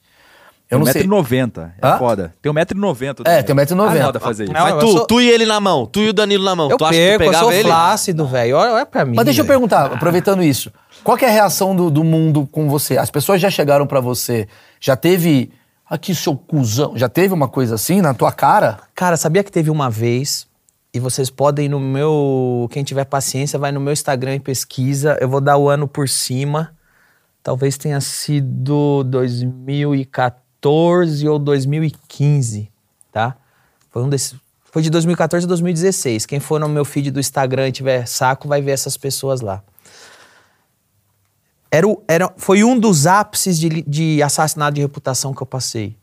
Eu 0.74 0.80
não 0.80 0.86
sei. 0.86 1.04
1,90m. 1.04 1.72
É 1.82 1.88
Hã? 1.88 1.98
foda. 1.98 2.34
Tem 2.42 2.52
1,90m. 2.52 3.22
É, 3.26 3.42
tem 3.44 3.56
1,90m. 3.56 3.96
É 3.98 4.04
foda 4.04 4.20
fazer 4.20 4.44
isso. 4.46 4.54
Não, 4.54 4.62
Mas 4.62 4.80
tu, 4.80 4.92
sou- 4.92 5.08
tu 5.08 5.22
e 5.22 5.30
ele 5.30 5.46
na 5.46 5.60
mão, 5.60 5.86
tu 5.86 6.00
e 6.00 6.10
o 6.10 6.14
Danilo 6.14 6.44
na 6.44 6.56
mão. 6.56 6.70
Eu 6.70 6.78
tu 6.78 6.86
acha 6.86 6.94
que 6.94 7.00
tu 7.00 7.08
perco, 7.10 7.24
eu 7.24 7.28
pegava 7.28 7.44
sou 7.46 7.54
ele? 7.54 7.64
flácido, 7.70 8.28
velho. 8.28 8.58
Olha, 8.58 8.74
olha 8.74 8.86
pra 8.86 9.06
mim. 9.06 9.16
Mas 9.16 9.26
deixa 9.26 9.42
eu 9.42 9.46
perguntar, 9.46 9.86
aproveitando 9.86 10.44
isso. 10.44 10.72
Qual 11.04 11.18
que 11.18 11.26
é 11.26 11.30
a 11.30 11.32
reação 11.32 11.76
do, 11.76 11.90
do 11.90 12.04
mundo 12.04 12.48
com 12.52 12.70
você? 12.70 12.98
As 12.98 13.10
pessoas 13.12 13.40
já 13.42 13.50
chegaram 13.50 13.86
pra 13.88 14.00
você, 14.00 14.48
já 14.80 14.96
teve. 14.96 15.52
Aqui, 15.90 16.16
seu 16.16 16.36
cuzão. 16.36 16.94
Já 16.98 17.08
teve 17.10 17.34
uma 17.34 17.48
coisa 17.48 17.76
assim 17.76 18.02
na 18.02 18.14
tua 18.14 18.32
cara? 18.32 18.80
Cara, 18.96 19.16
sabia 19.18 19.44
que 19.44 19.52
teve 19.52 19.70
uma 19.70 19.90
vez, 19.92 20.48
e 20.94 21.00
vocês 21.00 21.30
podem 21.30 21.66
ir 21.66 21.70
no 21.70 21.80
meu. 21.80 22.68
Quem 22.72 22.84
tiver 22.84 23.04
paciência, 23.06 23.60
vai 23.60 23.72
no 23.72 23.80
meu 23.80 23.92
Instagram 23.94 24.36
e 24.36 24.40
pesquisa. 24.40 25.18
Eu 25.22 25.28
vou 25.30 25.42
dar 25.42 25.58
o 25.58 25.70
ano 25.70 25.88
por 25.88 26.08
cima. 26.10 26.72
Talvez 27.44 27.78
tenha 27.78 28.00
sido 28.00 29.04
2014 29.04 30.36
ou 31.28 31.40
2015, 31.40 32.72
tá? 33.12 33.36
Foi 33.90 34.04
um 34.04 34.10
desses. 34.10 34.36
Foi 34.72 34.82
de 34.82 34.90
2014 34.90 35.46
a 35.46 35.48
2016. 35.48 36.26
Quem 36.26 36.40
for 36.40 36.60
no 36.60 36.68
meu 36.68 36.84
feed 36.84 37.12
do 37.12 37.20
Instagram 37.20 37.68
e 37.68 37.72
tiver 37.72 38.08
saco, 38.08 38.48
vai 38.48 38.62
ver 38.62 38.72
essas 38.72 38.98
pessoas 38.98 39.42
lá. 39.42 39.62
Era, 41.70 41.88
era, 42.08 42.34
foi 42.38 42.64
um 42.64 42.80
dos 42.80 43.06
ápices 43.06 43.60
de, 43.60 43.82
de 43.84 44.24
assassinato 44.24 44.76
de 44.76 44.82
reputação 44.82 45.34
que 45.34 45.42
eu 45.42 45.48
passei. 45.48 45.96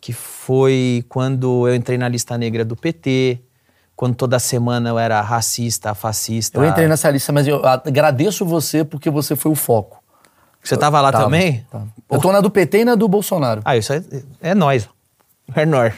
Que 0.00 0.12
foi 0.12 1.04
quando 1.08 1.66
eu 1.68 1.74
entrei 1.74 1.98
na 1.98 2.08
lista 2.08 2.38
negra 2.38 2.64
do 2.64 2.76
PT, 2.76 3.40
quando 3.96 4.14
toda 4.14 4.38
semana 4.38 4.90
eu 4.90 4.98
era 4.98 5.20
racista, 5.20 5.94
fascista. 5.94 6.58
Eu 6.58 6.66
entrei 6.66 6.86
nessa 6.86 7.10
lista, 7.10 7.32
mas 7.32 7.46
eu 7.46 7.64
agradeço 7.64 8.44
você 8.44 8.84
porque 8.84 9.08
você 9.08 9.34
foi 9.34 9.50
o 9.50 9.54
foco. 9.54 10.03
Você 10.64 10.76
tava 10.78 11.00
lá 11.00 11.12
Tava, 11.12 11.24
também? 11.24 11.64
tava. 11.70 11.86
Eu 12.10 12.18
tô 12.18 12.32
na 12.32 12.40
do 12.40 12.50
PT 12.50 12.78
e 12.78 12.84
na 12.86 12.94
do 12.94 13.06
Bolsonaro. 13.06 13.60
Ah, 13.64 13.76
isso 13.76 13.92
é, 13.92 14.02
é 14.40 14.54
nós. 14.54 14.88
É 15.54 15.66
nós. 15.66 15.92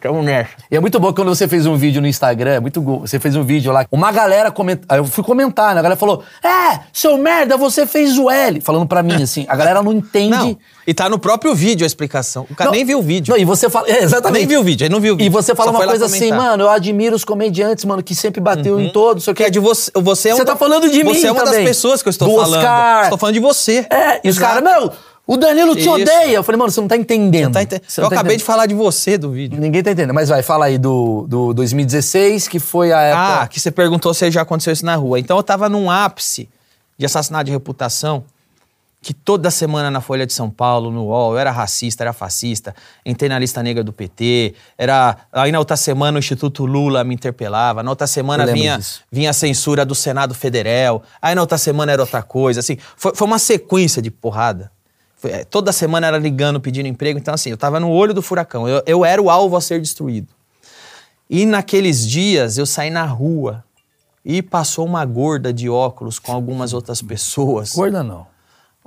Tamo 0.00 0.22
nessa. 0.22 0.50
E 0.70 0.76
é 0.76 0.80
muito 0.80 0.98
bom 0.98 1.12
quando 1.12 1.28
você 1.28 1.46
fez 1.46 1.66
um 1.66 1.76
vídeo 1.76 2.00
no 2.00 2.08
Instagram, 2.08 2.52
é 2.52 2.60
muito 2.60 2.80
go... 2.80 3.00
Você 3.00 3.18
fez 3.18 3.36
um 3.36 3.42
vídeo 3.44 3.70
lá, 3.72 3.84
uma 3.90 4.10
galera 4.10 4.50
comenta. 4.50 4.82
Aí 4.88 4.98
eu 4.98 5.04
fui 5.04 5.22
comentar, 5.22 5.74
né? 5.74 5.80
A 5.80 5.82
galera 5.82 5.96
falou: 5.96 6.22
É, 6.42 6.80
seu 6.92 7.18
merda, 7.18 7.56
você 7.56 7.86
fez 7.86 8.16
o 8.18 8.30
L. 8.30 8.60
Falando 8.60 8.86
pra 8.86 9.02
mim 9.02 9.22
assim. 9.22 9.44
A 9.48 9.56
galera 9.56 9.82
não 9.82 9.92
entende. 9.92 10.30
Não, 10.30 10.56
e 10.86 10.94
tá 10.94 11.08
no 11.08 11.18
próprio 11.18 11.54
vídeo 11.54 11.84
a 11.84 11.86
explicação. 11.86 12.46
O 12.50 12.54
cara 12.54 12.70
Não, 12.70 12.76
nem 12.76 12.84
viu 12.84 12.98
o 12.98 13.02
vídeo. 13.02 13.32
Não, 13.34 13.40
e 13.40 13.44
você 13.44 13.68
fala. 13.68 13.88
É, 13.88 14.02
exatamente. 14.04 14.40
Nem 14.40 14.48
viu 14.48 14.60
o 14.60 14.64
vídeo, 14.64 14.84
ele 14.84 14.92
não 14.94 15.00
viu 15.00 15.14
o 15.14 15.16
vídeo. 15.16 15.26
E 15.26 15.30
você 15.30 15.54
fala 15.54 15.70
Só 15.72 15.78
uma 15.78 15.86
coisa 15.86 16.06
assim, 16.06 16.32
mano, 16.32 16.64
eu 16.64 16.70
admiro 16.70 17.14
os 17.14 17.24
comediantes, 17.24 17.84
mano, 17.84 18.02
que 18.02 18.14
sempre 18.14 18.40
bateu 18.40 18.80
em 18.80 18.90
todos. 18.90 19.24
sei 19.24 19.32
o 19.32 19.34
Que 19.36 19.44
é 19.44 19.50
de 19.50 19.58
você. 19.58 19.90
Você, 19.94 20.30
é 20.30 20.34
um 20.34 20.38
Você 20.38 20.44
tá 20.44 20.56
falando 20.56 20.88
de 20.90 21.04
mim 21.04 21.14
Você 21.14 21.26
é 21.26 21.32
uma 21.32 21.44
também. 21.44 21.60
das 21.60 21.68
pessoas 21.68 22.02
que 22.02 22.08
eu 22.08 22.10
estou 22.10 22.28
Do 22.28 22.36
falando. 22.36 22.58
Oscar. 22.58 23.02
Estou 23.04 23.18
falando 23.18 23.34
de 23.34 23.40
você. 23.40 23.86
É, 23.90 24.20
e 24.24 24.28
os 24.30 24.38
caras, 24.38 24.62
meu, 24.62 24.92
o 25.32 25.36
Danilo 25.36 25.74
te 25.74 25.80
Isso. 25.82 25.90
odeia. 25.92 26.32
Eu 26.36 26.42
falei, 26.42 26.58
mano, 26.58 26.70
você 26.70 26.80
não 26.80 26.88
tá 26.88 26.96
entendendo. 26.96 27.52
Tá 27.52 27.62
ente- 27.62 27.80
Você 27.86 28.00
Eu 28.00 28.02
não 28.02 28.10
tá 28.10 28.16
acabei 28.16 28.36
de 28.36 28.42
entendendo. 28.42 28.46
falar 28.46 28.66
de 28.66 28.74
você 28.74 29.16
do 29.18 29.30
vídeo. 29.30 29.60
Ninguém 29.60 29.82
tá 29.82 29.90
entendendo. 29.92 30.14
Mas 30.14 30.28
vai, 30.28 30.42
fala 30.42 30.66
aí 30.66 30.78
do, 30.78 31.26
do 31.28 31.54
2016, 31.54 32.48
que 32.48 32.58
foi 32.58 32.92
a 32.92 33.00
época. 33.02 33.42
Ah, 33.42 33.48
que 33.48 33.60
você 33.60 33.70
perguntou 33.70 34.12
se 34.14 34.30
já 34.30 34.42
aconteceu 34.42 34.72
isso 34.72 34.84
na 34.84 34.96
rua. 34.96 35.18
Então 35.20 35.36
eu 35.36 35.42
tava 35.42 35.68
num 35.68 35.90
ápice 35.90 36.48
de 36.98 37.06
assassinato 37.06 37.44
de 37.44 37.50
reputação, 37.52 38.24
que 39.02 39.14
toda 39.14 39.50
semana 39.50 39.90
na 39.90 40.02
Folha 40.02 40.26
de 40.26 40.32
São 40.34 40.50
Paulo, 40.50 40.90
no 40.90 41.06
UOL, 41.06 41.32
eu 41.32 41.38
era 41.38 41.50
racista, 41.50 42.04
era 42.04 42.12
fascista, 42.12 42.74
entrei 43.06 43.30
na 43.30 43.38
lista 43.38 43.62
negra 43.62 43.82
do 43.82 43.94
PT, 43.94 44.54
era. 44.76 45.16
Aí 45.32 45.50
na 45.50 45.58
outra 45.58 45.74
semana 45.76 46.16
o 46.16 46.18
Instituto 46.18 46.66
Lula 46.66 47.02
me 47.02 47.14
interpelava, 47.14 47.82
na 47.82 47.88
outra 47.88 48.06
semana 48.06 48.44
vinha, 48.52 48.76
disso. 48.76 49.00
vinha 49.10 49.30
a 49.30 49.32
censura 49.32 49.86
do 49.86 49.94
Senado 49.94 50.34
Federal, 50.34 51.02
aí 51.22 51.34
na 51.34 51.40
outra 51.40 51.56
semana 51.56 51.92
era 51.92 52.02
outra 52.02 52.20
coisa, 52.22 52.60
assim. 52.60 52.76
Foi, 52.94 53.14
foi 53.14 53.26
uma 53.26 53.38
sequência 53.38 54.02
de 54.02 54.10
porrada. 54.10 54.70
Foi- 55.20 55.30
é, 55.32 55.44
toda 55.44 55.70
semana 55.72 56.06
era 56.06 56.18
ligando, 56.18 56.60
pedindo 56.60 56.86
emprego, 56.88 57.18
então 57.18 57.34
assim, 57.34 57.50
eu 57.50 57.56
tava 57.56 57.78
no 57.78 57.90
olho 57.90 58.14
do 58.14 58.22
furacão, 58.22 58.66
eu, 58.66 58.82
eu 58.86 59.04
era 59.04 59.20
o 59.20 59.28
alvo 59.30 59.56
a 59.56 59.60
ser 59.60 59.80
destruído. 59.80 60.28
E 61.28 61.44
naqueles 61.46 62.06
dias 62.08 62.58
eu 62.58 62.66
saí 62.66 62.90
na 62.90 63.04
rua 63.04 63.62
e 64.24 64.42
passou 64.42 64.84
uma 64.84 65.04
gorda 65.04 65.52
de 65.52 65.68
óculos 65.68 66.18
com 66.18 66.32
algumas 66.32 66.72
outras 66.72 67.00
pessoas. 67.00 67.74
Gorda 67.74 68.02
não. 68.02 68.26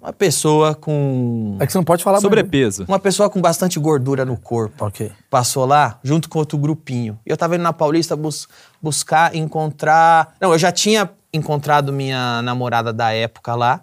Uma 0.02 0.12
pessoa 0.12 0.76
com. 0.76 1.56
É 1.62 1.66
que 1.66 1.72
você 1.72 1.78
não 1.78 1.86
pode 1.86 2.04
falar. 2.04 2.20
Sobrepeso. 2.20 2.84
Uma 2.90 3.00
pessoa 3.00 3.30
com 3.30 3.40
bastante 3.40 3.80
gordura 3.80 4.26
no 4.26 4.36
corpo. 4.36 4.84
Ok. 4.86 5.10
Passou 5.30 5.66
lá, 5.66 5.98
junto 6.04 6.28
com 6.28 6.40
outro 6.40 6.58
grupinho. 6.58 7.18
E 7.26 7.30
eu 7.30 7.38
tava 7.38 7.56
indo 7.56 7.62
na 7.62 7.72
Paulista 7.72 8.14
bus- 8.14 8.48
buscar 8.82 9.34
encontrar. 9.34 10.36
Não, 10.42 10.52
eu 10.52 10.60
já 10.60 10.74
tinha 10.74 11.10
encontrado 11.32 11.94
minha 11.94 12.42
namorada 12.42 12.92
da 12.92 13.14
época 13.14 13.56
lá. 13.56 13.82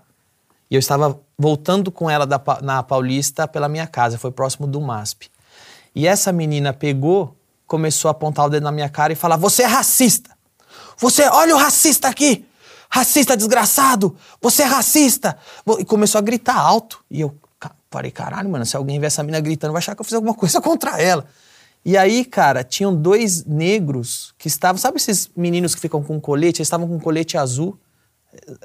E 0.71 0.75
eu 0.75 0.79
estava 0.79 1.19
voltando 1.41 1.91
com 1.91 2.11
ela 2.11 2.27
da 2.27 2.39
na 2.61 2.83
Paulista 2.83 3.49
pela 3.49 3.67
minha 3.67 3.87
casa. 3.87 4.19
Foi 4.19 4.31
próximo 4.31 4.67
do 4.67 4.79
MASP. 4.79 5.31
E 5.95 6.07
essa 6.07 6.31
menina 6.31 6.71
pegou, 6.75 7.35
começou 7.67 8.11
a 8.11 8.13
apontar 8.13 8.45
o 8.45 8.51
dedo 8.51 8.65
na 8.65 8.71
minha 8.71 8.91
cara 8.91 9.15
e 9.15 9.17
falar: 9.17 9.39
Você 9.39 9.63
é 9.63 9.67
racista! 9.67 10.31
Você, 10.99 11.23
olha 11.23 11.57
o 11.57 11.59
racista 11.59 12.09
aqui! 12.09 12.45
Racista 12.91 13.35
desgraçado! 13.35 14.15
Você 14.39 14.63
é 14.63 14.67
racista! 14.67 15.39
E 15.79 15.85
começou 15.87 16.19
a 16.19 16.23
gritar 16.23 16.59
alto. 16.59 17.03
E 17.11 17.23
eu 17.23 17.35
falei: 17.91 18.11
Caralho, 18.11 18.51
mano, 18.51 18.67
se 18.67 18.77
alguém 18.77 19.01
ver 19.01 19.07
essa 19.07 19.23
menina 19.23 19.41
gritando, 19.41 19.73
vai 19.73 19.79
achar 19.79 19.95
que 19.95 20.03
eu 20.03 20.05
fiz 20.05 20.13
alguma 20.13 20.35
coisa 20.35 20.61
contra 20.63 21.01
ela. 21.01 21.25
E 21.83 21.97
aí, 21.97 22.23
cara, 22.23 22.63
tinham 22.63 22.95
dois 22.95 23.47
negros 23.47 24.35
que 24.37 24.47
estavam. 24.47 24.77
Sabe 24.77 24.99
esses 24.99 25.31
meninos 25.35 25.75
que 25.75 25.81
ficam 25.81 26.03
com 26.03 26.21
colete? 26.21 26.61
Eles 26.61 26.67
estavam 26.67 26.87
com 26.87 27.01
colete 27.01 27.39
azul. 27.39 27.79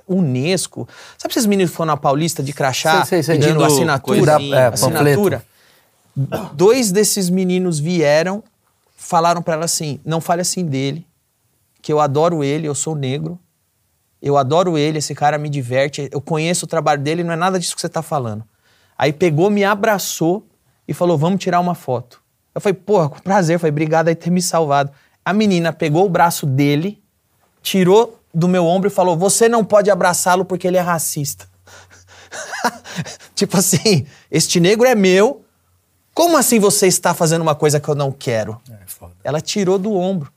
Unesco. 0.07 0.87
Sabe 1.17 1.31
esses 1.31 1.45
meninos 1.45 1.71
que 1.71 1.77
foram 1.77 1.87
na 1.87 1.97
Paulista 1.97 2.43
de 2.43 2.53
crachá 2.53 3.03
Sei, 3.05 3.21
sei, 3.21 3.23
sei. 3.23 3.35
pedindo 3.37 3.59
Dando 3.59 3.65
assinatura? 3.73 4.33
coisinha. 4.33 4.55
É, 4.55 4.67
assinatura. 4.67 5.45
Dois 6.53 6.91
desses 6.91 7.29
meninos 7.29 7.79
vieram, 7.79 8.43
falaram 8.95 9.41
pra 9.41 9.55
ela 9.55 9.65
assim: 9.65 9.99
não 10.05 10.21
fale 10.21 10.41
assim 10.41 10.65
dele, 10.65 11.05
que 11.81 11.91
eu 11.91 11.99
adoro 11.99 12.43
ele, 12.43 12.67
eu 12.67 12.75
sou 12.75 12.95
negro, 12.95 13.37
eu 14.21 14.37
adoro 14.37 14.77
ele, 14.77 14.99
esse 14.99 15.13
cara 15.13 15.37
me 15.37 15.49
diverte, 15.49 16.07
eu 16.11 16.21
conheço 16.21 16.65
o 16.65 16.67
trabalho 16.67 17.01
dele, 17.01 17.23
não 17.23 17.33
é 17.33 17.35
nada 17.35 17.59
disso 17.59 17.75
que 17.75 17.81
você 17.81 17.89
tá 17.89 18.01
falando. 18.01 18.43
Aí 18.97 19.11
pegou, 19.11 19.49
me 19.49 19.63
abraçou 19.65 20.47
e 20.87 20.93
falou: 20.93 21.17
vamos 21.17 21.39
tirar 21.41 21.59
uma 21.59 21.75
foto. 21.75 22.21
Eu 22.53 22.61
falei: 22.61 22.75
porra, 22.75 23.09
com 23.09 23.19
prazer, 23.19 23.59
falei: 23.59 23.71
obrigado 23.71 24.07
aí 24.07 24.15
por 24.15 24.23
ter 24.23 24.29
me 24.29 24.41
salvado. 24.41 24.91
A 25.23 25.33
menina 25.33 25.73
pegou 25.73 26.05
o 26.05 26.09
braço 26.09 26.45
dele, 26.45 27.03
tirou 27.61 28.21
do 28.35 28.47
meu 28.47 28.65
ombro 28.65 28.89
e 28.89 28.91
falou: 28.91 29.17
você 29.17 29.47
não 29.47 29.63
pode 29.63 29.89
abraçá-lo 29.89 30.43
porque 30.43 30.67
ele 30.67 30.77
é 30.77 30.81
racista. 30.81 31.47
tipo 33.33 33.57
assim, 33.57 34.05
este 34.29 34.59
negro 34.59 34.85
é 34.85 34.93
meu. 34.93 35.43
Como 36.13 36.37
assim 36.37 36.59
você 36.59 36.87
está 36.87 37.13
fazendo 37.13 37.41
uma 37.41 37.55
coisa 37.55 37.79
que 37.79 37.89
eu 37.89 37.95
não 37.95 38.11
quero? 38.11 38.61
Ela 39.23 39.41
tirou 39.41 39.79
do 39.79 39.93
ombro. 39.93 40.31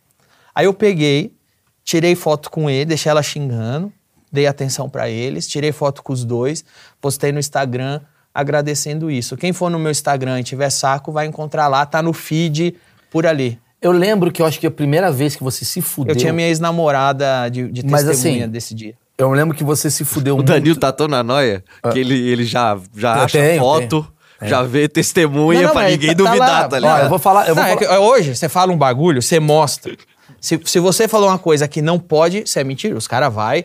Aí 0.55 0.67
eu 0.67 0.75
peguei, 0.75 1.37
tirei 1.85 2.15
foto 2.15 2.51
com 2.51 2.69
ele, 2.69 2.87
deixei 2.87 3.11
ela 3.11 3.23
xingando, 3.23 3.93
dei 4.31 4.47
atenção 4.47 4.89
pra 4.89 5.09
eles, 5.09 5.47
tirei 5.47 5.71
foto 5.71 6.03
com 6.03 6.13
os 6.13 6.25
dois, 6.25 6.65
postei 7.01 7.31
no 7.31 7.39
Instagram 7.39 8.01
agradecendo 8.35 9.11
isso. 9.11 9.37
Quem 9.37 9.53
for 9.53 9.71
no 9.71 9.79
meu 9.79 9.91
Instagram 9.91 10.41
e 10.41 10.45
tiver 10.45 10.71
saco, 10.71 11.13
vai 11.13 11.27
encontrar 11.27 11.69
lá, 11.69 11.87
tá 11.87 12.03
no 12.03 12.13
feed 12.13 12.77
por 13.11 13.27
ali. 13.27 13.61
Eu 13.81 13.93
lembro 13.93 14.33
que 14.33 14.43
eu 14.43 14.47
acho 14.47 14.59
que 14.59 14.67
a 14.67 14.71
primeira 14.71 15.11
vez 15.13 15.37
que 15.37 15.43
você 15.45 15.65
se 15.65 15.81
fudeu. 15.81 16.15
Eu 16.15 16.19
tinha 16.19 16.33
minha 16.33 16.49
ex-namorada 16.49 17.49
de, 17.49 17.71
de 17.71 17.87
Mas, 17.87 18.05
testemunha 18.05 18.45
assim, 18.45 18.51
desse 18.53 18.75
dia. 18.75 18.95
Eu 19.17 19.31
lembro 19.33 19.57
que 19.57 19.65
você 19.65 19.91
se 19.91 20.05
fudeu 20.05 20.35
O 20.35 20.39
muito. 20.39 20.49
Danilo 20.49 20.77
tá 20.77 20.93
tão 20.93 21.09
na 21.09 21.23
noia 21.23 21.63
que 21.93 21.99
ele, 21.99 22.15
ele 22.29 22.45
já, 22.45 22.79
já 22.97 23.17
Eu 23.17 23.23
acha 23.23 23.39
tenho, 23.39 23.61
foto, 23.61 24.07
já 24.43 24.63
vê 24.63 24.89
testemunha 24.89 25.61
Não, 25.63 25.67
não, 25.69 25.75
pra 25.75 25.89
ninguém 25.91 26.11
tá- 26.15 26.23
tá 26.25 26.31
duvidar, 26.31 26.69
tá 26.69 26.77
Ó, 26.77 26.79
ligado? 26.79 27.03
eu 27.05 27.09
vou 27.09 27.19
falar. 27.19 27.49
Eu 27.49 27.55
vou 27.55 27.63
Não, 27.65 27.71
é 27.71 27.77
falar- 27.77 27.89
que 27.89 27.99
hoje, 27.99 28.35
você 28.37 28.49
fala 28.49 28.73
um 28.73 28.77
bagulho, 28.79 29.21
você 29.23 29.41
mostra. 29.41 29.97
Se, 30.41 30.61
se 30.65 30.79
você 30.79 31.09
falou 31.09 31.29
uma 31.29 31.39
coisa 31.39 31.67
que 31.67 31.83
não 31.83 31.99
pode, 31.99 32.43
você 32.47 32.61
é 32.61 32.65
mentira, 32.65 32.97
os 32.97 33.09
caras 33.09 33.33
vai 33.33 33.65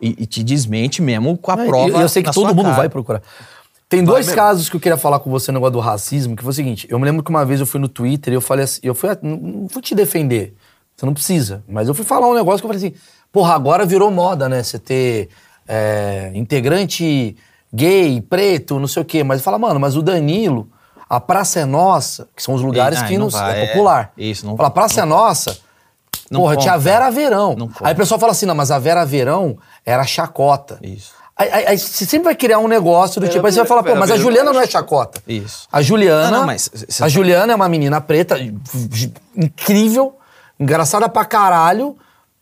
e, 0.00 0.14
e 0.18 0.26
te 0.26 0.42
desmente 0.42 1.00
mesmo 1.00 1.38
com 1.38 1.50
a 1.52 1.56
Não, 1.56 1.66
prova. 1.66 1.98
e 1.98 2.02
eu 2.02 2.08
sei 2.08 2.22
que 2.22 2.26
na 2.28 2.32
todo 2.34 2.54
mundo 2.54 2.64
cara. 2.64 2.76
vai 2.76 2.88
procurar. 2.90 3.22
Tem 3.96 4.04
dois 4.04 4.32
casos 4.32 4.68
que 4.68 4.76
eu 4.76 4.80
queria 4.80 4.96
falar 4.98 5.18
com 5.20 5.30
você 5.30 5.52
no 5.52 5.56
negócio 5.58 5.72
do 5.74 5.80
racismo, 5.80 6.34
que 6.34 6.42
foi 6.42 6.50
o 6.50 6.54
seguinte, 6.54 6.86
eu 6.90 6.98
me 6.98 7.04
lembro 7.04 7.22
que 7.22 7.30
uma 7.30 7.44
vez 7.44 7.60
eu 7.60 7.66
fui 7.66 7.78
no 7.80 7.88
Twitter 7.88 8.32
e 8.32 8.36
eu 8.36 8.40
falei 8.40 8.64
assim, 8.64 8.80
eu 8.82 8.94
fui, 8.94 9.10
não 9.22 9.36
não 9.36 9.68
fui 9.68 9.82
te 9.82 9.94
defender, 9.94 10.54
você 10.96 11.04
não 11.06 11.12
precisa, 11.14 11.62
mas 11.68 11.88
eu 11.88 11.94
fui 11.94 12.04
falar 12.04 12.26
um 12.28 12.34
negócio 12.34 12.60
que 12.60 12.66
eu 12.66 12.72
falei 12.72 12.88
assim, 12.88 12.96
porra, 13.30 13.54
agora 13.54 13.84
virou 13.84 14.10
moda, 14.10 14.48
né, 14.48 14.62
você 14.62 14.78
ter 14.78 15.28
é, 15.68 16.30
integrante 16.34 17.36
gay, 17.72 18.20
preto, 18.20 18.78
não 18.80 18.88
sei 18.88 19.02
o 19.02 19.04
quê, 19.04 19.22
mas 19.22 19.42
fala, 19.42 19.58
mano, 19.58 19.78
mas 19.78 19.96
o 19.96 20.02
Danilo, 20.02 20.68
a 21.08 21.20
Praça 21.20 21.60
é 21.60 21.64
Nossa, 21.66 22.28
que 22.34 22.42
são 22.42 22.54
os 22.54 22.62
lugares 22.62 22.98
Ah, 22.98 23.04
que 23.06 23.18
não 23.18 23.26
não, 23.26 23.30
vai, 23.30 23.60
é 23.60 23.64
é. 23.64 23.66
popular. 23.68 24.12
Isso, 24.16 24.46
não- 24.46 24.56
Fala, 24.56 24.70
Praça 24.70 25.02
é 25.02 25.04
Nossa, 25.04 25.58
Não 26.30 26.40
porra, 26.40 26.56
tinha 26.56 26.72
a 26.72 26.76
conta. 26.76 26.84
Vera 26.90 27.10
Verão. 27.10 27.54
Não. 27.56 27.70
Aí 27.82 27.92
o 27.92 27.96
pessoal 27.96 28.18
fala 28.18 28.32
assim, 28.32 28.46
não, 28.46 28.54
mas 28.54 28.70
a 28.70 28.78
Vera 28.78 29.04
Verão 29.04 29.58
era 29.84 30.02
chacota. 30.04 30.78
Isso. 30.82 31.12
Aí, 31.42 31.50
aí- 31.52 31.66
aí 31.68 31.78
você 31.78 32.04
sempre 32.04 32.24
vai 32.26 32.34
criar 32.36 32.58
um 32.58 32.68
negócio 32.68 33.20
do 33.20 33.28
tipo, 33.28 33.44
aí 33.44 33.52
você 33.52 33.58
vai 33.58 33.66
falar, 33.66 33.82
pô, 33.82 33.88
Vera 33.88 34.00
mas 34.00 34.10
a 34.10 34.14
Verão 34.14 34.22
Juliana 34.30 34.52
não 34.52 34.60
é 34.60 34.66
chacota. 34.66 35.20
Isso. 35.26 35.66
A 35.72 35.82
Juliana. 35.82 36.30
Não, 36.30 36.38
não, 36.40 36.46
mas 36.46 36.70
a 36.98 36.98
tá- 37.04 37.08
Juliana 37.08 37.52
é 37.52 37.56
uma 37.56 37.68
menina 37.68 38.00
preta, 38.00 38.36
incrível, 39.36 40.16
engraçada 40.58 41.08
pra 41.08 41.24
caralho, 41.24 41.96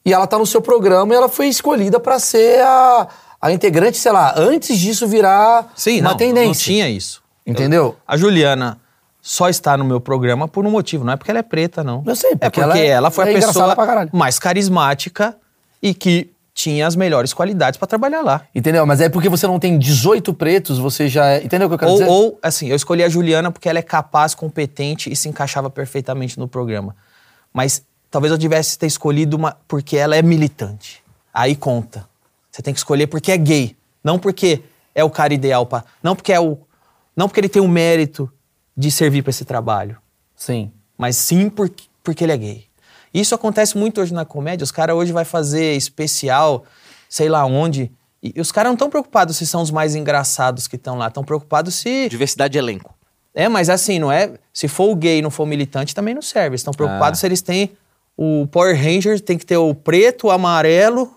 e 0.05 0.13
ela 0.13 0.27
tá 0.27 0.39
no 0.39 0.47
seu 0.47 0.61
programa 0.61 1.13
e 1.15 1.17
ela 1.17 1.29
foi 1.29 1.49
escolhida 1.49 2.01
pra 2.01 2.19
ser 2.19 2.61
a, 2.63 3.09
a 3.41 3.53
integrante, 3.53 3.97
sei 3.99 4.13
lá, 4.13 4.35
antes 4.37 4.79
disso 4.79 5.07
virar 5.07 5.71
Sim, 5.75 6.01
uma 6.01 6.11
não, 6.11 6.17
tendência. 6.17 6.47
não 6.49 6.55
tinha 6.55 6.89
isso. 6.89 7.23
Entendeu? 7.47 7.97
A 8.07 8.17
Juliana 8.17 8.79
só 9.23 9.49
está 9.49 9.77
no 9.77 9.85
meu 9.85 10.01
programa 10.01 10.47
por 10.49 10.65
um 10.67 10.71
motivo, 10.71 11.05
não 11.05 11.13
é 11.13 11.17
porque 11.17 11.31
ela 11.31 11.41
é 11.41 11.43
preta, 11.43 11.83
não. 11.85 12.03
Eu 12.07 12.17
sei, 12.17 12.31
é 12.33 12.37
porque 12.37 12.61
porque 12.61 12.61
ela 12.61 12.79
ela, 12.79 13.09
é- 13.09 13.11
foi 13.11 13.33
é 13.33 13.37
a 13.37 13.47
pessoa 13.47 13.77
mais 14.13 14.39
carismática 14.39 15.37
e 15.83 15.93
que 15.95 16.31
tinha 16.63 16.87
as 16.87 16.95
melhores 16.95 17.33
qualidades 17.33 17.79
pra 17.79 17.87
trabalhar 17.87 18.23
lá. 18.23 18.43
Entendeu? 18.55 18.85
Mas 18.87 19.01
é 19.01 19.09
porque 19.09 19.29
você 19.29 19.47
não 19.47 19.59
tem 19.59 19.79
18 19.79 20.35
pretos, 20.35 20.79
você 20.79 21.09
já 21.09 21.27
é. 21.27 21.45
Entendeu 21.45 21.67
o 21.67 21.71
que 21.71 21.75
eu 21.75 21.79
quero 21.79 21.91
Ou, 21.91 21.99
dizer? 21.99 22.11
ou, 22.11 22.39
assim, 22.43 22.69
eu 22.69 22.77
escolhi 22.77 23.03
a 23.03 23.09
Juliana 23.09 23.51
porque 23.51 23.69
ela 23.69 23.79
é 23.79 23.83
capaz, 23.83 24.35
competente 24.35 25.11
e 25.11 25.17
se 25.17 25.29
encaixava 25.29 25.71
perfeitamente 25.71 26.39
no 26.39 26.47
programa. 26.47 26.95
Mas 27.53 27.83
talvez 28.11 28.31
eu 28.31 28.39
tivesse 28.39 28.79
ter 28.79 28.87
escolhido 28.87 29.37
uma 29.37 29.57
porque 29.67 29.97
ela 29.97 30.15
é 30.17 30.23
militante. 30.23 31.03
Aí 31.33 31.57
conta. 31.57 32.07
Você 32.51 32.63
tem 32.63 32.75
que 32.75 32.81
escolher 32.81 33.07
porque 33.07 33.33
é 33.33 33.39
gay, 33.39 33.77
não 34.03 34.19
porque 34.19 34.63
é 34.95 35.05
o 35.05 35.11
cara 35.11 35.33
ideal 35.33 35.65
para, 35.65 35.85
não 36.03 36.17
porque 36.17 36.33
é 36.33 36.41
o, 36.41 36.59
não 37.17 37.29
porque 37.29 37.41
ele 37.41 37.49
tem 37.49 37.63
o 37.63 37.69
mérito 37.69 38.31
de 38.77 38.91
servir 38.91 39.23
para 39.23 39.31
esse 39.31 39.45
trabalho, 39.45 39.97
Sim. 40.35 40.73
mas 40.99 41.17
sim 41.17 41.49
porque, 41.49 41.85
porque 42.03 42.25
ele 42.25 42.33
é 42.33 42.37
gay. 42.37 42.65
Isso 43.13 43.35
acontece 43.35 43.77
muito 43.77 44.01
hoje 44.01 44.15
na 44.15 44.25
comédia. 44.25 44.65
Os 44.65 44.71
caras 44.71 44.95
hoje 44.97 45.13
vai 45.13 45.25
fazer 45.25 45.75
especial, 45.77 46.65
sei 47.09 47.29
lá 47.29 47.45
onde, 47.45 47.91
e, 48.23 48.41
os 48.41 48.53
caras 48.53 48.69
não 48.71 48.75
estão 48.75 48.91
preocupados 48.91 49.37
se 49.37 49.47
são 49.47 49.63
os 49.63 49.71
mais 49.71 49.95
engraçados 49.95 50.69
que 50.69 50.77
estão 50.77 50.97
lá, 50.97 51.09
estão 51.09 51.25
preocupados 51.25 51.75
se 51.75 52.09
Diversidade 52.09 52.53
de 52.53 52.59
elenco. 52.59 52.95
é, 53.35 53.49
mas 53.49 53.71
assim, 53.71 53.99
não 53.99 54.13
é. 54.13 54.33
Se 54.53 54.69
for 54.69 54.91
o 54.91 54.95
gay 54.95 55.19
e 55.19 55.23
não 55.23 55.31
for 55.31 55.45
o 55.45 55.47
militante, 55.47 55.95
também 55.95 56.15
não 56.15 56.23
serve. 56.23 56.51
Eles 56.51 56.61
estão 56.61 56.75
preocupados 56.75 57.19
Ah. 57.19 57.21
se 57.21 57.27
eles 57.27 57.41
têm. 57.43 57.73
O 58.17 58.47
Power 58.49 58.77
Rangers 58.77 59.21
tem 59.21 59.39
que 59.39 59.47
ter 59.47 59.57
o 59.57 59.75
preto, 59.75 60.27
o 60.27 60.31
amarelo, 60.31 61.11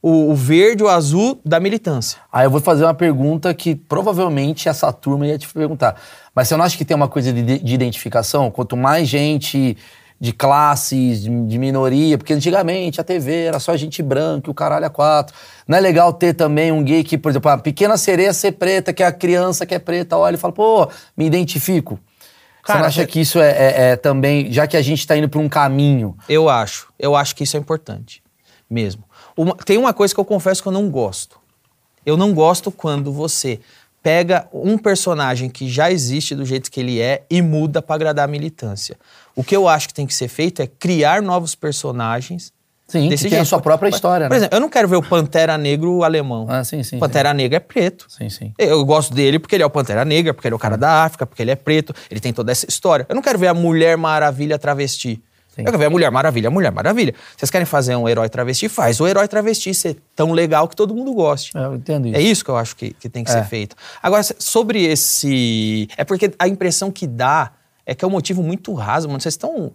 o, 0.00 0.30
o 0.30 0.34
verde, 0.34 0.82
o 0.82 0.88
azul 0.88 1.38
da 1.44 1.60
militância. 1.60 2.18
Aí 2.32 2.46
eu 2.46 2.50
vou 2.50 2.60
fazer 2.60 2.84
uma 2.84 2.94
pergunta 2.94 3.52
que 3.52 3.74
provavelmente 3.74 4.68
essa 4.68 4.90
turma 4.92 5.26
ia 5.26 5.36
te 5.36 5.46
perguntar. 5.52 6.00
Mas 6.34 6.48
você 6.48 6.56
não 6.56 6.64
acha 6.64 6.78
que 6.78 6.84
tem 6.84 6.94
uma 6.96 7.08
coisa 7.08 7.32
de, 7.32 7.58
de 7.58 7.74
identificação? 7.74 8.50
Quanto 8.50 8.76
mais 8.76 9.06
gente 9.08 9.76
de 10.18 10.32
classes, 10.32 11.22
de, 11.22 11.46
de 11.46 11.58
minoria, 11.58 12.16
porque 12.16 12.32
antigamente 12.32 13.00
a 13.00 13.04
TV 13.04 13.44
era 13.44 13.60
só 13.60 13.76
gente 13.76 14.02
branca, 14.02 14.48
e 14.48 14.50
o 14.50 14.54
caralho 14.54 14.86
a 14.86 14.90
quatro. 14.90 15.34
Não 15.68 15.76
é 15.76 15.80
legal 15.80 16.12
ter 16.12 16.32
também 16.34 16.72
um 16.72 16.82
gay 16.82 17.04
que, 17.04 17.18
por 17.18 17.30
exemplo, 17.30 17.50
a 17.50 17.58
pequena 17.58 17.96
sereia 17.98 18.32
ser 18.32 18.52
preta, 18.52 18.92
que 18.92 19.02
é 19.02 19.06
a 19.06 19.12
criança 19.12 19.66
que 19.66 19.74
é 19.74 19.78
preta, 19.78 20.16
olha 20.16 20.36
e 20.36 20.38
fala, 20.38 20.52
pô, 20.54 20.88
me 21.16 21.26
identifico. 21.26 21.98
você 22.64 22.72
Cara, 22.72 22.78
não 22.80 22.86
acha 22.86 23.02
é- 23.02 23.06
que 23.06 23.20
isso 23.20 23.38
é, 23.38 23.50
é- 23.50 23.90
é 23.92 23.96
também, 23.96 24.50
já 24.50 24.66
que 24.66 24.76
a 24.76 24.82
gente 24.82 25.06
tá 25.06 25.16
indo 25.16 25.28
por 25.28 25.38
um 25.40 25.48
caminho, 25.48 26.16
Eu 26.28 26.48
acho. 26.48 26.88
Eu 26.98 27.14
acho 27.14 27.36
que 27.36 27.44
isso 27.44 27.56
é 27.56 27.60
importante. 27.60 28.22
Mesmo. 28.68 29.04
Uma- 29.36 29.54
tem 29.54 29.76
uma 29.78 29.92
coisa 29.92 30.12
que 30.14 30.18
eu 30.18 30.24
confesso 30.24 30.62
que 30.62 30.68
eu 30.68 30.72
não 30.72 30.88
gosto. 30.90 31.38
Eu 32.04 32.16
não 32.16 32.32
gosto 32.32 32.70
quando 32.72 33.12
você 33.12 33.60
pega 34.02 34.48
um 34.52 34.78
personagem 34.78 35.50
que 35.50 35.68
já 35.68 35.90
existe 35.90 36.34
do 36.34 36.44
jeito 36.44 36.70
que 36.70 36.80
ele 36.80 37.00
é 37.00 37.22
e 37.28 37.42
muda 37.42 37.82
pra 37.82 37.96
agradar 37.96 38.24
a 38.24 38.30
militância. 38.30 38.96
O 39.36 39.44
que 39.44 39.54
eu 39.54 39.68
acho 39.68 39.86
que 39.88 39.94
tem 39.94 40.06
que 40.06 40.14
ser 40.14 40.28
feito 40.28 40.60
é 40.62 40.66
criar 40.66 41.20
novos 41.22 41.54
personagens. 41.54 42.52
Sim, 42.88 43.08
desse 43.08 43.24
que 43.24 43.30
tem 43.30 43.40
a 43.40 43.44
sua 43.44 43.60
própria 43.60 43.88
história, 43.88 44.28
Por 44.28 44.30
né? 44.34 44.36
exemplo, 44.38 44.56
eu 44.56 44.60
não 44.60 44.68
quero 44.68 44.86
ver 44.86 44.94
o 44.94 45.02
Pantera 45.02 45.58
Negro 45.58 46.04
alemão. 46.04 46.46
Ah, 46.48 46.62
sim, 46.62 46.84
sim, 46.84 47.00
Pantera 47.00 47.34
Negra 47.34 47.56
é 47.56 47.60
preto. 47.60 48.06
sim, 48.08 48.30
sim. 48.30 48.52
Eu 48.56 48.84
gosto 48.84 49.12
dele 49.12 49.40
porque 49.40 49.56
ele 49.56 49.64
é 49.64 49.66
o 49.66 49.70
Pantera 49.70 50.04
Negra, 50.04 50.32
porque 50.32 50.46
ele 50.46 50.54
é 50.54 50.56
o 50.56 50.58
cara 50.58 50.76
da 50.78 51.02
África, 51.04 51.26
porque 51.26 51.42
ele 51.42 51.50
é 51.50 51.56
preto, 51.56 51.92
ele 52.08 52.20
tem 52.20 52.32
toda 52.32 52.52
essa 52.52 52.64
história. 52.68 53.04
Eu 53.08 53.14
não 53.16 53.22
quero 53.22 53.40
ver 53.40 53.48
a 53.48 53.54
Mulher 53.54 53.96
Maravilha 53.96 54.56
travesti. 54.56 55.20
Sim. 55.48 55.62
Eu 55.62 55.64
quero 55.64 55.78
ver 55.78 55.86
a 55.86 55.90
Mulher 55.90 56.10
Maravilha, 56.12 56.46
a 56.46 56.50
Mulher 56.50 56.70
Maravilha. 56.70 57.12
Vocês 57.36 57.50
querem 57.50 57.66
fazer 57.66 57.96
um 57.96 58.08
herói 58.08 58.28
travesti? 58.28 58.68
Faz 58.68 59.00
o 59.00 59.08
herói 59.08 59.26
travesti 59.26 59.74
ser 59.74 59.96
tão 60.14 60.30
legal 60.30 60.68
que 60.68 60.76
todo 60.76 60.94
mundo 60.94 61.12
goste. 61.12 61.56
É, 61.58 61.64
eu 61.64 61.74
entendo 61.74 62.06
isso. 62.06 62.16
É 62.16 62.20
isso 62.20 62.44
que 62.44 62.50
eu 62.52 62.56
acho 62.56 62.76
que, 62.76 62.92
que 62.92 63.08
tem 63.08 63.24
que 63.24 63.30
É. 63.30 63.34
ser 63.34 63.44
feito. 63.46 63.74
Agora, 64.00 64.22
sobre 64.22 64.84
esse. 64.84 65.88
É 65.96 66.04
porque 66.04 66.32
a 66.38 66.46
impressão 66.46 66.90
que 66.92 67.06
dá 67.06 67.50
é 67.86 67.94
que 67.94 68.04
é 68.04 68.08
um 68.08 68.10
motivo 68.10 68.42
muito 68.42 68.74
raso, 68.74 69.08
mano. 69.08 69.20
Vocês 69.20 69.34
estão. 69.34 69.72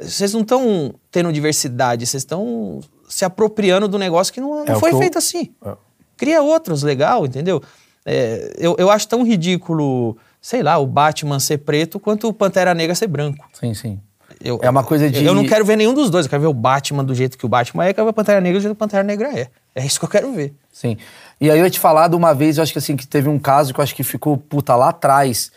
Vocês 0.00 0.32
não 0.32 0.40
estão 0.40 0.94
tendo 1.10 1.32
diversidade, 1.32 2.04
vocês 2.06 2.22
estão 2.22 2.80
se 3.08 3.24
apropriando 3.24 3.86
do 3.86 3.98
negócio 3.98 4.32
que 4.32 4.40
não, 4.40 4.64
não 4.64 4.74
É 4.74 4.78
foi 4.78 4.90
que 4.90 4.96
eu- 4.96 5.00
feito 5.00 5.18
assim. 5.18 5.50
É. 5.64 5.74
Cria 6.16 6.42
outros, 6.42 6.82
legal, 6.82 7.24
entendeu? 7.26 7.62
É, 8.04 8.52
eu, 8.58 8.74
eu 8.78 8.90
acho 8.90 9.06
tão 9.06 9.22
ridículo, 9.24 10.16
sei 10.40 10.62
lá, 10.62 10.78
o 10.78 10.86
Batman 10.86 11.38
ser 11.38 11.58
preto 11.58 12.00
quanto 12.00 12.26
o 12.28 12.32
Pantera 12.32 12.74
Negra 12.74 12.94
ser 12.94 13.06
branco. 13.06 13.46
Sim, 13.52 13.74
sim. 13.74 14.00
Eu- 14.42 14.58
É 14.62 14.70
uma 14.70 14.82
coisa 14.82 15.08
de- 15.10 15.24
Eu 15.24 15.34
não 15.34 15.46
quero 15.46 15.64
ver 15.64 15.76
nenhum 15.76 15.92
dos 15.94 16.10
dois. 16.10 16.24
Eu 16.26 16.30
quero 16.30 16.40
ver 16.42 16.48
o 16.48 16.54
Batman 16.54 17.04
do 17.04 17.14
jeito 17.14 17.36
que 17.38 17.44
o 17.46 17.48
Batman 17.48 17.84
é, 17.84 17.90
eu 17.90 17.94
quero 17.94 18.06
ver 18.06 18.10
o 18.10 18.14
Pantera 18.14 18.40
Negra 18.40 18.58
do 18.58 18.62
jeito 18.62 18.74
que 18.74 18.78
o 18.78 18.78
Pantera 18.78 19.02
Negra 19.04 19.38
é. 19.38 19.48
É 19.74 19.84
isso 19.86 19.98
que 20.00 20.04
eu 20.04 20.08
quero 20.08 20.32
ver. 20.32 20.54
Sim. 20.72 20.96
E 21.40 21.50
aí 21.50 21.58
eu 21.58 21.64
ia 21.64 21.70
te 21.70 21.78
falar 21.78 22.08
de 22.08 22.16
uma 22.16 22.34
vez, 22.34 22.56
eu 22.56 22.62
acho 22.62 22.72
que 22.72 22.78
assim, 22.78 22.96
que 22.96 23.06
teve 23.06 23.28
um 23.28 23.38
caso 23.38 23.72
que 23.74 23.78
eu 23.78 23.84
acho 23.84 23.94
que 23.94 24.02
ficou, 24.02 24.36
puta, 24.36 24.74
lá 24.74 24.88
atrás. 24.88 25.52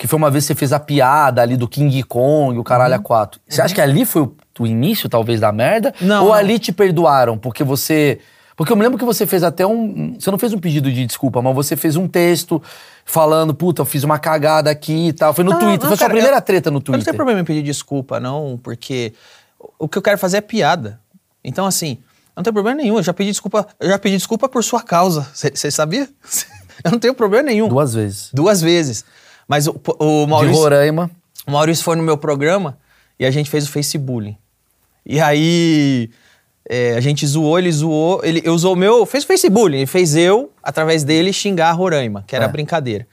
Que 0.00 0.06
foi 0.06 0.16
uma 0.16 0.30
vez 0.30 0.44
que 0.44 0.48
você 0.48 0.54
fez 0.54 0.72
a 0.72 0.80
piada 0.80 1.42
ali 1.42 1.58
do 1.58 1.68
King 1.68 2.02
Kong, 2.04 2.58
o 2.58 2.64
caralho 2.64 2.94
a 2.94 2.98
quatro. 2.98 3.38
Você 3.46 3.60
acha 3.60 3.74
que 3.74 3.82
ali 3.82 4.06
foi 4.06 4.22
o, 4.22 4.34
o 4.58 4.66
início, 4.66 5.10
talvez, 5.10 5.38
da 5.40 5.52
merda? 5.52 5.92
Não, 6.00 6.24
Ou 6.24 6.32
ali 6.32 6.58
te 6.58 6.72
perdoaram? 6.72 7.36
Porque 7.36 7.62
você. 7.62 8.18
Porque 8.56 8.72
eu 8.72 8.76
me 8.76 8.82
lembro 8.82 8.98
que 8.98 9.04
você 9.04 9.26
fez 9.26 9.42
até 9.42 9.66
um. 9.66 10.14
Você 10.18 10.30
não 10.30 10.38
fez 10.38 10.54
um 10.54 10.58
pedido 10.58 10.90
de 10.90 11.04
desculpa, 11.04 11.42
mas 11.42 11.54
você 11.54 11.76
fez 11.76 11.96
um 11.96 12.08
texto 12.08 12.62
falando, 13.04 13.52
puta, 13.54 13.82
eu 13.82 13.84
fiz 13.86 14.02
uma 14.02 14.18
cagada 14.18 14.70
aqui 14.70 15.08
e 15.08 15.12
tal. 15.12 15.34
Foi 15.34 15.44
no 15.44 15.50
Não, 15.50 15.58
Twitter. 15.58 15.80
não, 15.80 15.86
foi 15.88 15.94
a 15.94 15.96
sua 15.98 15.98
cara, 15.98 16.12
primeira 16.14 16.36
eu- 16.38 16.40
treta 16.42 16.70
no 16.70 16.76
Eu 16.76 16.78
não 16.78 16.82
Twitter. 16.82 17.04
tenho 17.04 17.16
problema 17.16 17.40
em 17.40 17.44
pedir 17.44 17.62
desculpa, 17.62 18.18
não, 18.18 18.58
porque 18.62 19.12
o 19.78 19.86
que 19.86 19.98
eu 19.98 20.02
quero 20.02 20.16
fazer 20.16 20.38
é 20.38 20.40
piada. 20.40 20.98
Então, 21.44 21.66
assim, 21.66 21.98
não 22.34 22.42
tem 22.42 22.52
problema 22.54 22.78
nenhum. 22.82 22.96
Eu 22.96 23.02
já 23.02 23.12
pedi 23.12 23.30
desculpa, 23.32 23.66
eu 23.78 23.90
já 23.90 23.98
pedi 23.98 24.16
desculpa 24.16 24.48
por 24.48 24.64
sua 24.64 24.82
causa. 24.82 25.28
Você 25.34 25.70
sabia? 25.70 26.08
Eu 26.82 26.92
não 26.92 26.98
tenho 26.98 27.12
problema 27.12 27.42
nenhum. 27.42 27.68
Duas 27.68 27.92
vezes. 27.92 28.30
Duas 28.32 28.62
vezes. 28.62 29.04
Mas 29.50 29.66
o, 29.66 29.72
o 29.98 30.24
De 30.24 30.30
Maurício. 30.30 30.56
Roraima. 30.62 31.10
O 31.44 31.50
Maurício 31.50 31.82
foi 31.84 31.96
no 31.96 32.02
meu 32.04 32.16
programa 32.16 32.78
e 33.18 33.26
a 33.26 33.30
gente 33.32 33.50
fez 33.50 33.66
o 33.66 33.70
Facebook. 33.72 34.36
E 35.04 35.20
aí 35.20 36.08
é, 36.68 36.94
a 36.94 37.00
gente 37.00 37.26
zoou, 37.26 37.58
ele 37.58 37.72
zoou, 37.72 38.20
ele 38.22 38.48
usou 38.48 38.74
o 38.74 38.76
meu, 38.76 39.04
fez 39.04 39.24
o 39.24 39.26
Facebook, 39.26 39.74
ele 39.74 39.86
fez 39.86 40.14
eu, 40.14 40.52
através 40.62 41.02
dele, 41.02 41.32
xingar 41.32 41.70
a 41.70 41.72
Roraima, 41.72 42.22
que 42.28 42.36
era 42.36 42.44
É. 42.44 42.48
brincadeira. 42.48 43.08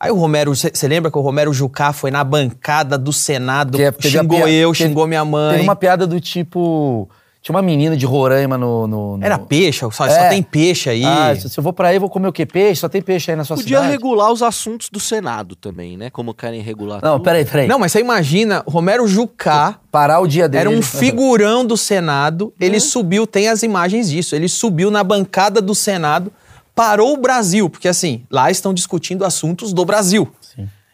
Aí 0.00 0.10
o 0.10 0.14
Romero, 0.14 0.54
você 0.54 0.88
lembra 0.88 1.10
que 1.10 1.18
o 1.18 1.20
Romero 1.20 1.52
Jucá 1.52 1.92
foi 1.92 2.10
na 2.10 2.24
bancada 2.24 2.96
do 2.96 3.12
Senado, 3.12 3.76
Que 3.76 3.82
é- 3.84 3.94
xingou 4.00 4.48
eu, 4.48 4.72
teve- 4.72 4.88
xingou 4.88 5.06
minha 5.06 5.24
mãe. 5.26 5.52
Teve 5.56 5.62
uma 5.68 5.76
piada 5.76 6.06
do 6.06 6.18
tipo. 6.20 7.08
Tinha 7.46 7.54
uma 7.54 7.62
menina 7.62 7.96
de 7.96 8.04
Roraima 8.04 8.58
no. 8.58 8.88
no- 8.88 9.16
no- 9.18 9.24
Era 9.24 9.38
peixe, 9.38 9.78
só, 9.78 9.88
só 9.92 10.04
É. 10.06 10.30
tem 10.30 10.42
peixe 10.42 10.90
aí. 10.90 11.04
Ah, 11.04 11.32
se 11.36 11.56
eu 11.56 11.62
vou 11.62 11.72
pra 11.72 11.86
aí, 11.90 11.98
vou 12.00 12.10
comer 12.10 12.26
o 12.26 12.32
quê? 12.32 12.44
Peixe? 12.44 12.80
Só 12.80 12.88
tem 12.88 13.00
peixe 13.00 13.30
aí 13.30 13.36
na 13.36 13.44
sua 13.44 13.54
Podia 13.56 13.76
cidade? 13.78 13.92
regular 13.92 14.32
os 14.32 14.42
assuntos 14.42 14.88
do 14.90 14.98
Senado 14.98 15.54
também, 15.54 15.96
né? 15.96 16.10
Como 16.10 16.34
querem 16.34 16.60
regular 16.60 16.98
Não, 17.00 17.12
tudo. 17.12 17.22
peraí, 17.22 17.44
peraí. 17.44 17.68
Não, 17.68 17.78
mas 17.78 17.92
você 17.92 18.00
imagina, 18.00 18.64
Romero 18.66 19.06
Jucá 19.06 19.78
Parar 19.92 20.18
o 20.18 20.26
dia 20.26 20.48
dele. 20.48 20.62
Era 20.62 20.70
um 20.70 20.82
figurão 20.82 21.64
do 21.64 21.76
Senado. 21.76 22.52
Ele 22.60 22.80
subiu, 22.80 23.28
tem 23.28 23.48
as 23.48 23.62
imagens 23.62 24.10
disso. 24.10 24.34
Ele 24.34 24.48
subiu 24.48 24.90
na 24.90 25.04
bancada 25.04 25.62
do 25.62 25.72
Senado, 25.72 26.32
parou 26.74 27.14
o 27.14 27.16
Brasil, 27.16 27.70
porque 27.70 27.86
assim, 27.86 28.24
lá 28.28 28.50
estão 28.50 28.74
discutindo 28.74 29.24
assuntos 29.24 29.72
do 29.72 29.84
Brasil. 29.84 30.28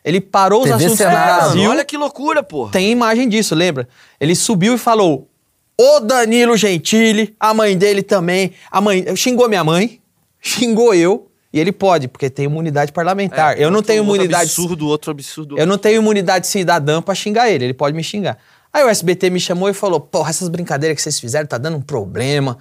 Ele 0.04 0.20
parou 0.20 0.60
os 0.60 0.64
TV 0.64 0.76
assuntos 0.84 0.98
Senado. 0.98 1.14
do 1.14 1.24
Brasil. 1.54 1.70
Olha 1.70 1.84
que 1.84 1.96
loucura, 1.96 2.42
porra. 2.42 2.72
Tem 2.72 2.90
imagem 2.90 3.26
disso, 3.28 3.54
lembra? 3.54 3.88
Ele 4.20 4.34
subiu 4.34 4.74
e 4.74 4.78
falou: 4.78 5.28
Ô 5.82 6.00
Danilo 6.00 6.56
Gentili, 6.56 7.34
a 7.40 7.52
mãe 7.52 7.76
dele 7.76 8.02
também. 8.02 8.52
A 8.70 8.80
mãe 8.80 9.16
xingou 9.16 9.48
minha 9.48 9.64
mãe, 9.64 10.00
xingou 10.40 10.94
eu. 10.94 11.28
E 11.52 11.60
ele 11.60 11.70
pode, 11.72 12.08
porque 12.08 12.30
tem 12.30 12.46
imunidade 12.46 12.92
parlamentar. 12.92 13.60
eu 13.60 13.70
não 13.70 13.82
tenho 13.82 14.02
imunidade. 14.02 14.44
absurdo, 14.44 14.86
outro 14.86 15.10
absurdo. 15.10 15.58
Eu 15.58 15.66
não 15.66 15.76
tenho 15.76 16.00
imunidade 16.00 16.46
cidadã 16.46 17.02
pra 17.02 17.14
xingar 17.14 17.50
ele, 17.50 17.64
ele 17.66 17.74
pode 17.74 17.94
me 17.94 18.02
xingar. 18.02 18.38
Aí 18.72 18.82
o 18.82 18.88
SBT 18.88 19.28
me 19.28 19.38
chamou 19.38 19.68
e 19.68 19.74
falou: 19.74 20.00
Porra, 20.00 20.30
essas 20.30 20.48
brincadeiras 20.48 20.96
que 20.96 21.02
vocês 21.02 21.20
fizeram 21.20 21.46
tá 21.46 21.58
dando 21.58 21.76
um 21.76 21.82
problema. 21.82 22.56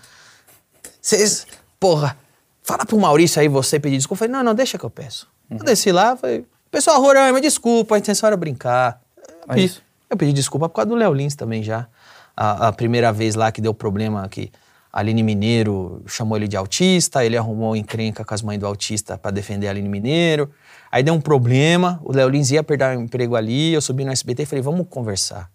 Vocês, 1.02 1.48
porra, 1.80 2.18
fala 2.62 2.86
pro 2.86 3.00
Maurício 3.00 3.40
aí 3.40 3.48
você 3.48 3.80
pedir 3.80 3.96
desculpa. 3.98 4.26
Eu 4.26 4.28
falei: 4.28 4.34
Não, 4.40 4.44
não, 4.44 4.54
deixa 4.56 4.78
que 4.78 4.84
eu 4.84 4.90
peço. 4.90 5.28
Eu 5.50 5.60
desci 5.60 5.92
lá, 5.92 6.18
falei: 6.18 6.44
Pessoal, 6.70 7.00
Roraima, 7.02 7.40
desculpa, 7.40 7.96
a 7.96 7.98
intenção 7.98 8.28
era 8.28 8.36
brincar. 8.36 9.00
Eu 9.18 9.36
É 9.48 9.54
pedi, 9.54 9.66
isso. 9.68 9.82
eu 10.10 10.18
pedi 10.18 10.34
desculpa 10.34 10.68
por 10.68 10.76
causa 10.76 10.90
do 10.90 10.96
Léo 10.96 11.14
Lins 11.14 11.36
também 11.36 11.64
já. 11.64 11.88
A, 12.36 12.70
a 12.70 12.74
primeira 12.74 13.12
vez 13.12 13.36
lá 13.36 13.52
que 13.52 13.62
deu 13.62 13.74
problema 13.74 14.28
que 14.30 14.52
Aline 14.92 15.24
Mineiro 15.24 16.04
chamou 16.06 16.38
ele 16.38 16.48
de 16.48 16.58
autista, 16.58 17.24
ele 17.24 17.38
arrumou 17.38 17.76
encrenca 17.76 18.26
com 18.26 18.34
as 18.34 18.42
mães 18.42 18.60
do 18.60 18.66
autista 18.66 19.18
pra 19.18 19.32
defender 19.32 19.68
a 19.68 19.70
Aline 19.70 19.88
Mineiro. 19.88 20.52
Aí 20.92 21.02
deu 21.02 21.14
um 21.14 21.22
problema, 21.22 22.00
o 22.04 22.12
Léo 22.12 22.28
Lins 22.28 22.52
ia 22.52 22.62
perder 22.62 22.98
o 22.98 23.02
emprego 23.02 23.36
ali, 23.36 23.74
eu 23.74 23.82
subi 23.82 24.04
no 24.04 24.12
SBT 24.12 24.44
e 24.44 24.46
falei, 24.46 24.62
vamos 24.62 24.88
conversar. 24.90 25.50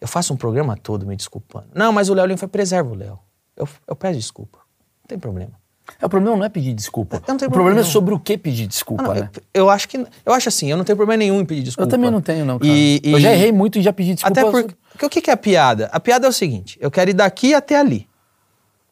Eu 0.00 0.08
faço 0.08 0.32
um 0.32 0.36
programa 0.36 0.76
todo 0.76 1.06
me 1.06 1.14
desculpando. 1.14 1.68
Não, 1.74 1.92
mas 1.92 2.08
o 2.08 2.14
Léo 2.14 2.26
Lins 2.26 2.40
foi 2.40 2.48
preserva 2.48 2.90
o 2.90 2.94
Léo. 2.94 3.18
Eu, 3.54 3.68
eu 3.86 3.94
peço 3.94 4.18
desculpa. 4.18 4.58
Não 5.02 5.08
tem 5.08 5.18
problema. 5.18 5.61
É, 6.00 6.06
o 6.06 6.08
problema 6.08 6.36
não 6.36 6.44
é 6.44 6.48
pedir 6.48 6.72
desculpa. 6.74 7.16
Eu 7.26 7.34
não 7.34 7.46
o 7.48 7.50
problema 7.50 7.80
é 7.80 7.84
sobre 7.84 8.12
o 8.14 8.18
que 8.18 8.36
pedir 8.38 8.66
desculpa, 8.66 9.04
Ah, 9.04 9.06
não, 9.08 9.14
né? 9.14 9.30
eu, 9.54 9.62
eu 9.64 9.70
acho 9.70 9.88
que. 9.88 10.04
Eu 10.24 10.32
acho 10.32 10.48
assim, 10.48 10.70
eu 10.70 10.76
não 10.76 10.84
tenho 10.84 10.96
problema 10.96 11.18
nenhum 11.18 11.40
em 11.40 11.44
pedir 11.44 11.62
desculpa. 11.62 11.86
Eu 11.86 11.90
também 11.90 12.10
não 12.10 12.20
tenho, 12.20 12.44
não, 12.44 12.58
cara. 12.58 12.70
E- 12.72 13.00
Eu 13.04 13.18
e- 13.18 13.20
já 13.20 13.32
errei 13.32 13.52
muito 13.52 13.78
e 13.78 13.82
já 13.82 13.92
pedi 13.92 14.14
desculpa. 14.14 14.40
Até 14.40 14.50
porque, 14.50 14.74
o 15.06 15.08
que 15.08 15.20
que 15.20 15.30
é 15.30 15.34
a 15.34 15.36
piada? 15.36 15.88
A 15.92 16.00
piada 16.00 16.26
é 16.26 16.28
o 16.28 16.32
seguinte: 16.32 16.76
eu 16.80 16.90
quero 16.90 17.10
ir 17.10 17.14
daqui 17.14 17.54
até 17.54 17.78
ali. 17.78 18.06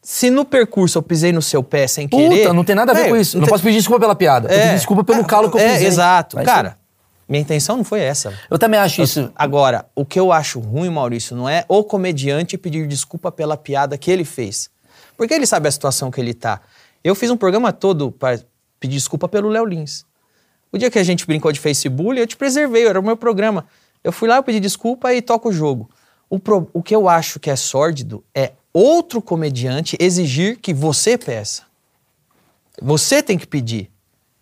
Se 0.01 0.31
no 0.31 0.43
percurso 0.43 0.97
eu 0.97 1.03
pisei 1.03 1.31
no 1.31 1.41
seu 1.41 1.61
pé 1.61 1.85
sem 1.85 2.07
Puta, 2.07 2.27
querer. 2.29 2.53
não 2.53 2.63
tem 2.63 2.75
nada 2.75 2.91
a 2.91 2.95
ver 2.95 3.09
com 3.09 3.15
isso. 3.15 3.37
Não, 3.37 3.43
tem- 3.45 3.51
posso 3.51 3.63
pedir 3.63 3.77
desculpa 3.77 3.99
pela 3.99 4.15
piada. 4.15 4.51
Eu 4.51 4.59
pedi 4.59 4.73
desculpa 4.75 5.03
pelo 5.03 5.23
calo 5.25 5.51
que 5.51 5.57
eu 5.57 5.61
é, 5.61 5.73
pisei. 5.73 5.87
exato. 5.87 6.37
Mas 6.37 6.45
Cara, 6.45 6.77
minha 7.29 7.39
intenção 7.41 7.77
não 7.77 7.83
foi 7.83 7.99
essa. 7.99 8.33
Eu 8.49 8.57
também 8.57 8.79
acho 8.79 9.01
isso. 9.03 9.31
Agora, 9.35 9.85
o 9.95 10.03
que 10.03 10.19
eu 10.19 10.31
acho 10.31 10.59
ruim, 10.59 10.89
Maurício, 10.89 11.35
não 11.35 11.47
é 11.47 11.63
o 11.67 11.83
comediante 11.83 12.57
pedir 12.57 12.87
desculpa 12.87 13.31
pela 13.31 13.55
piada 13.55 13.95
que 13.97 14.09
ele 14.09 14.25
fez. 14.25 14.69
Porque 15.15 15.35
ele 15.35 15.45
sabe 15.45 15.67
a 15.67 15.71
situação 15.71 16.09
que 16.09 16.19
ele 16.19 16.33
tá. 16.33 16.61
Eu 17.03 17.15
fiz 17.15 17.29
um 17.31 17.37
programa 17.37 17.71
todo 17.73 18.11
para 18.11 18.39
pedir 18.79 18.95
desculpa 18.95 19.27
pelo 19.27 19.49
Léo 19.49 19.65
Lins. 19.65 20.05
O 20.71 20.77
dia 20.77 20.89
que 20.89 20.99
a 20.99 21.03
gente 21.03 21.25
brincou 21.25 21.51
de 21.51 21.59
Facebook, 21.59 22.17
eu 22.17 22.27
te 22.27 22.37
preservei, 22.37 22.85
era 22.85 22.99
o 22.99 23.03
meu 23.03 23.17
programa. 23.17 23.65
Eu 24.03 24.11
fui 24.11 24.27
lá, 24.29 24.37
eu 24.37 24.43
pedi 24.43 24.59
desculpa 24.59 25.13
e 25.13 25.21
toco 25.21 25.49
o 25.49 25.53
jogo. 25.53 25.89
O, 26.29 26.39
pro- 26.39 26.69
o 26.73 26.81
que 26.81 26.95
eu 26.95 27.09
acho 27.09 27.39
que 27.39 27.49
é 27.49 27.55
sórdido 27.55 28.23
é 28.33 28.53
outro 28.73 29.21
comediante 29.21 29.97
exigir 29.99 30.57
que 30.59 30.73
você 30.73 31.17
peça. 31.17 31.63
Você 32.81 33.21
tem 33.21 33.37
que 33.37 33.45
pedir. 33.45 33.91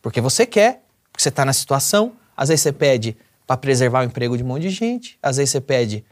Porque 0.02 0.22
você 0.22 0.46
quer, 0.46 0.84
porque 1.12 1.22
você 1.24 1.30
está 1.30 1.44
na 1.44 1.52
situação. 1.54 2.14
Às 2.38 2.50
vezes 2.50 2.62
você 2.62 2.72
pede 2.72 3.18
para 3.48 3.58
preservar 3.58 4.02
o 4.02 4.04
emprego 4.04 4.38
de 4.38 4.44
um 4.44 4.48
monte 4.48 4.62
de 4.64 4.70
gente. 4.70 5.18
Às 5.22 5.38
vezes 5.38 5.50
você 5.50 5.60
pede 5.60 6.06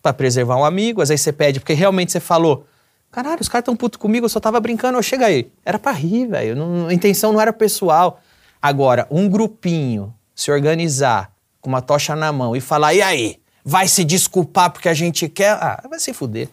para 0.00 0.12
preservar 0.12 0.56
um 0.56 0.64
amigo. 0.64 1.02
Às 1.02 1.08
vezes 1.08 1.22
você 1.24 1.32
pede 1.32 1.58
porque 1.58 1.74
realmente 1.74 2.12
você 2.12 2.20
falou: 2.20 2.64
caralho, 3.10 3.40
os 3.40 3.48
caras 3.48 3.64
tão 3.64 3.76
putos 3.76 3.98
comigo, 3.98 4.26
eu 4.26 4.30
só 4.30 4.40
tava 4.40 4.60
brincando, 4.60 4.98
eu 4.98 5.02
chega 5.02 5.26
aí. 5.26 5.50
Era 5.64 5.78
pra 5.78 5.92
rir, 5.92 6.26
velho. 6.26 6.86
A 6.88 6.92
intenção 6.92 7.32
não 7.32 7.40
era 7.40 7.52
pessoal. 7.52 8.20
Agora, 8.60 9.06
um 9.10 9.28
grupinho 9.28 10.14
se 10.34 10.50
organizar 10.50 11.30
com 11.60 11.68
uma 11.68 11.82
tocha 11.82 12.14
na 12.14 12.32
mão 12.32 12.54
e 12.54 12.60
falar: 12.60 12.94
e 12.94 13.02
aí? 13.02 13.36
Vai 13.64 13.86
se 13.86 14.02
desculpar 14.04 14.70
porque 14.70 14.88
a 14.88 14.94
gente 14.94 15.28
quer? 15.28 15.50
Ah, 15.52 15.82
vai 15.90 15.98
se 15.98 16.14
fuder. 16.14 16.48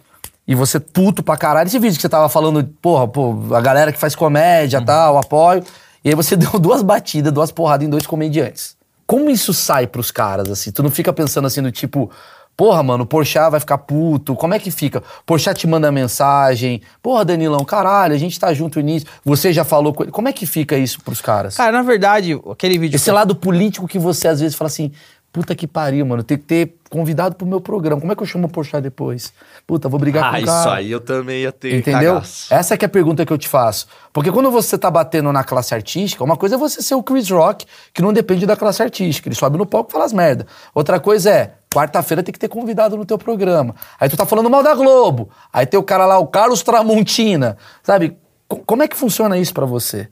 E 0.47 0.53
você 0.53 0.79
puto 0.79 1.23
pra 1.23 1.37
caralho. 1.37 1.67
Esse 1.67 1.79
vídeo 1.79 1.95
que 1.95 2.01
você 2.01 2.09
tava 2.09 2.27
falando, 2.29 2.63
porra, 2.81 3.07
pô, 3.07 3.35
a 3.53 3.61
galera 3.61 3.91
que 3.91 3.97
faz 3.97 4.15
comédia 4.15 4.79
e 4.79 4.85
tal, 4.85 5.17
apoio. 5.17 5.63
E 6.03 6.09
aí 6.09 6.15
você 6.15 6.35
deu 6.37 6.59
duas 6.59 6.83
batidas, 6.83 7.31
duas 7.31 7.51
porradas 7.51 7.87
em 7.87 7.89
dois 7.89 8.05
comediantes. 8.05 8.75
Como 9.07 9.29
isso 9.29 9.53
sai 9.53 9.87
pros 9.87 10.11
caras, 10.11 10.49
assim? 10.49 10.71
Tu 10.71 10.83
não 10.83 10.91
fica 10.91 11.13
pensando 11.13 11.45
assim 11.45 11.61
do 11.61 11.71
tipo, 11.71 12.11
porra, 12.57 12.81
mano, 12.83 13.03
o 13.03 13.07
Porchat 13.07 13.49
vai 13.51 13.59
ficar 13.59 13.77
puto. 13.79 14.35
Como 14.35 14.53
é 14.53 14.59
que 14.59 14.71
fica? 14.71 15.03
Porchat 15.25 15.59
te 15.59 15.67
manda 15.67 15.91
mensagem. 15.91 16.81
Porra, 17.01 17.25
Danilão, 17.25 17.63
caralho, 17.65 18.13
a 18.13 18.17
gente 18.17 18.39
tá 18.39 18.53
junto 18.53 18.79
nisso. 18.79 19.05
Você 19.23 19.51
já 19.51 19.63
falou 19.63 19.93
com 19.93 20.03
ele. 20.03 20.11
Como 20.11 20.27
é 20.27 20.33
que 20.33 20.45
fica 20.45 20.77
isso 20.77 21.01
pros 21.01 21.21
caras? 21.21 21.57
Cara, 21.57 21.71
na 21.71 21.81
verdade, 21.81 22.39
aquele 22.49 22.77
vídeo. 22.77 22.95
Esse 22.95 23.05
que 23.05 23.11
lado 23.11 23.35
político 23.35 23.87
que 23.87 23.99
você 23.99 24.27
às 24.27 24.39
vezes 24.39 24.55
fala 24.55 24.67
assim, 24.67 24.91
puta 25.33 25.53
que 25.53 25.67
pariu, 25.67 26.05
mano, 26.05 26.23
tem 26.23 26.37
que 26.37 26.45
ter 26.45 26.75
convidado 26.89 27.35
pro 27.35 27.45
meu 27.45 27.59
programa. 27.59 27.99
Como 27.99 28.13
é 28.13 28.15
que 28.15 28.21
eu 28.21 28.25
chamo 28.25 28.47
o 28.47 28.49
Porchat 28.49 28.81
depois? 28.81 29.33
Puta, 29.67 29.89
vou 29.89 29.99
brigar 29.99 30.23
Ah, 30.23 30.29
com 30.29 30.35
o 30.35 30.39
isso 30.39 30.45
cara. 30.45 30.75
aí 30.75 30.89
eu 30.89 31.01
também 31.01 31.41
ia 31.41 31.51
ter 31.51 31.75
Entendeu? 31.75 32.13
cagaço. 32.13 32.53
Essa 32.53 32.77
que 32.77 32.85
é 32.85 32.87
a 32.87 32.89
pergunta 32.89 33.25
que 33.25 33.33
eu 33.33 33.37
te 33.37 33.49
faço. 33.49 33.85
Porque 34.13 34.31
quando 34.31 34.49
você 34.49 34.77
tá 34.77 34.89
batendo 34.89 35.29
na 35.33 35.43
classe 35.43 35.73
artística, 35.75 36.23
uma 36.23 36.37
coisa 36.37 36.55
é 36.55 36.57
você 36.57 36.81
ser 36.81 36.95
o 36.95 37.03
Chris 37.03 37.29
Rock, 37.29 37.65
que 37.93 38.01
não 38.01 38.13
depende 38.13 38.45
da 38.45 38.55
classe 38.55 38.81
artística. 38.81 39.27
Ele 39.27 39.35
sobe 39.35 39.57
no 39.57 39.65
palco 39.65 39.89
e 39.89 39.91
fala 39.91 40.05
as 40.05 40.13
merda. 40.13 40.47
Outra 40.73 41.01
coisa 41.01 41.29
é, 41.29 41.53
quarta-feira 41.75 42.23
tem 42.23 42.31
que 42.31 42.39
ter 42.39 42.47
convidado 42.47 42.95
no 42.95 43.05
teu 43.05 43.17
programa. 43.17 43.75
Aí 43.99 44.07
tu 44.09 44.15
tá 44.15 44.25
falando 44.25 44.49
mal 44.49 44.63
da 44.63 44.73
Globo. 44.73 45.29
Aí 45.51 45.65
tem 45.65 45.79
o 45.79 45.83
cara 45.83 46.05
lá, 46.05 46.17
o 46.19 46.27
Carlos 46.27 46.63
Tramontina. 46.63 47.57
Sabe? 47.83 48.17
Co- 48.47 48.61
Como 48.65 48.83
é 48.83 48.87
que 48.87 48.95
funciona 48.95 49.37
isso 49.37 49.53
pra 49.53 49.65
você? 49.65 50.07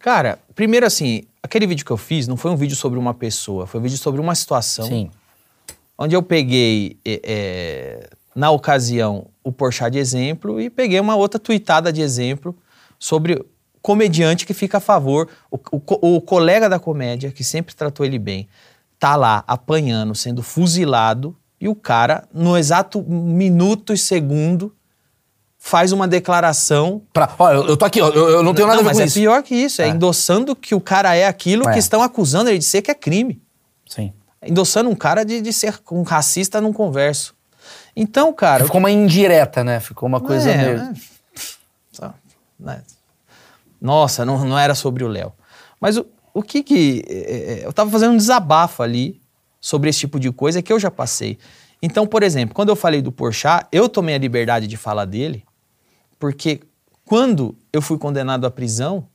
Cara, 0.00 0.38
primeiro 0.54 0.84
assim, 0.86 1.22
aquele 1.42 1.66
vídeo 1.66 1.84
que 1.84 1.90
eu 1.92 1.96
fiz 1.96 2.26
não 2.26 2.36
foi 2.36 2.50
um 2.50 2.56
vídeo 2.56 2.74
sobre 2.76 2.98
uma 2.98 3.14
pessoa, 3.14 3.66
foi 3.66 3.78
um 3.78 3.82
vídeo 3.82 3.98
sobre 3.98 4.20
uma 4.20 4.34
situação. 4.34 4.86
Sim. 4.86 5.10
Onde 5.98 6.16
eu 6.16 6.22
peguei, 6.22 6.98
é, 7.04 7.20
é, 7.22 8.08
na 8.34 8.50
ocasião, 8.50 9.26
o 9.44 9.52
Porchat 9.52 9.90
de 9.92 9.98
exemplo 9.98 10.60
e 10.60 10.70
peguei 10.70 10.98
uma 10.98 11.14
outra 11.16 11.38
tuitada 11.38 11.92
de 11.92 12.00
exemplo 12.00 12.56
sobre 12.98 13.44
comediante 13.82 14.46
que 14.46 14.54
fica 14.54 14.78
a 14.78 14.80
favor, 14.80 15.28
o, 15.50 15.58
o 15.72 16.16
o 16.16 16.20
colega 16.20 16.68
da 16.68 16.78
comédia, 16.78 17.30
que 17.30 17.42
sempre 17.44 17.74
tratou 17.74 18.04
ele 18.04 18.18
bem, 18.18 18.46
tá 19.00 19.16
lá 19.16 19.42
apanhando, 19.48 20.14
sendo 20.14 20.42
fuzilado, 20.42 21.36
e 21.60 21.66
o 21.68 21.74
cara, 21.74 22.28
no 22.32 22.56
exato 22.56 23.02
minuto 23.02 23.92
e 23.92 23.98
segundo, 23.98 24.72
faz 25.58 25.90
uma 25.90 26.06
declaração. 26.06 27.02
Pra, 27.12 27.28
ó, 27.38 27.50
eu, 27.50 27.66
eu 27.68 27.76
tô 27.76 27.84
aqui, 27.84 28.00
ó, 28.00 28.08
eu, 28.10 28.28
eu 28.28 28.42
não 28.42 28.54
tenho 28.54 28.68
nada 28.68 28.80
não, 28.80 28.88
a 28.88 28.92
ver 28.92 28.96
mas 28.96 28.96
com 28.98 29.02
é 29.02 29.06
isso. 29.06 29.14
pior 29.18 29.42
que 29.42 29.54
isso, 29.54 29.82
é, 29.82 29.88
endossando 29.88 30.54
que 30.54 30.74
o 30.74 30.80
cara 30.80 31.14
é 31.16 31.26
aquilo 31.26 31.68
É. 31.68 31.72
que 31.72 31.78
estão 31.78 32.02
acusando 32.02 32.48
ele 32.50 32.58
de 32.58 32.64
ser, 32.64 32.82
que 32.82 32.90
é 32.90 32.94
crime. 32.94 33.42
Sim. 33.88 34.12
Endossando 34.42 34.88
um 34.88 34.94
cara 34.94 35.24
de, 35.24 35.40
de 35.42 35.52
ser 35.52 35.74
um 35.90 36.02
racista 36.02 36.60
num 36.60 36.72
converso. 36.72 37.34
Então, 37.96 38.32
cara. 38.32 38.64
Ficou 38.64 38.78
uma 38.78 38.90
indireta, 38.90 39.64
né? 39.64 39.80
Ficou 39.80 40.08
uma 40.08 40.20
coisa 40.20 40.50
É, 40.50 40.56
meio... 40.56 40.78
é. 40.78 40.92
Só, 41.92 42.14
né? 42.58 42.82
Nossa, 43.80 44.24
não, 44.24 44.44
não 44.46 44.58
era 44.58 44.74
sobre 44.74 45.04
o 45.04 45.08
Léo. 45.08 45.32
Mas 45.80 45.96
o, 45.96 46.06
o 46.32 46.42
que 46.42 46.62
que. 46.62 47.02
é, 47.08 47.14
é, 47.14 47.66
eu 47.66 47.72
tava 47.72 47.90
fazendo 47.90 48.12
um 48.12 48.16
desabafo 48.16 48.82
ali 48.82 49.20
sobre 49.60 49.90
esse 49.90 50.00
tipo 50.00 50.18
de 50.18 50.30
coisa 50.32 50.62
que 50.62 50.72
eu 50.72 50.78
já 50.78 50.90
passei. 50.90 51.38
Então, 51.82 52.06
por 52.06 52.22
exemplo, 52.22 52.54
quando 52.54 52.68
eu 52.68 52.76
falei 52.76 53.00
do 53.00 53.10
Porchat, 53.10 53.66
eu 53.72 53.88
tomei 53.88 54.14
a 54.14 54.18
liberdade 54.18 54.66
de 54.66 54.76
falar 54.76 55.04
dele, 55.04 55.44
porque 56.18 56.60
quando 57.04 57.56
eu 57.72 57.80
fui 57.80 57.98
condenado 57.98 58.46
à 58.46 58.50
prisão, 58.50 59.06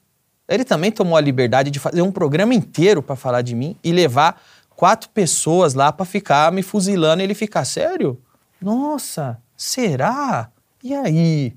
ele 0.48 0.64
também 0.64 0.92
tomou 0.92 1.18
a 1.18 1.22
liberdade 1.22 1.72
de 1.72 1.80
fazer 1.80 2.02
um 2.02 2.12
programa 2.12 2.54
inteiro 2.54 3.02
para 3.02 3.16
falar 3.16 3.42
de 3.42 3.56
mim 3.56 3.76
e 3.84 3.92
levar 3.92 4.42
quatro 4.76 5.10
pessoas 5.10 5.74
lá 5.74 5.92
para 5.92 6.06
ficar 6.06 6.52
me 6.52 6.62
fuzilando 6.62 7.22
e 7.22 7.24
ele 7.24 7.34
ficar 7.34 7.66
sério. 7.66 8.20
Nossa, 8.62 9.40
será? 9.56 10.50
E 10.84 10.94
aí? 10.94 11.56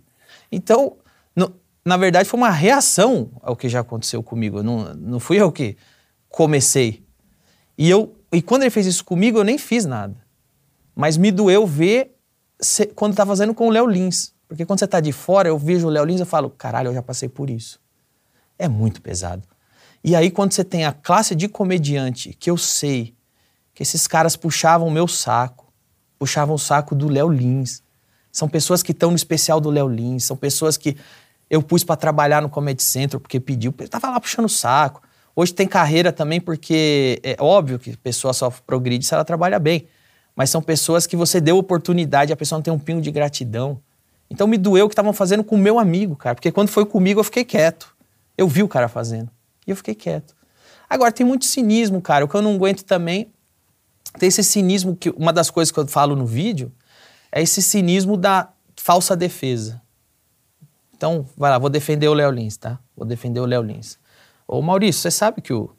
Então, 0.50 0.96
na 1.88 1.96
verdade, 1.96 2.28
foi 2.28 2.38
uma 2.38 2.50
reação 2.50 3.30
ao 3.42 3.56
que 3.56 3.68
já 3.68 3.80
aconteceu 3.80 4.22
comigo. 4.22 4.62
Não, 4.62 4.94
não 4.94 5.18
fui 5.18 5.40
eu 5.40 5.50
que 5.50 5.76
comecei. 6.28 7.02
E, 7.76 7.88
eu, 7.88 8.14
e 8.32 8.42
quando 8.42 8.62
ele 8.62 8.70
fez 8.70 8.86
isso 8.86 9.04
comigo, 9.04 9.38
eu 9.38 9.44
nem 9.44 9.58
fiz 9.58 9.84
nada. 9.84 10.16
Mas 10.94 11.16
me 11.16 11.30
doeu 11.32 11.66
ver 11.66 12.14
se- 12.60 12.86
quando 12.86 13.16
tá 13.16 13.24
fazendo 13.24 13.54
com 13.54 13.68
o 13.68 13.70
Léo 13.70 13.86
Lins. 13.86 14.32
Porque 14.46 14.64
quando 14.64 14.78
você 14.78 14.86
tá 14.86 15.00
de 15.00 15.12
fora, 15.12 15.48
eu 15.48 15.58
vejo 15.58 15.86
o 15.86 15.90
Léo 15.90 16.04
Lins 16.04 16.20
e 16.20 16.24
falo, 16.24 16.50
caralho, 16.50 16.88
eu 16.88 16.94
já 16.94 17.02
passei 17.02 17.28
por 17.28 17.50
isso. 17.50 17.80
É 18.58 18.68
muito 18.68 19.00
pesado. 19.00 19.42
E 20.02 20.14
aí, 20.14 20.30
quando 20.30 20.52
você 20.52 20.64
tem 20.64 20.84
a 20.84 20.92
classe 20.92 21.34
de 21.34 21.48
comediante, 21.48 22.32
que 22.32 22.50
eu 22.50 22.56
sei 22.56 23.14
que 23.74 23.82
esses 23.82 24.06
caras 24.06 24.36
puxavam 24.36 24.88
o 24.88 24.90
meu 24.90 25.06
saco, 25.08 25.72
puxavam 26.18 26.54
o 26.54 26.58
saco 26.58 26.94
do 26.94 27.08
Léo 27.08 27.28
Lins. 27.28 27.82
São 28.32 28.48
pessoas 28.48 28.82
que 28.82 28.92
estão 28.92 29.10
no 29.10 29.16
especial 29.16 29.60
do 29.60 29.70
Léo 29.70 29.88
Lins, 29.88 30.24
são 30.24 30.36
pessoas 30.36 30.76
que 30.76 30.96
eu 31.50 31.62
pus 31.62 31.84
para 31.84 31.96
trabalhar 31.96 32.42
no 32.42 32.48
Comedy 32.48 32.82
Central 32.82 33.20
porque 33.20 33.40
pediu, 33.40 33.74
eu 33.78 33.88
tava 33.88 34.10
lá 34.10 34.20
puxando 34.20 34.46
o 34.46 34.48
saco. 34.48 35.02
Hoje 35.34 35.54
tem 35.54 35.66
carreira 35.66 36.12
também 36.12 36.40
porque 36.40 37.20
é 37.22 37.36
óbvio 37.38 37.78
que 37.78 37.90
a 37.90 37.96
pessoa 38.02 38.32
só 38.32 38.50
progride 38.66 39.06
se 39.06 39.14
ela 39.14 39.24
trabalha 39.24 39.58
bem. 39.58 39.86
Mas 40.34 40.50
são 40.50 40.60
pessoas 40.60 41.06
que 41.06 41.16
você 41.16 41.40
deu 41.40 41.56
oportunidade, 41.56 42.32
a 42.32 42.36
pessoa 42.36 42.58
não 42.58 42.62
tem 42.62 42.72
um 42.72 42.78
pingo 42.78 43.00
de 43.00 43.10
gratidão. 43.10 43.80
Então 44.30 44.46
me 44.46 44.58
doeu 44.58 44.86
o 44.86 44.88
que 44.88 44.92
estavam 44.92 45.12
fazendo 45.12 45.42
com 45.42 45.54
o 45.54 45.58
meu 45.58 45.78
amigo, 45.78 46.16
cara. 46.16 46.34
Porque 46.34 46.52
quando 46.52 46.68
foi 46.68 46.84
comigo 46.84 47.20
eu 47.20 47.24
fiquei 47.24 47.44
quieto. 47.44 47.94
Eu 48.36 48.46
vi 48.46 48.62
o 48.62 48.68
cara 48.68 48.88
fazendo. 48.88 49.30
E 49.66 49.70
eu 49.70 49.76
fiquei 49.76 49.94
quieto. 49.94 50.34
Agora, 50.88 51.12
tem 51.12 51.26
muito 51.26 51.44
cinismo, 51.44 52.00
cara. 52.00 52.24
O 52.24 52.28
que 52.28 52.34
eu 52.34 52.42
não 52.42 52.54
aguento 52.54 52.82
também 52.82 53.30
tem 54.18 54.28
esse 54.28 54.42
cinismo 54.42 54.96
que 54.96 55.10
uma 55.10 55.32
das 55.32 55.50
coisas 55.50 55.70
que 55.70 55.78
eu 55.78 55.86
falo 55.86 56.16
no 56.16 56.24
vídeo 56.24 56.72
é 57.30 57.42
esse 57.42 57.60
cinismo 57.60 58.16
da 58.16 58.48
falsa 58.76 59.14
defesa. 59.14 59.82
Então, 60.98 61.24
vai 61.36 61.48
lá, 61.48 61.58
vou 61.58 61.70
defender 61.70 62.08
o 62.08 62.12
Léo 62.12 62.28
Lins, 62.32 62.56
tá? 62.56 62.76
Vou 62.96 63.06
defender 63.06 63.38
o 63.38 63.46
Léo 63.46 63.62
Lins. 63.62 63.96
Ô 64.48 64.60
Maurício, 64.60 65.00
você 65.00 65.12
sabe 65.12 65.40
que 65.40 65.52
o, 65.52 65.70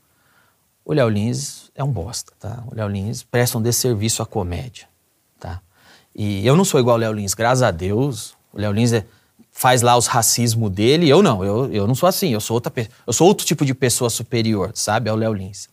o 0.86 0.94
Léo 0.94 1.10
Lins 1.10 1.70
é 1.76 1.84
um 1.84 1.92
bosta, 1.92 2.32
tá? 2.40 2.64
O 2.72 2.74
Léo 2.74 2.88
Lins 2.88 3.22
presta 3.22 3.58
um 3.58 3.62
desserviço 3.62 4.24
à 4.24 4.26
comédia, 4.26 4.88
tá? 5.38 5.60
E 6.16 6.48
eu 6.48 6.56
não 6.56 6.64
sou 6.64 6.80
igual 6.80 6.94
ao 6.96 7.00
Léo 7.02 7.12
Lins, 7.12 7.34
graças 7.34 7.62
a 7.64 7.70
Deus. 7.70 8.34
O 8.54 8.60
Léo 8.62 8.72
Lins 8.72 8.94
é- 8.94 9.06
faz 9.52 9.82
lá 9.82 9.98
os 9.98 10.08
racismos 10.08 10.72
dele, 10.72 11.10
eu 11.10 11.22
não, 11.22 11.44
eu, 11.44 11.70
eu 11.74 11.86
não 11.86 11.94
sou 11.96 12.08
assim, 12.08 12.30
eu 12.30 12.40
sou, 12.40 12.54
outra, 12.56 12.72
eu 13.06 13.12
sou 13.12 13.28
outro 13.28 13.46
tipo 13.46 13.66
de 13.66 13.74
pessoa 13.74 14.10
superior, 14.10 14.72
sabe? 14.74 15.10
Ao 15.10 15.18
Léo 15.18 15.34
Lins. 15.34 15.68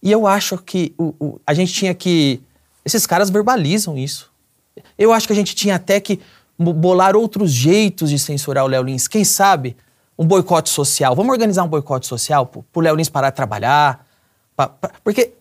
E 0.00 0.12
eu 0.12 0.24
acho 0.24 0.56
que 0.58 0.94
o- 0.96 1.14
o- 1.18 1.40
a 1.44 1.52
gente 1.52 1.72
tinha 1.72 1.92
que. 1.94 2.40
Esses 2.84 3.06
caras 3.06 3.28
verbalizam 3.28 3.98
isso. 3.98 4.30
Eu 4.96 5.12
acho 5.12 5.26
que 5.26 5.32
a 5.32 5.36
gente 5.36 5.52
tinha 5.52 5.74
até 5.74 5.98
que 5.98 6.20
bolar 6.58 7.16
outros 7.16 7.50
jeitos 7.52 8.10
de 8.10 8.18
censurar 8.18 8.64
o 8.64 8.68
Léo 8.68 8.82
Lins. 8.82 9.08
Quem 9.08 9.24
sabe 9.24 9.76
um 10.18 10.26
boicote 10.26 10.68
social. 10.70 11.14
Vamos 11.16 11.32
organizar 11.32 11.64
um 11.64 11.68
boicote 11.68 12.06
social 12.06 12.46
pro, 12.46 12.62
pro 12.64 12.82
Léo 12.82 12.94
Lins 12.94 13.08
parar 13.08 13.30
de 13.30 13.36
trabalhar. 13.36 14.06
pa- 14.54 14.68
pa- 14.68 14.90
porque 15.02 15.32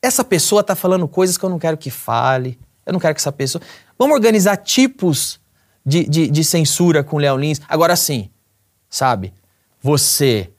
essa 0.00 0.24
pessoa 0.24 0.62
tá 0.62 0.74
falando 0.74 1.06
coisas 1.08 1.36
que 1.36 1.44
eu 1.44 1.50
não 1.50 1.58
quero 1.58 1.76
que 1.76 1.90
fale. 1.90 2.58
Eu 2.86 2.92
não 2.92 3.00
quero 3.00 3.14
que 3.14 3.20
essa 3.20 3.32
pessoa. 3.32 3.60
Vamos 3.98 4.14
organizar 4.14 4.56
tipos 4.56 5.38
de, 5.84 6.04
de, 6.08 6.28
de 6.30 6.44
censura 6.44 7.04
com 7.04 7.16
o 7.16 7.18
Léo 7.18 7.36
Lins. 7.36 7.60
Agora 7.68 7.94
sim, 7.96 8.30
sabe? 8.88 9.34
Você 9.82 10.50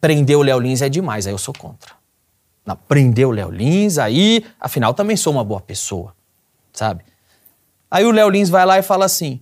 prender 0.00 0.36
o 0.36 0.42
Léo 0.42 0.58
Lins 0.58 0.80
é 0.82 0.88
demais, 0.88 1.26
aí 1.26 1.32
eu 1.32 1.38
sou 1.38 1.52
contra. 1.56 1.92
Não, 2.64 2.76
prender 2.76 3.26
o 3.26 3.30
Léo 3.30 3.50
Lins, 3.50 3.98
aí, 3.98 4.44
afinal, 4.60 4.92
também 4.94 5.16
sou 5.16 5.32
uma 5.32 5.42
boa 5.42 5.60
pessoa, 5.60 6.14
sabe? 6.72 7.02
Aí 7.90 8.04
o 8.04 8.10
Léo 8.10 8.28
Lins 8.28 8.48
vai 8.48 8.64
lá 8.64 8.78
e 8.78 8.82
fala 8.82 9.04
assim: 9.04 9.40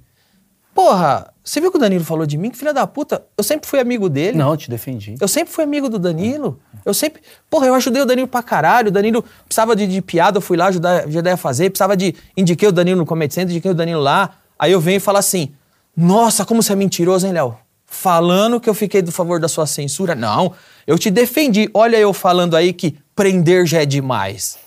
Porra, 0.75 1.35
você 1.43 1.61
viu 1.61 1.70
que 1.70 1.77
o 1.77 1.81
Danilo 1.81 2.05
falou 2.05 2.25
de 2.25 2.39
mim? 2.39 2.51
Que 2.51 2.57
filha 2.57 2.73
da 2.73 2.87
puta, 2.87 3.25
eu 3.37 3.43
sempre 3.43 3.69
fui 3.69 3.81
amigo 3.81 4.09
dele. 4.09 4.39
Não, 4.39 4.51
eu 4.51 4.57
te 4.57 4.70
defendi. 4.70 5.16
Eu 5.20 5.27
sempre 5.27 5.53
fui 5.53 5.65
amigo 5.65 5.89
do 5.89 5.99
Danilo. 5.99 6.61
Eu 6.85 6.95
sempre. 6.95 7.20
Porra, 7.51 7.66
eu 7.66 7.75
ajudei 7.75 8.01
o 8.01 8.07
Danilo 8.07 8.29
pra 8.29 8.43
caralho. 8.43 8.89
O 8.89 8.91
Danilo 8.91 9.25
precisava 9.45 9.75
de, 9.75 9.87
de 9.87 10.01
piada, 10.01 10.39
eu 10.39 10.41
fui 10.41 10.57
lá 10.57 10.66
ajudar, 10.66 11.05
ajudei 11.05 11.33
a 11.33 11.37
fazer. 11.37 11.70
Precisava 11.70 11.97
de. 11.97 12.15
Indiquei 12.37 12.69
o 12.69 12.73
Danilo 12.73 12.99
no 12.99 13.07
Comedy 13.07 13.35
Center, 13.35 13.51
indiquei 13.51 13.70
o 13.70 13.75
Danilo 13.75 14.01
lá. 14.01 14.37
Aí 14.57 14.70
eu 14.70 14.81
venho 14.81 14.99
e 14.99 15.01
falo 15.01 15.19
assim: 15.19 15.53
Nossa, 15.97 16.45
como 16.45 16.62
você 16.62 16.75
é 16.75 16.77
mentiroso, 16.77 17.27
hein, 17.27 17.33
Léo? 17.33 17.57
Falando 17.85 18.61
que 18.61 18.69
eu 18.69 18.75
fiquei 18.75 19.03
do 19.03 19.11
favor 19.11 19.41
da 19.41 19.49
sua 19.49 19.66
censura. 19.66 20.15
Não, 20.15 20.53
eu 20.87 20.97
te 20.97 21.11
defendi. 21.11 21.69
Olha 21.75 21.97
eu 21.97 22.12
falando 22.12 22.55
aí 22.55 22.73
que 22.73 22.97
prender 23.16 23.66
já 23.66 23.83
é 23.83 23.87
demais. 23.87 24.59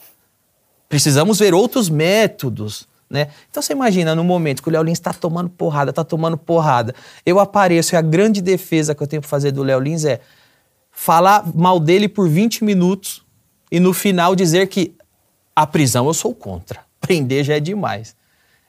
Precisamos 0.90 1.40
ver 1.40 1.54
outros 1.54 1.90
métodos, 1.90 2.86
né? 3.12 3.28
Então 3.50 3.62
você 3.62 3.74
imagina, 3.74 4.16
no 4.16 4.24
momento 4.24 4.64
que 4.64 4.70
o 4.70 4.72
Léo 4.72 4.84
Lins 4.84 4.98
está 4.98 5.14
tomando 5.14 5.50
porrada, 5.50 5.92
tá 5.92 6.04
tomando 6.04 6.38
porrada, 6.38 6.96
eu 7.26 7.40
apareço 7.40 7.94
e 7.94 7.98
a 7.98 8.02
grande 8.02 8.42
defesa 8.42 8.96
que 8.96 9.04
eu 9.04 9.08
tenho 9.08 9.22
pra 9.22 9.30
fazer 9.30 9.52
do 9.52 9.62
Léo 9.62 9.80
Lins 9.80 10.06
é 10.06 10.22
falar 10.92 11.46
mal 11.54 11.80
dele 11.80 12.08
por 12.08 12.30
20 12.30 12.64
minutos 12.64 13.24
e 13.70 13.80
no 13.80 13.94
final 13.94 14.36
dizer 14.36 14.68
que 14.68 14.96
a 15.56 15.68
prisão 15.68 16.08
eu 16.08 16.14
sou 16.14 16.34
contra. 16.34 16.80
Prender 17.02 17.44
já 17.44 17.56
é 17.56 17.60
demais. 17.60 18.16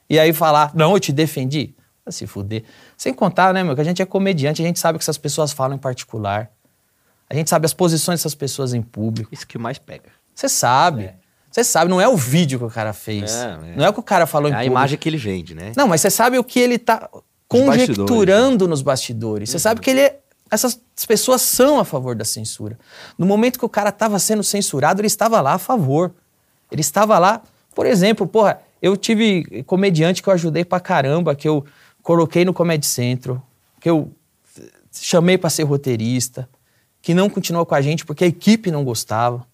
E 0.09 0.19
aí 0.19 0.33
falar, 0.33 0.71
não, 0.75 0.93
eu 0.93 0.99
te 0.99 1.13
defendi. 1.13 1.73
Vai 2.05 2.11
se 2.11 2.27
fuder. 2.27 2.63
Sem 2.97 3.13
contar, 3.13 3.53
né, 3.53 3.63
meu, 3.63 3.75
que 3.75 3.81
a 3.81 3.85
gente 3.85 4.01
é 4.01 4.05
comediante, 4.05 4.61
a 4.61 4.65
gente 4.65 4.79
sabe 4.79 4.97
o 4.97 4.99
que 4.99 5.03
essas 5.03 5.17
pessoas 5.17 5.53
falam 5.53 5.77
em 5.77 5.79
particular. 5.79 6.51
A 7.29 7.33
gente 7.33 7.49
sabe 7.49 7.65
as 7.65 7.73
posições 7.73 8.19
dessas 8.19 8.35
pessoas 8.35 8.73
em 8.73 8.81
público. 8.81 9.33
Isso 9.33 9.47
que 9.47 9.57
mais 9.57 9.79
pega. 9.79 10.09
Você 10.35 10.49
sabe. 10.49 11.13
Você 11.53 11.63
sabe, 11.63 11.87
não 11.91 12.01
é 12.01 12.07
o 12.07 12.17
vídeo 12.17 12.57
que 12.57 12.65
o 12.65 12.69
cara 12.69 12.93
fez. 12.93 13.31
É, 13.31 13.43
é. 13.43 13.75
Não 13.75 13.85
é 13.85 13.89
o 13.89 13.93
que 13.93 13.99
o 13.99 14.03
cara 14.03 14.25
falou 14.25 14.49
em 14.49 14.53
É 14.53 14.55
a 14.55 14.57
público. 14.57 14.73
imagem 14.73 14.97
que 14.97 15.07
ele 15.07 15.17
vende, 15.17 15.53
né? 15.53 15.71
Não, 15.77 15.87
mas 15.87 16.01
você 16.01 16.09
sabe 16.09 16.39
o 16.39 16.43
que 16.43 16.59
ele 16.59 16.79
tá 16.79 17.07
conjecturando 17.47 18.67
nos 18.67 18.81
bastidores. 18.81 19.51
Você 19.51 19.59
sabe 19.59 19.79
que 19.79 19.89
ele 19.91 19.99
é- 20.01 20.19
essas 20.49 20.79
pessoas 21.07 21.43
são 21.43 21.79
a 21.79 21.85
favor 21.85 22.15
da 22.15 22.25
censura. 22.25 22.77
No 23.17 23.25
momento 23.27 23.59
que 23.59 23.65
o 23.65 23.69
cara 23.69 23.89
estava 23.89 24.17
sendo 24.17 24.41
censurado, 24.43 24.99
ele 24.99 25.07
estava 25.07 25.39
lá 25.41 25.53
a 25.53 25.57
favor. 25.59 26.11
Ele 26.71 26.81
estava 26.81 27.19
lá, 27.19 27.41
por 27.75 27.85
exemplo, 27.85 28.25
porra, 28.25 28.59
eu 28.81 28.97
tive 28.97 29.63
comediante 29.63 30.23
que 30.23 30.29
eu 30.29 30.33
ajudei 30.33 30.65
pra 30.65 30.79
caramba, 30.79 31.35
que 31.35 31.47
eu 31.47 31.63
coloquei 32.01 32.43
no 32.45 32.53
Comedy 32.53 32.85
Central, 32.87 33.41
que 33.79 33.87
eu 33.89 34.11
chamei 34.91 35.37
pra 35.37 35.49
ser 35.51 35.63
roteirista, 35.63 36.49
que 37.01 37.13
não 37.13 37.29
continuou 37.29 37.65
com 37.65 37.75
a 37.75 37.81
gente 37.81 38.05
porque 38.05 38.23
a 38.23 38.27
equipe 38.27 38.71
não 38.71 38.83
gostava. 38.83 39.45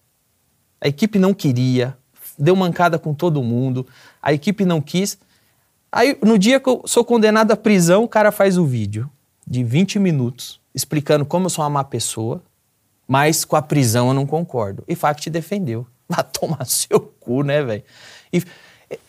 A 0.80 0.88
equipe 0.88 1.18
não 1.18 1.34
queria, 1.34 1.96
deu 2.38 2.56
mancada 2.56 2.98
com 2.98 3.12
todo 3.14 3.42
mundo, 3.42 3.86
a 4.22 4.32
equipe 4.32 4.64
não 4.64 4.80
quis. 4.80 5.18
Aí, 5.92 6.16
no 6.22 6.38
dia 6.38 6.58
que 6.60 6.68
eu 6.68 6.82
sou 6.86 7.04
condenado 7.04 7.52
à 7.52 7.56
prisão, 7.56 8.04
o 8.04 8.08
cara 8.08 8.32
faz 8.32 8.56
o 8.56 8.64
vídeo 8.64 9.10
de 9.46 9.62
20 9.64 9.98
minutos 9.98 10.60
explicando 10.74 11.24
como 11.24 11.46
eu 11.46 11.50
sou 11.50 11.64
uma 11.64 11.70
má 11.70 11.84
pessoa, 11.84 12.42
mas 13.06 13.44
com 13.44 13.56
a 13.56 13.62
prisão 13.62 14.08
eu 14.08 14.14
não 14.14 14.24
concordo. 14.26 14.84
E 14.86 14.96
te 15.14 15.28
defendeu. 15.28 15.86
Vai 16.08 16.24
tomar 16.24 16.64
seu 16.64 17.00
cu, 17.00 17.42
né, 17.42 17.62
velho? 17.62 17.82
E 18.32 18.42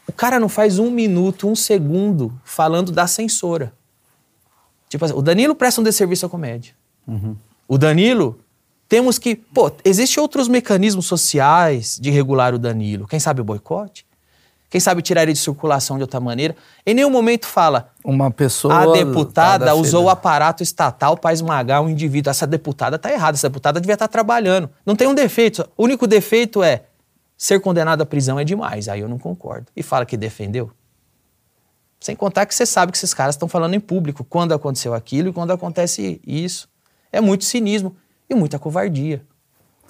o 0.08 0.12
cara 0.12 0.40
não 0.40 0.50
faz 0.50 0.78
um 0.78 0.92
minuto, 0.92 1.48
um 1.48 1.56
segundo 1.56 2.40
falando 2.44 2.92
da 2.92 3.08
censora. 3.08 3.74
Tipo 4.90 5.06
assim, 5.06 5.14
o 5.14 5.22
Danilo 5.22 5.56
presta 5.56 5.82
um 5.82 5.84
desserviço 5.84 6.26
à 6.26 6.30
comédia. 6.30 6.74
O 7.68 7.78
Danilo, 7.78 8.40
temos 8.92 9.18
que. 9.18 9.38
Pô, 9.38 9.72
existem 9.86 10.22
outros 10.22 10.50
mecanismos 10.50 11.06
sociais 11.06 11.98
de 11.98 12.12
regular 12.12 12.54
o 12.54 12.60
Danilo. 12.60 13.08
Quem 13.08 13.22
sabe 13.22 13.40
o 13.40 13.44
boicote? 13.44 14.06
Quem 14.70 14.82
sabe 14.82 15.02
tirar 15.02 15.24
ele 15.24 15.32
de 15.32 15.40
circulação 15.40 15.96
de 15.96 16.04
outra 16.04 16.20
maneira? 16.20 16.58
Em 16.86 16.94
nenhum 16.94 17.10
momento 17.10 17.48
fala. 17.48 17.90
Uma 18.04 18.30
pessoa. 18.30 18.74
A 18.74 18.86
tá 18.86 18.92
deputada 18.92 19.66
da 19.68 19.76
usou 19.76 20.04
o 20.04 20.10
aparato 20.10 20.62
estatal 20.62 21.16
para 21.16 21.32
esmagar 21.32 21.82
um 21.82 21.88
indivíduo. 21.88 22.32
Essa 22.32 22.46
deputada 22.46 23.00
tá 23.00 23.10
errada, 23.10 23.38
essa 23.38 23.48
deputada 23.48 23.80
devia 23.80 23.94
estar 23.94 24.10
trabalhando. 24.10 24.70
Não 24.86 24.94
tem 24.94 25.08
um 25.08 25.16
defeito. 25.16 25.66
O 25.78 25.86
único 25.86 26.06
defeito 26.06 26.62
é 26.62 26.84
ser 27.38 27.62
condenado 27.62 28.02
à 28.02 28.06
prisão 28.06 28.38
é 28.38 28.44
demais. 28.44 28.90
Aí 28.90 29.00
eu 29.00 29.08
não 29.08 29.18
concordo. 29.18 29.68
E 29.74 29.82
fala 29.82 30.06
que 30.06 30.18
defendeu. 30.18 30.70
Sem 31.98 32.14
contar 32.14 32.46
que 32.46 32.54
você 32.54 32.66
sabe 32.66 32.92
que 32.92 32.98
esses 32.98 33.14
caras 33.14 33.36
estão 33.36 33.48
falando 33.48 33.74
em 33.74 33.80
público 33.80 34.26
quando 34.26 34.54
aconteceu 34.54 34.94
aquilo 34.94 35.30
e 35.30 35.34
quando 35.34 35.52
acontece 35.52 36.20
isso. 36.28 36.68
É 37.10 37.22
muito 37.22 37.46
cinismo 37.46 37.96
e 38.32 38.36
muita 38.36 38.58
covardia. 38.58 39.22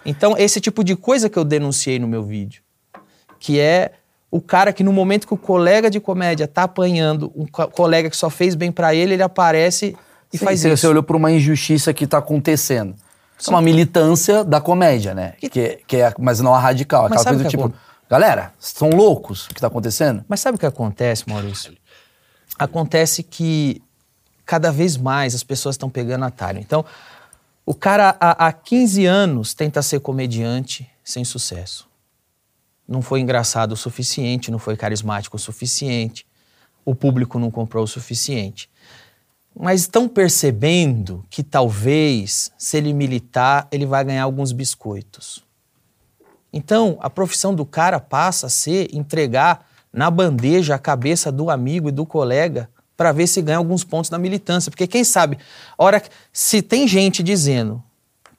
Então, 0.05 0.35
esse 0.37 0.59
tipo 0.59 0.83
de 0.83 0.95
coisa 0.95 1.29
que 1.29 1.37
eu 1.37 1.43
denunciei 1.45 1.99
no 1.99 2.07
meu 2.07 2.23
vídeo, 2.23 2.61
que 3.39 3.59
é 3.59 3.91
o 4.31 4.41
cara 4.41 4.73
que 4.73 4.83
no 4.83 4.91
momento 4.91 5.27
que 5.27 5.33
o 5.33 5.37
colega 5.37 5.89
de 5.89 5.99
comédia 5.99 6.47
tá 6.47 6.63
apanhando, 6.63 7.31
um 7.35 7.45
co- 7.45 7.67
colega 7.67 8.09
que 8.09 8.17
só 8.17 8.29
fez 8.29 8.55
bem 8.55 8.71
pra 8.71 8.95
ele, 8.95 9.13
ele 9.13 9.23
aparece 9.23 9.95
e 10.33 10.37
Sim, 10.37 10.45
faz 10.45 10.59
você, 10.59 10.69
isso. 10.69 10.77
Você 10.81 10.87
olhou 10.87 11.03
pra 11.03 11.17
uma 11.17 11.31
injustiça 11.31 11.93
que 11.93 12.07
tá 12.07 12.17
acontecendo. 12.17 12.95
É 13.45 13.49
uma 13.49 13.61
militância 13.61 14.43
da 14.43 14.61
comédia, 14.61 15.13
né? 15.13 15.33
Que, 15.39 15.79
que 15.87 15.97
é, 15.97 16.13
mas 16.19 16.39
não 16.39 16.53
a 16.53 16.59
radical. 16.59 17.07
Mas 17.09 17.21
Aquela 17.21 17.35
coisa 17.35 17.41
o 17.41 17.45
que 17.45 17.49
tipo, 17.49 17.63
acon- 17.65 17.75
galera, 18.09 18.53
estão 18.59 18.89
loucos 18.89 19.47
o 19.47 19.53
que 19.53 19.59
tá 19.61 19.67
acontecendo? 19.67 20.23
Mas 20.27 20.39
sabe 20.39 20.55
o 20.55 20.59
que 20.59 20.65
acontece, 20.65 21.23
Maurício? 21.27 21.73
Acontece 22.57 23.23
que 23.23 23.81
cada 24.45 24.71
vez 24.71 24.97
mais 24.97 25.33
as 25.33 25.43
pessoas 25.43 25.73
estão 25.75 25.89
pegando 25.89 26.25
atalho. 26.25 26.59
Então, 26.59 26.85
o 27.65 27.73
cara 27.75 28.15
há, 28.19 28.47
há 28.47 28.53
15 28.53 29.05
anos 29.05 29.53
tenta 29.53 29.81
ser 29.81 29.99
comediante 29.99 30.89
sem 31.03 31.23
sucesso. 31.23 31.87
Não 32.87 33.01
foi 33.01 33.19
engraçado 33.19 33.73
o 33.73 33.77
suficiente, 33.77 34.51
não 34.51 34.59
foi 34.59 34.75
carismático 34.75 35.37
o 35.37 35.39
suficiente, 35.39 36.25
o 36.83 36.95
público 36.95 37.39
não 37.39 37.51
comprou 37.51 37.83
o 37.83 37.87
suficiente. 37.87 38.69
Mas 39.57 39.81
estão 39.81 40.07
percebendo 40.07 41.23
que 41.29 41.43
talvez, 41.43 42.51
se 42.57 42.77
ele 42.77 42.93
militar, 42.93 43.67
ele 43.71 43.85
vai 43.85 44.03
ganhar 44.03 44.23
alguns 44.23 44.51
biscoitos. 44.51 45.43
Então, 46.51 46.97
a 47.01 47.09
profissão 47.09 47.53
do 47.53 47.65
cara 47.65 47.99
passa 47.99 48.47
a 48.47 48.49
ser 48.49 48.93
entregar 48.93 49.67
na 49.93 50.09
bandeja 50.09 50.75
a 50.75 50.79
cabeça 50.79 51.31
do 51.31 51.49
amigo 51.49 51.89
e 51.89 51.91
do 51.91 52.05
colega 52.05 52.69
para 53.01 53.11
ver 53.11 53.25
se 53.25 53.41
ganha 53.41 53.57
alguns 53.57 53.83
pontos 53.83 54.11
na 54.11 54.19
militância. 54.19 54.69
Porque 54.69 54.85
quem 54.85 55.03
sabe, 55.03 55.39
hora 55.75 55.99
que, 55.99 56.07
se 56.31 56.61
tem 56.61 56.87
gente 56.87 57.23
dizendo 57.23 57.81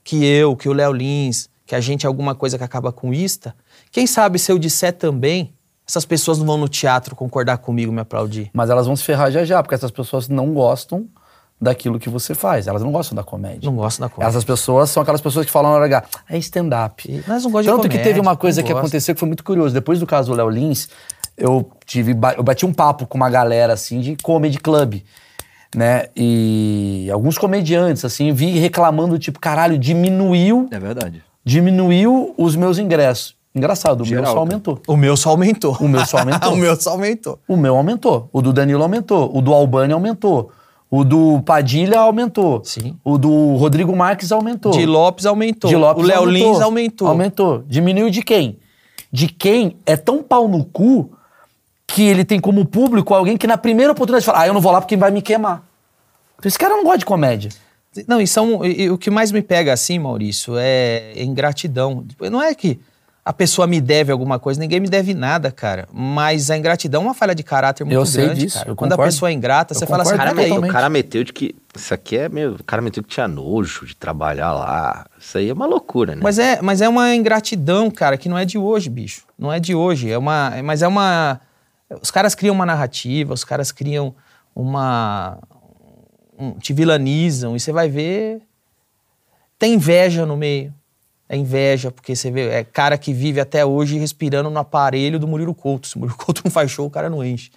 que 0.05 0.25
eu, 0.25 0.55
que 0.55 0.69
o 0.69 0.73
Léo 0.73 0.93
Lins, 0.93 1.49
que 1.67 1.75
a 1.75 1.81
gente 1.81 2.07
é 2.07 2.07
alguma 2.07 2.33
coisa 2.33 2.57
que 2.57 2.63
acaba 2.63 2.93
com 2.93 3.13
ista, 3.13 3.57
quem 3.91 4.07
sabe 4.07 4.39
se 4.39 4.53
eu 4.53 4.61
disser 4.61 4.93
também, 4.93 5.53
essas 5.85 6.05
pessoas 6.05 6.39
não 6.39 6.47
vão 6.47 6.59
no 6.59 6.69
teatro 6.69 7.17
concordar 7.17 7.59
comigo 7.59 7.91
me 7.91 8.03
aplaudir. 8.03 8.51
Mas 8.53 8.71
elas 8.71 8.87
vão 8.87 8.95
se 8.95 9.03
ferrar 9.03 9.33
já 9.33 9.45
já, 9.45 9.61
porque 9.61 9.75
essas 9.75 9.91
pessoas 9.91 10.29
não 10.29 10.55
gostam 10.55 11.09
daquilo 11.61 11.99
que 11.99 12.09
você 12.09 12.33
faz. 12.33 12.69
Elas 12.69 12.85
não 12.85 12.93
gostam 12.93 13.17
da 13.17 13.25
comédia. 13.25 13.69
Não 13.69 13.75
gostam 13.75 14.07
da 14.07 14.15
comédia. 14.15 14.31
Essas 14.31 14.45
pessoas 14.45 14.91
são 14.91 15.03
aquelas 15.03 15.21
pessoas 15.21 15.45
que 15.45 15.51
falam 15.51 15.73
na 15.73 15.77
hora 15.79 15.87
H, 15.87 16.05
é 16.31 16.39
stand-up. 16.39 17.25
Nós 17.27 17.43
não 17.43 17.51
gostamos 17.51 17.63
de 17.63 17.67
Tanto 17.67 17.83
que 17.83 17.89
comédia, 17.89 18.05
teve 18.05 18.21
uma 18.21 18.37
coisa 18.37 18.63
que 18.63 18.73
aconteceu 18.73 19.13
que 19.13 19.19
foi 19.19 19.27
muito 19.27 19.43
curioso. 19.43 19.75
Depois 19.75 19.99
do 19.99 20.07
caso 20.07 20.31
do 20.31 20.37
Léo 20.37 20.49
Lins, 20.49 20.89
eu 21.37 21.71
tive 21.87 22.13
eu 22.37 22.43
bati 22.43 22.65
um 22.67 22.73
papo 22.73 23.07
com 23.07 23.17
uma 23.17 23.31
galera 23.31 23.73
assim 23.73 24.01
de 24.01 24.17
comedy 24.23 24.59
club, 24.59 25.01
né? 25.75 26.07
E 26.17 27.09
alguns 27.13 27.39
comediantes 27.39 28.05
assim, 28.05 28.33
vi 28.33 28.59
reclamando 28.59 29.19
tipo, 29.19 29.41
caralho, 29.41 29.79
diminuiu, 29.79 30.69
É 30.71 30.79
verdade. 30.79 31.23
diminuiu 31.45 32.35
os 32.37 32.55
meus 32.57 32.79
ingressos. 32.79 33.35
Engraçado, 33.55 34.03
o 34.03 34.07
meu 34.07 34.25
só 34.25 34.39
aumentou. 34.39 34.81
O 34.89 34.97
meu 34.97 35.15
só 35.17 35.29
aumentou. 35.31 35.77
O 35.79 35.87
meu 35.87 36.07
só 36.07 36.19
aumentou. 36.25 36.53
o 36.55 36.57
meu 36.57 36.75
só 36.75 36.91
aumentou. 36.93 37.39
O 37.47 37.57
meu 37.57 37.77
aumentou. 37.77 38.29
O 38.33 38.41
do 38.41 38.51
Danilo 38.51 38.83
aumentou. 38.83 39.31
O 39.37 39.43
do 39.43 39.53
Albani 39.53 39.93
aumentou. 39.93 40.51
O 40.91 41.05
do 41.05 41.41
Padilha 41.43 42.01
aumentou. 42.01 42.63
Sim. 42.65 42.97
O 43.05 43.19
do 43.19 43.57
Rodrigo 43.57 43.95
Marques 43.95 44.33
aumentou. 44.33 44.73
De 44.73 44.87
Lopes 44.87 45.27
aumentou. 45.27 45.69
De 45.69 45.77
Lopes 45.77 46.03
o 46.03 46.07
Léo. 46.07 46.25
Lins 46.25 46.61
aumentou. 46.63 47.09
Aumentou. 47.09 47.63
Diminuiu 47.67 48.09
de 48.09 48.23
quem? 48.23 48.59
De 49.11 49.29
quem 49.29 49.77
é 49.85 49.97
tão 49.99 50.23
pau 50.23 50.49
no 50.49 50.65
cu 50.65 51.11
que 51.95 52.03
ele 52.03 52.25
tem 52.25 52.41
como 52.41 52.65
público 52.65 53.15
alguém 53.15 53.37
que 53.37 53.47
na 53.47 53.57
primeira 53.59 53.93
oportunidade 53.93 54.25
fala: 54.25 54.41
Ah, 54.43 54.47
eu 54.47 54.55
não 54.55 54.61
vou 54.61 54.73
lá 54.73 54.81
porque 54.81 54.97
vai 54.97 55.11
me 55.11 55.23
queimar. 55.23 55.63
Então 56.39 56.49
esse 56.49 56.59
cara 56.59 56.75
não 56.77 56.85
gosta 56.85 56.99
de 56.99 57.05
comédia. 57.07 57.51
Não, 58.09 58.21
e, 58.21 58.27
são, 58.27 58.65
e- 58.65 58.91
o 58.91 58.97
que 58.97 59.11
mais 59.11 59.31
me 59.31 59.43
pega 59.43 59.73
assim, 59.73 59.99
Maurício, 59.99 60.55
é 60.57 61.13
ingratidão. 61.23 62.05
Não 62.31 62.43
é 62.43 62.55
que 62.55 62.81
a 63.25 63.33
pessoa 63.33 63.67
me 63.67 63.81
deve 63.83 64.11
alguma 64.11 64.39
coisa, 64.39 64.59
ninguém 64.59 64.81
me 64.81 64.89
deve 64.89 65.13
nada, 65.15 65.53
cara. 65.53 65.87
Mas 65.93 66.51
a 66.51 66.57
ingratidão 66.57 67.03
é 67.03 67.05
uma 67.05 67.15
falha 67.15 67.35
de 67.35 67.43
caráter 67.43 67.85
muito 67.85 67.95
Eu 67.95 68.07
sei 68.07 68.25
grande, 68.25 68.41
disso, 68.47 68.59
cara. 68.59 68.71
eu 68.71 68.75
Quando 68.75 68.93
a 68.93 68.97
concordo. 68.97 69.13
pessoa 69.13 69.29
é 69.29 69.33
ingrata, 69.35 69.75
Eu 69.75 69.79
você 69.79 69.87
fala 69.87 70.03
assim, 70.03 70.13
concordo 70.13 70.31
cara, 70.35 70.41
aí, 70.43 70.49
totalmente. 70.49 70.71
O 70.71 70.73
cara 70.73 70.89
meteu 70.89 71.23
de 71.23 71.33
que. 71.35 71.55
Isso 71.77 71.93
aqui 71.95 72.17
é 72.17 72.29
meio. 72.31 72.55
O 72.59 72.65
cara 72.65 72.81
meteu 72.81 73.03
que 73.03 73.11
tinha 73.11 73.29
nojo 73.29 73.85
de 73.87 73.95
trabalhar 73.95 74.53
lá. 74.53 75.07
Isso 75.21 75.37
aí 75.39 75.51
é 75.51 75.53
uma 75.53 75.67
loucura, 75.67 76.15
né? 76.17 76.21
Mas 76.25 76.39
é, 76.39 76.61
mas 76.63 76.81
é 76.81 76.89
uma 76.89 77.15
ingratidão, 77.15 77.91
cara, 77.91 78.17
que 78.17 78.29
não 78.29 78.39
é 78.39 78.45
de 78.47 78.57
hoje, 78.59 78.89
bicho. 78.89 79.25
Não 79.39 79.53
é 79.53 79.61
de 79.61 79.75
hoje. 79.75 80.11
É 80.11 80.17
uma, 80.19 80.51
é- 80.57 80.63
mas 80.63 80.83
é 80.83 80.89
uma. 80.89 81.39
Os 82.01 82.11
caras 82.11 82.35
criam 82.35 82.55
uma 82.55 82.67
narrativa, 82.67 83.35
os 83.35 83.45
caras 83.45 83.71
criam 83.73 84.15
uma. 84.55 85.39
um- 86.39 86.53
te 86.59 86.73
vilanizam, 86.73 87.55
e 87.57 87.61
você 87.61 87.73
vai 87.73 87.89
ver. 87.89 88.41
Tem 89.59 89.75
inveja 89.75 90.27
no 90.27 90.37
meio. 90.37 90.73
É 91.29 91.37
inveja, 91.37 91.91
porque 91.91 92.15
você 92.15 92.31
vê, 92.31 92.49
é 92.51 92.65
cara 92.65 92.99
que 92.99 93.13
vive 93.13 93.41
até 93.41 93.65
hoje 93.65 93.97
respirando 93.99 94.51
no 94.51 94.59
aparelho 94.59 95.19
do 95.19 95.27
Murilo 95.27 95.55
Couto. 95.55 95.87
Se 95.89 95.97
o 95.97 96.01
Murilo 96.01 96.19
Couto 96.23 96.43
não 96.45 96.51
faz 96.51 96.71
show, 96.71 96.87
o 96.87 96.91
cara 96.91 97.09
não 97.09 97.25
enche. 97.25 97.51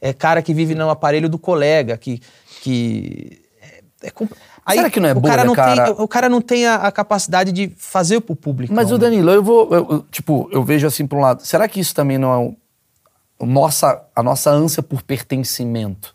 É 0.00 0.12
cara 0.14 0.40
que 0.40 0.54
vive 0.54 0.74
no 0.74 0.88
aparelho 0.88 1.28
do 1.28 1.38
colega, 1.38 1.96
que. 1.98 2.20
que 2.62 3.42
é, 3.60 3.82
é 4.04 4.10
compl- 4.10 4.34
Será 4.70 4.88
que 4.88 5.00
não 5.00 5.08
é 5.08 5.12
o 5.12 5.20
bolha, 5.20 5.32
cara 5.34 5.44
não 5.44 5.54
cara? 5.54 5.84
Tem, 5.86 6.04
o 6.04 6.08
cara 6.08 6.28
não 6.28 6.40
tem 6.40 6.66
a, 6.66 6.76
a 6.76 6.92
capacidade 6.92 7.50
de 7.52 7.72
fazer 7.76 8.20
pro 8.20 8.36
público. 8.36 8.72
Mas 8.72 8.90
o 8.90 8.94
né? 8.94 9.00
Danilo, 9.00 9.30
eu 9.30 9.42
vou. 9.42 9.68
eu- 9.74 9.86
eu, 9.90 10.02
tipo, 10.10 10.48
eu 10.52 10.62
vejo 10.62 10.86
assim 10.86 11.06
por 11.06 11.18
um 11.18 11.20
lado. 11.22 11.42
Será 11.44 11.66
que 11.68 11.80
isso 11.80 11.94
também 11.94 12.16
não 12.16 12.32
é 12.32 12.38
um- 12.38 12.56
nossa, 13.46 14.02
a 14.14 14.22
nossa 14.22 14.50
ânsia 14.50 14.82
por 14.82 15.02
pertencimento? 15.02 16.14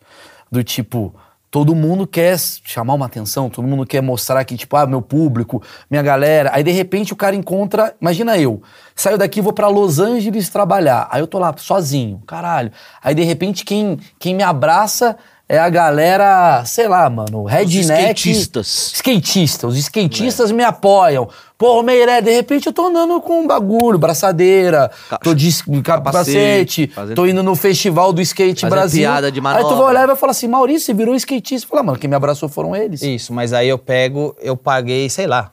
Do 0.51 0.63
tipo, 0.63 1.13
todo 1.55 1.73
mundo 1.73 2.05
quer 2.05 2.37
chamar 2.37 2.95
uma 2.95 3.05
atenção, 3.05 3.49
todo 3.49 3.65
mundo 3.65 3.85
quer 3.85 4.01
mostrar 4.01 4.43
que, 4.43 4.57
tipo, 4.57 4.75
ah, 4.75 4.85
meu 4.85 5.01
público, 5.01 5.63
minha 5.89 6.03
galera. 6.03 6.51
Aí 6.53 6.63
de 6.63 6.71
repente 6.71 7.13
o 7.13 7.15
cara 7.15 7.35
encontra. 7.35 7.95
Imagina 8.01 8.37
eu, 8.37 8.61
saio 8.93 9.17
daqui 9.17 9.39
vou 9.39 9.53
pra 9.53 9.69
Los 9.69 9.99
Angeles 9.99 10.49
trabalhar. 10.49 11.07
Aí 11.09 11.21
eu 11.21 11.27
tô 11.27 11.39
lá 11.39 11.55
sozinho, 11.57 12.21
caralho. 12.27 12.71
Aí 13.01 13.15
de 13.15 13.23
repente 13.23 13.63
quem, 13.63 13.97
quem 14.19 14.35
me 14.35 14.43
abraça. 14.43 15.17
É 15.47 15.59
a 15.59 15.69
galera, 15.69 16.65
sei 16.65 16.87
lá, 16.87 17.07
mano, 17.07 17.43
redneck. 17.45 17.83
skatistas. 18.19 18.91
Skatistas. 18.95 19.73
Os 19.73 19.77
skatistas 19.77 20.51
me 20.51 20.63
apoiam. 20.63 21.29
Pô, 21.55 21.83
Meiré, 21.83 22.19
de 22.19 22.31
repente 22.31 22.65
eu 22.65 22.73
tô 22.73 22.87
andando 22.87 23.21
com 23.21 23.41
um 23.41 23.47
bagulho, 23.47 23.99
braçadeira, 23.99 24.89
tô 25.23 25.35
de 25.35 25.47
capacete, 25.83 26.87
fazendo- 26.87 27.15
tô 27.15 27.25
indo 27.27 27.43
no 27.43 27.55
festival 27.55 28.11
do 28.11 28.21
skate 28.21 28.61
Fazendo 28.61 28.71
Brasil. 28.71 29.01
piada 29.03 29.31
de 29.31 29.39
Aí 29.39 29.63
tu 29.63 29.75
vai 29.75 29.85
olhar 29.85 30.03
e 30.03 30.07
vai 30.07 30.15
falar 30.15 30.31
assim, 30.31 30.47
Maurício, 30.47 30.81
você 30.87 30.93
virou 30.95 31.13
skatista. 31.15 31.67
Fala, 31.67 31.83
mano, 31.83 31.99
quem 31.99 32.09
me 32.09 32.15
abraçou 32.15 32.49
foram 32.49 32.75
eles. 32.75 33.01
Isso, 33.03 33.31
mas 33.31 33.53
aí 33.53 33.69
eu 33.69 33.77
pego, 33.77 34.35
eu 34.41 34.57
paguei, 34.57 35.07
sei 35.09 35.27
lá. 35.27 35.51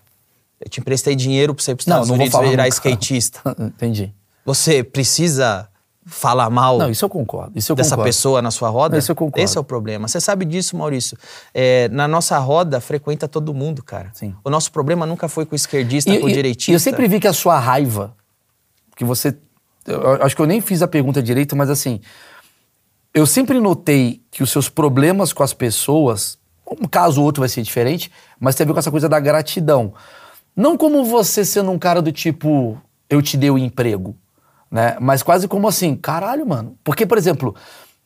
Eu 0.59 0.71
te 0.71 0.81
emprestei 0.81 1.15
dinheiro 1.15 1.55
pra 1.55 1.63
você 1.63 1.73
ir 1.73 1.75
pros 1.75 1.87
Não, 1.87 1.97
Estados 1.97 2.09
não 2.09 2.17
vou 2.17 2.23
Unidos 2.23 2.33
falar 2.33 2.49
virar 2.51 2.63
nunca. 2.65 2.75
skatista. 2.75 3.41
Entendi. 3.61 4.13
Você 4.45 4.83
precisa 4.83 5.69
falar 6.05 6.51
mal 6.51 6.79
Não, 6.79 6.91
isso 6.91 7.05
eu 7.05 7.09
concordo. 7.09 7.53
Isso 7.57 7.71
eu 7.73 7.77
dessa 7.77 7.91
concordo. 7.91 8.09
pessoa 8.09 8.43
na 8.43 8.51
sua 8.51 8.69
roda? 8.69 8.99
Isso 8.99 9.13
eu 9.13 9.17
concordo. 9.17 9.45
Esse 9.45 9.57
é 9.57 9.61
o 9.61 9.65
problema. 9.65 10.09
Você 10.09 10.21
sabe 10.21 10.45
disso, 10.45 10.77
Maurício. 10.77 11.17
É, 11.55 11.89
na 11.91 12.09
nossa 12.09 12.37
roda, 12.39 12.81
frequenta 12.81 13.29
todo 13.29 13.55
mundo, 13.55 13.83
cara. 13.83 14.11
Sim. 14.15 14.35
O 14.45 14.51
nosso 14.51 14.73
problema 14.73 15.07
nunca 15.07 15.29
foi 15.29 15.47
com 15.47 15.55
o 15.55 15.57
esquerdista, 15.57 16.11
E- 16.11 16.19
com 16.19 16.27
o 16.27 16.33
direitista. 16.33 16.71
E 16.73 16.75
eu 16.75 16.81
sempre 16.81 17.07
vi 17.07 17.21
que 17.21 17.29
a 17.29 17.33
sua 17.33 17.59
raiva, 17.59 18.15
que 18.97 19.05
você. 19.05 19.37
eu 19.87 20.23
acho 20.25 20.35
que 20.35 20.43
eu 20.43 20.47
nem 20.47 20.61
fiz 20.61 20.83
a 20.83 20.89
pergunta 20.89 21.23
direito, 21.23 21.55
mas 21.57 21.71
assim. 21.71 22.01
Eu 23.15 23.27
sempre 23.27 23.61
notei 23.61 24.23
que 24.31 24.43
os 24.43 24.51
seus 24.51 24.69
problemas 24.71 25.33
com 25.35 25.43
as 25.43 25.53
pessoas, 25.53 26.39
um 26.67 26.89
caso 26.89 27.21
ou 27.21 27.27
outro 27.27 27.41
vai 27.43 27.49
ser 27.49 27.61
diferente, 27.63 28.11
mas 28.41 28.55
tem 28.55 28.65
a 28.65 28.67
ver 28.67 28.73
com 28.73 28.79
essa 28.79 28.91
coisa 28.91 29.07
da 29.09 29.21
gratidão. 29.21 29.93
Não 30.57 30.77
como 30.79 31.05
você 31.05 31.45
sendo 31.45 31.71
um 31.71 31.79
cara 31.79 32.01
do 32.01 32.11
tipo, 32.11 32.81
eu 33.11 33.21
te 33.21 33.37
dei 33.37 33.51
o 33.51 33.59
emprego, 33.59 34.17
né? 34.73 34.97
Mas 34.99 35.23
quase 35.23 35.47
como 35.47 35.69
assim, 35.69 35.95
caralho, 35.95 36.47
mano. 36.47 36.77
Porque, 36.83 37.05
por 37.07 37.19
exemplo, 37.19 37.55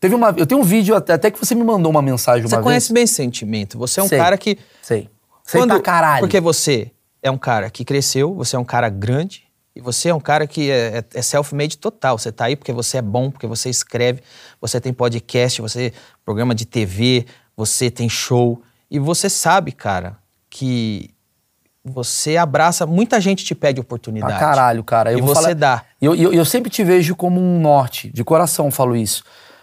teve 0.00 0.14
uma. 0.14 0.34
Eu 0.36 0.44
tenho 0.44 0.60
um 0.60 0.64
vídeo 0.64 0.96
até, 0.96 1.12
até 1.12 1.30
que 1.30 1.38
você 1.38 1.54
me 1.54 1.62
mandou 1.64 1.88
uma 1.90 2.02
mensagem 2.02 2.46
Você 2.46 2.56
uma 2.56 2.62
conhece 2.62 2.88
vez. 2.88 2.94
bem 2.94 3.04
esse 3.04 3.14
sentimento. 3.14 3.78
Você 3.78 4.00
é 4.00 4.02
um 4.02 4.08
Sei. 4.08 4.18
cara 4.18 4.36
que 4.36 4.58
Sei. 4.82 5.08
Sei 5.44 5.64
pra 5.64 5.80
caralho. 5.80 6.20
Porque 6.20 6.40
você 6.40 6.90
é 7.22 7.30
um 7.30 7.38
cara 7.38 7.70
que 7.70 7.84
cresceu, 7.84 8.34
você 8.34 8.56
é 8.56 8.58
um 8.58 8.64
cara 8.64 8.88
grande 8.88 9.44
e 9.76 9.80
você 9.80 10.08
é 10.08 10.14
um 10.14 10.20
cara 10.20 10.44
que 10.46 10.70
é, 10.70 10.98
é- 10.98 11.04
é 11.14 11.22
self-made 11.22 11.78
total. 11.78 12.18
Você 12.18 12.32
tá 12.32 12.46
aí 12.46 12.56
porque 12.56 12.72
você 12.72 12.98
é 12.98 13.02
bom, 13.02 13.30
porque 13.30 13.46
você 13.46 13.70
escreve, 13.70 14.20
você 14.60 14.80
tem 14.80 14.92
podcast, 14.92 15.62
você 15.62 15.92
programa 16.24 16.52
de 16.54 16.64
TV, 16.66 17.26
você 17.56 17.90
tem 17.90 18.08
show 18.08 18.60
e 18.90 18.98
você 18.98 19.30
sabe, 19.30 19.70
cara, 19.70 20.16
que 20.50 21.10
você 21.88 22.36
abraça, 22.36 22.84
muita 22.84 23.20
gente 23.20 23.44
te 23.44 23.54
pede 23.54 23.80
oportunidade. 23.80 24.32
Pra 24.32 24.40
caralho, 24.40 24.82
cara. 24.82 25.12
Eu 25.12 25.18
e 25.18 25.22
você 25.22 25.34
falar- 25.42 25.54
dá. 25.54 25.82
Eu, 26.02 26.14
eu, 26.14 26.32
eu 26.32 26.44
sempre 26.44 26.68
te 26.70 26.82
vejo 26.82 27.14
como 27.14 27.40
um 27.40 27.60
norte, 27.60 28.10
de 28.10 28.24
coração 28.24 28.70
falo 28.70 28.96
isso. 28.96 29.22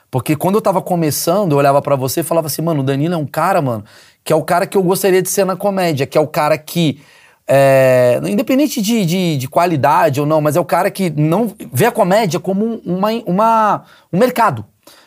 Porque 0.10 0.36
quando 0.36 0.56
eu 0.56 0.62
tava 0.62 0.82
começando, 0.82 1.52
eu 1.52 1.58
olhava 1.58 1.82
pra 1.82 1.96
você 1.96 2.22
e 2.22 2.24
falava 2.24 2.48
assim, 2.48 2.62
mano, 2.62 2.82
o 2.82 2.84
Danilo 2.84 3.14
é 3.16 3.18
um 3.18 3.26
cara, 3.26 3.62
mano, 3.62 3.84
que 4.24 4.32
é 4.32 4.36
o 4.36 4.44
cara 4.44 4.66
que 4.66 4.78
eu 4.78 4.84
gostaria 4.84 5.22
de 5.22 5.30
ser 5.30 5.46
na 5.46 5.56
comédia, 5.56 6.06
que 6.06 6.18
é 6.18 6.22
o 6.22 6.28
cara 6.28 6.58
que. 6.58 7.02
é, 7.48 8.22
independente 8.26 8.82
de, 8.82 9.06
de, 9.06 9.38
de 9.38 9.48
qualidade 9.50 10.20
ou 10.22 10.26
não, 10.26 10.40
mas 10.40 10.56
é 10.56 10.60
o 10.60 10.66
cara 10.66 10.90
que 10.90 11.10
não 11.10 11.54
vê 11.74 11.86
a 11.88 11.92
comédia 11.92 12.40
como 12.40 12.64
um- 12.66 12.82
uma, 12.86 13.10
uma, 13.26 13.84
um 14.14 14.18
mercado. 14.18 14.66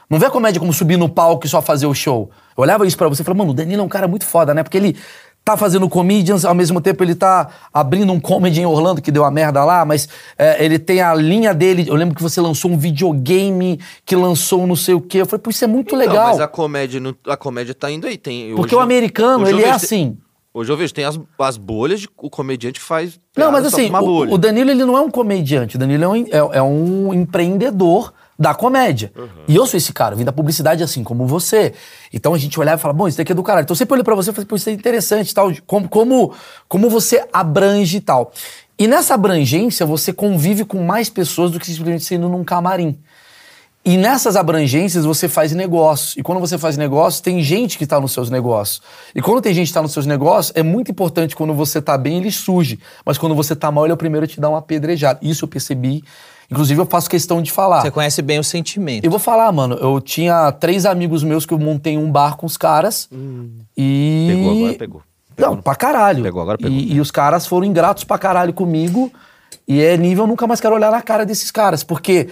Não 0.08 0.18
vê 0.18 0.26
a 0.26 0.30
comédia 0.30 0.60
como 0.60 0.72
subir 0.72 0.96
no 0.96 1.08
palco 1.08 1.46
e 1.46 1.48
só 1.48 1.60
fazer 1.62 1.86
o 1.86 1.94
show. 1.94 2.30
Eu 2.56 2.62
olhava 2.62 2.86
isso 2.86 2.96
pra 2.96 3.08
você 3.08 3.22
e 3.22 3.24
falava, 3.24 3.38
mano, 3.38 3.50
o 3.50 3.54
Danilo 3.54 3.82
é 3.82 3.84
um 3.84 3.88
cara 3.88 4.06
muito 4.06 4.24
foda, 4.24 4.52
né? 4.54 4.62
Porque 4.62 4.76
ele 4.76 4.96
tá 5.46 5.56
fazendo 5.56 5.88
comedians, 5.88 6.44
ao 6.44 6.56
mesmo 6.56 6.80
tempo 6.80 7.04
ele 7.04 7.14
tá 7.14 7.48
abrindo 7.72 8.12
um 8.12 8.18
comedy 8.18 8.60
em 8.62 8.66
Orlando, 8.66 9.00
que 9.00 9.12
deu 9.12 9.24
a 9.24 9.30
merda 9.30 9.64
lá, 9.64 9.84
mas 9.84 10.08
é, 10.36 10.64
ele 10.64 10.76
tem 10.76 11.00
a 11.00 11.14
linha 11.14 11.54
dele. 11.54 11.86
Eu 11.86 11.94
lembro 11.94 12.16
que 12.16 12.22
você 12.22 12.40
lançou 12.40 12.68
um 12.68 12.76
videogame 12.76 13.78
que 14.04 14.16
lançou 14.16 14.66
não 14.66 14.74
sei 14.74 14.94
o 14.94 15.00
quê. 15.00 15.18
Eu 15.20 15.26
falei, 15.26 15.40
pô, 15.40 15.50
isso 15.50 15.62
é 15.62 15.68
muito 15.68 15.92
Não, 15.92 16.00
legal. 16.00 16.26
mas 16.30 16.40
a 16.40 16.48
comédia, 16.48 17.00
a 17.28 17.36
comédia 17.36 17.72
tá 17.74 17.88
indo 17.88 18.08
aí. 18.08 18.18
Tem, 18.18 18.56
Porque 18.56 18.74
hoje- 18.74 18.80
o 18.80 18.80
americano, 18.80 19.46
ele 19.48 19.62
é 19.62 19.70
assim. 19.70 20.18
Hoje 20.52 20.72
eu 20.72 20.76
vejo, 20.76 20.92
tem 20.92 21.04
as, 21.04 21.20
as 21.38 21.56
bolhas 21.56 22.00
de 22.00 22.08
o 22.16 22.28
comediante 22.28 22.80
faz. 22.80 23.20
Não, 23.36 23.46
piada 23.46 23.52
mas 23.52 23.66
assim, 23.66 23.88
o, 23.88 24.34
o 24.34 24.38
Danilo 24.38 24.70
ele 24.70 24.84
não 24.84 24.96
é 24.98 25.00
um 25.00 25.10
comediante, 25.10 25.76
o 25.76 25.78
Danilo 25.78 26.02
é 26.02 26.08
um, 26.08 26.16
é, 26.16 26.58
é 26.58 26.62
um 26.62 27.14
empreendedor 27.14 28.12
da 28.38 28.54
comédia. 28.54 29.12
E 29.48 29.56
eu 29.56 29.66
sou 29.66 29.78
esse 29.78 29.92
cara, 29.92 30.14
eu 30.14 30.18
vim 30.18 30.24
da 30.24 30.32
publicidade 30.32 30.82
assim 30.82 31.02
como 31.02 31.26
você. 31.26 31.72
Então 32.12 32.34
a 32.34 32.38
gente 32.38 32.58
olhava 32.58 32.78
e 32.78 32.82
falava, 32.82 32.98
bom, 32.98 33.08
isso 33.08 33.16
daqui 33.16 33.32
é 33.32 33.34
do 33.34 33.42
caralho. 33.42 33.64
Então 33.64 33.74
eu 33.74 33.78
sempre 33.78 33.94
olhei 33.94 34.04
pra 34.04 34.14
você 34.14 34.30
e 34.30 34.32
falei, 34.32 34.46
pô, 34.46 34.56
isso 34.56 34.68
é 34.68 34.72
interessante 34.72 35.34
tal, 35.34 35.50
como, 35.66 35.88
como, 35.88 36.34
como 36.68 36.90
você 36.90 37.26
abrange 37.32 37.96
e 37.96 38.00
tal. 38.00 38.32
E 38.78 38.86
nessa 38.86 39.14
abrangência 39.14 39.86
você 39.86 40.12
convive 40.12 40.64
com 40.64 40.82
mais 40.82 41.08
pessoas 41.08 41.50
do 41.50 41.58
que 41.58 41.66
simplesmente 41.66 42.04
sendo 42.04 42.28
num 42.28 42.44
camarim. 42.44 42.98
E 43.82 43.96
nessas 43.96 44.34
abrangências 44.34 45.04
você 45.04 45.28
faz 45.28 45.52
negócio. 45.52 46.18
E 46.18 46.22
quando 46.22 46.40
você 46.40 46.58
faz 46.58 46.76
negócio, 46.76 47.22
tem 47.22 47.40
gente 47.40 47.78
que 47.78 47.84
está 47.84 48.00
nos 48.00 48.10
seus 48.10 48.28
negócios. 48.28 48.82
E 49.14 49.22
quando 49.22 49.40
tem 49.40 49.54
gente 49.54 49.66
que 49.66 49.70
está 49.70 49.80
nos 49.80 49.92
seus 49.92 50.06
negócios, 50.06 50.52
é 50.56 50.62
muito 50.62 50.90
importante 50.90 51.36
quando 51.36 51.54
você 51.54 51.80
tá 51.80 51.96
bem, 51.96 52.18
ele 52.18 52.32
surge. 52.32 52.80
Mas 53.04 53.16
quando 53.16 53.34
você 53.36 53.54
tá 53.54 53.70
mal, 53.70 53.84
ele 53.84 53.92
é 53.92 53.94
o 53.94 53.96
primeiro 53.96 54.24
a 54.24 54.26
te 54.26 54.40
dar 54.40 54.48
uma 54.48 54.58
apedrejada. 54.58 55.20
Isso 55.22 55.44
eu 55.44 55.48
percebi. 55.48 56.02
Inclusive, 56.50 56.80
eu 56.80 56.86
faço 56.86 57.10
questão 57.10 57.42
de 57.42 57.50
falar. 57.50 57.82
Você 57.82 57.90
conhece 57.90 58.22
bem 58.22 58.38
o 58.38 58.44
sentimento. 58.44 59.04
Eu 59.04 59.10
vou 59.10 59.18
falar, 59.18 59.50
mano. 59.52 59.74
Eu 59.76 60.00
tinha 60.00 60.52
três 60.52 60.86
amigos 60.86 61.22
meus 61.22 61.44
que 61.44 61.52
eu 61.52 61.58
montei 61.58 61.98
um 61.98 62.10
bar 62.10 62.36
com 62.36 62.46
os 62.46 62.56
caras. 62.56 63.08
E. 63.76 64.28
Pegou 64.28 64.50
agora, 64.56 64.74
pegou. 64.78 65.02
Pegou 65.34 65.54
Não, 65.56 65.62
pra 65.62 65.74
caralho. 65.74 66.22
Pegou, 66.22 66.40
agora 66.40 66.56
pegou. 66.58 66.72
E, 66.72 66.94
e 66.94 67.00
os 67.00 67.10
caras 67.10 67.46
foram 67.46 67.66
ingratos 67.66 68.04
pra 68.04 68.16
caralho 68.18 68.52
comigo. 68.52 69.12
E 69.68 69.82
é 69.82 69.96
nível, 69.96 70.24
eu 70.24 70.28
nunca 70.28 70.46
mais 70.46 70.60
quero 70.60 70.74
olhar 70.74 70.90
na 70.90 71.02
cara 71.02 71.26
desses 71.26 71.50
caras. 71.50 71.82
Porque 71.82 72.28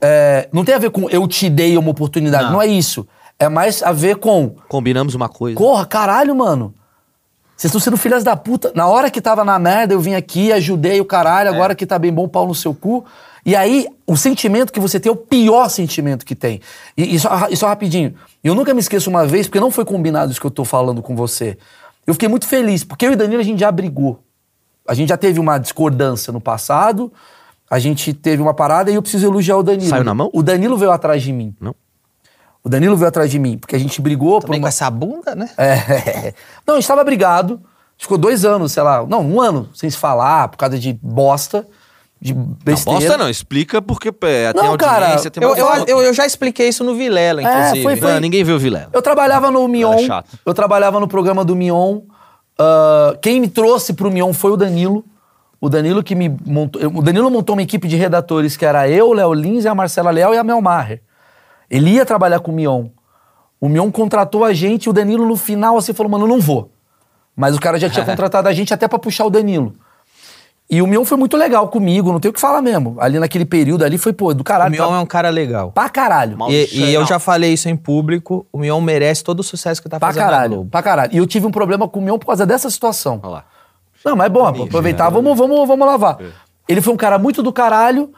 é, 0.00 0.48
não 0.52 0.64
tem 0.64 0.74
a 0.74 0.78
ver 0.78 0.90
com 0.90 1.08
eu 1.08 1.26
te 1.26 1.48
dei 1.48 1.76
uma 1.78 1.90
oportunidade. 1.90 2.52
Não, 2.52 2.60
é 2.60 2.66
isso. 2.66 3.06
É 3.38 3.48
mais 3.48 3.82
a 3.82 3.92
ver 3.92 4.16
com. 4.16 4.50
Combinamos 4.68 5.14
uma 5.14 5.28
coisa. 5.28 5.56
Porra, 5.58 5.84
caralho, 5.86 6.36
mano. 6.36 6.74
Vocês 7.56 7.70
estão 7.70 7.80
sendo 7.80 7.96
filhas 7.96 8.22
da 8.22 8.36
puta. 8.36 8.72
Na 8.74 8.86
hora 8.88 9.10
que 9.10 9.20
tava 9.20 9.44
na 9.44 9.58
merda, 9.58 9.94
eu 9.94 10.00
vim 10.00 10.14
aqui, 10.14 10.52
ajudei 10.52 11.00
o 11.00 11.04
caralho, 11.04 11.48
É. 11.48 11.52
agora 11.54 11.74
que 11.74 11.86
tá 11.86 11.98
bem 11.98 12.12
bom, 12.12 12.28
pau 12.28 12.46
no 12.46 12.54
seu 12.54 12.74
cu. 12.74 13.04
E 13.44 13.54
aí, 13.54 13.86
o 14.06 14.16
sentimento 14.16 14.72
que 14.72 14.80
você 14.80 14.98
tem 14.98 15.10
é 15.10 15.12
o 15.12 15.16
pior 15.16 15.68
sentimento 15.68 16.24
que 16.24 16.34
tem. 16.34 16.60
E, 16.96 17.14
e 17.14 17.20
só, 17.20 17.48
e 17.50 17.56
só 17.56 17.66
rapidinho. 17.68 18.14
Eu 18.42 18.54
nunca 18.54 18.72
me 18.72 18.80
esqueço 18.80 19.10
uma 19.10 19.26
vez, 19.26 19.46
porque 19.46 19.60
não 19.60 19.70
foi 19.70 19.84
combinado 19.84 20.32
isso 20.32 20.40
que 20.40 20.46
eu 20.46 20.50
tô 20.50 20.64
falando 20.64 21.02
com 21.02 21.14
você. 21.14 21.58
Eu 22.06 22.14
fiquei 22.14 22.28
muito 22.28 22.46
feliz, 22.46 22.84
porque 22.84 23.06
eu 23.06 23.12
e 23.12 23.16
Danilo 23.16 23.40
a 23.40 23.44
gente 23.44 23.60
já 23.60 23.70
brigou. 23.70 24.22
A 24.86 24.94
gente 24.94 25.08
já 25.08 25.16
teve 25.16 25.40
uma 25.40 25.58
discordância 25.58 26.32
no 26.32 26.40
passado, 26.40 27.12
a 27.70 27.78
gente 27.78 28.12
teve 28.12 28.42
uma 28.42 28.52
parada 28.52 28.90
e 28.90 28.94
eu 28.94 29.02
preciso 29.02 29.26
elogiar 29.26 29.56
o 29.56 29.62
Danilo. 29.62 29.88
Saiu 29.88 30.04
na 30.04 30.14
mão? 30.14 30.30
O 30.32 30.42
Danilo 30.42 30.76
veio 30.76 30.90
atrás 30.90 31.22
de 31.22 31.32
mim. 31.32 31.54
Não. 31.60 31.74
O 32.62 32.68
Danilo 32.68 32.96
veio 32.96 33.08
atrás 33.08 33.30
de 33.30 33.38
mim, 33.38 33.58
porque 33.58 33.76
a 33.76 33.78
gente 33.78 34.00
brigou 34.00 34.40
por 34.40 34.46
Também 34.46 34.60
com 34.60 34.64
uma... 34.64 34.68
essa 34.68 34.90
bunda, 34.90 35.34
né? 35.34 35.50
É. 35.58 36.32
Não, 36.66 36.74
a 36.74 36.80
gente 36.80 36.88
tava 36.88 37.04
brigado. 37.04 37.60
Ficou 37.98 38.16
dois 38.16 38.44
anos, 38.44 38.72
sei 38.72 38.82
lá. 38.82 39.06
Não, 39.06 39.20
um 39.20 39.40
ano 39.40 39.68
sem 39.74 39.88
se 39.88 39.96
falar, 39.96 40.48
por 40.48 40.56
causa 40.56 40.78
de 40.78 40.92
bosta, 40.94 41.66
de 42.24 42.32
Não, 42.34 42.56
besteira. 42.64 42.98
bosta 43.00 43.18
não, 43.18 43.28
explica 43.28 43.82
porque 43.82 44.08
é, 44.08 44.50
tem 44.52 44.62
Não, 44.62 44.70
audiência, 44.70 45.30
cara, 45.30 45.30
tem 45.30 45.42
Eu, 45.42 45.54
eu, 45.54 45.84
eu, 45.86 46.02
eu 46.04 46.14
já 46.14 46.24
expliquei 46.24 46.68
isso 46.70 46.82
no 46.82 46.94
Vilela, 46.94 47.42
É, 47.42 47.44
inclusive. 47.44 47.82
foi- 47.82 47.96
foi- 47.96 48.12
Ah, 48.12 48.18
ninguém 48.20 48.42
viu 48.42 48.56
o 48.56 48.58
Vilela. 48.58 48.88
Eu 48.94 49.02
trabalhava 49.02 49.50
no 49.50 49.68
Mion. 49.68 49.92
Era 49.92 50.02
chato. 50.06 50.38
Eu 50.46 50.54
trabalhava 50.54 50.98
no 50.98 51.06
programa 51.06 51.44
do 51.44 51.54
Mion. 51.54 52.00
Ah, 52.58 53.14
quem 53.20 53.40
me 53.42 53.48
trouxe 53.48 53.92
pro 53.92 54.10
Mion 54.10 54.32
foi 54.32 54.52
o 54.52 54.56
Danilo. 54.56 55.04
O 55.60 55.68
Danilo 55.68 56.02
que 56.02 56.14
me 56.14 56.34
montou. 56.46 56.80
O 56.94 57.02
Danilo 57.02 57.30
montou 57.30 57.54
uma 57.54 57.62
equipe 57.62 57.86
de 57.86 57.96
redatores 57.96 58.56
que 58.56 58.64
era 58.64 58.88
eu, 58.88 59.08
o 59.10 59.12
Léo 59.12 59.32
Lins, 59.34 59.66
a 59.66 59.74
Marcela 59.74 60.10
Leal 60.10 60.34
e 60.34 60.38
a 60.38 60.44
Mel 60.44 60.62
Maher. 60.62 61.02
Ele 61.70 61.90
ia 61.90 62.06
trabalhar 62.06 62.40
com 62.40 62.52
o 62.52 62.54
Mion. 62.54 62.86
O 63.60 63.68
Mion 63.68 63.90
contratou 63.90 64.44
a 64.44 64.52
gente 64.54 64.84
e 64.84 64.88
o 64.90 64.92
Danilo 64.94 65.26
no 65.26 65.36
final 65.36 65.76
assim 65.76 65.92
falou: 65.92 66.10
mano, 66.10 66.24
eu 66.24 66.28
não 66.28 66.40
vou. 66.40 66.70
Mas 67.36 67.54
o 67.54 67.60
cara 67.60 67.78
já 67.78 67.90
tinha 67.90 68.04
contratado 68.06 68.48
a 68.48 68.52
gente 68.54 68.72
até 68.72 68.88
pra 68.88 68.98
puxar 68.98 69.26
o 69.26 69.30
Danilo. 69.30 69.74
E 70.74 70.82
o 70.82 70.86
Mion 70.86 71.04
foi 71.04 71.16
muito 71.16 71.36
legal 71.36 71.68
comigo, 71.68 72.10
não 72.12 72.18
tenho 72.18 72.30
o 72.30 72.34
que 72.34 72.40
falar 72.40 72.60
mesmo. 72.62 72.96
Ali 72.98 73.18
naquele 73.18 73.44
período 73.44 73.84
ali 73.84 73.96
foi, 73.98 74.12
pô, 74.12 74.34
do 74.34 74.40
O 74.40 74.44
caralho. 74.44 74.72
Mion 74.72 74.94
é 74.94 74.98
um 74.98 75.06
cara 75.06 75.30
legal. 75.30 75.70
Pra 75.72 75.88
caralho. 75.88 76.36
E, 76.50 76.66
e 76.90 76.94
eu 76.94 77.06
já 77.06 77.18
falei 77.18 77.52
isso 77.52 77.68
em 77.68 77.76
público, 77.76 78.46
o 78.52 78.58
Mion 78.58 78.80
merece 78.80 79.22
todo 79.22 79.40
o 79.40 79.42
sucesso 79.42 79.80
que 79.82 79.88
tá 79.88 79.98
Pra 80.00 80.08
fazendo 80.08 80.24
na 80.24 80.30
caralho, 80.30 80.64
pra 80.70 80.82
caralho. 80.82 81.12
E 81.14 81.16
eu 81.18 81.26
tive 81.26 81.46
um 81.46 81.50
problema 81.50 81.86
com 81.88 82.00
o 82.00 82.02
Mion 82.02 82.18
por 82.18 82.26
causa 82.26 82.44
dessa 82.44 82.68
situação. 82.70 83.20
Olha 83.22 83.32
lá. 83.34 83.44
Não, 84.04 84.16
mas 84.16 84.26
é 84.26 84.28
bom, 84.30 84.46
aproveitar, 84.46 85.08
vamos, 85.10 85.38
vamos, 85.38 85.66
vamos 85.68 85.86
lavar. 85.86 86.18
Ele 86.68 86.80
foi 86.80 86.92
um 86.92 86.96
cara 86.96 87.18
muito 87.18 87.42
do 87.42 87.52
caralho, 87.52 88.10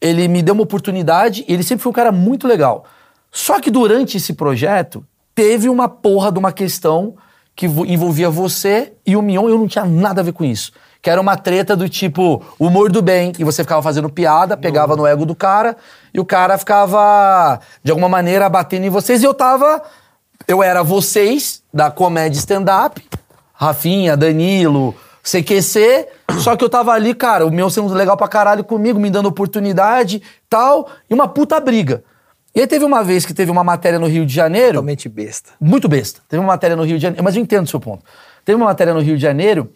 ele 0.00 0.28
me 0.28 0.42
deu 0.42 0.54
uma 0.54 0.62
oportunidade, 0.64 1.44
ele 1.48 1.62
sempre 1.62 1.82
foi 1.82 1.90
um 1.90 1.94
cara 1.94 2.12
muito 2.12 2.46
legal. 2.46 2.84
Só 3.30 3.58
que 3.60 3.70
durante 3.70 4.16
esse 4.18 4.34
projeto, 4.34 5.04
teve 5.34 5.68
uma 5.68 5.88
porra 5.88 6.30
de 6.30 6.38
uma 6.38 6.52
questão 6.52 7.14
que 7.56 7.66
vo- 7.66 7.86
envolvia 7.86 8.28
você 8.28 8.92
e 9.06 9.16
o 9.16 9.22
Mion, 9.22 9.48
e 9.48 9.52
eu 9.52 9.58
não 9.58 9.66
tinha 9.66 9.84
nada 9.84 10.20
a 10.20 10.24
ver 10.24 10.32
com 10.32 10.44
isso. 10.44 10.72
Que 11.02 11.10
era 11.10 11.20
uma 11.20 11.36
treta 11.36 11.76
do 11.76 11.88
tipo, 11.88 12.42
humor 12.58 12.90
do 12.90 13.02
bem, 13.02 13.32
e 13.36 13.42
você 13.42 13.64
ficava 13.64 13.82
fazendo 13.82 14.08
piada, 14.08 14.56
pegava 14.56 14.96
no 14.96 15.04
ego 15.04 15.26
do 15.26 15.34
cara, 15.34 15.76
e 16.14 16.20
o 16.20 16.24
cara 16.24 16.56
ficava, 16.56 17.60
de 17.82 17.90
alguma 17.90 18.08
maneira, 18.08 18.48
batendo 18.48 18.86
em 18.86 18.90
vocês, 18.90 19.20
e 19.20 19.26
eu 19.26 19.34
tava. 19.34 19.82
Eu 20.46 20.62
era 20.62 20.82
vocês, 20.82 21.62
da 21.74 21.90
comédia 21.90 22.38
stand-up, 22.38 23.04
Rafinha, 23.52 24.16
Danilo, 24.16 24.94
CQC, 25.22 26.08
só 26.38 26.56
que 26.56 26.64
eu 26.64 26.68
tava 26.68 26.92
ali, 26.92 27.14
cara, 27.14 27.46
o 27.46 27.50
meu 27.50 27.68
sendo 27.68 27.92
legal 27.94 28.16
pra 28.16 28.28
caralho 28.28 28.64
comigo, 28.64 28.98
me 28.98 29.10
dando 29.10 29.26
oportunidade 29.26 30.22
tal, 30.48 30.88
e 31.10 31.14
uma 31.14 31.28
puta 31.28 31.58
briga. 31.60 32.02
E 32.54 32.60
aí 32.60 32.66
teve 32.66 32.84
uma 32.84 33.02
vez 33.02 33.24
que 33.24 33.32
teve 33.32 33.50
uma 33.50 33.64
matéria 33.64 33.98
no 33.98 34.06
Rio 34.06 34.26
de 34.26 34.34
Janeiro. 34.34 34.74
Totalmente 34.74 35.08
besta. 35.08 35.50
Muito 35.58 35.88
besta. 35.88 36.20
Teve 36.28 36.38
uma 36.38 36.48
matéria 36.48 36.76
no 36.76 36.82
Rio 36.82 36.96
de 36.96 37.02
Janeiro, 37.02 37.24
mas 37.24 37.34
eu 37.34 37.40
entendo 37.40 37.64
o 37.64 37.68
seu 37.68 37.80
ponto. 37.80 38.04
Teve 38.44 38.56
uma 38.56 38.66
matéria 38.66 38.92
no 38.92 39.00
Rio 39.00 39.16
de 39.16 39.22
Janeiro 39.22 39.72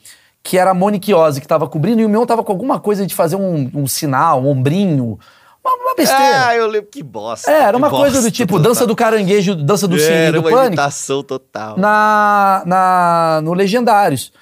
que 0.46 0.56
era 0.56 0.70
a 0.70 0.74
Monique 0.74 1.12
Ozzy 1.12 1.40
que 1.40 1.48
tava 1.48 1.68
cobrindo 1.68 2.00
e 2.00 2.04
o 2.04 2.08
meu 2.08 2.24
tava 2.24 2.44
com 2.44 2.52
alguma 2.52 2.78
coisa 2.78 3.04
de 3.04 3.12
fazer 3.12 3.34
um, 3.34 3.68
um 3.74 3.86
sinal, 3.88 4.40
um 4.40 4.48
ombrinho, 4.48 5.18
uma, 5.64 5.94
besteira. 5.96 6.46
Ah, 6.46 6.54
eu 6.54 6.68
lembro 6.68 6.88
que 6.88 7.02
bosta. 7.02 7.50
É, 7.50 7.62
era 7.62 7.76
uma 7.76 7.90
coisa 7.90 8.22
do 8.22 8.30
tipo 8.30 8.52
total. 8.52 8.68
dança 8.68 8.86
do 8.86 8.94
caranguejo, 8.94 9.56
dança 9.56 9.88
do 9.88 10.00
Era 10.00 10.34
do 10.34 10.38
uma 10.38 10.50
pânico 10.50 10.66
imitação 10.68 11.24
total. 11.24 11.76
na, 11.76 12.62
na, 12.64 13.40
no 13.42 13.52
Legendários. 13.54 14.32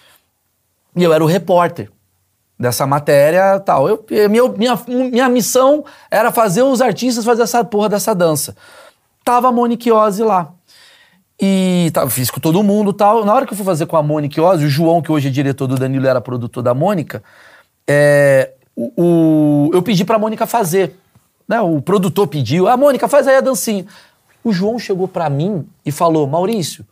E 0.95 1.03
eu 1.03 1.11
era 1.11 1.25
o 1.25 1.27
repórter 1.27 1.91
dessa 2.61 2.87
matéria 2.87 3.59
tal. 3.61 3.89
Eu, 3.89 4.05
minha, 4.29 4.47
minha, 4.49 4.79
minha 4.87 5.29
missão 5.31 5.87
era 6.11 6.31
fazer 6.31 6.63
os 6.63 6.83
artistas 6.83 7.25
fazer 7.25 7.43
essa 7.43 7.65
porra 7.65 7.89
dessa 7.89 8.15
dança. 8.15 8.55
Tava 9.25 9.49
a 9.49 9.53
Monique 9.53 9.91
Ozzy 9.91 10.23
lá. 10.23 10.53
E 11.41 11.91
tá, 11.93 12.09
fiz 12.09 12.31
com 12.31 12.39
todo 12.41 12.63
mundo 12.63 12.93
tal. 12.93 13.25
Na 13.25 13.35
hora 13.35 13.47
que 13.47 13.53
eu 13.53 13.57
fui 13.57 13.67
fazer 13.67 13.87
com 13.87 13.97
a 13.97 14.03
Monique 14.03 14.41
Ozzy, 14.41 14.65
o 14.65 14.69
João, 14.71 15.03
que 15.03 15.11
hoje 15.11 15.29
é 15.29 15.31
diretor 15.31 15.67
do 15.67 15.77
Danilo, 15.77 16.07
era 16.07 16.21
produtor 16.21 16.63
da 16.63 16.73
Mônica, 16.75 17.23
é, 17.89 18.53
o, 18.77 18.93
o- 18.97 19.71
eu 19.75 19.83
pedi 19.83 20.05
pra 20.05 20.19
Mônica 20.19 20.47
fazer. 20.47 20.97
Né? 21.49 21.61
O 21.61 21.83
produtor 21.83 22.27
pediu, 22.29 22.69
a 22.69 22.77
Mônica, 22.77 23.07
faz 23.09 23.27
aí 23.27 23.37
a 23.37 23.41
dancinha. 23.41 23.85
O 24.43 24.53
João 24.53 24.79
chegou 24.79 25.09
pra 25.09 25.29
mim 25.29 25.67
e 25.85 25.91
falou, 25.93 26.27
Maurício, 26.27 26.87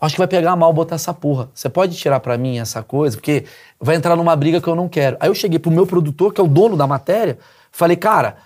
acho 0.00 0.14
que 0.14 0.18
vai 0.20 0.28
pegar 0.28 0.54
mal 0.54 0.72
botar 0.72 0.96
essa 0.96 1.12
porra. 1.14 1.48
Você 1.54 1.68
pode 1.68 1.96
tirar 1.96 2.20
pra 2.20 2.36
mim 2.36 2.58
essa 2.58 2.82
coisa? 2.82 3.16
Porque 3.16 3.44
vai 3.80 3.96
entrar 3.96 4.14
numa 4.16 4.36
briga 4.36 4.60
que 4.60 4.68
eu 4.68 4.74
não 4.76 4.88
quero. 4.88 5.16
Aí 5.18 5.28
eu 5.28 5.34
cheguei 5.34 5.58
pro 5.58 5.70
meu 5.70 5.86
produtor, 5.86 6.32
que 6.32 6.40
é 6.40 6.44
o 6.44 6.48
dono 6.48 6.76
da 6.76 6.86
matéria, 6.86 7.38
falei, 7.72 7.96
cara, 7.96 8.36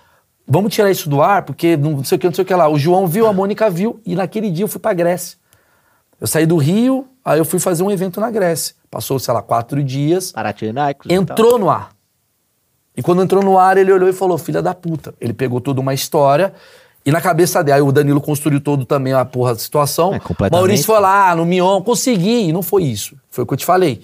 vamos 0.47 0.73
tirar 0.73 0.89
isso 0.89 1.09
do 1.09 1.21
ar, 1.21 1.43
porque 1.43 1.75
não 1.75 2.03
sei 2.03 2.15
o 2.15 2.19
que, 2.19 2.27
não 2.27 2.33
sei 2.33 2.43
o 2.43 2.45
que 2.45 2.53
lá. 2.53 2.69
O 2.69 2.79
João 2.79 3.05
viu, 3.05 3.27
a 3.27 3.33
Mônica 3.33 3.69
viu, 3.69 3.99
e 4.05 4.15
naquele 4.15 4.49
dia 4.49 4.63
eu 4.63 4.67
fui 4.67 4.79
pra 4.79 4.93
Grécia. 4.93 5.37
Eu 6.19 6.25
saí 6.25 6.45
do 6.45 6.57
Rio, 6.57 7.05
aí 7.23 7.37
eu 7.37 7.45
fui 7.45 7.59
fazer 7.59 7.83
um 7.83 7.91
evento 7.91 8.19
na 8.19 8.31
Grécia. 8.31 8.75
Passou, 8.89 9.19
sei 9.19 9.33
lá, 9.33 9.41
quatro 9.41 9.83
dias. 9.83 10.31
Panathinaikos 10.31 11.05
e 11.05 11.09
tal. 11.09 11.21
Entrou 11.21 11.59
no 11.59 11.69
ar. 11.69 11.89
E 12.95 13.03
quando 13.03 13.21
entrou 13.21 13.43
no 13.43 13.59
ar, 13.59 13.77
ele 13.77 13.91
olhou 13.91 14.09
e 14.09 14.13
falou: 14.13 14.37
Filha 14.37 14.61
da 14.61 14.73
puta. 14.73 15.13
Ele 15.21 15.33
pegou 15.33 15.61
toda 15.61 15.79
uma 15.79 15.93
história. 15.93 16.53
E 17.05 17.11
na 17.11 17.21
cabeça 17.21 17.63
dele, 17.63 17.75
aí 17.75 17.81
o 17.81 17.91
Danilo 17.91 18.19
construiu 18.19 18.59
todo 18.59 18.83
também 18.83 19.13
a 19.13 19.23
porra 19.23 19.53
da 19.53 19.59
situação. 19.59 20.13
É, 20.13 20.19
completamente. 20.19 20.59
Maurício 20.59 20.85
foi 20.85 20.99
lá 20.99 21.35
no 21.35 21.45
Mion, 21.45 21.81
consegui. 21.81 22.49
E 22.49 22.51
não 22.51 22.63
foi 22.63 22.83
isso. 22.83 23.15
Foi 23.29 23.43
o 23.43 23.47
que 23.47 23.53
eu 23.53 23.57
te 23.57 23.65
falei. 23.65 24.01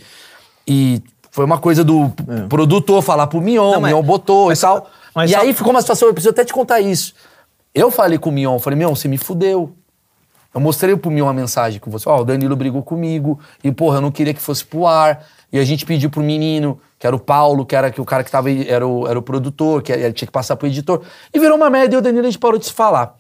E 0.68 1.02
foi 1.32 1.44
uma 1.44 1.58
coisa 1.58 1.84
do 1.84 2.12
produtor 2.48 3.02
falar 3.02 3.26
pro 3.28 3.42
Mion, 3.42 3.72
Não, 3.72 3.82
Mion 3.82 4.04
botou 4.04 4.48
mas 4.48 4.60
e 4.60 4.62
tal. 4.62 4.88
Mas 5.16 5.32
e 5.32 5.34
só- 5.34 5.40
aí 5.42 5.54
ficou 5.54 5.72
uma 5.72 5.82
situação, 5.82 6.08
eu 6.08 6.14
preciso 6.14 6.32
até 6.32 6.44
te 6.46 6.54
contar 6.54 6.80
isso. 6.82 7.14
Eu 7.74 7.90
falei 7.90 8.18
com 8.18 8.30
o 8.30 8.34
Mion, 8.34 8.60
falei, 8.60 8.78
Mion, 8.78 8.96
você 8.96 9.08
me 9.08 9.18
fudeu. 9.18 9.76
Eu 10.54 10.62
mostrei 10.62 10.96
pro 10.96 11.10
Mion 11.10 11.26
uma 11.26 11.34
mensagem 11.34 11.80
com 11.80 11.90
você. 11.90 12.08
Ó, 12.08 12.22
o 12.22 12.24
Danilo 12.24 12.56
brigou 12.56 12.84
comigo. 12.84 13.40
E, 13.64 13.72
porra, 13.72 13.98
eu 13.98 14.02
não 14.02 14.12
queria 14.12 14.34
que 14.34 14.40
fosse 14.42 14.64
pro 14.64 14.86
ar. 14.86 15.26
E 15.52 15.58
a 15.58 15.64
gente 15.66 15.84
pediu 15.84 16.12
pro 16.12 16.22
menino, 16.22 16.80
que 17.00 17.08
era 17.08 17.16
o 17.16 17.20
Paulo, 17.20 17.66
que 17.66 17.76
era 17.76 17.90
que 17.90 18.00
o 18.00 18.06
cara 18.06 18.24
que 18.24 18.30
tava 18.30 18.52
era 18.52 18.88
o, 18.88 19.08
era 19.08 19.18
o 19.18 19.22
produtor, 19.24 19.82
que 19.82 19.92
ele 19.92 20.14
tinha 20.14 20.28
que 20.28 20.32
passar 20.32 20.56
pro 20.56 20.68
editor. 20.68 21.02
E 21.34 21.40
virou 21.40 21.58
uma 21.58 21.70
merda 21.72 21.96
e 21.96 21.98
o 21.98 22.02
Danilo 22.02 22.28
a 22.28 22.30
gente 22.30 22.38
parou 22.40 22.60
de 22.60 22.66
se 22.68 22.74
falar. 22.74 23.16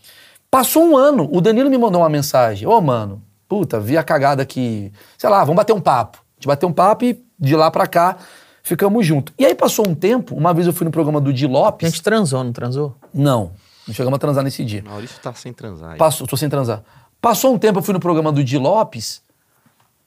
Passou 0.51 0.83
um 0.83 0.95
ano, 0.95 1.27
o 1.31 1.41
Danilo 1.41 1.69
me 1.71 1.77
mandou 1.79 2.01
uma 2.01 2.09
mensagem. 2.09 2.67
Ô, 2.67 2.79
mano, 2.79 3.19
puta, 3.49 3.79
vi 3.79 3.97
a 3.97 4.03
cagada 4.03 4.43
aqui. 4.43 4.91
Sei 5.17 5.27
lá, 5.27 5.39
vamos 5.39 5.55
bater 5.55 5.73
um 5.73 5.81
papo. 5.81 6.19
A 6.19 6.35
gente 6.39 6.47
bateu 6.47 6.69
um 6.69 6.73
papo 6.73 7.05
e 7.05 7.19
de 7.39 7.55
lá 7.55 7.71
pra 7.71 7.87
cá 7.87 8.17
ficamos 8.63 9.05
juntos. 9.05 9.33
E 9.37 9.45
aí 9.45 9.53
passou 9.53 9.87
um 9.87 9.93
tempo, 9.93 10.33
uma 10.35 10.53
vez 10.53 10.65
eu 10.65 10.73
fui 10.73 10.85
no 10.85 10.91
programa 10.91 11.19
do 11.19 11.31
Di 11.33 11.45
A 11.45 11.49
Lopes. 11.49 11.89
gente 11.89 12.01
transou, 12.01 12.43
não 12.43 12.53
transou? 12.53 12.95
Não, 13.13 13.51
não 13.87 13.93
chegamos 13.93 14.15
a 14.15 14.19
transar 14.19 14.43
nesse 14.43 14.63
dia. 14.63 14.81
Maurício 14.83 15.19
tá 15.21 15.33
sem 15.33 15.51
transar. 15.53 15.91
aí. 15.91 15.97
Passou, 15.97 16.25
tô 16.25 16.37
sem 16.37 16.49
transar. 16.49 16.81
Passou 17.21 17.53
um 17.53 17.59
tempo, 17.59 17.79
eu 17.79 17.83
fui 17.83 17.93
no 17.93 17.99
programa 17.99 18.31
do 18.31 18.43
Di 18.43 18.57
Lopes. 18.57 19.21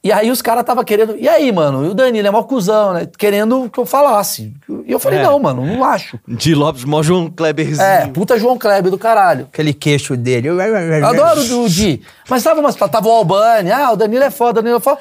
E 0.07 0.13
aí 0.13 0.31
os 0.31 0.41
caras 0.41 0.63
tava 0.63 0.85
querendo. 0.85 1.17
E 1.19 1.29
aí, 1.29 1.51
mano? 1.51 1.85
E 1.85 1.89
o 1.89 1.95
Danilo 1.95 2.29
é 2.29 2.31
mó 2.31 2.41
cuzão, 2.45 2.93
né? 2.93 3.09
Querendo 3.19 3.69
que 3.69 3.81
eu 3.81 3.85
falasse. 3.85 4.55
E 4.87 4.93
eu 4.93 5.01
falei, 5.01 5.19
É. 5.19 5.25
não, 5.25 5.37
mano, 5.41 5.67
não 5.67 5.83
acho. 5.83 6.17
De 6.29 6.55
Lopes, 6.55 6.85
mó 6.85 7.03
João 7.03 7.29
Kleberzinho. 7.29 7.83
É, 7.83 8.07
puta 8.07 8.39
João 8.39 8.57
Kleber 8.57 8.89
do 8.89 8.97
caralho. 8.97 9.49
Aquele 9.53 9.75
queixo 9.75 10.17
dele. 10.17 10.47
Eu 10.47 10.61
adoro 11.05 11.41
o 11.65 11.69
Di. 11.69 12.01
Mas 12.31 12.45
tava 12.45 12.61
umas. 12.61 12.77
Tava 12.77 13.09
o 13.09 13.11
Albani, 13.11 13.73
ah, 13.73 13.91
o 13.91 13.97
Danilo 13.97 14.23
é 14.23 14.31
foda, 14.31 14.61
o 14.61 14.63
Danilo 14.63 14.77
é 14.77 14.81
foda. 14.81 15.01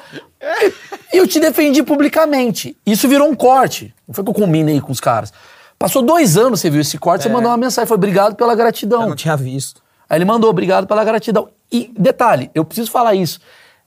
E 1.12 1.16
eu 1.18 1.26
te 1.28 1.38
defendi 1.38 1.84
publicamente. 1.84 2.76
Isso 2.84 3.08
virou 3.08 3.28
um 3.28 3.34
corte. 3.36 3.94
Não 4.08 4.12
foi 4.12 4.24
que 4.24 4.30
eu 4.30 4.34
combinei 4.34 4.80
com 4.80 4.90
os 4.90 4.98
caras. 4.98 5.32
Passou 5.78 6.02
dois 6.02 6.36
anos, 6.36 6.60
você 6.60 6.68
viu 6.68 6.80
esse 6.80 6.98
corte, 6.98 7.22
você 7.22 7.28
mandou 7.28 7.50
uma 7.50 7.56
mensagem, 7.56 7.86
foi 7.86 7.96
obrigado 7.96 8.34
pela 8.34 8.56
gratidão. 8.56 9.02
Eu 9.02 9.08
não 9.10 9.14
tinha 9.16 9.36
visto. 9.36 9.80
Aí 10.10 10.18
ele 10.18 10.24
mandou, 10.24 10.50
obrigado 10.50 10.84
pela 10.84 11.04
gratidão. 11.04 11.48
E 11.70 11.92
detalhe, 11.96 12.50
eu 12.54 12.64
preciso 12.64 12.90
falar 12.90 13.14
isso. 13.14 13.38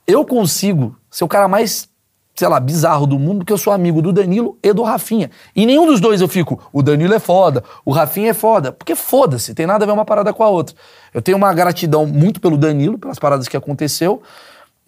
Eu 0.06 0.24
consigo 0.24 0.96
ser 1.10 1.24
o 1.24 1.28
cara 1.28 1.48
mais, 1.48 1.88
sei 2.34 2.48
lá, 2.48 2.60
bizarro 2.60 3.06
do 3.06 3.18
mundo, 3.18 3.38
porque 3.38 3.52
eu 3.52 3.58
sou 3.58 3.72
amigo 3.72 4.00
do 4.00 4.12
Danilo 4.12 4.56
e 4.62 4.72
do 4.72 4.82
Rafinha. 4.82 5.30
E 5.54 5.66
nenhum 5.66 5.86
dos 5.86 6.00
dois 6.00 6.20
eu 6.20 6.28
fico, 6.28 6.62
o 6.72 6.82
Danilo 6.82 7.12
é 7.14 7.18
foda, 7.18 7.62
o 7.84 7.90
Rafinha 7.90 8.30
é 8.30 8.34
foda. 8.34 8.72
Porque 8.72 8.94
foda-se, 8.94 9.54
tem 9.54 9.66
nada 9.66 9.84
a 9.84 9.86
ver 9.86 9.92
uma 9.92 10.04
parada 10.04 10.32
com 10.32 10.42
a 10.44 10.48
outra. 10.48 10.74
Eu 11.12 11.20
tenho 11.20 11.36
uma 11.36 11.52
gratidão 11.52 12.06
muito 12.06 12.40
pelo 12.40 12.56
Danilo, 12.56 12.98
pelas 12.98 13.18
paradas 13.18 13.48
que 13.48 13.56
aconteceu. 13.56 14.22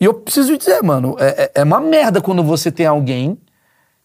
E 0.01 0.05
eu 0.05 0.15
preciso 0.15 0.57
dizer, 0.57 0.83
mano, 0.83 1.17
é, 1.19 1.45
é- 1.45 1.61
é 1.61 1.65
uma 1.65 1.81
merda 1.81 2.21
quando 2.21 2.43
você 2.43 2.71
tem 2.73 2.87
alguém 2.87 3.37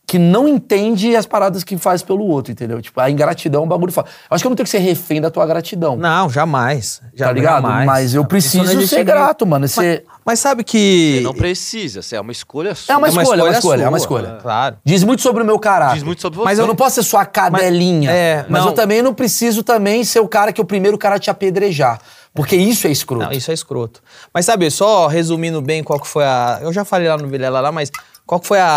que 0.08 0.18
não 0.18 0.48
entende 0.48 1.18
as 1.18 1.26
paradas 1.26 1.66
que 1.66 1.78
faz 1.78 2.02
pelo 2.02 2.26
outro, 2.26 2.54
entendeu? 2.54 2.82
Tipo, 2.82 3.02
a 3.02 3.12
ingratidão 3.12 3.64
é 3.64 3.66
um 3.66 3.68
bagulho 3.68 3.92
foda. 3.92 4.08
Eu 4.08 4.36
acho 4.36 4.42
que 4.42 4.48
eu 4.48 4.50
não 4.50 4.56
tenho 4.56 4.64
que 4.64 4.70
ser 4.70 4.78
refém 4.78 5.20
da 5.20 5.30
tua 5.30 5.46
gratidão. 5.46 5.98
Não, 5.98 6.30
jamais. 6.30 7.00
Tá 7.00 7.08
Já, 7.14 7.32
ligado? 7.34 7.64
Jamais. 7.64 7.86
Mas 7.86 8.14
eu 8.14 8.24
preciso 8.24 8.88
ser 8.88 9.04
grato, 9.04 9.46
mano. 9.46 9.68
Você... 9.68 10.06
Mas, 10.08 10.18
mas 10.26 10.40
sabe 10.40 10.64
que. 10.64 11.16
Você 11.18 11.24
não 11.24 11.34
precisa, 11.34 12.02
você 12.02 12.16
é 12.16 12.22
uma 12.22 12.32
escolha 12.32 12.74
sua. 12.74 12.94
É 12.94 12.98
uma 12.98 13.10
escolha, 13.10 13.42
é 13.42 13.44
uma 13.44 13.52
escolha, 13.52 13.84
é 13.84 13.90
uma 13.90 14.00
sua, 14.00 14.06
escolha. 14.06 14.38
Claro. 14.42 14.78
Diz 14.86 15.04
muito 15.04 15.22
sobre 15.22 15.44
o 15.44 15.46
meu 15.46 15.60
caráter. 15.60 15.96
Diz 15.96 16.04
muito 16.04 16.22
sobre 16.22 16.40
você. 16.40 16.46
Mas 16.46 16.58
eu 16.58 16.66
não 16.66 16.76
posso 16.76 16.96
ser 16.96 17.04
sua 17.04 17.26
cadelinha. 17.26 18.10
Mas- 18.10 18.18
é, 18.18 18.46
mas 18.48 18.62
não. 18.62 18.70
eu 18.70 18.74
também 18.74 19.02
não 19.02 19.14
preciso 19.14 19.62
também 19.62 20.06
ser 20.06 20.22
o 20.22 20.28
cara 20.28 20.54
que 20.54 20.62
é 20.62 20.64
o 20.64 20.68
primeiro 20.68 20.98
cara 20.98 21.16
a 21.16 21.20
te 21.20 21.30
apedrejar. 21.30 22.00
Porque 22.34 22.56
isso 22.56 22.88
é 22.88 22.92
escroto. 22.92 23.26
Não, 23.26 23.32
isso 23.34 23.52
é 23.52 23.54
escroto. 23.54 24.02
Mas 24.34 24.46
sabe, 24.46 24.70
só 24.72 25.08
resumindo 25.08 25.62
bem 25.62 25.84
qual 25.84 26.00
que 26.00 26.08
foi 26.08 26.24
a. 26.24 26.60
Eu 26.62 26.72
já 26.72 26.86
falei 26.86 27.10
lá 27.10 27.18
no 27.18 27.28
Vilela 27.28 27.60
lá, 27.60 27.72
mas 27.72 27.92
qual 28.28 28.40
que 28.40 28.46
foi 28.48 28.60
a, 28.60 28.68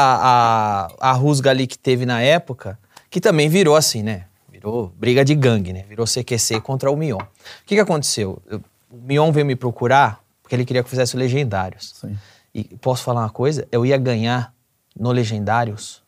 a, 1.01 1.11
a 1.11 1.13
rusga 1.13 1.51
ali 1.51 1.67
que 1.67 1.77
teve 1.79 2.07
na 2.07 2.23
época, 2.23 2.79
que 3.11 3.21
também 3.21 3.49
virou 3.49 3.77
assim, 3.77 4.03
né? 4.03 4.25
Virou 4.51 4.93
briga 4.97 5.25
de 5.25 5.35
gangue, 5.35 5.73
né? 5.73 5.85
Virou 5.89 6.07
CQC 6.07 6.61
contra 6.61 6.91
o 6.91 6.97
Mion. 6.97 7.19
O 7.19 7.27
que, 7.67 7.75
que 7.75 7.81
aconteceu? 7.81 8.41
Eu- 8.47 8.63
o 8.91 8.97
Mion 8.97 9.31
veio 9.33 9.45
me 9.47 9.55
procurar 9.57 10.21
porque 10.43 10.55
ele 10.55 10.65
queria 10.65 10.83
que 10.83 10.87
eu 10.87 10.91
fizesse 10.91 11.15
o 11.15 11.19
Legendários. 11.19 11.95
Sim. 12.01 12.17
E 12.55 12.65
posso 12.79 13.03
falar 13.05 13.21
uma 13.23 13.31
coisa? 13.31 13.67
Eu 13.71 13.85
ia 13.87 13.97
ganhar 13.99 14.53
no 14.99 15.13
Legendários 15.13 16.03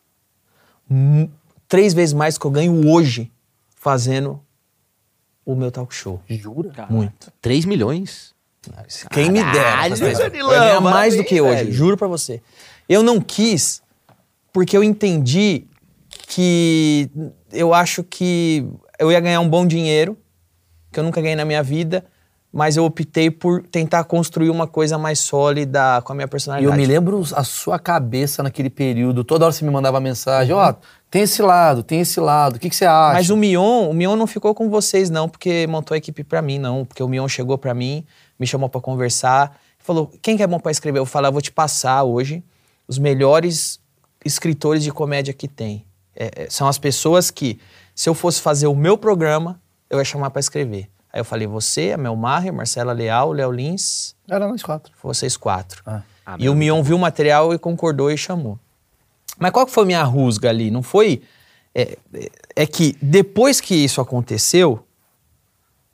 três 1.67 1.93
vezes 1.93 2.13
mais 2.13 2.37
que 2.37 2.45
eu 2.45 2.51
ganho 2.51 2.87
hoje 2.89 3.31
fazendo 3.75 4.39
o 5.45 5.55
meu 5.55 5.71
talk 5.71 5.93
show. 5.93 6.21
Jura? 6.29 6.87
Muito. 6.89 7.31
3 7.41 7.65
milhões? 7.65 8.33
Quem 9.11 9.29
me 9.29 9.43
dera. 9.43 9.89
Danilão, 9.89 10.51
Eu 10.51 10.57
ia 10.57 10.59
ganhar 10.67 10.81
mais 10.81 11.17
do 11.17 11.23
que 11.23 11.41
hoje, 11.41 11.63
velho. 11.63 11.71
juro 11.73 11.97
pra 11.97 12.07
você. 12.07 12.41
Eu 12.87 13.01
não 13.03 13.19
quis 13.21 13.81
porque 14.51 14.75
eu 14.77 14.83
entendi 14.83 15.65
que 16.27 17.09
eu 17.51 17.73
acho 17.73 18.03
que 18.03 18.65
eu 18.99 19.11
ia 19.11 19.19
ganhar 19.19 19.39
um 19.39 19.49
bom 19.49 19.65
dinheiro, 19.65 20.17
que 20.91 20.99
eu 20.99 21.03
nunca 21.03 21.21
ganhei 21.21 21.35
na 21.35 21.45
minha 21.45 21.63
vida, 21.63 22.05
mas 22.51 22.77
eu 22.77 22.85
optei 22.85 23.31
por 23.31 23.63
tentar 23.63 24.03
construir 24.03 24.51
uma 24.51 24.67
coisa 24.67 24.95
mais 24.97 25.17
sólida 25.19 26.01
com 26.03 26.13
a 26.13 26.15
minha 26.15 26.25
E 26.25 26.29
personalidade. 26.29 26.71
eu 26.71 26.77
me 26.79 26.85
lembro 26.85 27.23
a 27.33 27.43
sua 27.43 27.79
cabeça 27.79 28.43
naquele 28.43 28.69
período. 28.69 29.23
Toda 29.23 29.45
hora 29.45 29.51
você 29.51 29.65
me 29.65 29.71
mandava 29.71 29.99
mensagem. 29.99 30.53
Ó, 30.53 30.73
tem 31.09 31.23
esse 31.23 31.41
lado, 31.41 31.81
tem 31.81 32.01
esse 32.01 32.19
lado. 32.19 32.57
O 32.57 32.59
que, 32.59 32.69
que 32.69 32.75
você 32.75 32.85
acha? 32.85 33.13
Mas 33.13 33.29
o 33.31 33.37
Mion, 33.37 33.89
o 33.89 33.93
Mion 33.93 34.15
não 34.15 34.27
ficou 34.27 34.53
com 34.53 34.69
vocês 34.69 35.09
não, 35.09 35.27
porque 35.27 35.65
montou 35.67 35.95
a 35.95 35.97
equipe 35.97 36.23
pra 36.23 36.43
mim 36.43 36.59
não, 36.59 36.85
porque 36.85 37.01
o 37.01 37.07
Mion 37.07 37.27
chegou 37.27 37.57
pra 37.57 37.73
mim, 37.73 38.05
me 38.39 38.45
chamou 38.45 38.69
pra 38.69 38.79
conversar, 38.79 39.59
falou: 39.79 40.11
"Quem 40.21 40.37
que 40.37 40.43
é 40.43 40.47
bom 40.47 40.59
pra 40.59 40.71
escrever?" 40.71 40.99
Eu 40.99 41.07
falei: 41.07 41.29
"Eu 41.29 41.33
vou 41.33 41.41
te 41.41 41.51
passar 41.51 42.03
hoje 42.03 42.43
os 42.93 42.99
melhores 42.99 43.79
escritores 44.23 44.83
de 44.83 44.91
comédia 44.91 45.33
que 45.33 45.47
tem. 45.47 45.85
É, 46.15 46.43
é, 46.43 46.49
são 46.49 46.67
as 46.67 46.77
pessoas 46.77 47.31
que, 47.31 47.59
se 47.95 48.07
eu 48.07 48.13
fosse 48.13 48.39
fazer 48.41 48.67
o 48.67 48.75
meu 48.75 48.97
programa, 48.97 49.59
eu 49.89 49.97
ia 49.99 50.05
chamar 50.05 50.29
pra 50.29 50.39
escrever." 50.39 50.89
Aí 51.11 51.19
eu 51.19 51.25
falei: 51.25 51.47
"Você, 51.47 51.91
a 51.91 51.97
Mel 51.97 52.15
Maher, 52.15 52.53
Marcela 52.53 52.93
Leal, 52.93 53.31
Léo 53.33 53.51
Lins, 53.51 54.15
Era 54.29 54.47
nós 54.47 54.61
quatro. 54.63 54.93
vocês 55.01 55.35
quatro." 55.37 55.81
Ah. 55.85 56.01
e 56.39 56.47
o 56.47 56.55
Mion 56.55 56.81
viu 56.81 56.95
o 56.95 56.99
material 56.99 57.53
e 57.53 57.59
concordou 57.59 58.09
e 58.09 58.17
chamou. 58.17 58.57
Mas 59.37 59.51
qual 59.51 59.65
que 59.65 59.71
foi 59.73 59.83
a 59.83 59.87
minha 59.87 60.03
rusga 60.03 60.49
ali? 60.49 60.71
Não 60.71 60.81
foi. 60.83 61.21
É, 61.75 61.97
é- 62.13 62.29
é 62.55 62.65
que 62.67 62.95
depois 63.01 63.59
que 63.59 63.75
isso 63.75 63.99
aconteceu, 63.99 64.85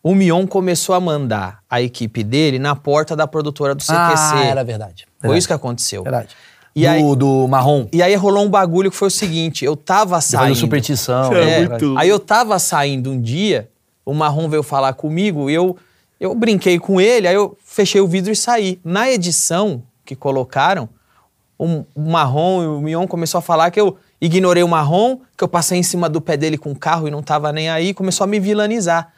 o 0.04 0.14
Mion 0.14 0.46
começou 0.46 0.94
a 0.94 1.00
mandar 1.00 1.64
a 1.70 1.82
equipe 1.82 2.24
dele 2.24 2.60
na 2.60 2.76
porta 2.76 3.16
da 3.16 3.26
produtora 3.26 3.74
do 3.74 3.82
CQC. 3.82 3.94
Ah, 4.36 4.44
era 4.46 4.64
verdade. 4.64 5.08
Foi 5.20 5.38
isso 5.38 5.48
que 5.48 5.54
aconteceu. 5.54 6.04
Verdade. 6.04 6.36
E 6.76 6.82
do, 6.82 6.88
aí- 6.88 7.16
do 7.16 7.48
marrom. 7.48 7.88
E 7.92 8.02
aí 8.02 8.16
rolou 8.16 8.46
um 8.46 8.50
bagulho 8.50 8.90
que 8.92 8.98
foi 8.98 9.08
o 9.08 9.12
seguinte: 9.12 9.66
eu 9.66 9.76
tava 9.76 10.20
saindo. 10.22 10.54
do 10.54 10.60
superstição. 10.60 11.34
É, 11.34 11.68
né? 11.68 11.78
Aí 11.98 12.10
eu 12.10 12.20
tava 12.20 12.58
saindo 12.60 13.12
um 13.12 13.20
dia, 13.20 13.70
o 14.06 14.14
Marrom 14.14 14.48
veio 14.50 14.64
falar 14.64 14.94
comigo, 14.94 15.50
eu, 15.50 15.76
eu 16.20 16.34
brinquei 16.36 16.80
com 16.80 17.00
ele, 17.02 17.28
aí 17.28 17.36
eu 17.36 17.58
fechei 17.64 18.00
o 18.02 18.08
vidro 18.08 18.32
e 18.32 18.36
saí. 18.36 18.80
Na 18.84 19.10
edição 19.12 19.84
que 20.06 20.16
colocaram, 20.16 20.90
o, 21.58 21.86
Marrom 21.96 22.64
e 22.64 22.68
o 22.68 22.82
Mion 22.82 23.06
começou 23.08 23.40
a 23.40 23.42
falar 23.42 23.70
que 23.72 23.80
eu 23.80 23.98
ignorei 24.22 24.64
o 24.64 24.68
Marrom, 24.68 25.20
que 25.38 25.44
eu 25.44 25.48
passei 25.48 25.78
em 25.78 25.84
cima 25.84 26.10
do 26.10 26.22
pé 26.22 26.38
dele 26.38 26.58
com 26.58 26.72
o 26.72 26.76
carro 26.76 27.08
e 27.08 27.12
não 27.12 27.22
tava 27.22 27.52
nem 27.52 27.70
aí, 27.70 27.94
começou 27.94 28.24
a 28.24 28.28
me 28.28 28.40
vilanizar. 28.40 29.12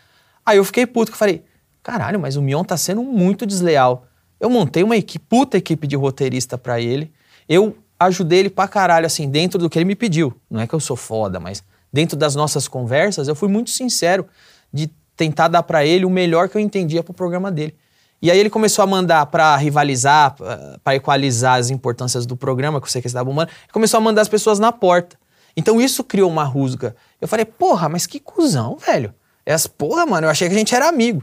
Aí 0.46 0.58
eu 0.58 0.66
fiquei 0.66 0.86
puto, 0.86 1.12
que 1.12 1.16
eu 1.16 1.20
falei, 1.20 1.44
caralho, 1.84 2.20
mas 2.20 2.36
o 2.36 2.42
Mion 2.42 2.64
tá 2.64 2.76
sendo 2.78 3.04
muito 3.04 3.46
desleal. 3.46 4.06
Eu 4.40 4.50
montei 4.50 4.84
uma 4.84 4.98
equipe, 4.98 5.24
puta 5.30 5.58
equipe 5.58 5.86
de 5.86 5.96
roteirista 5.96 6.58
pra 6.58 6.80
ele. 6.82 7.12
Eu 7.52 7.76
ajudei 8.00 8.40
ele 8.40 8.50
pra 8.50 8.66
caralho, 8.66 9.06
assim, 9.06 9.30
dentro 9.30 9.60
do 9.60 9.70
que 9.70 9.78
ele 9.78 9.84
me 9.84 9.94
pediu. 9.94 10.34
Não 10.50 10.62
é 10.62 10.66
que 10.66 10.74
eu 10.74 10.80
sou 10.80 10.96
foda, 10.96 11.38
mas 11.38 11.62
dentro 11.92 12.16
das 12.16 12.34
nossas 12.34 12.66
conversas, 12.66 13.28
eu 13.28 13.36
fui 13.36 13.50
muito 13.50 13.70
sincero 13.70 14.26
de 14.72 14.90
tentar 15.18 15.50
dar 15.50 15.62
pra 15.62 15.86
ele 15.86 16.06
o 16.06 16.10
melhor 16.10 16.48
que 16.48 16.56
eu 16.56 16.62
entendia 16.62 17.04
pro 17.04 17.14
programa 17.14 17.52
dele. 17.52 17.76
E 18.22 18.32
aí 18.32 18.40
ele 18.40 18.50
começou 18.50 18.84
a 18.84 18.88
mandar 18.88 19.26
pra 19.26 19.58
rivalizar, 19.58 20.34
pra 20.82 20.96
equalizar 20.96 21.60
as 21.60 21.70
importâncias 21.70 22.26
do 22.26 22.38
programa 22.38 22.80
que 22.80 22.90
você 22.90 23.02
que 23.02 23.08
estava 23.08 23.26
bombando, 23.26 23.52
começou 23.74 23.98
a 23.98 24.02
mandar 24.02 24.22
as 24.22 24.30
pessoas 24.30 24.58
na 24.58 24.72
porta. 24.72 25.18
Então 25.58 25.82
isso 25.82 26.06
criou 26.06 26.32
uma 26.32 26.46
rusga. 26.46 26.96
Eu 27.20 27.28
falei, 27.28 27.44
porra, 27.44 27.90
mas 27.90 28.08
que 28.08 28.18
cuzão, 28.18 28.78
velho. 28.78 29.14
Essas 29.46 29.68
porra, 29.68 30.06
mano, 30.06 30.28
eu 30.28 30.32
achei 30.32 30.48
que 30.48 30.56
a 30.56 30.58
gente 30.58 30.74
era 30.74 30.88
amigo. 30.88 31.22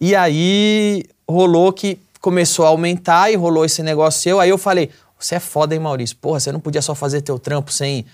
E 0.00 0.16
aí 0.16 1.04
rolou 1.28 1.70
que 1.70 1.98
começou 2.20 2.64
a 2.64 2.68
aumentar 2.68 3.30
e 3.30 3.36
rolou 3.36 3.66
esse 3.66 3.82
negócio 3.82 4.22
seu. 4.22 4.40
Aí 4.40 4.48
eu 4.48 4.56
falei, 4.56 4.90
você 5.24 5.36
é 5.36 5.40
foda, 5.40 5.74
hein, 5.74 5.80
Maurício? 5.80 6.16
Porra, 6.16 6.40
você 6.40 6.50
não 6.52 6.60
podia 6.60 6.82
só 6.82 6.94
fazer 6.94 7.20
teu 7.22 7.38
trampo 7.38 7.72
sem 7.72 8.04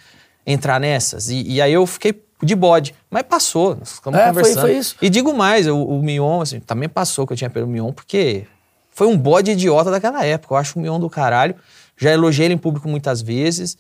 entrar 0.47 0.79
nessas. 0.81 1.29
E, 1.29 1.43
e 1.43 1.61
aí 1.63 1.73
eu 1.73 1.87
fiquei 1.87 2.23
de 2.43 2.55
bode. 2.55 2.95
Mas 3.11 3.23
passou, 3.25 3.77
nós 3.77 3.93
ficamos 3.93 4.19
É, 4.19 4.25
foi- 4.25 4.35
conversando. 4.43 4.61
foi 4.63 4.77
isso. 4.79 4.97
E 5.03 5.11
digo 5.11 5.35
mais, 5.35 5.67
o, 5.67 5.77
o 5.77 6.03
Mion, 6.03 6.41
assim, 6.41 6.61
também 6.61 6.89
passou 6.89 7.27
que 7.27 7.33
eu 7.33 7.37
tinha 7.37 7.51
pelo 7.51 7.67
Mion, 7.67 7.93
porque 7.93 8.47
foi 8.91 9.07
um 9.07 9.17
bode 9.17 9.51
idiota 9.51 9.91
daquela 9.91 10.25
época. 10.25 10.55
Eu 10.55 10.59
acho 10.59 10.79
o 10.79 10.83
Mion 10.83 10.99
do 10.99 11.11
caralho. 11.11 11.55
Já 11.97 12.11
elogiei 12.11 12.47
ele 12.47 12.55
em 12.55 12.59
público 12.59 12.89
muitas 12.89 13.21
vezes. 13.21 13.77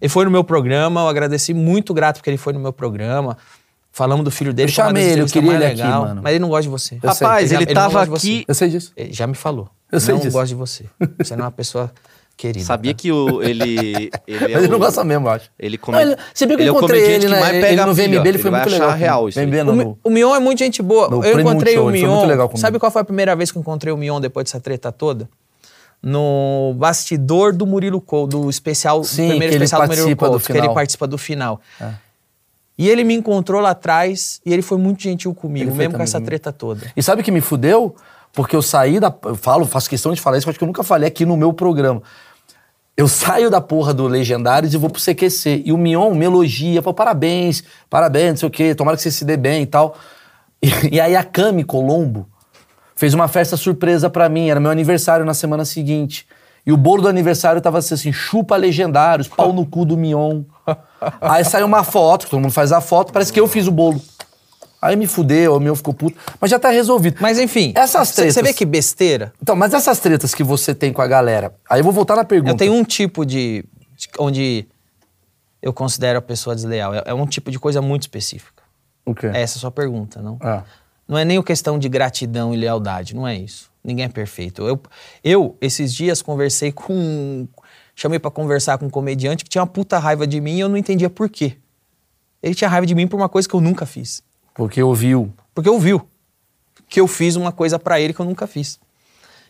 Ele 0.00 0.08
foi 0.08 0.24
no 0.24 0.30
meu 0.32 0.42
programa, 0.42 1.02
eu 1.02 1.08
agradeci 1.08 1.54
muito 1.54 1.94
grato 1.94 2.16
porque 2.16 2.30
ele 2.30 2.36
foi 2.36 2.52
no 2.52 2.58
meu 2.58 2.72
programa. 2.72 3.38
Falamos 3.92 4.24
do 4.24 4.30
filho 4.32 4.52
dele. 4.52 4.70
Eu 4.70 4.74
foi 4.74 4.84
chamei 4.84 5.02
das 5.04 5.12
ele, 5.12 5.20
eu 5.22 5.26
queria 5.26 5.52
ele 5.54 5.64
aqui, 5.66 5.76
legal, 5.82 6.02
mano. 6.02 6.22
Mas 6.24 6.30
ele 6.32 6.40
não 6.40 6.48
gosta 6.48 6.62
de 6.62 6.68
você. 6.70 6.94
Eu 7.00 7.12
sei. 7.14 7.26
Rapaz, 7.26 7.50
já- 7.50 7.56
ele, 7.58 7.66
não 7.66 7.74
tava 7.74 8.04
gosta 8.06 8.16
aqui. 8.16 8.38
você. 8.38 8.44
Eu 8.48 8.54
sei 8.54 8.68
disso. 8.70 8.92
Ele 8.96 9.12
já 9.12 9.26
me 9.28 9.34
falou. 9.34 9.68
Eu 9.92 10.00
sei 10.00 10.14
não 10.14 10.20
disso. 10.22 10.32
gosto 10.32 10.48
de 10.48 10.54
você. 10.56 10.86
Você 11.18 11.36
não 11.36 11.42
é 11.42 11.46
uma 11.46 11.52
pessoa 11.52 11.92
querida. 12.42 12.64
Sabia 12.64 12.92
tá? 12.92 12.98
que 13.00 13.12
o, 13.12 13.42
ele. 13.42 14.10
Ele, 14.26 14.44
é 14.44 14.48
Mas 14.54 14.64
ele 14.64 14.68
não 14.68 14.76
o- 14.76 14.80
gosta 14.80 15.04
mesmo, 15.04 15.26
eu 15.28 15.32
acho. 15.32 15.50
Ele, 15.58 15.78
Não, 15.88 16.00
ele- 16.00 16.16
você 16.34 16.46
viu 16.46 16.56
que 16.56 16.62
ele 16.62 16.70
eu 16.70 16.74
é 16.74 16.76
o 16.76 16.78
encontrei 16.78 17.02
ele, 17.02 17.28
né? 17.28 17.48
Ele 17.50 17.60
pega 17.60 17.86
no. 17.86 17.94
VMB, 17.94 18.28
ele 18.28 18.38
foi 18.38 18.50
muito 18.50 18.66
achar 18.66 18.72
legal 18.78 18.90
real 18.96 19.28
isso. 19.28 19.38
VMB 19.40 19.60
O, 19.60 19.64
não, 19.64 19.76
Mi- 19.76 19.84
no- 19.84 19.98
o 20.04 20.10
Mion 20.10 20.34
é 20.34 20.40
muito 20.40 20.58
gente 20.58 20.82
boa. 20.82 21.08
No 21.08 21.24
eu 21.24 21.38
encontrei 21.40 21.74
Show, 21.74 21.86
o 21.86 21.90
ele 21.90 22.00
Mion. 22.02 22.14
muito 22.16 22.28
legal 22.28 22.48
comigo. 22.48 22.60
Sabe 22.60 22.78
qual 22.78 22.90
foi 22.90 23.02
a 23.02 23.04
primeira 23.04 23.34
vez 23.36 23.50
que 23.50 23.58
eu 23.58 23.60
encontrei 23.60 23.92
o 23.92 23.96
Mion 23.96 24.20
depois 24.20 24.44
dessa 24.44 24.60
treta 24.60 24.90
toda? 24.92 25.28
No 26.02 26.74
bastidor 26.76 27.52
do 27.52 27.64
Murilo 27.66 28.00
Cole, 28.00 28.28
do 28.28 28.50
especial, 28.50 29.04
Sim, 29.04 29.28
primeiro 29.28 29.54
ele 29.54 29.64
especial 29.64 29.82
do 29.82 29.88
Murilo 29.88 30.16
Cole, 30.16 30.32
do 30.32 30.40
que 30.40 30.52
ele 30.52 30.68
participa 30.70 31.06
do 31.06 31.16
final. 31.16 31.60
E 32.76 32.88
ele 32.88 33.04
me 33.04 33.14
encontrou 33.14 33.60
lá 33.60 33.70
atrás 33.70 34.40
e 34.44 34.52
ele 34.52 34.62
foi 34.62 34.78
muito 34.78 35.02
gentil 35.02 35.32
comigo, 35.34 35.70
Ele 35.70 35.76
mesmo 35.76 35.94
com 35.96 36.02
essa 36.02 36.20
treta 36.20 36.50
toda. 36.52 36.90
E 36.96 37.02
sabe 37.02 37.20
o 37.20 37.24
que 37.24 37.30
me 37.30 37.40
fudeu? 37.40 37.94
Porque 38.32 38.56
eu 38.56 38.62
saí 38.62 38.98
da. 38.98 39.14
Eu 39.26 39.36
falo, 39.36 39.66
faço 39.66 39.88
questão 39.90 40.12
de 40.12 40.20
falar 40.20 40.38
isso, 40.38 40.46
que 40.46 40.48
eu 40.48 40.52
acho 40.52 40.58
que 40.58 40.64
eu 40.64 40.66
nunca 40.66 40.82
falei 40.82 41.06
aqui 41.06 41.26
no 41.26 41.36
meu 41.36 41.52
programa. 41.52 42.02
Eu 42.96 43.08
saio 43.08 43.50
da 43.50 43.60
porra 43.60 43.94
do 43.94 44.06
Legendários 44.06 44.74
e 44.74 44.76
vou 44.76 44.90
pro 44.90 45.00
CQC. 45.00 45.62
E 45.64 45.72
o 45.72 45.78
Mion 45.78 46.14
me 46.14 46.26
elogia, 46.26 46.82
fala, 46.82 46.94
parabéns, 46.94 47.64
parabéns, 47.88 48.30
não 48.30 48.36
sei 48.36 48.48
o 48.48 48.50
quê, 48.50 48.74
tomara 48.74 48.96
que 48.96 49.02
você 49.02 49.10
se 49.10 49.24
dê 49.24 49.36
bem 49.36 49.62
e 49.62 49.66
tal. 49.66 49.96
E, 50.64 50.94
e 50.94 51.00
aí 51.00 51.16
a 51.16 51.24
Cami 51.24 51.64
Colombo 51.64 52.28
fez 52.94 53.14
uma 53.14 53.26
festa 53.26 53.56
surpresa 53.56 54.08
pra 54.08 54.28
mim, 54.28 54.48
era 54.48 54.60
meu 54.60 54.70
aniversário 54.70 55.26
na 55.26 55.34
semana 55.34 55.64
seguinte. 55.64 56.24
E 56.64 56.72
o 56.72 56.76
bolo 56.76 57.02
do 57.02 57.08
aniversário 57.08 57.60
tava 57.60 57.78
assim, 57.78 58.12
chupa 58.12 58.54
Legendários, 58.54 59.26
pau 59.26 59.52
no 59.52 59.66
cu 59.66 59.84
do 59.84 59.96
Mion. 59.96 60.44
Aí 61.20 61.44
saiu 61.44 61.66
uma 61.66 61.82
foto, 61.82 62.28
todo 62.28 62.38
mundo 62.38 62.52
faz 62.52 62.70
a 62.70 62.80
foto, 62.80 63.12
parece 63.12 63.32
que 63.32 63.40
eu 63.40 63.48
fiz 63.48 63.66
o 63.66 63.72
bolo. 63.72 64.00
Aí 64.82 64.96
me 64.96 65.06
fudeu, 65.06 65.54
o 65.54 65.60
meu 65.60 65.76
ficou 65.76 65.94
puto. 65.94 66.18
Mas 66.40 66.50
já 66.50 66.58
tá 66.58 66.68
resolvido. 66.68 67.18
Mas 67.20 67.38
enfim, 67.38 67.72
Essas 67.76 68.08
você 68.08 68.22
tretas. 68.32 68.42
vê 68.42 68.52
que 68.52 68.64
besteira. 68.66 69.32
Então, 69.40 69.54
mas 69.54 69.72
essas 69.72 70.00
tretas 70.00 70.34
que 70.34 70.42
você 70.42 70.74
tem 70.74 70.92
com 70.92 71.00
a 71.00 71.06
galera. 71.06 71.54
Aí 71.70 71.78
eu 71.78 71.84
vou 71.84 71.92
voltar 71.92 72.16
na 72.16 72.24
pergunta. 72.24 72.50
Eu 72.52 72.56
tenho 72.56 72.72
um 72.74 72.82
tipo 72.82 73.24
de, 73.24 73.64
de- 73.96 74.08
onde 74.18 74.66
eu 75.62 75.72
considero 75.72 76.18
a 76.18 76.22
pessoa 76.22 76.56
desleal. 76.56 76.92
É, 76.92 77.02
é 77.06 77.14
um 77.14 77.24
tipo 77.26 77.48
de 77.48 77.60
coisa 77.60 77.80
muito 77.80 78.02
específica. 78.02 78.60
O 79.06 79.14
quê? 79.14 79.28
É 79.28 79.42
essa 79.42 79.56
a 79.56 79.60
sua 79.60 79.70
pergunta, 79.70 80.20
não? 80.20 80.36
Ah. 80.40 80.64
Não 81.06 81.16
é 81.16 81.24
nem 81.24 81.40
questão 81.42 81.78
de 81.78 81.88
gratidão 81.88 82.52
e 82.52 82.56
lealdade, 82.56 83.14
não 83.14 83.26
é 83.26 83.36
isso. 83.36 83.70
Ninguém 83.84 84.06
é 84.06 84.08
perfeito. 84.08 84.62
Eu, 84.66 84.80
eu 85.22 85.56
esses 85.60 85.94
dias, 85.94 86.20
conversei 86.22 86.72
com. 86.72 87.46
Chamei 87.94 88.18
pra 88.18 88.30
conversar 88.30 88.78
com 88.78 88.86
um 88.86 88.90
comediante 88.90 89.44
que 89.44 89.50
tinha 89.50 89.60
uma 89.62 89.66
puta 89.66 89.98
raiva 89.98 90.26
de 90.26 90.40
mim 90.40 90.56
e 90.56 90.60
eu 90.60 90.68
não 90.68 90.76
entendia 90.76 91.10
por 91.10 91.28
quê. 91.28 91.56
Ele 92.42 92.54
tinha 92.54 92.68
raiva 92.68 92.86
de 92.86 92.94
mim 92.94 93.06
por 93.06 93.16
uma 93.16 93.28
coisa 93.28 93.48
que 93.48 93.54
eu 93.54 93.60
nunca 93.60 93.84
fiz. 93.86 94.22
Porque 94.54 94.82
ouviu. 94.82 95.32
Porque 95.54 95.68
ouviu 95.68 96.06
que 96.88 97.00
eu 97.00 97.08
fiz 97.08 97.36
uma 97.36 97.50
coisa 97.50 97.78
pra 97.78 98.00
ele 98.00 98.12
que 98.12 98.20
eu 98.20 98.26
nunca 98.26 98.46
fiz. 98.46 98.78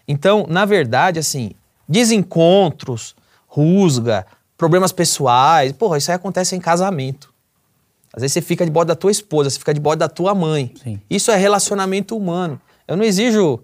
Então, 0.07 0.47
na 0.49 0.65
verdade, 0.65 1.19
assim, 1.19 1.53
desencontros, 1.89 3.17
rusga, 3.47 4.27
problemas 4.57 4.93
pessoais, 4.93 5.73
porra, 5.73 5.99
isso 5.99 6.11
aí 6.11 6.15
acontece 6.15 6.55
em 6.55 6.61
casamento. 6.61 7.33
Às 8.13 8.21
vezes 8.21 8.35
você 8.35 8.43
fica 8.43 8.65
de 8.65 8.71
bode 8.71 8.89
da 8.89 8.95
tua 8.95 9.11
esposa, 9.11 9.51
você 9.51 9.59
fica 9.59 9.75
de 9.75 9.81
bode 9.81 9.99
da 9.99 10.09
tua 10.09 10.35
mãe. 10.35 10.73
Sim. 10.83 11.01
Isso 11.11 11.31
é 11.31 11.37
relacionamento 11.37 12.17
humano. 12.17 12.61
Eu 12.87 12.97
não 12.97 13.05
exijo 13.05 13.61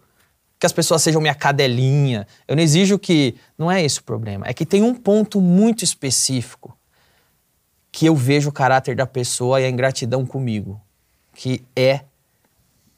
que 0.59 0.67
as 0.67 0.73
pessoas 0.73 1.03
sejam 1.03 1.21
minha 1.21 1.35
cadelinha. 1.35 2.27
Eu 2.47 2.57
não 2.57 2.63
exijo 2.63 2.99
que. 2.99 3.37
Não 3.57 3.71
é 3.71 3.85
esse 3.85 4.01
o 4.01 4.03
problema. 4.03 4.47
É 4.49 4.53
que 4.53 4.67
tem 4.67 4.83
um 4.83 4.95
ponto 4.95 5.41
muito 5.41 5.85
específico 5.85 6.77
que 7.93 8.07
eu 8.07 8.17
vejo 8.17 8.49
o 8.49 8.53
caráter 8.53 8.97
da 8.97 9.07
pessoa 9.07 9.61
e 9.61 9.65
a 9.65 9.69
ingratidão 9.69 10.25
comigo. 10.27 10.81
Que 11.41 11.63
é 11.77 12.01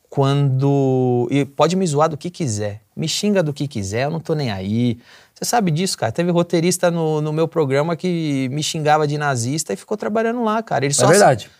quando. 0.08 1.28
E 1.30 1.44
pode 1.44 1.76
me 1.76 1.86
zoar 1.86 2.08
do 2.08 2.16
que 2.16 2.30
quiser. 2.30 2.80
Me 2.96 3.06
xinga 3.08 3.42
do 3.42 3.52
que 3.52 3.68
quiser, 3.68 4.04
eu 4.04 4.10
não 4.10 4.20
tô 4.20 4.34
nem 4.34 4.50
aí. 4.50 4.98
Você 5.34 5.44
sabe 5.44 5.70
disso, 5.70 5.96
cara. 5.96 6.10
Teve 6.12 6.30
roteirista 6.30 6.90
no, 6.90 7.20
no 7.20 7.32
meu 7.32 7.46
programa 7.48 7.96
que 7.96 8.48
me 8.50 8.62
xingava 8.62 9.06
de 9.06 9.16
nazista 9.16 9.72
e 9.72 9.76
ficou 9.76 9.96
trabalhando 9.96 10.42
lá, 10.44 10.62
cara. 10.62 10.84
Ele 10.84 10.92
É 10.92 10.94
só 10.94 11.06
verdade. 11.06 11.50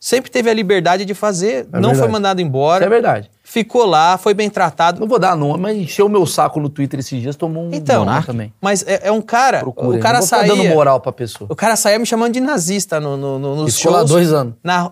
sempre 0.00 0.30
teve 0.30 0.50
a 0.50 0.54
liberdade 0.54 1.04
de 1.04 1.14
fazer, 1.14 1.66
É 1.72 1.78
não 1.78 1.90
foi 1.90 1.92
verdade. 1.92 2.12
mandado 2.12 2.40
embora. 2.40 2.84
Isso 2.84 2.86
é 2.86 2.90
verdade. 2.90 3.30
Ficou 3.42 3.84
lá, 3.84 4.16
foi 4.18 4.34
bem 4.34 4.50
tratado. 4.50 4.98
Não 5.00 5.06
vou 5.06 5.18
dar 5.18 5.36
nome, 5.36 5.60
mas 5.60 5.76
encheu 5.76 6.06
o 6.06 6.08
meu 6.08 6.26
saco 6.26 6.58
no 6.58 6.68
Twitter 6.68 6.98
esses 7.00 7.20
dias, 7.20 7.36
tomou 7.36 7.64
um 7.66 7.70
Então, 7.72 8.04
também. 8.24 8.52
mas 8.60 8.82
é, 8.86 9.08
é 9.08 9.12
um 9.12 9.20
cara. 9.20 9.60
Procura. 9.60 9.96
o 9.98 10.00
cara 10.00 10.14
não 10.14 10.20
vou 10.20 10.28
saía. 10.28 10.48
dando 10.56 10.64
moral 10.70 11.00
pra 11.00 11.12
pessoa. 11.12 11.46
O 11.52 11.54
cara 11.54 11.76
saía 11.76 11.98
me 11.98 12.06
chamando 12.06 12.32
de 12.32 12.40
nazista 12.40 12.98
no, 12.98 13.16
no, 13.16 13.38
no, 13.38 13.56
nos 13.62 13.76
ficou 13.76 13.92
lá 13.92 13.98
shows. 13.98 14.10
dois 14.10 14.32
anos. 14.32 14.54
Na, 14.64 14.90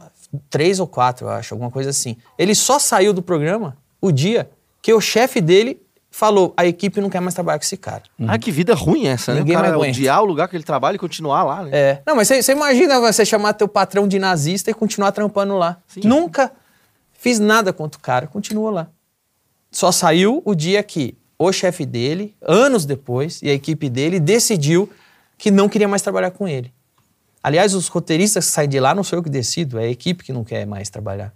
três 0.51 0.81
ou 0.81 0.87
quatro, 0.87 1.27
eu 1.27 1.31
acho, 1.31 1.55
alguma 1.55 1.71
coisa 1.71 1.91
assim. 1.91 2.17
Ele 2.39 2.55
só 2.55 2.79
saiu 2.79 3.13
do 3.13 3.23
programa 3.23 3.77
o 4.01 4.11
dia 4.11 4.51
que 4.81 4.93
o 4.93 5.01
chefe 5.01 5.41
dele 5.41 5.81
falou: 6.11 6.53
a 6.57 6.67
equipe 6.67 7.01
não 7.01 7.11
quer 7.11 7.21
mais 7.21 7.35
trabalhar 7.35 7.59
com 7.59 7.65
esse 7.65 7.77
cara. 7.77 8.03
Ah, 8.27 8.39
que 8.39 8.51
vida 8.51 8.75
ruim 8.75 9.07
essa, 9.07 9.35
Ninguém 9.35 9.55
né? 9.55 9.61
O 9.61 9.63
mais 9.63 9.75
cara 9.75 9.91
odiar 9.91 10.23
o 10.23 10.25
lugar 10.27 10.49
que 10.49 10.57
ele 10.57 10.65
trabalha 10.65 10.97
e 10.97 10.99
continuar 10.99 11.43
lá, 11.43 11.65
né? 11.65 11.71
É. 11.73 12.03
Não, 12.07 12.15
mas 12.15 12.29
você 12.29 12.53
imagina 12.53 13.01
você 13.01 13.25
chamar 13.25 13.55
teu 13.55 13.67
patrão 13.67 14.07
de 14.07 14.19
nazista 14.19 14.71
e 14.71 14.75
continuar 14.75 15.13
trampando 15.13 15.57
lá. 15.57 15.79
Nunca 16.05 16.53
fiz 17.13 17.39
nada 17.39 17.73
contra 17.73 17.99
o 17.99 18.03
cara, 18.03 18.27
continua 18.27 18.71
lá. 18.71 18.89
Só 19.71 19.91
saiu 19.91 20.43
o 20.45 20.55
dia 20.55 20.83
que 20.83 21.17
o 21.39 21.51
chefe 21.51 21.87
dele, 21.87 22.37
anos 22.43 22.85
depois, 22.85 23.41
e 23.43 23.49
a 23.49 23.55
equipe 23.55 23.89
dele 23.89 24.21
decidiu 24.21 24.89
que 25.39 25.51
não 25.51 25.69
queria 25.69 25.89
mais 25.89 26.03
trabalhar 26.03 26.31
com 26.31 26.47
ele. 26.47 26.73
Aliás, 27.43 27.75
os 27.75 27.89
roteiristas 27.89 28.47
que 28.47 28.53
saem 28.53 28.69
de 28.69 28.79
lá 28.79 28.95
não 28.95 29.03
sou 29.03 29.19
eu 29.19 29.23
que 29.23 29.31
decido, 29.31 29.79
é 29.79 29.85
a 29.85 29.91
equipe 29.91 30.23
que 30.23 30.33
não 30.33 30.45
quer 30.45 30.65
mais 30.67 30.89
trabalhar. 30.89 31.35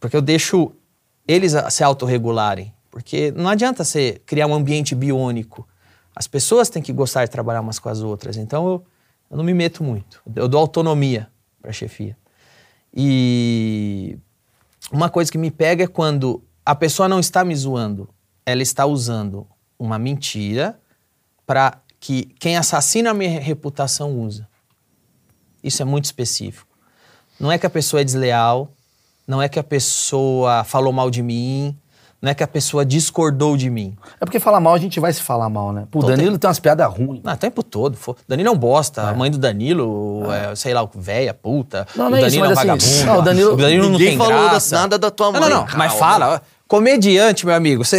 Porque 0.00 0.16
eu 0.16 0.22
deixo 0.22 0.72
eles 1.28 1.52
se 1.70 1.84
autorregularem. 1.84 2.74
Porque 2.90 3.30
não 3.32 3.48
adianta 3.48 3.84
você 3.84 4.20
criar 4.26 4.46
um 4.46 4.54
ambiente 4.54 4.94
biônico. 4.94 5.68
As 6.14 6.26
pessoas 6.26 6.68
têm 6.68 6.82
que 6.82 6.92
gostar 6.92 7.24
de 7.24 7.30
trabalhar 7.30 7.60
umas 7.60 7.78
com 7.78 7.88
as 7.88 8.00
outras. 8.00 8.36
Então 8.36 8.66
eu, 8.66 8.84
eu 9.30 9.36
não 9.36 9.44
me 9.44 9.54
meto 9.54 9.84
muito. 9.84 10.20
Eu 10.34 10.48
dou 10.48 10.60
autonomia 10.60 11.30
para 11.62 11.70
a 11.70 11.72
chefia. 11.72 12.16
E 12.92 14.18
uma 14.90 15.08
coisa 15.08 15.30
que 15.30 15.38
me 15.38 15.52
pega 15.52 15.84
é 15.84 15.86
quando 15.86 16.42
a 16.66 16.74
pessoa 16.74 17.08
não 17.08 17.20
está 17.20 17.44
me 17.44 17.54
zoando, 17.54 18.08
ela 18.44 18.62
está 18.62 18.84
usando 18.86 19.46
uma 19.78 19.98
mentira 19.98 20.80
para 21.46 21.80
que 22.00 22.24
quem 22.40 22.56
assassina 22.56 23.10
a 23.10 23.14
minha 23.14 23.40
reputação 23.40 24.18
usa. 24.18 24.48
Isso 25.62 25.82
é 25.82 25.84
muito 25.84 26.04
específico. 26.06 26.66
Não 27.38 27.50
é 27.50 27.58
que 27.58 27.66
a 27.66 27.70
pessoa 27.70 28.00
é 28.00 28.04
desleal, 28.04 28.68
não 29.26 29.40
é 29.40 29.48
que 29.48 29.58
a 29.58 29.64
pessoa 29.64 30.64
falou 30.64 30.92
mal 30.92 31.10
de 31.10 31.22
mim, 31.22 31.74
não 32.20 32.30
é 32.30 32.34
que 32.34 32.42
a 32.42 32.46
pessoa 32.46 32.84
discordou 32.84 33.56
de 33.56 33.70
mim. 33.70 33.96
É 34.20 34.26
porque 34.26 34.38
falar 34.38 34.60
mal, 34.60 34.74
a 34.74 34.78
gente 34.78 35.00
vai 35.00 35.10
se 35.10 35.22
falar 35.22 35.48
mal, 35.48 35.72
né? 35.72 35.86
Pô, 35.90 36.00
o 36.00 36.02
Todo 36.02 36.10
Danilo 36.10 36.36
tem 36.38 36.48
umas 36.48 36.58
piadas 36.60 36.86
ruins. 36.92 37.22
Não, 37.22 37.32
o 37.32 37.36
tempo 37.36 37.62
todo. 37.62 37.96
Danilo 38.28 38.48
é 38.50 38.52
um 38.52 38.58
bosta. 38.58 39.08
A 39.08 39.14
mãe 39.14 39.30
do 39.30 39.38
Danilo, 39.38 40.30
é, 40.30 40.54
sei 40.54 40.74
lá, 40.74 40.86
véia, 40.94 41.32
puta. 41.32 41.86
Não, 41.96 42.08
o 42.08 42.10
não 42.10 42.18
é 42.18 42.20
Danilo 42.20 42.44
isso, 42.44 42.44
é 42.44 42.46
um 42.46 42.48
mas 42.50 42.58
assim, 42.58 42.66
vagabundo. 42.66 43.06
não, 43.06 43.18
o 43.18 43.22
Danilo- 43.22 43.52
o 43.54 43.56
Danilo 43.56 43.88
não 43.90 43.98
tem 43.98 44.18
falou 44.18 44.32
da- 44.42 44.48
graça. 44.50 44.76
nada 44.78 44.98
da 44.98 45.10
tua 45.10 45.32
Não, 45.32 45.40
não, 45.40 45.40
mãe, 45.40 45.50
não. 45.50 45.66
Mas 45.78 45.92
fala. 45.94 46.42
Comediante, 46.70 47.44
meu 47.44 47.54
amigo. 47.56 47.82
Você, 47.84 47.98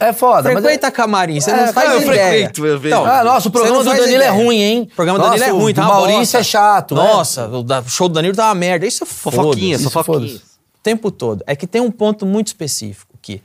É 0.00 0.10
foda, 0.10 0.50
mas 0.50 0.62
Frequenta 0.62 0.86
é- 0.86 0.90
camarim, 0.90 1.38
você 1.38 1.50
É, 1.50 1.66
não 1.66 1.72
faz 1.74 1.90
eu 1.92 2.00
ideia. 2.00 2.30
frequento, 2.30 2.64
eu 2.66 2.80
vejo. 2.80 2.96
Ah, 3.04 3.22
nossa, 3.22 3.48
o 3.48 3.52
programa 3.52 3.78
do 3.80 3.84
Danilo 3.84 4.06
é 4.06 4.14
ideia. 4.14 4.32
ruim, 4.32 4.56
hein? 4.62 4.88
O 4.90 4.96
programa 4.96 5.18
do 5.18 5.24
Danilo 5.26 5.44
é 5.44 5.52
o 5.52 5.58
ruim, 5.58 5.74
tá 5.74 5.82
uma 5.82 5.88
Maurício 5.94 6.18
bosta. 6.20 6.38
é 6.38 6.42
chato, 6.42 6.94
né? 6.94 7.02
Nossa, 7.02 7.46
o 7.46 7.88
show 7.90 8.08
do 8.08 8.14
Danilo 8.14 8.34
tá 8.34 8.46
uma 8.46 8.54
merda. 8.54 8.86
Isso 8.86 9.04
é 9.04 9.06
Fofoquinha, 9.06 9.76
foda-se. 9.78 9.92
fofoquinha. 9.92 10.36
O 10.36 10.82
tempo 10.82 11.10
todo. 11.10 11.44
É 11.46 11.54
que 11.54 11.66
tem 11.66 11.82
um 11.82 11.90
ponto 11.90 12.24
muito 12.24 12.46
específico 12.46 13.18
que 13.20 13.42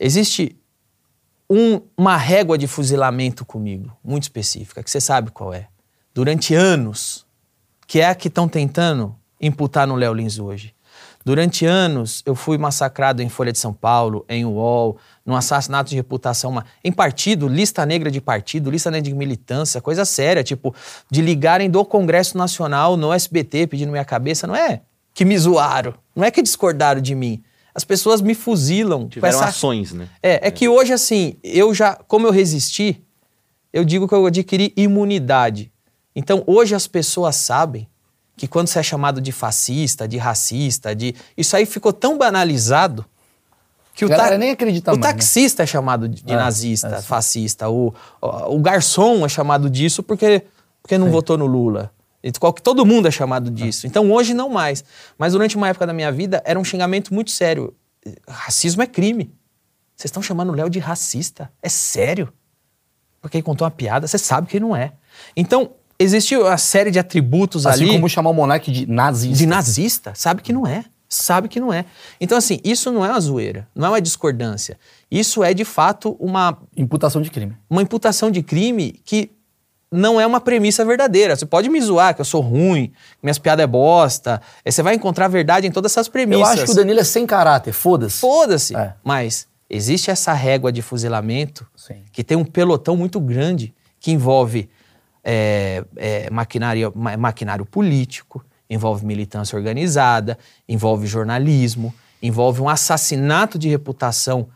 existe 0.00 0.56
um- 1.50 1.82
uma 1.94 2.16
régua 2.16 2.56
de 2.56 2.66
fuzilamento 2.66 3.44
comigo, 3.44 3.94
muito 4.02 4.22
específica, 4.22 4.82
que 4.82 4.90
você 4.90 4.98
sabe 4.98 5.30
qual 5.30 5.52
é. 5.52 5.66
Durante 6.14 6.54
anos, 6.54 7.26
que 7.86 8.00
é 8.00 8.06
a 8.08 8.14
que 8.14 8.28
estão 8.28 8.48
tentando 8.48 9.14
imputar 9.38 9.86
no 9.86 9.94
Léo 9.94 10.14
Lins 10.14 10.38
hoje. 10.38 10.72
Durante 11.24 11.64
anos, 11.64 12.22
eu 12.26 12.34
fui 12.34 12.58
massacrado 12.58 13.22
em 13.22 13.30
Folha 13.30 13.50
de 13.50 13.58
São 13.58 13.72
Paulo, 13.72 14.26
em 14.28 14.44
UOL, 14.44 14.98
num 15.24 15.34
assassinato 15.34 15.88
de 15.88 15.96
reputação, 15.96 16.62
em 16.84 16.92
partido, 16.92 17.48
lista 17.48 17.86
negra 17.86 18.10
de 18.10 18.20
partido, 18.20 18.70
lista 18.70 18.90
negra 18.90 19.08
de 19.10 19.14
militância, 19.16 19.80
coisa 19.80 20.04
séria, 20.04 20.44
tipo, 20.44 20.74
de 21.10 21.22
ligarem 21.22 21.70
do 21.70 21.82
Congresso 21.82 22.36
Nacional 22.36 22.94
no 22.96 23.10
SBT 23.10 23.66
pedindo 23.68 23.90
minha 23.90 24.04
cabeça, 24.04 24.46
não 24.46 24.54
é 24.54 24.82
que 25.14 25.24
me 25.24 25.38
zoaram, 25.38 25.94
não 26.14 26.24
é 26.24 26.30
que 26.30 26.42
discordaram 26.42 27.00
de 27.00 27.14
mim. 27.14 27.42
As 27.74 27.84
pessoas 27.84 28.20
me 28.20 28.34
fuzilam. 28.34 29.08
Tiveram 29.08 29.36
essa- 29.38 29.48
ações, 29.48 29.92
né? 29.92 30.08
é, 30.22 30.48
é 30.48 30.50
que 30.50 30.68
hoje, 30.68 30.92
assim, 30.92 31.36
eu 31.42 31.72
já, 31.72 31.94
como 32.06 32.26
eu 32.26 32.30
resisti, 32.32 33.02
eu 33.72 33.82
digo 33.84 34.06
que 34.06 34.14
eu 34.14 34.26
adquiri 34.26 34.72
imunidade. 34.76 35.72
Então, 36.14 36.44
hoje 36.46 36.74
as 36.74 36.86
pessoas 36.86 37.34
sabem 37.36 37.88
que 38.36 38.48
quando 38.48 38.66
você 38.68 38.78
é 38.80 38.82
chamado 38.82 39.20
de 39.20 39.30
fascista, 39.32 40.06
de 40.08 40.16
racista, 40.18 40.94
de. 40.94 41.14
Isso 41.36 41.56
aí 41.56 41.64
ficou 41.66 41.92
tão 41.92 42.18
banalizado 42.18 43.04
que 43.94 44.04
o, 44.04 44.08
ta- 44.08 44.36
nem 44.36 44.50
acredita 44.50 44.92
o 44.92 44.98
mais, 44.98 45.06
né? 45.06 45.12
taxista 45.12 45.62
é 45.62 45.66
chamado 45.66 46.08
de, 46.08 46.32
É, 46.32 46.36
nazista, 46.36 46.88
é, 46.88 47.00
sim. 47.00 47.06
fascista. 47.06 47.68
O, 47.68 47.94
o, 48.20 48.56
o 48.56 48.60
garçom 48.60 49.24
é 49.24 49.28
chamado 49.28 49.70
disso 49.70 50.02
porque, 50.02 50.42
porque 50.82 50.98
não 50.98 51.10
votou 51.10 51.38
no 51.38 51.46
Lula. 51.46 51.92
Todo 52.62 52.84
mundo 52.86 53.06
é 53.06 53.10
chamado 53.10 53.50
disso. 53.50 53.86
Então 53.86 54.10
hoje 54.10 54.34
não 54.34 54.48
mais. 54.48 54.82
Mas 55.18 55.32
durante 55.34 55.56
uma 55.56 55.68
época 55.68 55.86
da 55.86 55.92
minha 55.92 56.10
vida 56.10 56.42
era 56.44 56.58
um 56.58 56.64
xingamento 56.64 57.12
muito 57.14 57.30
sério. 57.30 57.72
Racismo 58.26 58.82
é 58.82 58.86
crime. 58.86 59.32
Vocês 59.94 60.06
estão 60.08 60.22
chamando 60.22 60.50
o 60.50 60.54
Léo 60.54 60.68
de 60.68 60.78
racista? 60.80 61.52
É 61.62 61.68
sério? 61.68 62.32
Porque 63.20 63.36
ele 63.36 63.42
contou 63.44 63.64
uma 63.64 63.70
piada, 63.70 64.06
você 64.08 64.18
sabe 64.18 64.48
que 64.48 64.56
ele 64.56 64.64
não 64.64 64.74
é. 64.74 64.92
Então, 65.36 65.70
existe 65.98 66.36
uma 66.36 66.56
série 66.58 66.90
de 66.90 66.98
atributos 66.98 67.66
Assim 67.66 67.84
ali 67.84 67.92
como 67.92 68.08
chamar 68.08 68.30
o 68.30 68.34
Monark 68.34 68.70
de 68.70 68.86
nazista. 68.86 69.36
de 69.36 69.46
nazista, 69.46 70.12
sabe 70.14 70.42
que 70.42 70.52
não 70.52 70.66
é. 70.66 70.84
Sabe 71.08 71.48
que 71.48 71.60
não 71.60 71.72
é. 71.72 71.84
Então, 72.20 72.36
assim, 72.36 72.58
isso 72.64 72.90
não 72.90 73.04
é 73.04 73.10
uma 73.10 73.20
zoeira, 73.20 73.68
não 73.74 73.86
é 73.86 73.90
uma 73.90 74.00
discordância. 74.00 74.76
Isso 75.08 75.44
é, 75.44 75.54
de 75.54 75.64
fato, 75.64 76.16
uma, 76.18 76.58
Imputação 76.76 77.22
de 77.22 77.30
crime. 77.30 77.54
uma 77.70 77.82
imputação 77.82 78.30
de 78.32 78.42
crime 78.42 79.00
que 79.04 79.30
não 79.92 80.20
é 80.20 80.26
uma 80.26 80.40
premissa 80.40 80.84
verdadeira. 80.84 81.36
Você 81.36 81.46
pode 81.46 81.68
me 81.68 81.80
zoar 81.80 82.16
que 82.16 82.20
eu 82.20 82.24
sou 82.24 82.40
ruim, 82.40 82.88
que 82.88 82.94
minhas 83.22 83.38
piadas 83.38 83.62
é 83.62 83.66
bosta. 83.66 84.42
Aí 84.64 84.72
Você 84.72 84.82
vai 84.82 84.96
encontrar 84.96 85.28
verdade 85.28 85.68
em 85.68 85.70
todas 85.70 85.92
essas 85.92 86.06
Eu 86.08 86.12
premissas. 86.12 86.48
acho 86.48 86.64
que 86.64 86.70
o 86.72 86.74
Danilo 86.74 86.98
é 86.98 87.04
sem 87.04 87.24
caráter, 87.26 87.72
foda-se. 87.72 88.18
Foda-se. 88.18 88.74
É. 88.74 88.94
Mas 89.04 89.46
existe 89.70 90.10
essa 90.10 90.32
régua 90.32 90.72
de 90.72 90.82
fuzilamento 90.82 91.64
Sim. 91.76 92.02
que 92.10 92.24
tem 92.24 92.36
um 92.36 92.44
pelotão 92.44 92.96
muito 92.96 93.20
grande 93.20 93.72
que 94.00 94.10
envolve 94.10 94.68
é, 95.24 95.82
é, 95.96 96.30
maquinário, 96.30 96.92
ma- 96.94 97.16
maquinário 97.16 97.64
político, 97.64 98.44
envolve 98.68 99.04
militância 99.06 99.56
organizada, 99.56 100.38
envolve 100.68 101.06
jornalismo, 101.06 101.94
envolve 102.22 102.60
um 102.60 102.68
assassinato 102.68 103.58
de 103.58 103.68
reputação 103.68 104.48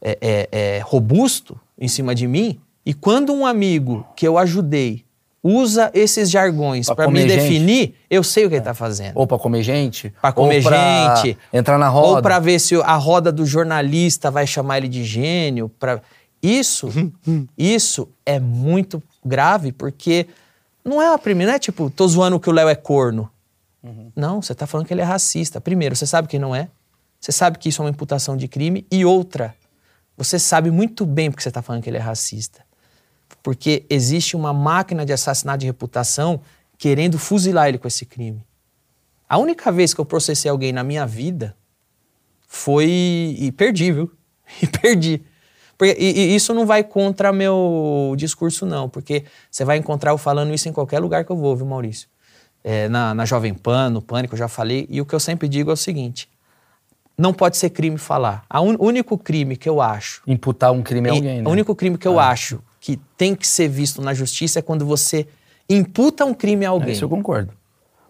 é, 0.00 0.18
é, 0.20 0.48
é, 0.50 0.80
robusto 0.84 1.58
em 1.78 1.88
cima 1.88 2.14
de 2.14 2.26
mim. 2.26 2.60
E 2.84 2.92
quando 2.92 3.32
um 3.32 3.46
amigo 3.46 4.04
que 4.16 4.26
eu 4.26 4.36
ajudei 4.36 5.04
usa 5.44 5.90
esses 5.92 6.30
jargões 6.30 6.86
Pra 6.86 6.94
para 6.94 7.10
me 7.10 7.20
gente. 7.22 7.34
definir, 7.34 7.94
eu 8.08 8.22
sei 8.22 8.44
o 8.46 8.48
que 8.48 8.54
ele 8.56 8.64
tá 8.64 8.74
fazendo. 8.74 9.16
Ou 9.16 9.26
pra 9.26 9.38
comer 9.38 9.62
gente. 9.64 10.12
Pra 10.20 10.30
comer 10.32 10.58
ou 10.58 10.62
pra 10.62 11.14
gente. 11.16 11.36
Entrar 11.52 11.78
na 11.78 11.88
roda. 11.88 12.16
Ou 12.16 12.22
pra 12.22 12.38
ver 12.38 12.60
se 12.60 12.76
a 12.76 12.94
roda 12.94 13.32
do 13.32 13.44
jornalista 13.44 14.30
vai 14.30 14.46
chamar 14.46 14.78
ele 14.78 14.88
de 14.88 15.04
gênio. 15.04 15.68
Pra... 15.68 16.00
Isso, 16.42 16.88
isso 17.56 18.08
é 18.26 18.40
muito 18.40 19.00
grave, 19.24 19.70
porque 19.70 20.26
não 20.84 21.00
é 21.00 21.14
a 21.14 21.18
primeira, 21.18 21.52
não 21.52 21.56
é 21.56 21.58
tipo, 21.58 21.88
tô 21.88 22.06
zoando 22.08 22.40
que 22.40 22.50
o 22.50 22.52
Léo 22.52 22.68
é 22.68 22.74
corno. 22.74 23.30
Não, 24.14 24.40
você 24.40 24.54
tá 24.54 24.66
falando 24.66 24.86
que 24.86 24.94
ele 24.94 25.00
é 25.00 25.04
racista. 25.04 25.60
Primeiro, 25.60 25.96
você 25.96 26.06
sabe 26.06 26.28
que 26.28 26.38
não 26.38 26.54
é. 26.54 26.68
Você 27.20 27.32
sabe 27.32 27.58
que 27.58 27.68
isso 27.68 27.82
é 27.82 27.84
uma 27.84 27.90
imputação 27.90 28.36
de 28.36 28.48
crime. 28.48 28.86
E 28.90 29.04
outra, 29.04 29.54
você 30.16 30.38
sabe 30.38 30.70
muito 30.70 31.04
bem 31.04 31.30
porque 31.30 31.42
você 31.42 31.50
tá 31.50 31.62
falando 31.62 31.82
que 31.82 31.90
ele 31.90 31.96
é 31.96 32.00
racista. 32.00 32.64
Porque 33.42 33.84
existe 33.90 34.36
uma 34.36 34.52
máquina 34.52 35.04
de 35.04 35.12
assassinato 35.12 35.58
de 35.58 35.66
reputação 35.66 36.40
querendo 36.78 37.18
fuzilar 37.18 37.68
ele 37.68 37.78
com 37.78 37.88
esse 37.88 38.04
crime. 38.06 38.44
A 39.28 39.38
única 39.38 39.72
vez 39.72 39.94
que 39.94 40.00
eu 40.00 40.04
processei 40.04 40.50
alguém 40.50 40.72
na 40.72 40.84
minha 40.84 41.06
vida 41.06 41.56
foi. 42.46 43.36
E 43.38 43.50
perdi, 43.52 43.92
viu? 43.92 44.12
E 44.60 44.66
perdi. 44.66 45.22
Porque, 45.82 45.96
e, 45.98 46.12
e 46.12 46.36
isso 46.36 46.54
não 46.54 46.64
vai 46.64 46.84
contra 46.84 47.32
meu 47.32 48.14
discurso, 48.16 48.64
não, 48.64 48.88
porque 48.88 49.24
você 49.50 49.64
vai 49.64 49.78
encontrar 49.78 50.12
eu 50.12 50.18
falando 50.18 50.54
isso 50.54 50.68
em 50.68 50.72
qualquer 50.72 51.00
lugar 51.00 51.24
que 51.24 51.32
eu 51.32 51.36
vou, 51.36 51.56
viu, 51.56 51.66
Maurício? 51.66 52.06
É, 52.62 52.88
na, 52.88 53.12
na 53.12 53.24
Jovem 53.24 53.52
Pan, 53.52 53.90
no 53.90 54.00
Pânico, 54.00 54.34
eu 54.34 54.38
já 54.38 54.46
falei, 54.46 54.86
e 54.88 55.00
o 55.00 55.04
que 55.04 55.12
eu 55.12 55.18
sempre 55.18 55.48
digo 55.48 55.70
é 55.70 55.72
o 55.72 55.76
seguinte: 55.76 56.28
não 57.18 57.34
pode 57.34 57.56
ser 57.56 57.70
crime 57.70 57.98
falar. 57.98 58.44
O 58.54 58.86
único 58.86 59.18
crime 59.18 59.56
que 59.56 59.68
eu 59.68 59.80
acho 59.80 60.22
Imputar 60.24 60.70
um 60.70 60.82
crime 60.82 61.08
a 61.08 61.14
e 61.14 61.16
alguém, 61.16 61.42
né? 61.42 61.48
O 61.48 61.50
único 61.50 61.74
crime 61.74 61.98
que 61.98 62.06
eu 62.06 62.20
acho 62.20 62.60
que 62.78 62.96
tem 63.16 63.34
que 63.34 63.48
ser 63.48 63.66
visto 63.66 64.00
na 64.00 64.14
justiça 64.14 64.60
é 64.60 64.62
quando 64.62 64.86
você 64.86 65.26
imputa 65.68 66.24
um 66.24 66.32
crime 66.32 66.64
a 66.64 66.68
É, 66.68 66.70
alguém. 66.70 66.92
Isso 66.92 67.04
eu 67.04 67.08
concordo. 67.08 67.52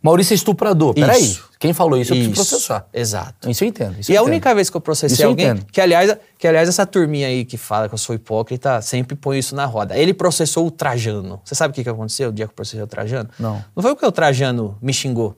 Maurício 0.02 0.32
é 0.32 0.36
estuprador. 0.36 0.94
Peraí. 0.94 1.22
Isso. 1.22 1.48
Quem 1.60 1.72
falou 1.72 1.96
isso, 1.96 2.12
eu 2.12 2.16
preciso 2.16 2.32
Isso, 2.42 2.50
processar. 2.50 2.86
Exato. 2.92 3.48
Isso 3.48 3.62
eu 3.62 3.68
entendo. 3.68 4.00
isso 4.00 4.10
e 4.10 4.14
eu 4.14 4.18
a 4.18 4.22
entendo. 4.22 4.32
única 4.32 4.52
vez 4.54 4.68
que 4.68 4.76
eu 4.76 4.80
processei 4.80 5.14
Isso 5.14 5.22
eu 5.22 5.28
alguém, 5.28 5.46
entendo. 5.46 5.66
que 5.70 5.80
aliás, 5.80 6.16
que 6.36 6.48
aliás 6.48 6.68
essa 6.68 6.84
turminha 6.84 7.28
aí 7.28 7.44
que 7.44 7.56
fala 7.56 7.88
que 7.88 7.94
eu 7.94 7.98
sou 7.98 8.12
hipócrita, 8.14 8.82
sempre 8.82 9.14
põe 9.14 9.38
isso 9.38 9.54
na 9.54 9.64
roda. 9.64 9.96
Ele 9.96 10.12
processou 10.12 10.66
o 10.66 10.70
Trajano. 10.72 11.40
Você 11.44 11.54
sabe 11.54 11.70
o 11.70 11.74
que, 11.74 11.84
que 11.84 11.88
aconteceu 11.88 12.30
o 12.30 12.32
dia 12.32 12.46
que 12.46 12.50
eu 12.50 12.54
processei 12.56 12.82
o 12.82 12.86
Trajano? 12.88 13.30
Não. 13.38 13.64
Não 13.76 13.82
foi 13.82 13.94
porque 13.94 14.04
o 14.06 14.10
Trajano 14.10 14.76
me 14.82 14.92
xingou. 14.92 15.36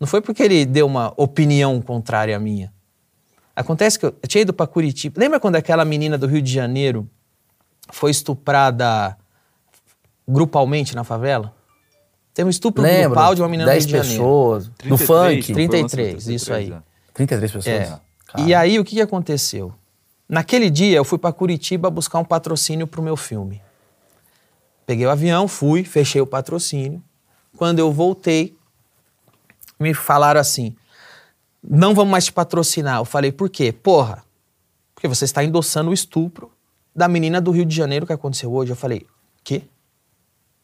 Não 0.00 0.06
foi 0.06 0.22
porque 0.22 0.42
ele 0.42 0.64
deu 0.64 0.86
uma 0.86 1.12
opinião 1.18 1.78
contrária 1.82 2.34
à 2.34 2.40
minha. 2.40 2.72
Acontece 3.54 3.98
que 3.98 4.06
eu, 4.06 4.14
eu 4.22 4.26
tinha 4.28 4.40
ido 4.40 4.54
pra 4.54 4.66
Curitiba. 4.66 5.20
Lembra 5.20 5.38
quando 5.38 5.56
aquela 5.56 5.84
menina 5.84 6.16
do 6.16 6.26
Rio 6.26 6.40
de 6.40 6.50
Janeiro 6.50 7.06
foi 7.92 8.10
estuprada 8.10 9.14
grupalmente 10.26 10.94
na 10.94 11.04
favela? 11.04 11.52
Teve 12.32 12.46
um 12.46 12.50
estupro 12.50 12.82
Lembro. 12.82 13.10
grupal 13.10 13.34
de 13.34 13.42
uma 13.42 13.48
menina 13.48 13.70
10 13.70 13.86
do 13.86 13.92
Rio 13.92 14.02
de 14.02 14.08
Janeiro. 14.08 14.24
pessoas. 14.24 14.68
do 14.68 14.74
33, 14.74 14.98
funk. 14.98 14.98
não 14.98 15.06
foi 15.06 15.42
33, 15.42 16.14
lançado 16.14 16.34
isso 16.34 16.52
aí. 16.52 16.66
33, 16.66 16.82
33 17.14 17.52
pessoas. 17.52 17.74
É. 17.76 18.00
E 18.38 18.54
aí, 18.54 18.78
o 18.78 18.84
que, 18.84 18.96
que 18.96 19.00
aconteceu? 19.00 19.74
Naquele 20.28 20.70
dia, 20.70 20.96
eu 20.96 21.04
fui 21.04 21.18
para 21.18 21.32
Curitiba 21.32 21.90
buscar 21.90 22.20
um 22.20 22.24
patrocínio 22.24 22.86
pro 22.86 23.02
meu 23.02 23.16
filme. 23.16 23.60
Peguei 24.86 25.06
o 25.06 25.10
avião, 25.10 25.48
fui, 25.48 25.82
fechei 25.82 26.20
o 26.20 26.26
patrocínio. 26.26 27.02
Quando 27.56 27.80
eu 27.80 27.92
voltei, 27.92 28.56
me 29.78 29.92
falaram 29.92 30.40
assim: 30.40 30.76
não 31.62 31.94
vamos 31.94 32.12
mais 32.12 32.24
te 32.26 32.32
patrocinar. 32.32 32.98
Eu 32.98 33.04
falei, 33.04 33.32
por 33.32 33.50
quê? 33.50 33.72
Porra, 33.72 34.22
porque 34.94 35.08
você 35.08 35.24
está 35.24 35.42
endossando 35.42 35.90
o 35.90 35.94
estupro 35.94 36.50
da 36.94 37.08
menina 37.08 37.40
do 37.40 37.50
Rio 37.50 37.64
de 37.64 37.74
Janeiro 37.74 38.06
que 38.06 38.12
aconteceu 38.12 38.52
hoje. 38.52 38.72
Eu 38.72 38.76
falei, 38.76 39.06
quê? 39.42 39.62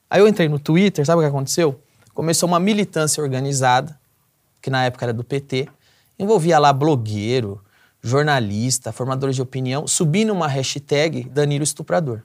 Aí 0.09 0.21
eu 0.21 0.29
entrei 0.29 0.49
no 0.49 0.59
Twitter, 0.59 1.05
sabe 1.05 1.19
o 1.19 1.23
que 1.23 1.29
aconteceu? 1.29 1.81
Começou 2.15 2.49
uma 2.49 2.61
militância 2.61 3.23
organizada, 3.23 3.99
que 4.63 4.71
na 4.71 4.85
época 4.85 5.05
era 5.05 5.13
do 5.13 5.25
PT, 5.25 5.69
envolvia 6.19 6.59
lá 6.59 6.73
blogueiro, 6.73 7.61
jornalista, 8.03 8.93
formadores 8.93 9.37
de 9.37 9.43
opinião, 9.43 9.87
subindo 9.87 10.33
uma 10.33 10.47
hashtag 10.47 11.25
Danilo 11.29 11.65
Estuprador. 11.65 12.23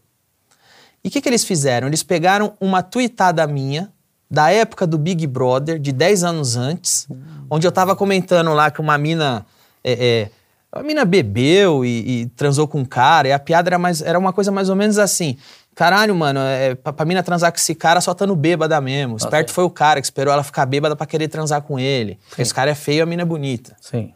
E 1.04 1.08
o 1.08 1.12
que, 1.12 1.20
que 1.20 1.28
eles 1.28 1.44
fizeram? 1.44 1.88
Eles 1.88 2.04
pegaram 2.04 2.54
uma 2.60 2.84
tweetada 2.84 3.46
minha, 3.48 3.92
da 4.32 4.50
época 4.50 4.88
do 4.88 4.98
Big 4.98 5.28
Brother, 5.28 5.78
de 5.78 5.92
10 5.92 6.24
anos 6.24 6.56
antes, 6.56 7.06
onde 7.50 7.68
eu 7.68 7.72
tava 7.72 7.98
comentando 7.98 8.54
lá 8.54 8.72
que 8.72 8.80
uma 8.80 8.98
mina. 8.98 9.46
É, 9.84 9.92
é, 9.92 10.30
a 10.72 10.82
mina 10.82 11.04
bebeu 11.04 11.84
e, 11.84 12.22
e 12.22 12.26
transou 12.28 12.66
com 12.66 12.80
um 12.80 12.86
cara, 12.86 13.28
e 13.28 13.34
a 13.34 13.40
piada 13.40 13.68
era, 13.68 13.78
mais, 13.78 14.02
era 14.02 14.18
uma 14.18 14.32
coisa 14.32 14.50
mais 14.54 14.70
ou 14.70 14.76
menos 14.76 14.98
assim. 14.98 15.38
Caralho, 15.74 16.14
mano, 16.14 16.40
é, 16.42 16.76
pra, 16.76 16.92
pra 16.92 17.06
mina 17.06 17.24
transar 17.24 17.52
com 17.52 17.58
esse 17.58 17.74
cara 17.74 18.02
só 18.02 18.12
estando 18.12 18.36
bêbada 18.36 18.80
mesmo. 18.82 19.16
Esperto 19.16 19.52
foi 19.52 19.64
o 19.64 19.70
cara 19.70 20.02
que 20.02 20.06
esperou 20.06 20.34
ela 20.34 20.44
ficar 20.44 20.66
bêbada 20.66 20.96
pra 20.96 21.06
querer 21.06 21.28
transar 21.28 21.62
com 21.62 21.80
ele. 21.80 22.20
Porque 22.30 22.42
esse 22.42 22.54
cara 22.54 22.72
é 22.72 22.76
feio 22.76 23.04
a 23.04 23.06
mina 23.06 23.22
é 23.22 23.26
bonita. 23.26 23.76
Sim. 23.80 24.14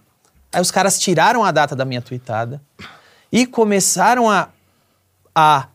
Aí 0.52 0.62
os 0.62 0.70
caras 0.72 1.00
tiraram 1.00 1.44
a 1.44 1.52
data 1.52 1.76
da 1.76 1.86
minha 1.86 2.02
tweetada 2.02 2.62
e 3.32 3.46
começaram 3.46 4.30
a, 4.30 4.50
a, 5.34 5.68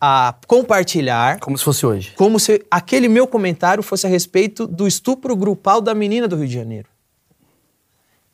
a 0.00 0.34
compartilhar 0.46 1.38
Como 1.40 1.56
se 1.56 1.64
fosse 1.64 1.86
hoje. 1.86 2.12
como 2.16 2.38
se 2.38 2.64
aquele 2.70 3.08
meu 3.08 3.26
comentário 3.26 3.82
fosse 3.82 4.06
a 4.06 4.10
respeito 4.10 4.66
do 4.66 4.86
estupro 4.86 5.34
grupal 5.36 5.80
da 5.80 5.94
menina 5.94 6.26
do 6.28 6.36
Rio 6.36 6.46
de 6.48 6.54
Janeiro. 6.54 6.88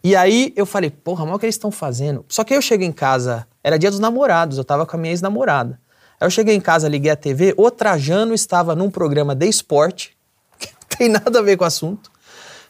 E 0.02 0.14
aí 0.14 0.52
eu 0.56 0.64
falei, 0.66 0.90
porra, 0.90 1.26
mas 1.26 1.34
o 1.34 1.38
que 1.38 1.46
eles 1.46 1.54
estão 1.56 1.70
fazendo? 1.70 2.24
Só 2.28 2.44
que 2.44 2.52
aí 2.54 2.58
eu 2.58 2.62
cheguei 2.62 2.86
em 2.86 2.92
casa, 2.92 3.46
era 3.62 3.78
dia 3.78 3.90
dos 3.90 3.98
namorados, 3.98 4.56
eu 4.56 4.64
tava 4.64 4.86
com 4.86 4.96
a 4.96 5.00
minha 5.00 5.12
ex-namorada. 5.12 5.80
Aí 6.20 6.26
eu 6.26 6.30
cheguei 6.30 6.54
em 6.54 6.60
casa, 6.60 6.88
liguei 6.88 7.10
a 7.10 7.16
TV, 7.16 7.54
o 7.56 7.70
Trajano 7.70 8.34
estava 8.34 8.74
num 8.74 8.90
programa 8.90 9.34
de 9.34 9.46
esporte, 9.46 10.16
que 10.58 10.68
não 10.72 10.98
tem 10.98 11.08
nada 11.08 11.38
a 11.38 11.42
ver 11.42 11.56
com 11.56 11.64
o 11.64 11.66
assunto, 11.66 12.10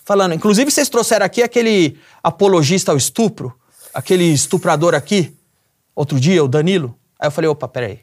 falando, 0.05 0.35
inclusive 0.35 0.71
vocês 0.71 0.89
trouxeram 0.89 1.25
aqui 1.25 1.43
aquele 1.43 1.99
apologista 2.23 2.93
ao 2.93 2.97
estupro, 2.97 3.55
aquele 3.95 4.25
estuprador 4.25 4.95
aqui, 4.95 5.35
outro 5.95 6.19
dia, 6.19 6.43
o 6.43 6.49
Danilo. 6.49 6.97
Aí 7.19 7.29
eu 7.29 7.31
falei, 7.31 7.49
opa, 7.49 7.67
peraí, 7.69 8.01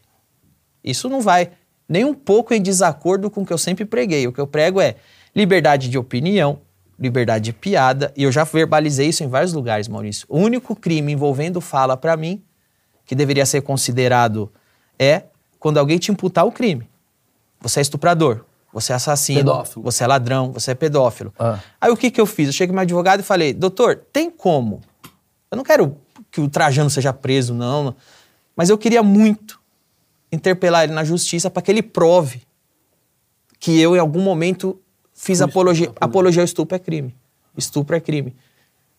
isso 0.83 1.07
não 1.09 1.21
vai 1.21 1.51
nem 1.87 2.05
um 2.05 2.13
pouco 2.13 2.53
em 2.53 2.61
desacordo 2.61 3.29
com 3.29 3.41
o 3.41 3.45
que 3.45 3.53
eu 3.53 3.57
sempre 3.57 3.85
preguei. 3.85 4.25
O 4.25 4.33
que 4.33 4.41
eu 4.41 4.47
prego 4.47 4.81
é 4.81 4.95
liberdade 5.35 5.89
de 5.89 5.97
opinião, 5.97 6.61
liberdade 6.97 7.45
de 7.45 7.53
piada, 7.53 8.11
e 8.15 8.23
eu 8.23 8.31
já 8.31 8.43
verbalizei 8.43 9.09
isso 9.09 9.23
em 9.23 9.27
vários 9.27 9.53
lugares, 9.53 9.87
Maurício. 9.87 10.25
O 10.29 10.37
único 10.37 10.75
crime 10.75 11.11
envolvendo 11.11 11.59
fala 11.59 11.97
pra 11.97 12.15
mim 12.15 12.43
que 13.05 13.15
deveria 13.15 13.45
ser 13.45 13.61
considerado 13.61 14.51
é 14.97 15.23
quando 15.63 15.77
alguém 15.77 15.97
te 15.97 16.11
imputar 16.11 16.45
o 16.45 16.51
crime. 16.51 16.85
Você 17.61 17.79
é 17.79 17.81
estuprador, 17.81 18.43
você 18.73 18.91
é 18.91 18.95
assassino, 18.97 19.39
Pedófilo. 19.39 19.81
você 19.81 20.03
é 20.03 20.07
ladrão, 20.07 20.51
você 20.51 20.71
é 20.71 20.75
pedófilo. 20.75 21.33
Ah. 21.39 21.57
Aí 21.79 21.89
o 21.89 21.95
que, 21.95 22.11
que 22.11 22.19
eu 22.19 22.25
fiz? 22.25 22.47
Eu 22.47 22.51
cheguei 22.51 22.67
pro 22.67 22.75
meu 22.75 22.81
advogado 22.81 23.21
e 23.21 23.23
falei, 23.23 23.53
doutor, 23.53 23.95
tem 24.11 24.29
como? 24.29 24.81
Eu 25.49 25.55
não 25.55 25.63
quero 25.63 25.95
que 26.29 26.41
o 26.41 26.49
Trajano 26.49 26.89
seja 26.89 27.13
preso, 27.13 27.53
não, 27.53 27.95
mas 28.57 28.69
eu 28.69 28.77
queria 28.77 29.01
muito 29.01 29.57
interpelar 30.33 30.83
ele 30.83 30.91
na 30.91 31.05
justiça 31.05 31.49
para 31.49 31.61
que 31.61 31.71
ele 31.71 31.81
prove 31.81 32.41
que 33.57 33.79
eu, 33.79 33.95
em 33.95 33.99
algum 33.99 34.19
momento, 34.19 34.77
fiz 35.13 35.41
apologia, 35.41 35.93
apologia 36.01 36.41
ao 36.41 36.45
estupro 36.45 36.75
é 36.75 36.79
crime. 36.79 37.15
Estupro 37.55 37.95
é 37.95 38.01
crime. 38.01 38.35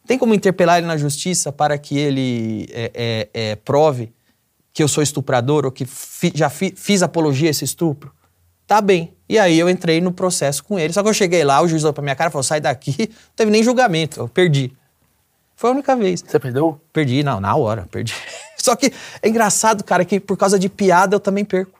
Tem 0.06 0.18
como 0.18 0.32
interpelar 0.32 0.78
ele 0.78 0.86
na 0.86 0.96
justiça 0.96 1.52
para 1.52 1.76
que 1.76 1.98
ele 1.98 2.66
é, 2.70 2.90
é, 2.94 3.28
é, 3.34 3.56
prove 3.56 4.14
que 4.74 4.82
eu 4.82 4.88
sou 4.88 5.02
estuprador 5.02 5.64
ou 5.64 5.70
que 5.72 5.86
fi- 5.86 6.32
já 6.34 6.50
fi- 6.50 6.74
fiz 6.76 7.02
apologia 7.02 7.48
a 7.48 7.52
esse 7.52 7.64
estupro? 7.64 8.12
Tá 8.66 8.80
bem. 8.80 9.14
E 9.28 9.38
aí 9.38 9.58
eu 9.58 9.70
entrei 9.70 10.00
no 10.00 10.10
processo 10.12 10.62
com 10.64 10.78
ele. 10.78 10.92
Só 10.92 11.02
que 11.02 11.08
eu 11.08 11.14
cheguei 11.14 11.44
lá, 11.44 11.62
o 11.62 11.68
juiz 11.68 11.84
olhou 11.84 11.92
pra 11.94 12.02
minha 12.02 12.16
cara 12.16 12.28
e 12.28 12.32
falou: 12.32 12.42
sai 12.42 12.60
daqui. 12.60 12.94
Não 13.08 13.34
teve 13.36 13.50
nem 13.50 13.62
julgamento, 13.62 14.20
eu 14.20 14.28
perdi. 14.28 14.72
Foi 15.56 15.70
a 15.70 15.72
única 15.72 15.94
vez. 15.94 16.22
Você 16.26 16.38
perdeu? 16.40 16.80
Perdi, 16.92 17.22
não, 17.22 17.38
na 17.40 17.54
hora, 17.54 17.86
perdi. 17.90 18.12
Só 18.58 18.74
que 18.74 18.92
é 19.22 19.28
engraçado, 19.28 19.84
cara, 19.84 20.04
que 20.04 20.18
por 20.18 20.36
causa 20.36 20.58
de 20.58 20.68
piada 20.68 21.14
eu 21.14 21.20
também 21.20 21.44
perco. 21.44 21.78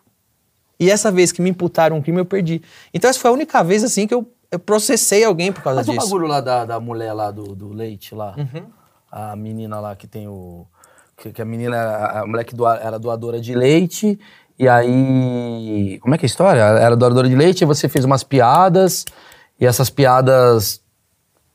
E 0.78 0.88
essa 0.90 1.10
vez 1.10 1.32
que 1.32 1.42
me 1.42 1.50
imputaram 1.50 1.96
um 1.96 2.02
crime, 2.02 2.18
eu 2.20 2.24
perdi. 2.24 2.62
Então 2.92 3.10
essa 3.10 3.18
foi 3.18 3.30
a 3.30 3.34
única 3.34 3.64
vez, 3.64 3.82
assim, 3.82 4.06
que 4.06 4.14
eu, 4.14 4.30
eu 4.52 4.58
processei 4.60 5.24
alguém 5.24 5.50
por 5.50 5.62
causa 5.62 5.80
Mas 5.80 5.88
o 5.88 5.92
disso. 5.92 6.04
bagulho 6.06 6.26
lá 6.28 6.40
da, 6.40 6.64
da 6.64 6.78
mulher 6.78 7.12
lá 7.14 7.30
do, 7.32 7.54
do 7.56 7.72
leite 7.72 8.14
lá, 8.14 8.34
Uhum. 8.36 8.66
a 9.10 9.34
menina 9.34 9.80
lá 9.80 9.96
que 9.96 10.06
tem 10.06 10.28
o... 10.28 10.66
Que, 11.16 11.32
que 11.32 11.40
a 11.42 11.44
menina, 11.44 11.76
a, 11.76 12.20
a 12.20 12.26
mulher 12.26 12.44
que 12.44 12.54
doa- 12.54 12.78
era 12.82 12.98
doadora 12.98 13.40
de 13.40 13.54
leite 13.54 14.18
E 14.58 14.68
aí. 14.68 15.98
Como 16.00 16.14
é 16.14 16.18
que 16.18 16.24
é 16.24 16.26
a 16.26 16.30
história? 16.32 16.60
Ela 16.60 16.80
Era 16.80 16.96
doadora 16.96 17.28
de 17.28 17.34
leite, 17.34 17.62
e 17.62 17.66
você 17.66 17.88
fez 17.88 18.04
umas 18.04 18.22
piadas, 18.24 19.04
e 19.60 19.66
essas 19.66 19.90
piadas. 19.90 20.80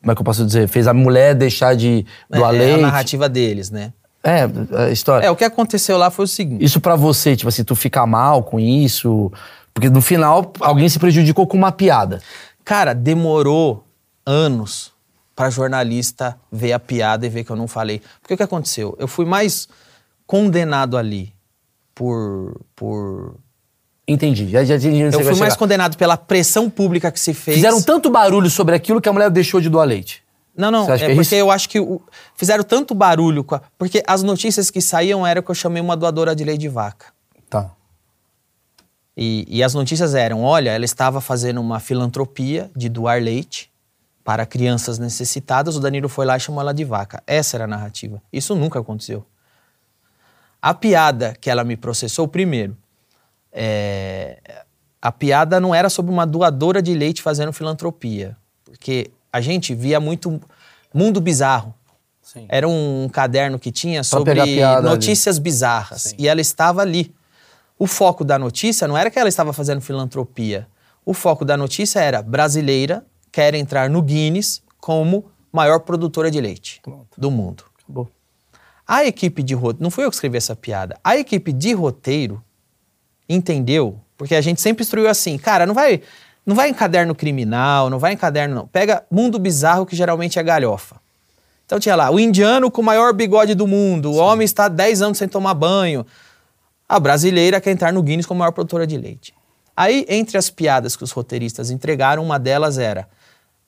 Como 0.02 0.12
é 0.12 0.16
que 0.16 0.22
eu 0.22 0.26
posso 0.26 0.46
dizer? 0.46 0.68
Fez 0.68 0.88
a 0.88 0.94
mulher 0.94 1.36
deixar 1.36 1.76
de 1.76 2.06
doar 2.30 2.54
é, 2.54 2.58
é 2.58 2.60
a 2.60 2.64
leite. 2.66 2.82
narrativa 2.82 3.28
deles, 3.30 3.70
né? 3.70 3.92
É, 4.24 4.44
a 4.86 4.90
história. 4.90 5.26
É, 5.26 5.32
o 5.32 5.36
que 5.36 5.44
aconteceu 5.46 5.98
lá 5.98 6.10
foi 6.10 6.26
o 6.26 6.28
seguinte. 6.28 6.64
Isso 6.64 6.80
pra 6.82 6.96
você, 6.96 7.36
tipo 7.36 7.48
assim, 7.50 7.64
tu 7.64 7.76
fica 7.76 8.06
mal 8.06 8.44
com 8.44 8.60
isso? 8.60 9.32
Porque 9.74 9.90
no 9.90 10.02
final 10.02 10.52
alguém 10.60 10.88
se 10.90 11.00
prejudicou 11.00 11.46
com 11.48 11.56
uma 11.58 11.72
piada. 11.72 12.22
Cara, 12.66 12.94
demorou 12.94 13.84
anos 14.26 14.92
pra 15.40 15.50
jornalista 15.50 16.38
ver 16.52 16.74
a 16.74 16.80
piada 16.80 17.26
e 17.26 17.30
ver 17.30 17.46
que 17.46 17.50
eu 17.50 17.56
não 17.56 17.66
falei. 17.66 18.02
Porque 18.22 18.34
o 18.34 18.38
que 18.38 18.44
aconteceu? 18.44 18.94
Eu 19.00 19.08
fui 19.08 19.24
mais 19.24 19.70
condenado 20.28 20.98
ali 20.98 21.34
por. 21.96 22.60
por... 22.76 23.38
Entendi. 24.06 24.50
Já, 24.50 24.66
já 24.66 24.78
você 24.78 24.88
Eu 24.90 25.12
fui 25.14 25.24
mais 25.24 25.38
chegar. 25.38 25.56
condenado 25.56 25.96
pela 25.96 26.18
pressão 26.18 26.70
pública 26.70 27.10
que 27.10 27.20
se 27.20 27.34
fez. 27.34 27.56
Fizeram 27.56 27.82
tanto 27.82 28.10
barulho 28.10 28.50
sobre 28.50 28.76
aquilo 28.76 29.00
que 29.00 29.08
a 29.08 29.14
mulher 29.14 29.30
deixou 29.30 29.62
de 29.62 29.70
doar 29.70 29.88
leite. 29.88 30.22
Não, 30.58 30.70
não, 30.72 30.92
é 30.92 30.96
é 30.96 31.06
porque 31.16 31.22
isso? 31.22 31.36
eu 31.36 31.50
acho 31.50 31.70
que 31.70 31.80
o- 31.80 32.02
fizeram 32.36 32.66
tanto 32.66 32.94
barulho. 32.94 33.42
com 33.46 33.56
a- 33.56 33.62
porque 33.78 34.04
as 34.06 34.22
notícias 34.24 34.70
que 34.70 34.82
saíam 34.82 35.26
eram 35.26 35.42
que 35.42 35.50
eu 35.50 35.56
chamei 35.56 35.82
uma 35.82 35.96
doadora 35.96 36.36
de 36.36 36.44
leite 36.44 36.60
de 36.60 36.68
vaca. 36.68 37.06
Tá. 37.50 37.72
E, 39.16 39.46
e 39.48 39.64
as 39.64 39.74
notícias 39.74 40.16
eram: 40.16 40.44
olha, 40.44 40.72
ela 40.72 40.84
estava 40.84 41.22
fazendo 41.22 41.62
uma 41.62 41.80
filantropia 41.80 42.70
de 42.76 42.90
doar 42.90 43.22
leite 43.22 43.69
para 44.30 44.46
crianças 44.46 45.00
necessitadas. 45.00 45.76
O 45.76 45.80
Danilo 45.80 46.08
foi 46.08 46.24
lá 46.24 46.38
e 46.38 46.40
chamou 46.40 46.62
ela 46.62 46.72
de 46.72 46.84
vaca. 46.84 47.24
Essa 47.26 47.58
era 47.58 47.64
a 47.64 47.68
narrativa. 47.68 48.22
Isso 48.32 48.54
nunca 48.54 48.78
aconteceu. 48.78 49.26
A 50.62 50.72
piada 50.72 51.36
que 51.42 51.50
ela 51.50 51.64
me 51.64 51.76
processou, 51.76 52.28
primeiro, 52.28 52.78
é, 53.52 54.38
a 55.02 55.12
piada 55.12 55.60
não 55.60 55.74
era 55.74 55.90
sobre 55.90 56.12
uma 56.12 56.28
doadora 56.28 56.80
de 56.80 56.94
leite 56.94 57.24
fazendo 57.24 57.52
filantropia. 57.52 58.38
Porque 58.64 59.10
a 59.34 59.42
gente 59.42 59.74
via 59.74 60.00
muito 60.00 60.40
Mundo 60.94 61.20
Bizarro. 61.20 61.74
Sim. 62.22 62.46
Era 62.50 62.68
um 62.70 63.10
caderno 63.12 63.58
que 63.58 63.72
tinha 63.72 64.04
sobre 64.04 64.36
piada 64.44 64.78
ali. 64.78 64.90
notícias 64.90 65.40
bizarras. 65.40 66.14
E 66.20 66.28
ela 66.28 66.40
estava 66.40 66.84
ali. 66.84 67.16
O 67.80 67.88
foco 67.88 68.24
da 68.24 68.38
notícia 68.38 68.88
não 68.88 68.96
era 68.96 69.10
que 69.10 69.18
ela 69.18 69.28
estava 69.28 69.54
fazendo 69.54 69.82
filantropia. 69.82 70.68
O 71.04 71.16
foco 71.16 71.44
da 71.44 71.58
notícia 71.58 72.00
era 72.00 72.22
brasileira 72.22 73.04
quer 73.40 73.56
entrar 73.56 73.90
no 73.90 74.02
Guinness 74.02 74.62
como 74.82 75.32
maior 75.50 75.80
produtora 75.80 76.30
de 76.30 76.42
leite 76.42 76.82
do 77.18 77.32
mundo. 77.32 77.64
Acabou. 77.82 78.10
A 78.86 79.06
equipe 79.06 79.42
de 79.42 79.54
roteiro, 79.54 79.82
não 79.82 79.90
fui 79.90 80.04
eu 80.04 80.10
que 80.10 80.16
escrevi 80.16 80.36
essa 80.36 80.58
piada, 80.58 81.00
a 81.02 81.16
equipe 81.16 81.54
de 81.54 81.72
roteiro 81.72 82.44
entendeu, 83.30 83.98
porque 84.18 84.36
a 84.36 84.42
gente 84.42 84.60
sempre 84.60 84.84
instruiu 84.84 85.08
assim, 85.08 85.38
cara, 85.38 85.66
não 85.66 85.74
vai, 85.74 86.02
não 86.46 86.54
vai 86.54 86.68
em 86.68 86.74
caderno 86.74 87.16
criminal, 87.16 87.90
não 87.90 87.98
vai 87.98 88.12
em 88.12 88.18
caderno 88.18 88.56
não, 88.56 88.68
pega 88.68 89.06
mundo 89.10 89.40
bizarro 89.40 89.86
que 89.86 89.96
geralmente 89.96 90.38
é 90.38 90.44
galhofa. 90.44 90.98
Então 91.66 91.80
tinha 91.80 91.96
lá, 91.96 92.12
o 92.12 92.20
indiano 92.20 92.70
com 92.70 92.82
o 92.82 92.84
maior 92.84 93.14
bigode 93.14 93.56
do 93.56 93.66
mundo, 93.66 94.12
o 94.12 94.18
homem 94.18 94.44
está 94.44 94.68
10 94.68 95.02
anos 95.02 95.18
sem 95.18 95.30
tomar 95.30 95.54
banho, 95.54 96.06
a 96.90 97.00
brasileira 97.00 97.62
quer 97.62 97.72
entrar 97.72 97.94
no 97.94 98.04
Guinness 98.04 98.26
como 98.26 98.40
maior 98.40 98.52
produtora 98.52 98.86
de 98.86 98.98
leite. 98.98 99.34
Aí, 99.78 100.06
entre 100.10 100.38
as 100.38 100.50
piadas 100.50 100.98
que 100.98 101.06
os 101.06 101.12
roteiristas 101.12 101.72
entregaram, 101.72 102.22
uma 102.22 102.38
delas 102.38 102.78
era, 102.78 103.08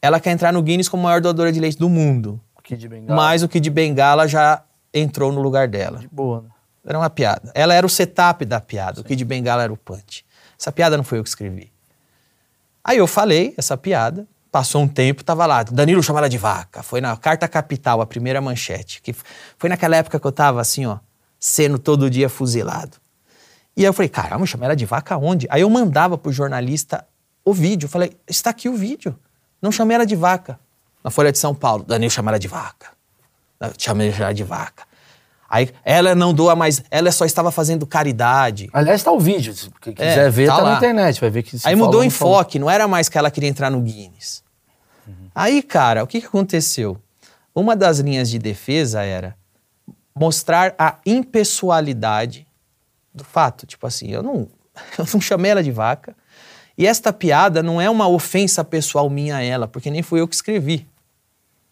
ela 0.02 0.20
quer 0.20 0.32
entrar 0.32 0.52
no 0.52 0.62
Guinness 0.62 0.90
como 0.90 1.04
maior 1.04 1.22
doadora 1.22 1.52
de 1.52 1.60
leite 1.60 1.78
do 1.78 1.90
mundo. 1.90 2.42
Kid 2.64 2.88
Bengala. 2.88 3.16
Mas 3.16 3.44
o 3.44 3.50
Kid 3.50 3.70
Bengala 3.70 4.28
já 4.28 4.64
entrou 4.94 5.32
no 5.32 5.42
lugar 5.42 5.68
dela. 5.68 6.00
De 6.00 6.08
boa, 6.08 6.42
né? 6.42 6.50
Era 6.86 6.98
uma 6.98 7.10
piada. 7.10 7.52
Ela 7.54 7.74
era 7.74 7.86
o 7.86 7.90
setup 7.90 8.44
da 8.46 8.60
piada. 8.60 9.02
O 9.02 9.04
Kid 9.04 9.24
Bengala 9.26 9.64
era 9.64 9.72
o 9.72 9.78
punch. 9.78 10.26
Essa 10.60 10.72
piada 10.72 10.98
não 10.98 11.04
foi 11.04 11.20
eu 11.20 11.24
que 11.24 11.30
escrevi. 11.30 11.72
Aí 12.84 12.98
eu 12.98 13.08
falei 13.08 13.54
essa 13.58 13.78
piada. 13.78 14.28
Passou 14.52 14.82
um 14.82 14.88
tempo, 14.88 15.24
tava 15.24 15.46
lá. 15.46 15.64
Danilo 15.64 16.04
chama 16.04 16.20
ela 16.20 16.30
de 16.30 16.38
vaca. 16.38 16.84
Foi 16.84 17.00
na 17.00 17.16
Carta 17.16 17.48
Capital, 17.48 18.02
a 18.02 18.06
primeira 18.06 18.42
manchete. 18.42 19.02
Que 19.02 19.16
foi 19.58 19.70
naquela 19.70 19.96
época 19.96 20.20
que 20.20 20.28
eu 20.28 20.32
tava 20.32 20.60
assim, 20.60 20.86
ó, 20.86 20.98
sendo 21.40 21.80
todo 21.80 22.10
dia 22.10 22.28
fuzilado. 22.28 22.98
E 23.78 23.82
aí 23.82 23.86
eu 23.86 23.94
falei, 23.94 24.10
caramba, 24.10 24.46
chama 24.46 24.66
ela 24.66 24.76
de 24.76 24.86
vaca 24.86 25.16
aonde? 25.16 25.48
Aí 25.50 25.62
eu 25.62 25.70
mandava 25.70 26.18
pro 26.18 26.32
jornalista 26.34 27.06
o 27.46 27.54
vídeo. 27.54 27.86
Eu 27.86 27.90
falei, 27.90 28.18
está 28.28 28.50
aqui 28.50 28.68
o 28.68 28.76
vídeo. 28.76 29.16
Não 29.62 29.72
chamei 29.72 29.96
ela 29.96 30.06
de 30.06 30.16
vaca. 30.16 30.60
Na 31.04 31.10
Folha 31.12 31.32
de 31.32 31.38
São 31.38 31.54
Paulo, 31.56 31.84
Danilo 31.84 32.12
chama 32.12 32.32
ela 32.32 32.40
de 32.40 32.48
vaca. 32.48 32.88
Chamei 33.78 34.12
ela 34.18 34.34
de 34.34 34.44
vaca. 34.44 34.84
Aí 35.50 35.70
ela 35.84 36.16
não 36.16 36.34
doa 36.34 36.56
mais, 36.56 36.82
ela 36.90 37.12
só 37.12 37.26
estava 37.26 37.52
fazendo 37.52 37.86
caridade. 37.86 38.70
Aliás, 38.72 39.04
tá 39.04 39.12
o 39.12 39.20
vídeo. 39.20 39.54
Se 39.54 39.70
É, 39.88 39.92
quiser 39.92 40.32
ver, 40.32 40.48
tá 40.48 40.58
tá, 40.58 40.64
na 40.64 40.78
internet. 40.78 41.20
Vai 41.20 41.30
ver 41.30 41.44
que 41.44 41.58
Aí 41.66 41.76
mudou 41.76 42.00
o 42.00 42.04
não 42.04 42.10
falou. 42.10 42.36
enfoque, 42.36 42.58
não 42.58 42.70
era 42.70 42.88
mais 42.88 43.10
que 43.10 43.18
ela 43.18 43.30
queria 43.30 43.50
entrar 43.50 43.70
no 43.70 43.82
Guinness. 43.82 44.44
Aí, 45.36 45.62
cara, 45.62 46.04
o 46.04 46.08
que, 46.08 46.22
que 46.22 46.28
aconteceu? 46.28 46.98
Uma 47.54 47.76
das 47.76 48.00
linhas 48.00 48.30
de 48.30 48.40
defesa 48.40 49.02
era 49.04 49.36
mostrar 50.16 50.74
a 50.78 50.98
impessoalidade 51.06 52.48
do 53.14 53.24
fato. 53.24 53.66
Tipo 53.66 53.88
assim, 53.88 54.10
eu 54.10 54.24
não, 54.24 54.48
eu 54.98 55.06
não 55.14 55.20
chamei 55.22 55.52
ela 55.52 55.64
de 55.64 55.72
vaca. 55.72 56.16
E 56.82 56.88
esta 56.88 57.14
piada 57.14 57.62
não 57.62 57.80
é 57.80 57.88
uma 57.88 58.08
ofensa 58.08 58.64
pessoal 58.64 59.08
minha 59.08 59.36
a 59.36 59.44
ela, 59.44 59.68
porque 59.68 59.92
nem 59.92 60.02
fui 60.02 60.20
eu 60.20 60.28
que 60.28 60.34
escrevi. 60.34 60.88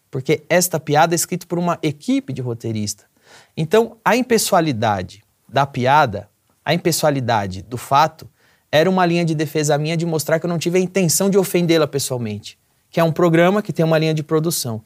Porque 0.08 0.44
esta 0.48 0.78
piada 0.78 1.12
é 1.12 1.16
escrita 1.16 1.44
por 1.48 1.58
uma 1.58 1.80
equipe 1.82 2.32
de 2.32 2.40
roteirista. 2.40 3.06
Então, 3.56 3.96
a 4.04 4.14
impessoalidade 4.14 5.24
da 5.48 5.66
piada, 5.66 6.28
a 6.64 6.72
impessoalidade 6.72 7.60
do 7.60 7.76
fato, 7.76 8.30
era 8.70 8.88
uma 8.88 9.04
linha 9.04 9.24
de 9.24 9.34
defesa 9.34 9.76
minha 9.76 9.96
de 9.96 10.06
mostrar 10.06 10.38
que 10.38 10.46
eu 10.46 10.48
não 10.48 10.60
tive 10.60 10.78
a 10.78 10.80
intenção 10.80 11.28
de 11.28 11.36
ofendê-la 11.36 11.88
pessoalmente. 11.88 12.56
Que 12.88 13.00
é 13.00 13.02
um 13.02 13.10
programa 13.10 13.62
que 13.62 13.72
tem 13.72 13.84
uma 13.84 13.98
linha 13.98 14.14
de 14.14 14.22
produção. 14.22 14.80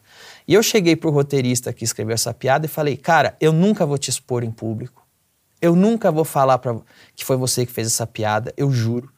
E 0.49 0.55
eu 0.55 0.63
cheguei 0.63 0.97
pro 0.97 1.11
roteirista 1.11 1.71
que 1.71 1.85
escreveu 1.85 2.15
essa 2.15 2.33
piada 2.33 2.65
e 2.65 2.69
falei: 2.69 2.97
Cara, 2.97 3.37
eu 3.39 3.53
nunca 3.53 3.85
vou 3.85 3.99
te 3.99 4.09
expor 4.09 4.43
em 4.43 4.51
público. 4.51 5.07
Eu 5.61 5.77
nunca 5.77 6.11
vou 6.11 6.25
falar 6.25 6.57
pra, 6.57 6.75
que 7.15 7.27
foi 7.27 7.37
você 7.37 7.67
que 7.67 7.73
fez 7.73 7.89
essa 7.89 8.07
piada, 8.07 8.55
eu 8.57 8.71
juro. 8.71 9.13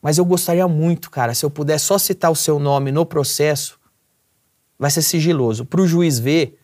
Mas 0.00 0.18
eu 0.18 0.24
gostaria 0.24 0.66
muito, 0.68 1.10
cara, 1.10 1.34
se 1.34 1.44
eu 1.44 1.50
puder 1.50 1.78
só 1.78 1.98
citar 1.98 2.30
o 2.30 2.36
seu 2.36 2.58
nome 2.58 2.92
no 2.92 3.04
processo, 3.04 3.78
vai 4.78 4.90
ser 4.90 5.02
sigiloso. 5.02 5.64
Pro 5.64 5.86
juiz 5.86 6.18
ver 6.18 6.58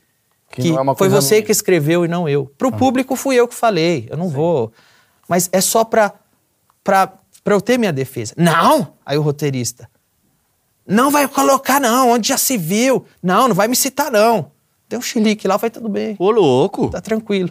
Que 0.51 0.63
que, 0.63 0.69
é 0.71 0.95
foi 0.97 1.09
você 1.09 1.43
que 1.43 1.51
escreveu 1.51 2.05
e 2.05 2.09
não 2.09 2.29
eu. 2.29 2.47
Pro 2.57 2.71
público 2.71 3.17
fui 3.17 3.35
eu 3.35 3.49
que 3.49 3.55
falei, 3.55 4.07
eu 4.09 4.17
não 4.17 4.29
vou. 4.29 4.73
Mas 5.29 5.49
é 5.53 5.61
só 5.61 5.85
pra 5.85 6.13
eu 7.47 7.61
ter 7.61 7.77
minha 7.77 7.93
defesa. 7.93 8.35
Não! 8.37 8.95
Aí 9.05 9.19
o 9.19 9.23
roteirista. 9.23 9.91
Não 10.87 11.11
vai 11.11 11.27
colocar, 11.27 11.81
não, 11.81 12.11
onde 12.11 12.29
já 12.29 12.37
se 12.37 12.57
viu. 12.57 13.05
Não, 13.23 13.49
não 13.49 13.55
vai 13.55 13.67
me 13.67 13.75
citar, 13.75 14.13
não. 14.13 14.53
Deu 14.89 14.99
um 14.99 15.03
chilique 15.03 15.49
lá, 15.49 15.59
foi 15.59 15.71
tudo 15.71 15.89
bem. 15.89 16.15
Ô, 16.19 16.31
louco. 16.31 16.91
Tá 16.91 17.01
tranquilo. 17.01 17.51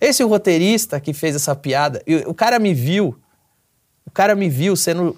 Esse 0.00 0.22
roteirista 0.24 0.98
que 0.98 1.12
fez 1.12 1.36
essa 1.36 1.54
piada, 1.54 2.02
e 2.06 2.16
o 2.26 2.34
cara 2.34 2.58
me 2.58 2.74
viu, 2.74 3.14
o 4.06 4.10
cara 4.10 4.34
me 4.34 4.48
viu 4.48 4.76
sendo 4.76 5.16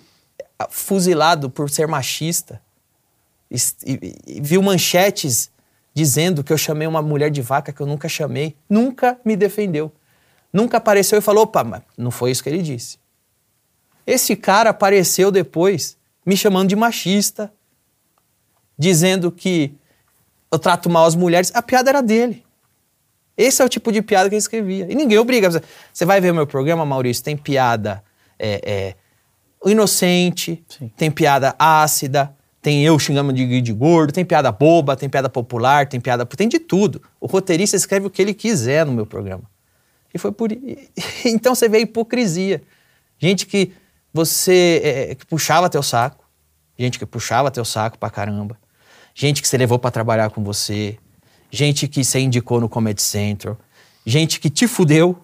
fuzilado 0.71 1.49
por 1.49 1.71
ser 1.71 1.87
machista. 1.87 2.61
E, 3.51 3.57
e- 3.87 4.15
e 4.27 4.41
viu 4.41 4.61
manchetes 4.63 5.51
dizendo 5.95 6.43
que 6.45 6.53
eu 6.53 6.59
chamei 6.59 6.87
uma 6.87 7.01
mulher 7.03 7.31
de 7.31 7.41
vaca 7.43 7.73
que 7.73 7.81
eu 7.81 7.87
nunca 7.87 8.09
chamei. 8.09 8.57
Nunca 8.69 9.19
me 9.25 9.37
defendeu. 9.37 9.93
Nunca 10.53 10.79
apareceu 10.79 11.19
e 11.19 11.23
falou: 11.23 11.45
opa, 11.45 11.63
mas 11.65 11.83
não 11.97 12.11
foi 12.11 12.31
isso 12.31 12.43
que 12.43 12.49
ele 12.49 12.63
disse. 12.63 12.99
Esse 14.07 14.35
cara 14.35 14.71
apareceu 14.71 15.31
depois 15.31 15.97
me 16.25 16.37
chamando 16.37 16.69
de 16.69 16.77
machista, 16.77 17.53
dizendo 18.79 19.31
que 19.31 19.75
eu 20.51 20.59
trato 20.59 20.89
mal 20.89 21.05
as 21.05 21.15
mulheres. 21.15 21.51
A 21.55 21.63
piada 21.63 21.91
era 21.91 22.03
dele. 22.03 22.45
Esse 23.37 23.63
é 23.63 23.65
o 23.65 23.69
tipo 23.69 23.93
de 23.93 24.03
piada 24.03 24.29
que 24.29 24.35
ele 24.35 24.41
escrevia. 24.41 24.87
E 24.91 24.95
ninguém 24.95 25.19
obriga. 25.19 25.63
Você 25.93 26.05
vai 26.05 26.21
ver 26.21 26.33
meu 26.33 26.47
programa, 26.47 26.85
Maurício, 26.85 27.23
tem 27.23 27.37
piada 27.37 28.03
é, 28.39 28.61
é, 28.65 29.71
inocente, 29.71 30.65
Sim. 30.69 30.91
tem 30.97 31.11
piada 31.11 31.55
ácida, 31.59 32.35
tem 32.61 32.85
eu 32.85 32.99
xingando 32.99 33.33
de, 33.33 33.61
de 33.61 33.73
gordo, 33.73 34.13
tem 34.13 34.25
piada 34.25 34.51
boba, 34.51 34.97
tem 34.97 35.09
piada 35.09 35.29
popular, 35.29 35.87
tem 35.87 36.01
piada. 36.01 36.27
Tem 36.27 36.49
de 36.49 36.59
tudo. 36.59 37.01
O 37.21 37.27
roteirista 37.27 37.77
escreve 37.77 38.07
o 38.07 38.11
que 38.11 38.21
ele 38.21 38.35
quiser 38.35 38.85
no 38.85 38.93
meu 38.93 39.07
programa. 39.07 39.45
E 40.13 40.19
foi 40.19 40.33
por. 40.33 40.51
Então 41.25 41.55
você 41.55 41.69
vê 41.69 41.79
a 41.79 41.81
hipocrisia. 41.81 42.63
Gente 43.19 43.47
que 43.47 43.73
você. 44.13 44.81
é, 44.85 45.15
que 45.15 45.25
puxava 45.25 45.69
teu 45.69 45.83
saco. 45.83 46.25
Gente 46.79 46.99
que 46.99 47.07
puxava 47.07 47.51
teu 47.51 47.65
saco 47.65 47.99
pra 47.99 48.11
caramba. 48.11 48.59
Gente 49.15 49.43
que 49.43 49.49
você 49.49 49.57
levou 49.57 49.79
pra 49.79 49.91
trabalhar 49.91 50.31
com 50.31 50.43
você. 50.43 50.99
Gente 51.51 51.89
que 51.89 52.05
você 52.05 52.21
indicou 52.21 52.61
no 52.61 52.69
Comedy 52.69 53.03
Central. 53.03 53.57
Gente 54.05 54.41
que 54.41 54.51
te 54.51 54.67
fudeu. 54.67 55.19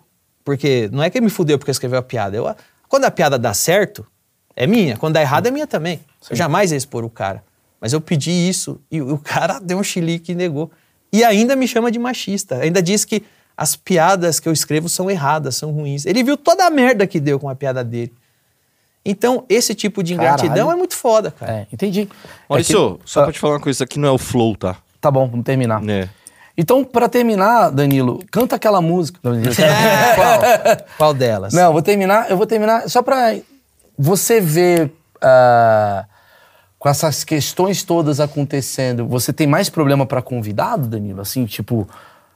Porque 0.45 0.89
não 0.93 1.03
é 1.03 1.11
que 1.11 1.20
me 1.20 1.31
fudeu 1.31 1.59
porque 1.59 1.70
escreveu 1.70 1.99
a 1.99 2.03
piada. 2.03 2.36
Eu, 2.36 2.55
quando 2.95 3.07
a 3.07 3.11
piada 3.11 3.37
dá 3.37 3.53
certo, 3.53 4.07
é 4.55 4.69
minha. 4.69 4.97
Quando 4.97 5.15
dá 5.15 5.21
errado, 5.21 5.49
é 5.49 5.51
minha 5.51 5.66
também. 5.66 5.99
Eu 6.31 6.37
jamais 6.37 6.71
ia 6.71 6.77
expor 6.79 7.05
o 7.05 7.11
cara. 7.11 7.43
Mas 7.81 7.93
eu 7.93 8.01
pedi 8.01 8.31
isso 8.31 8.81
e 8.89 9.03
o 9.03 9.19
cara 9.19 9.59
deu 9.62 9.79
um 9.79 9.83
chilique 9.83 10.31
e 10.31 10.35
negou. 10.37 10.71
E 11.12 11.25
ainda 11.25 11.57
me 11.57 11.66
chama 11.66 11.91
de 11.91 11.99
machista. 11.99 12.59
Ainda 12.59 12.81
diz 12.81 13.05
que 13.05 13.25
As 13.57 13.75
piadas 13.75 14.39
que 14.39 14.49
eu 14.49 14.53
escrevo 14.53 14.89
são 14.89 15.11
erradas, 15.11 15.57
são 15.57 15.73
ruins. 15.73 16.07
Ele 16.07 16.23
viu 16.23 16.37
toda 16.37 16.65
a 16.66 16.71
merda 16.71 17.05
que 17.05 17.19
deu 17.19 17.41
com 17.41 17.49
a 17.49 17.55
piada 17.57 17.83
dele. 17.83 18.12
Então, 19.05 19.45
esse 19.49 19.75
tipo 19.75 20.01
de 20.03 20.15
ingratidão 20.15 20.55
Caralho. 20.55 20.71
é 20.73 20.77
muito 20.77 20.95
foda, 20.97 21.31
cara. 21.33 21.53
É, 21.53 21.66
entendi. 21.73 22.09
Maurício, 22.49 22.95
É 23.01 23.05
que- 23.05 23.11
só 23.11 23.21
Ah, 23.21 23.25
pra 23.25 23.33
te 23.33 23.39
falar 23.41 23.55
uma 23.55 23.61
coisa, 23.61 23.77
isso 23.77 23.83
aqui 23.85 23.99
não 23.99 24.09
é 24.09 24.12
o 24.12 24.19
flow, 24.19 24.57
tá? 24.57 24.77
Tá 25.01 25.11
bom, 25.11 25.29
vamos 25.29 25.45
terminar. 25.45 25.83
É. 25.89 26.09
Então, 26.56 26.85
pra 26.85 27.09
terminar, 27.09 27.70
Danilo, 27.70 28.20
canta 28.31 28.55
aquela 28.56 28.81
música. 28.81 29.18
Não, 29.22 29.32
Qual? 30.14 30.86
Qual 30.97 31.14
delas? 31.14 31.52
Não, 31.52 31.62
eu 31.66 31.72
vou 31.72 31.82
terminar, 31.82 32.31
eu 32.31 32.36
vou 32.36 32.47
terminar 32.47 32.89
só 32.89 33.02
pra 33.02 33.35
você 33.98 34.40
ver 34.40 34.93
ah, 35.20 36.05
com 36.78 36.89
essas 36.89 37.24
questões 37.24 37.82
todas 37.82 38.20
acontecendo, 38.20 39.06
você 39.06 39.32
tem 39.32 39.47
mais 39.47 39.68
problema 39.68 40.06
pra 40.06 40.22
convidado, 40.22 40.86
Danilo? 40.86 41.20
Assim, 41.22 41.44
tipo, 41.47 41.89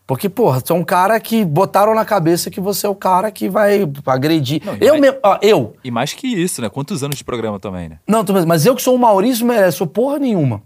porque, 0.07 0.29
porra, 0.29 0.59
você 0.59 0.73
é 0.73 0.75
um 0.75 0.83
cara 0.83 1.21
que 1.21 1.45
botaram 1.45 1.95
na 1.95 2.05
cabeça 2.05 2.51
que 2.51 2.61
você 2.61 2.87
é 2.87 2.89
o 2.89 2.95
cara 2.95 3.31
que 3.31 3.49
vai 3.49 3.87
agredir. 4.07 4.63
Não, 4.65 4.75
eu 4.81 4.93
vai- 4.95 5.01
mesmo, 5.01 5.19
ó, 5.23 5.39
eu, 5.43 5.77
E 5.85 5.91
mais 5.91 6.13
que 6.13 6.27
isso, 6.27 6.61
né? 6.63 6.69
Quantos 6.69 7.05
anos 7.05 7.17
de 7.19 7.23
programa 7.25 7.61
também, 7.61 7.89
né? 7.89 7.99
não, 8.07 8.25
mas 8.47 8.65
eu 8.67 8.75
que 8.75 8.83
sou 8.83 8.95
o 8.95 8.99
Maurício 8.99 9.47
sou 9.73 9.87
porra 9.87 10.19
nenhuma. 10.19 10.63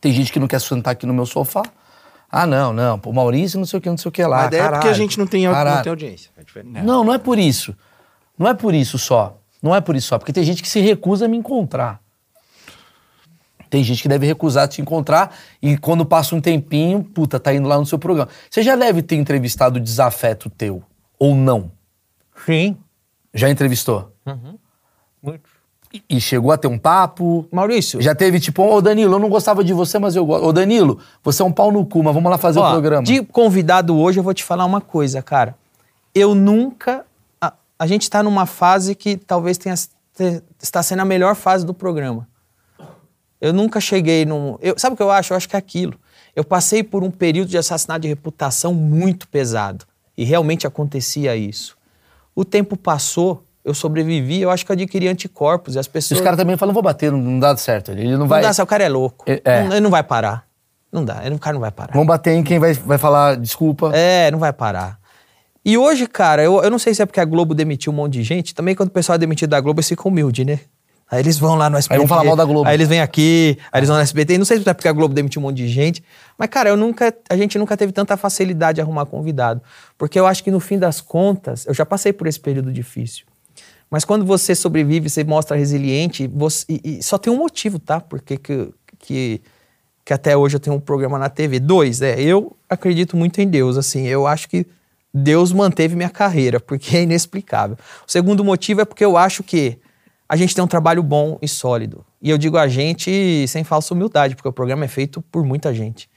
Tem 0.00 0.12
gente 0.12 0.32
que 0.32 0.38
não 0.38 0.46
quer 0.46 0.60
sentar 0.60 0.92
aqui 0.92 1.06
no 1.06 1.14
meu 1.14 1.24
sofá. 1.26 1.62
Ah, 2.34 2.46
não, 2.46 2.72
não, 2.72 2.98
pô, 2.98 3.12
Maurício 3.12 3.58
não 3.58 3.66
sei 3.66 3.78
o 3.78 3.82
que, 3.82 3.90
não 3.90 3.98
sei 3.98 4.08
o 4.08 4.12
que 4.12 4.24
lá. 4.24 4.44
Mas 4.44 4.46
é 4.46 4.48
porque 4.48 4.64
a 4.64 4.70
caralho, 4.70 4.94
gente 4.94 5.18
não 5.18 5.26
tem, 5.26 5.44
não 5.44 5.52
caralho. 5.52 5.82
tem 5.82 5.90
audiência. 5.90 6.30
É. 6.56 6.82
Não, 6.82 7.04
não 7.04 7.12
é 7.12 7.18
por 7.18 7.38
isso. 7.38 7.76
Não 8.38 8.48
é 8.48 8.54
por 8.54 8.72
isso 8.72 8.98
só. 8.98 9.38
Não 9.62 9.76
é 9.76 9.82
por 9.82 9.94
isso 9.94 10.08
só. 10.08 10.18
Porque 10.18 10.32
tem 10.32 10.42
gente 10.42 10.62
que 10.62 10.68
se 10.68 10.80
recusa 10.80 11.26
a 11.26 11.28
me 11.28 11.36
encontrar. 11.36 12.00
Tem 13.68 13.84
gente 13.84 14.02
que 14.02 14.08
deve 14.08 14.26
recusar 14.26 14.66
te 14.66 14.80
encontrar 14.80 15.34
e 15.60 15.76
quando 15.76 16.06
passa 16.06 16.34
um 16.34 16.40
tempinho, 16.40 17.04
puta, 17.04 17.38
tá 17.38 17.54
indo 17.54 17.68
lá 17.68 17.78
no 17.78 17.84
seu 17.84 17.98
programa. 17.98 18.30
Você 18.50 18.62
já 18.62 18.76
deve 18.76 19.02
ter 19.02 19.16
entrevistado 19.16 19.76
o 19.76 19.80
desafeto 19.80 20.48
teu, 20.48 20.82
ou 21.18 21.34
não? 21.34 21.70
Sim. 22.46 22.76
Já 23.34 23.50
entrevistou? 23.50 24.14
Muito. 24.26 24.61
E- 26.08 26.20
chegou 26.20 26.52
a 26.52 26.56
ter 26.58 26.68
um 26.68 26.78
papo? 26.78 27.46
Maurício, 27.50 28.00
Já 28.00 28.14
teve 28.14 28.40
tipo, 28.40 28.62
ô 28.62 28.80
Danilo, 28.80 29.14
eu 29.14 29.18
não 29.18 29.28
gostava 29.28 29.62
de 29.62 29.72
você, 29.72 29.98
mas 29.98 30.16
eu 30.16 30.24
gosto. 30.24 30.46
Ô 30.46 30.52
Danilo, 30.52 30.98
você 31.22 31.42
é 31.42 31.44
um 31.44 31.52
pau 31.52 31.70
no 31.70 31.84
cu, 31.84 32.02
mas 32.02 32.14
vamos 32.14 32.30
lá 32.30 32.38
fazer 32.38 32.58
Ó, 32.60 32.68
o 32.68 32.72
programa. 32.72 33.02
De 33.02 33.22
convidado 33.22 33.96
hoje, 33.96 34.18
eu 34.18 34.24
vou 34.24 34.32
te 34.34 34.42
falar 34.44 34.64
uma 34.64 34.80
coisa, 34.80 35.20
cara. 35.22 35.54
Eu 36.14 36.34
nunca. 36.34 37.04
A, 37.40 37.52
a 37.78 37.86
gente 37.86 38.08
tá 38.08 38.22
numa 38.22 38.46
fase 38.46 38.94
que 38.94 39.16
talvez 39.16 39.58
tenha, 39.58 39.74
te- 39.76 40.42
está 40.60 40.82
sendo 40.82 41.00
a 41.00 41.04
melhor 41.04 41.34
fase 41.34 41.64
do 41.66 41.74
programa. 41.74 42.26
Eu 43.40 43.52
nunca 43.52 43.80
cheguei 43.80 44.24
num. 44.24 44.56
Eu, 44.60 44.74
sabe 44.78 44.94
o 44.94 44.96
que 44.96 45.02
eu 45.02 45.10
acho? 45.10 45.32
Eu 45.32 45.36
acho 45.36 45.48
que 45.48 45.56
é 45.56 45.58
aquilo. 45.58 45.94
Eu 46.34 46.44
passei 46.44 46.82
por 46.82 47.02
um 47.02 47.10
período 47.10 47.48
de 47.48 47.58
assassinato 47.58 48.00
de 48.02 48.08
reputação 48.08 48.72
muito 48.72 49.26
pesado. 49.28 49.84
E 50.16 50.24
realmente 50.24 50.66
acontecia 50.66 51.34
isso. 51.36 51.76
O 52.34 52.44
tempo 52.44 52.76
passou, 52.76 53.42
eu 53.64 53.74
sobrevivi, 53.74 54.40
eu 54.40 54.50
acho 54.50 54.64
que 54.66 54.72
eu 54.72 54.74
adquiri 54.74 55.08
anticorpos. 55.08 55.74
E 55.74 55.78
as 55.78 55.86
E 55.86 55.90
pessoas. 55.90 56.18
os 56.20 56.24
caras 56.24 56.38
também 56.38 56.56
falam, 56.56 56.72
vou 56.74 56.82
bater, 56.82 57.12
não, 57.12 57.18
não 57.18 57.38
dá 57.38 57.56
certo. 57.56 57.92
Ele 57.92 58.10
não 58.12 58.18
Não 58.20 58.26
vai. 58.28 58.42
dá, 58.42 58.50
o 58.62 58.66
cara 58.66 58.84
é 58.84 58.88
louco. 58.88 59.24
É, 59.28 59.40
é. 59.44 59.62
Não- 59.64 59.72
ele 59.72 59.80
não 59.80 59.90
vai 59.90 60.02
parar. 60.02 60.44
Não 60.90 61.04
dá, 61.04 61.22
ele- 61.24 61.34
o 61.34 61.38
cara 61.38 61.54
não 61.54 61.60
vai 61.60 61.70
parar. 61.70 61.94
Vão 61.94 62.04
bater 62.04 62.32
em 62.32 62.42
quem 62.42 62.58
vai, 62.58 62.74
vai 62.74 62.98
falar 62.98 63.36
desculpa. 63.36 63.90
É, 63.94 64.30
não 64.30 64.38
vai 64.38 64.52
parar. 64.52 64.98
E 65.64 65.78
hoje, 65.78 66.06
cara, 66.08 66.42
eu, 66.42 66.62
eu 66.62 66.70
não 66.70 66.78
sei 66.78 66.92
se 66.92 67.00
é 67.00 67.06
porque 67.06 67.20
a 67.20 67.24
Globo 67.24 67.54
demitiu 67.54 67.92
um 67.92 67.96
monte 67.96 68.14
de 68.14 68.22
gente. 68.24 68.54
Também 68.54 68.74
quando 68.74 68.88
o 68.88 68.92
pessoal 68.92 69.14
é 69.14 69.18
demitido 69.18 69.50
da 69.50 69.60
Globo, 69.60 69.78
eles 69.78 69.88
ficam 69.88 70.10
humilde, 70.10 70.44
né? 70.44 70.58
Aí 71.10 71.20
eles 71.20 71.38
vão 71.38 71.54
lá 71.56 71.68
no 71.70 71.76
SBT. 71.76 71.98
vão 71.98 72.08
falar 72.08 72.24
mal 72.24 72.34
da 72.34 72.44
Globo. 72.44 72.68
Aí 72.68 72.74
eles 72.74 72.88
vêm 72.88 73.00
aqui, 73.00 73.56
aí 73.70 73.78
eles 73.80 73.88
vão 73.88 73.96
no 73.98 74.02
SBT. 74.02 74.34
E 74.34 74.38
não 74.38 74.44
sei 74.46 74.58
se 74.60 74.68
é 74.68 74.72
porque 74.74 74.88
a 74.88 74.92
Globo 74.92 75.14
demitiu 75.14 75.40
um 75.40 75.44
monte 75.44 75.58
de 75.58 75.68
gente. 75.68 76.02
Mas, 76.38 76.48
cara, 76.48 76.70
eu 76.70 76.76
nunca, 76.76 77.14
a 77.28 77.36
gente 77.36 77.58
nunca 77.58 77.76
teve 77.76 77.92
tanta 77.92 78.16
facilidade 78.16 78.76
de 78.76 78.80
arrumar 78.80 79.04
convidado. 79.06 79.60
Porque 79.98 80.18
eu 80.18 80.26
acho 80.26 80.42
que 80.42 80.50
no 80.50 80.58
fim 80.58 80.78
das 80.78 81.00
contas, 81.02 81.66
eu 81.66 81.74
já 81.74 81.84
passei 81.86 82.12
por 82.14 82.26
esse 82.26 82.40
período 82.40 82.72
difícil. 82.72 83.26
Mas 83.92 84.06
quando 84.06 84.24
você 84.24 84.54
sobrevive, 84.54 85.10
você 85.10 85.22
mostra 85.22 85.54
resiliente, 85.54 86.26
você, 86.26 86.64
e, 86.66 86.96
e 86.98 87.02
só 87.02 87.18
tem 87.18 87.30
um 87.30 87.36
motivo, 87.36 87.78
tá? 87.78 88.00
Porque 88.00 88.38
que, 88.38 88.72
que, 88.98 89.42
que 90.02 90.14
até 90.14 90.34
hoje 90.34 90.56
eu 90.56 90.60
tenho 90.60 90.76
um 90.76 90.80
programa 90.80 91.18
na 91.18 91.28
TV. 91.28 91.60
Dois, 91.60 92.00
é, 92.00 92.18
eu 92.18 92.56
acredito 92.70 93.18
muito 93.18 93.38
em 93.42 93.46
Deus, 93.46 93.76
assim, 93.76 94.06
eu 94.06 94.26
acho 94.26 94.48
que 94.48 94.66
Deus 95.12 95.52
manteve 95.52 95.94
minha 95.94 96.08
carreira, 96.08 96.58
porque 96.58 96.96
é 96.96 97.02
inexplicável. 97.02 97.76
O 98.08 98.10
segundo 98.10 98.42
motivo 98.42 98.80
é 98.80 98.86
porque 98.86 99.04
eu 99.04 99.18
acho 99.18 99.42
que 99.42 99.78
a 100.26 100.36
gente 100.36 100.54
tem 100.54 100.64
um 100.64 100.68
trabalho 100.68 101.02
bom 101.02 101.38
e 101.42 101.46
sólido. 101.46 102.02
E 102.22 102.30
eu 102.30 102.38
digo 102.38 102.56
a 102.56 102.66
gente 102.68 103.46
sem 103.46 103.62
falsa 103.62 103.92
humildade, 103.92 104.34
porque 104.34 104.48
o 104.48 104.52
programa 104.54 104.86
é 104.86 104.88
feito 104.88 105.20
por 105.20 105.44
muita 105.44 105.74
gente. 105.74 106.08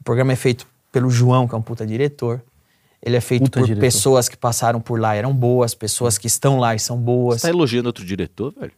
O 0.00 0.04
programa 0.04 0.32
é 0.32 0.36
feito 0.36 0.68
pelo 0.92 1.10
João, 1.10 1.48
que 1.48 1.54
é 1.56 1.58
um 1.58 1.62
puta 1.62 1.84
diretor. 1.84 2.40
Ele 3.02 3.16
é 3.16 3.20
feito 3.20 3.44
Puta 3.44 3.60
por 3.60 3.66
diretor. 3.66 3.80
pessoas 3.86 4.28
que 4.28 4.36
passaram 4.36 4.80
por 4.80 4.98
lá 5.00 5.14
e 5.14 5.18
eram 5.18 5.32
boas, 5.32 5.74
pessoas 5.74 6.18
que 6.18 6.26
estão 6.26 6.58
lá 6.58 6.74
e 6.74 6.78
são 6.78 6.96
boas. 6.96 7.40
Você 7.40 7.46
tá 7.46 7.52
elogiando 7.54 7.88
outro 7.88 8.04
diretor, 8.04 8.52
velho? 8.58 8.72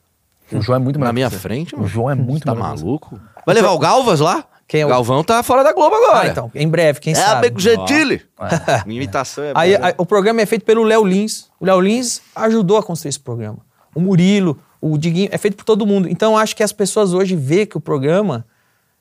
O 0.53 0.61
João 0.61 0.77
é 0.77 0.79
muito 0.79 0.99
Na 0.99 1.13
minha 1.13 1.31
você. 1.31 1.39
frente, 1.39 1.75
O 1.75 1.79
mano? 1.79 1.89
João 1.89 2.11
é 2.11 2.15
muito 2.15 2.45
Tá 2.45 2.55
maluco? 2.55 3.19
Vai 3.47 3.55
levar 3.55 3.71
o 3.71 3.79
Galvas 3.79 4.21
lá? 4.21 4.45
Quem 4.69 4.83
é 4.83 4.87
o- 4.87 4.89
Galvão 4.89 5.25
tá 5.25 5.43
fora 5.43 5.65
da 5.65 5.73
Globo 5.73 5.95
agora. 5.97 6.21
Ah, 6.21 6.27
então, 6.29 6.51
em 6.55 6.69
breve, 6.69 7.01
quem 7.01 7.13
é 7.13 7.17
sabe. 7.17 7.33
a 7.33 7.41
Beco 7.41 7.59
Gentili. 7.61 8.23
Minha 8.87 8.99
imitação 9.01 9.43
é 9.45 9.53
Aí, 9.55 9.71
boa, 9.71 9.81
né? 9.81 9.87
aí, 9.89 9.95
o 9.99 10.07
programa 10.07 10.41
é 10.41 10.47
feito 10.47 10.65
pelo 10.65 10.85
Léo 10.85 11.05
Lins. 11.05 11.49
O 11.59 11.65
Léo 11.67 11.81
Lins 11.81 12.21
ajudou 12.37 12.77
a 12.77 12.83
construir 12.83 13.09
esse 13.11 13.19
programa. 13.21 13.59
O 13.95 14.01
Murilo, 14.01 14.59
o 14.81 14.97
Diguinho, 14.99 15.29
é 15.33 15.39
feito 15.39 15.57
por 15.57 15.65
todo 15.65 15.85
mundo. 15.87 16.09
Então, 16.09 16.33
eu 16.33 16.39
acho 16.39 16.55
que 16.55 16.63
as 16.63 16.73
pessoas 16.73 17.13
hoje 17.13 17.35
vê 17.35 17.65
que 17.67 17.77
o 17.77 17.81
programa 17.81 18.45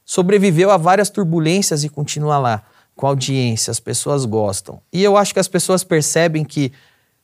sobreviveu 0.05 0.71
a 0.71 0.77
várias 0.77 1.09
turbulências 1.09 1.83
e 1.83 1.89
continua 1.89 2.37
lá, 2.39 2.63
com 2.99 3.07
audiência, 3.07 3.71
as 3.71 3.79
pessoas 3.79 4.25
gostam. 4.25 4.81
E 4.91 5.01
eu 5.01 5.15
acho 5.15 5.33
que 5.33 5.39
as 5.39 5.47
pessoas 5.47 5.85
percebem 5.85 6.43
que 6.43 6.73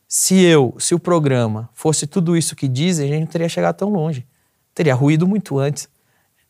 se 0.07 0.41
eu, 0.41 0.73
se 0.79 0.95
o 0.95 0.99
programa 0.99 1.67
fosse 1.73 2.07
tudo 2.07 2.37
isso 2.37 2.55
que 2.55 2.65
dizem, 2.69 3.09
a 3.09 3.11
gente 3.11 3.19
não 3.25 3.27
teria 3.27 3.49
chegado 3.49 3.75
tão 3.75 3.89
longe. 3.89 4.25
Teria 4.73 4.95
ruído 4.95 5.27
muito 5.27 5.59
antes. 5.59 5.89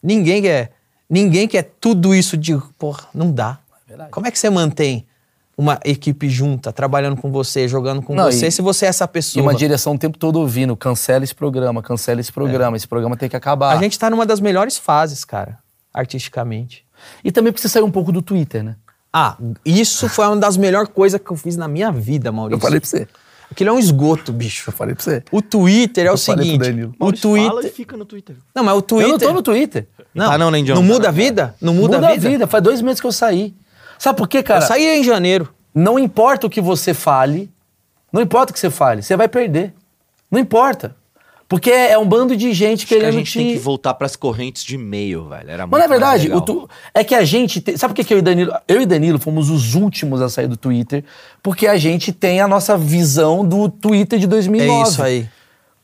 Ninguém 0.04 0.44
quer, 0.44 0.74
ninguém 1.10 1.48
quer 1.48 1.64
tudo 1.82 2.14
isso 2.14 2.38
de, 2.38 2.56
porra, 2.78 3.08
não 3.16 3.32
dá. 3.32 3.58
Como 4.12 4.28
é 4.28 4.30
que 4.32 4.38
você 4.38 4.48
mantém 4.48 5.08
uma 5.58 5.80
equipe 5.84 6.30
junta, 6.30 6.72
trabalhando 6.72 7.20
com 7.20 7.32
você, 7.32 7.68
jogando 7.68 8.04
com 8.04 8.14
Não, 8.14 8.26
você, 8.26 8.46
e- 8.46 8.52
se 8.52 8.62
você 8.62 8.86
é 8.86 8.90
essa 8.90 9.06
E 9.06 9.08
pessoa? 9.08 9.42
uma 9.42 9.56
direção 9.56 9.96
o 9.96 9.98
tempo 9.98 10.20
todo 10.20 10.36
ouvindo, 10.40 10.78
cancela 10.78 11.24
esse 11.24 11.34
programa, 11.34 11.82
cancela 11.82 12.22
esse 12.22 12.32
programa, 12.32 12.78
esse 12.78 12.88
programa 12.88 13.18
tem 13.18 13.28
que 13.28 13.36
acabar. 13.36 13.76
A 13.76 13.82
gente 13.82 13.98
tá 13.98 14.08
numa 14.08 14.24
das 14.28 14.40
melhores 14.40 14.78
fases, 14.78 15.26
cara, 15.26 15.58
artisticamente. 15.92 16.86
E 17.24 17.32
também 17.32 17.52
porque 17.52 17.64
você 17.64 17.70
saiu 17.70 17.88
um 17.88 17.92
pouco 17.92 18.12
do 18.12 18.22
Twitter, 18.22 18.64
né? 18.64 18.76
Ah, 19.18 19.38
isso 19.64 20.10
foi 20.10 20.26
uma 20.26 20.36
das 20.36 20.58
melhores 20.58 20.90
coisas 20.90 21.22
que 21.24 21.32
eu 21.32 21.38
fiz 21.38 21.56
na 21.56 21.70
minha 21.70 21.90
vida, 21.90 22.34
Maurício. 22.34 22.58
Eu 22.58 22.60
falei 22.60 22.82
pra 22.82 22.90
você. 22.90 23.08
Aquilo 23.50 23.70
é 23.70 23.74
um 23.74 23.80
esgoto, 23.80 24.34
bicho. 24.34 24.70
Eu 24.70 24.74
falei 24.74 24.94
pra 24.94 25.02
você. 25.02 25.24
O 25.32 25.42
Twitter 25.42 26.06
é 26.06 26.12
o 26.12 26.16
Eu 26.16 26.18
falei 26.18 26.36
pro 26.36 26.46
seguinte. 26.46 26.60
Danilo. 26.70 26.94
O 27.00 27.04
Maurício 27.06 27.30
fala 27.30 27.40
e 27.46 27.50
Twitter. 27.52 27.72
fica 27.72 27.96
no 27.96 28.04
Twitter. 28.04 28.36
Não, 28.54 28.64
mas 28.66 28.76
o 28.76 28.82
Twitter. 28.82 29.08
Eu 29.08 29.12
não 29.14 29.20
tô 29.20 29.34
no 29.34 29.42
Twitter. 29.42 29.88
Não, 30.14 30.30
Tá 30.32 30.38
não, 30.38 30.52
nem 30.52 30.66
John. 30.66 30.76
Não 30.76 30.84
muda 30.84 31.08
a 31.08 31.12
vida? 31.12 31.56
Não 31.62 31.74
muda, 31.74 31.96
Muda, 31.98 32.10
a 32.10 32.16
vida? 32.18 32.46
Faz 32.46 32.62
dois 32.62 32.82
meses 32.82 33.00
que 33.00 33.08
eu 33.08 33.12
saí. 33.14 33.54
Sabe 33.98 34.18
por 34.18 34.28
quê, 34.28 34.40
Eu 34.40 34.44
cara? 34.44 34.62
saí 34.62 34.86
em 35.00 35.04
janeiro. 35.04 35.48
Não 35.74 35.98
importa 35.98 36.48
o 36.48 36.50
que 36.50 36.60
você 36.60 36.94
fale, 36.94 37.50
não 38.12 38.22
importa 38.22 38.52
o 38.52 38.54
que 38.54 38.60
você 38.60 38.70
fale, 38.70 39.02
você 39.02 39.16
vai 39.16 39.30
perder. 39.30 39.74
Não 40.30 40.40
importa. 40.40 40.94
Porque 41.48 41.70
é 41.70 41.96
um 41.98 42.08
bando 42.08 42.36
de 42.36 42.52
gente 42.54 42.80
Acho 42.80 42.88
que 42.88 42.96
a 42.96 42.98
querendo 42.98 43.14
gente 43.14 43.32
te... 43.32 43.38
tem 43.38 43.54
que 43.54 43.60
voltar 43.60 43.94
pras 43.94 44.16
correntes 44.16 44.64
de 44.64 44.76
e-mail, 44.76 45.30
velho. 45.30 45.50
Era 45.52 45.68
Mas 45.68 45.84
é 45.84 45.88
verdade, 45.88 46.30
tu- 46.44 46.68
é 46.94 47.04
que 47.04 47.14
a 47.14 47.24
gente. 47.24 47.62
tem- 47.62 47.78
Sabe 47.78 47.94
por 47.94 47.98
que, 47.98 48.04
que 48.04 48.14
eu 48.14 48.18
e 48.18 48.22
Danilo. 48.22 48.52
Eu 48.68 48.82
e 48.82 48.86
Danilo 48.86 49.20
fomos 49.20 49.52
os 49.52 49.76
últimos 49.76 50.22
a 50.24 50.30
sair 50.30 50.48
do 50.48 50.58
Twitter? 50.58 51.04
Porque 51.44 51.68
a 51.68 51.78
gente 51.78 52.12
tem 52.12 52.42
a 52.42 52.48
nossa 52.48 52.76
visão 52.76 53.46
do 53.48 53.70
Twitter 53.70 54.18
de 54.18 54.26
2009. 54.26 54.72
É 54.80 54.84
isso 54.84 55.04
aí. 55.04 55.30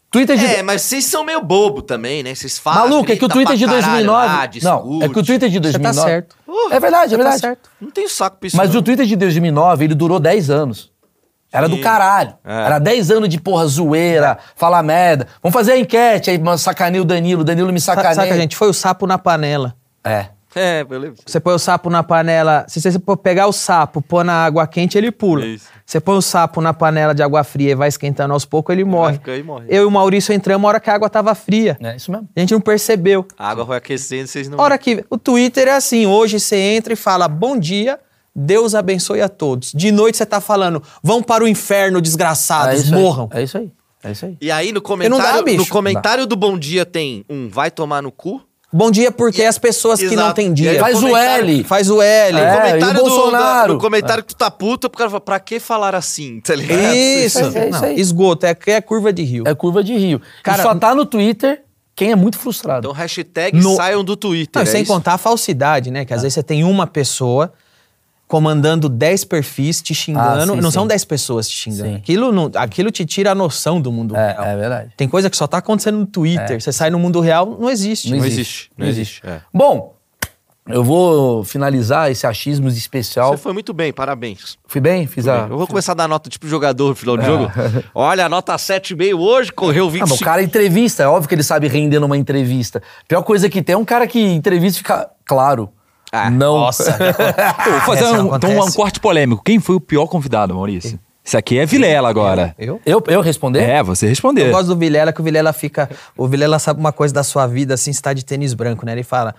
Twitter 0.09 0.35
de. 0.35 0.45
É, 0.45 0.61
mas 0.63 0.81
vocês 0.81 1.05
são 1.05 1.23
meio 1.23 1.41
bobo 1.41 1.81
também, 1.81 2.21
né? 2.21 2.35
Vocês 2.35 2.57
falam. 2.59 2.89
Maluco, 2.89 3.11
é 3.11 3.15
que 3.15 3.23
o 3.23 3.29
grita 3.29 3.33
Twitter 3.33 3.55
de 3.55 3.65
caralho 3.65 3.83
2009. 4.05 4.27
lá, 4.27 4.49
não, 4.63 5.03
é 5.03 5.07
que 5.09 5.19
o 5.19 5.23
Twitter 5.23 5.47
de 5.49 5.55
Você 5.59 5.71
tá 5.73 5.79
2009. 5.79 6.09
certo. 6.09 6.35
É 6.71 6.79
verdade, 6.81 7.13
é 7.13 7.17
tá 7.17 7.23
verdade. 7.23 7.39
certo. 7.39 7.69
Não 7.79 7.89
tenho 7.91 8.09
saco 8.09 8.37
pra 8.37 8.47
isso. 8.47 8.57
Mas 8.57 8.73
não. 8.73 8.79
o 8.79 8.83
Twitter 8.83 9.05
de 9.05 9.15
2009, 9.15 9.85
ele 9.85 9.95
durou 9.95 10.19
10 10.19 10.49
anos. 10.49 10.90
Era 11.51 11.67
do 11.67 11.79
caralho. 11.81 12.33
É. 12.45 12.65
Era 12.65 12.79
10 12.79 13.11
anos 13.11 13.29
de 13.29 13.39
porra 13.39 13.65
zoeira, 13.67 14.37
falar 14.55 14.81
merda. 14.81 15.27
Vamos 15.43 15.53
fazer 15.53 15.73
a 15.73 15.77
enquete 15.77 16.29
aí, 16.29 16.39
mano, 16.39 16.57
sacaneia 16.57 17.01
o 17.01 17.05
Danilo, 17.05 17.41
o 17.41 17.43
Danilo 17.43 17.71
me 17.73 17.81
sacaneia. 17.81 18.15
Saca, 18.15 18.35
gente, 18.35 18.55
foi 18.55 18.69
o 18.69 18.73
sapo 18.73 19.05
na 19.05 19.17
panela. 19.17 19.75
É. 20.03 20.27
É, 20.53 20.83
beleza. 20.83 21.15
Você 21.25 21.39
põe 21.39 21.53
o 21.53 21.59
sapo 21.59 21.89
na 21.89 22.03
panela. 22.03 22.65
Se 22.67 22.81
você 22.81 22.99
for 22.99 23.15
pegar 23.15 23.47
o 23.47 23.53
sapo, 23.53 24.01
pôr 24.01 24.23
na 24.23 24.33
água 24.33 24.67
quente, 24.67 24.97
ele 24.97 25.11
pula. 25.11 25.45
Isso. 25.45 25.67
Você 25.85 25.99
põe 25.99 26.17
o 26.17 26.21
sapo 26.21 26.61
na 26.61 26.73
panela 26.73 27.13
de 27.13 27.23
água 27.23 27.43
fria 27.43 27.71
e 27.71 27.75
vai 27.75 27.87
esquentando 27.87 28.33
aos 28.33 28.45
poucos, 28.45 28.73
ele 28.73 28.83
morre. 28.83 29.13
ficar 29.13 29.31
aí 29.31 29.43
morre. 29.43 29.65
Eu 29.69 29.83
e 29.83 29.85
o 29.85 29.91
Maurício 29.91 30.33
entramos 30.33 30.65
a 30.65 30.67
hora 30.67 30.79
que 30.79 30.89
a 30.89 30.93
água 30.93 31.09
tava 31.09 31.33
fria. 31.35 31.77
É 31.81 31.95
isso 31.95 32.11
mesmo. 32.11 32.27
A 32.35 32.39
gente 32.39 32.53
não 32.53 32.61
percebeu. 32.61 33.25
A 33.37 33.49
água 33.49 33.63
vai 33.63 33.77
aquecendo, 33.77 34.27
vocês 34.27 34.49
não. 34.49 34.59
Hora 34.59 34.77
que. 34.77 35.05
O 35.09 35.17
Twitter 35.17 35.67
é 35.67 35.75
assim: 35.75 36.05
hoje 36.05 36.39
você 36.39 36.57
entra 36.57 36.93
e 36.93 36.95
fala 36.97 37.27
bom 37.27 37.57
dia, 37.57 37.97
Deus 38.35 38.73
abençoe 38.75 39.21
a 39.21 39.27
todos. 39.29 39.71
De 39.73 39.91
noite 39.91 40.17
você 40.17 40.25
tá 40.25 40.39
falando, 40.39 40.81
vão 41.03 41.21
para 41.21 41.43
o 41.43 41.47
inferno, 41.47 41.97
é 41.97 42.01
desgraçados, 42.01 42.85
aí. 42.85 42.99
morram. 42.99 43.29
É 43.33 43.43
isso 43.43 43.57
aí. 43.57 43.69
É 44.03 44.11
isso 44.11 44.25
aí. 44.25 44.37
E 44.41 44.49
aí 44.51 44.71
no 44.71 44.81
comentário, 44.81 45.43
dá, 45.45 45.51
no 45.53 45.67
comentário 45.67 46.25
do 46.25 46.35
Bom 46.35 46.57
Dia 46.57 46.85
tem 46.85 47.23
um 47.29 47.49
vai 47.49 47.69
tomar 47.69 48.01
no 48.01 48.11
cu 48.11 48.41
Bom 48.73 48.89
dia 48.89 49.11
porque 49.11 49.43
as 49.43 49.57
pessoas 49.57 49.99
que 49.99 50.05
não 50.15 50.23
Exato. 50.23 50.35
têm 50.35 50.45
E 50.45 50.47
aí 50.47 50.53
dia. 50.53 50.79
Faz 50.79 50.97
o 50.97 51.01
comentário- 51.01 51.43
L. 51.49 51.63
Faz 51.65 51.89
o 51.89 52.01
L. 52.01 52.39
É, 52.39 52.55
comentário 52.55 52.83
e 52.85 53.01
o 53.01 53.03
do- 53.03 53.09
Bolsonaro? 53.09 53.67
da- 53.67 53.73
no 53.73 53.79
comentário 53.81 54.23
que 54.23 54.33
tu 54.33 54.37
tá 54.37 54.49
puto, 54.49 54.87
o 54.87 54.89
cara 54.89 55.09
fala, 55.09 55.19
pra 55.19 55.39
que 55.41 55.59
falar 55.59 55.93
assim, 55.93 56.39
tá 56.39 56.55
ligado? 56.55 56.79
Isso. 56.95 57.37
É, 57.39 57.41
é 57.43 57.69
isso 57.69 57.81
Não, 57.81 57.83
aí. 57.89 57.99
esgoto, 57.99 58.45
é, 58.45 58.55
é 58.67 58.79
curva 58.79 59.11
de 59.11 59.23
rio. 59.23 59.43
É 59.45 59.53
curva 59.53 59.83
de 59.83 59.93
rio. 59.97 60.21
Cara, 60.41 60.59
e 60.61 60.65
só 60.65 60.73
tá 60.73 60.95
no 60.95 61.05
Twitter 61.05 61.63
quem 61.93 62.11
é 62.13 62.15
muito 62.15 62.39
frustrado. 62.39 62.87
Então, 62.87 62.93
hashtag 62.93 63.57
No- 63.59 63.75
saiam 63.75 64.05
do 64.05 64.15
Twitter. 64.15 64.51
Não, 64.55 64.61
é 64.63 64.65
sem 64.71 64.83
isso? 64.83 64.93
contar 64.93 65.15
a 65.15 65.17
falsidade, 65.17 65.91
né? 65.91 66.05
Que 66.05 66.13
às 66.13 66.21
vezes 66.21 66.35
você 66.35 66.41
tem 66.41 66.63
uma 66.63 66.87
pessoa 66.87 67.51
comandando 68.31 68.87
10 68.87 69.25
perfis 69.25 69.81
te 69.81 69.93
xingando. 69.93 70.39
Ah, 70.39 70.45
sim, 70.45 70.61
não 70.61 70.71
sim. 70.71 70.75
são 70.75 70.87
10 70.87 71.03
pessoas 71.03 71.49
te 71.49 71.57
xingando. 71.57 71.89
Sim. 71.89 71.95
Aquilo, 71.97 72.31
não- 72.31 72.49
aquilo 72.55 72.89
te 72.89 73.05
tira 73.05 73.31
a 73.31 73.35
noção 73.35 73.81
do 73.81 73.91
mundo 73.91 74.15
É, 74.15 74.31
real. 74.31 74.43
é 74.45 74.55
verdade. 74.55 74.93
Tem 74.95 75.05
coisa 75.05 75.29
que 75.29 75.35
só 75.35 75.47
tá 75.47 75.57
acontecendo 75.57 75.97
no 75.97 76.05
Twitter. 76.05 76.61
Você 76.61 76.71
sai 76.71 76.89
no 76.89 76.97
mundo 76.97 77.19
real, 77.19 77.57
não 77.59 77.69
existe. 77.69 78.09
Não 78.09 78.23
existe. 78.25 78.71
Não 78.77 78.87
existe. 78.87 79.21
é. 79.27 79.41
Bom, 79.53 79.95
eu 80.65 80.81
vou 80.81 81.43
finalizar 81.43 82.09
esse 82.09 82.25
achismo 82.25 82.69
especial. 82.69 83.31
Você 83.31 83.43
foi 83.43 83.51
muito 83.51 83.73
bem, 83.73 83.91
parabéns. 83.91 84.57
Fui 84.65 84.79
bem? 84.79 85.05
Fiz 85.07 85.27
a. 85.27 85.47
Eu 85.49 85.57
vou 85.57 85.67
começar 85.67 85.91
a 85.91 85.95
dar 85.95 86.07
nota 86.07 86.29
tipo 86.29 86.47
jogador 86.47 86.87
no 86.87 86.95
final 86.95 87.17
do 87.17 87.23
jogo. 87.25 87.51
Olha, 87.93 88.29
nota 88.29 88.55
7,5 88.55 89.19
hoje, 89.19 89.51
correu 89.51 89.87
Ah, 89.87 89.89
25. 89.89 90.09
mas 90.09 90.21
o 90.21 90.23
cara 90.23 90.41
entrevista, 90.41 91.03
é 91.03 91.07
óbvio 91.07 91.27
que 91.27 91.35
ele 91.35 91.43
sabe 91.43 91.67
render 91.67 91.99
numa 91.99 92.15
entrevista. 92.17 92.81
A 93.03 93.05
pior 93.09 93.23
coisa 93.23 93.49
que 93.49 93.61
tem 93.61 93.73
é 93.73 93.77
um 93.77 93.83
cara 93.83 94.07
que 94.07 94.21
entrevista 94.21 94.77
e 94.77 94.83
fica 94.83 95.09
claro. 95.25 95.69
Ah, 96.11 96.29
não. 96.29 96.57
Nossa. 96.57 96.91
Vou 97.65 97.81
fazer 97.81 98.03
Essa 98.03 98.21
um, 98.23 98.35
então 98.35 98.59
um 98.59 98.71
corte 98.71 98.99
polêmico. 98.99 99.41
Quem 99.43 99.59
foi 99.59 99.75
o 99.75 99.79
pior 99.79 100.07
convidado, 100.07 100.53
Maurício? 100.53 100.99
Isso 101.23 101.37
aqui 101.37 101.59
é 101.59 101.65
Vilela 101.65 102.09
agora. 102.09 102.55
Eu? 102.57 102.81
Eu, 102.85 103.01
eu 103.07 103.21
responder? 103.21 103.61
É, 103.61 103.83
você 103.83 104.07
responder. 104.07 104.47
Eu 104.47 104.51
gosto 104.51 104.67
do 104.67 104.75
Vilela, 104.75 105.13
que 105.13 105.21
o 105.21 105.23
Vilela 105.23 105.53
fica. 105.53 105.89
O 106.17 106.27
Vilela 106.27 106.57
sabe 106.59 106.79
uma 106.79 106.91
coisa 106.91 107.13
da 107.13 107.23
sua 107.23 107.45
vida, 107.47 107.75
assim, 107.75 107.93
você 107.93 108.01
tá 108.01 108.11
de 108.11 108.25
tênis 108.25 108.53
branco, 108.53 108.85
né? 108.85 108.91
Ele 108.93 109.03
fala. 109.03 109.35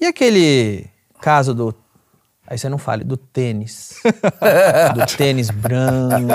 E 0.00 0.06
aquele 0.06 0.86
caso 1.20 1.52
do. 1.52 1.74
Aí 2.46 2.58
você 2.58 2.68
não 2.68 2.78
fale, 2.78 3.04
do 3.04 3.16
tênis. 3.16 3.94
do 4.94 5.16
tênis 5.16 5.50
branco. 5.50 6.30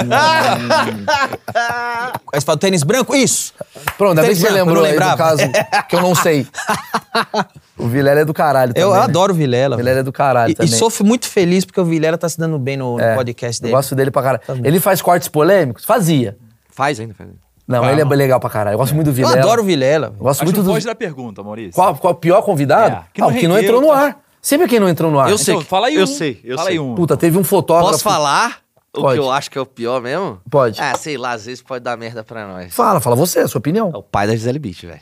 Aí 2.34 2.40
você 2.40 2.46
fala, 2.46 2.58
tênis 2.58 2.84
branco? 2.84 3.16
Isso! 3.16 3.54
Pronto, 3.98 4.20
ainda 4.20 4.24
bem 4.24 4.32
que 4.32 4.38
Tênis 4.38 4.40
você 4.40 4.50
branco, 4.50 4.66
lembrou 4.66 4.86
aí 4.86 4.94
do 4.94 5.18
caso 5.18 5.44
que 5.88 5.96
eu 5.96 6.02
não 6.02 6.16
sei. 6.16 6.48
O 7.80 7.88
Vilela 7.88 8.20
é 8.20 8.26
do 8.26 8.34
caralho 8.34 8.74
também. 8.74 8.88
Eu 8.88 8.94
né? 8.94 9.00
adoro 9.02 9.32
o 9.34 9.36
Vilela. 9.36 9.76
O 9.76 9.78
Vilela 9.78 10.00
é 10.02 10.04
do 10.04 10.12
caralho 10.12 10.50
E, 10.50 10.52
e 10.52 10.56
também. 10.56 10.72
sou 10.72 10.92
muito 11.04 11.28
feliz 11.28 11.64
porque 11.66 11.80
o 11.80 11.86
Vilela 11.86 12.18
tá 12.18 12.28
se 12.28 12.38
dando 12.38 12.60
bem 12.60 12.76
no, 12.78 12.98
no 12.98 13.02
É, 13.02 13.16
podcast 13.16 13.60
Eu 13.62 13.64
dele. 13.64 13.76
gosto 13.76 13.96
dele 13.96 14.12
pra 14.12 14.22
caralho. 14.22 14.44
Também. 14.46 14.64
Ele 14.68 14.80
faz 14.80 15.02
cortes 15.02 15.28
polêmicos? 15.30 15.86
Fazia. 15.86 16.38
Faz 16.70 17.00
ainda, 17.00 17.14
faz 17.14 17.30
ainda. 17.30 17.42
Não, 17.68 17.88
ele 17.90 18.02
é 18.02 18.06
legal 18.06 18.40
pra 18.40 18.50
caralho. 18.50 18.74
Eu 18.74 18.80
gosto 18.80 18.94
muito 18.96 19.06
do 19.08 19.12
Eu 19.12 19.16
Vilela. 19.16 19.38
adoro 19.40 19.62
o 19.62 19.66
Vilela. 19.66 20.08
Eu 20.08 20.24
gosto 20.24 20.42
Acho 20.42 20.46
muito 20.46 20.64
do. 20.64 20.72
pode 20.72 20.86
dar 20.86 20.96
pergunta, 20.96 21.42
Maurício. 21.44 21.74
Qual, 21.74 21.96
qual 21.96 22.14
o 22.14 22.16
pior 22.16 22.42
convidado? 22.42 22.96
É, 22.96 23.04
que 23.14 23.22
Ah, 23.22 23.26
não 23.28 23.32
o 23.34 23.38
que 23.40 23.48
não 23.48 23.58
entrou 23.60 23.80
no 23.80 23.88
tá? 23.88 23.94
ar. 24.00 24.20
Sempre 24.42 24.68
quem 24.68 24.80
não 24.80 24.90
entrou 24.90 25.12
no 25.12 25.20
ar. 25.20 25.30
Eu 25.30 25.38
sei. 25.38 25.54
Então, 25.54 25.66
fala 25.66 25.88
aí 25.88 25.96
Eu 25.96 26.04
um. 26.04 26.08
sei, 26.08 26.40
eu 26.44 26.56
fala 26.58 26.70
sei. 26.70 26.78
aí 26.78 26.80
um. 26.80 26.96
Puta, 26.96 27.16
teve 27.16 27.38
um 27.38 27.44
fotógrafo. 27.44 27.92
Posso 27.92 28.04
falar 28.04 28.58
o 28.94 29.02
Pode. 29.02 29.14
que 29.14 29.20
eu 29.26 29.32
acho 29.32 29.52
que 29.52 29.58
é 29.58 29.62
o 29.62 29.66
pior 29.66 30.02
mesmo? 30.02 30.40
Pode. 30.50 30.82
Ah, 30.82 30.98
sei 30.98 31.18
lá, 31.18 31.34
às 31.34 31.46
vezes 31.46 31.62
pode 31.62 31.84
dar 31.84 31.96
merda 31.96 32.24
pra 32.24 32.48
nós. 32.48 32.74
Fala, 32.74 33.00
fala 33.00 33.16
você, 33.16 33.40
a 33.40 33.48
sua 33.48 33.60
opinião. 33.60 33.92
É 33.94 33.98
o 33.98 34.02
pai 34.04 34.26
da 34.28 34.34
Gisele 34.36 34.58
Beach, 34.60 34.86
velho. 34.86 35.00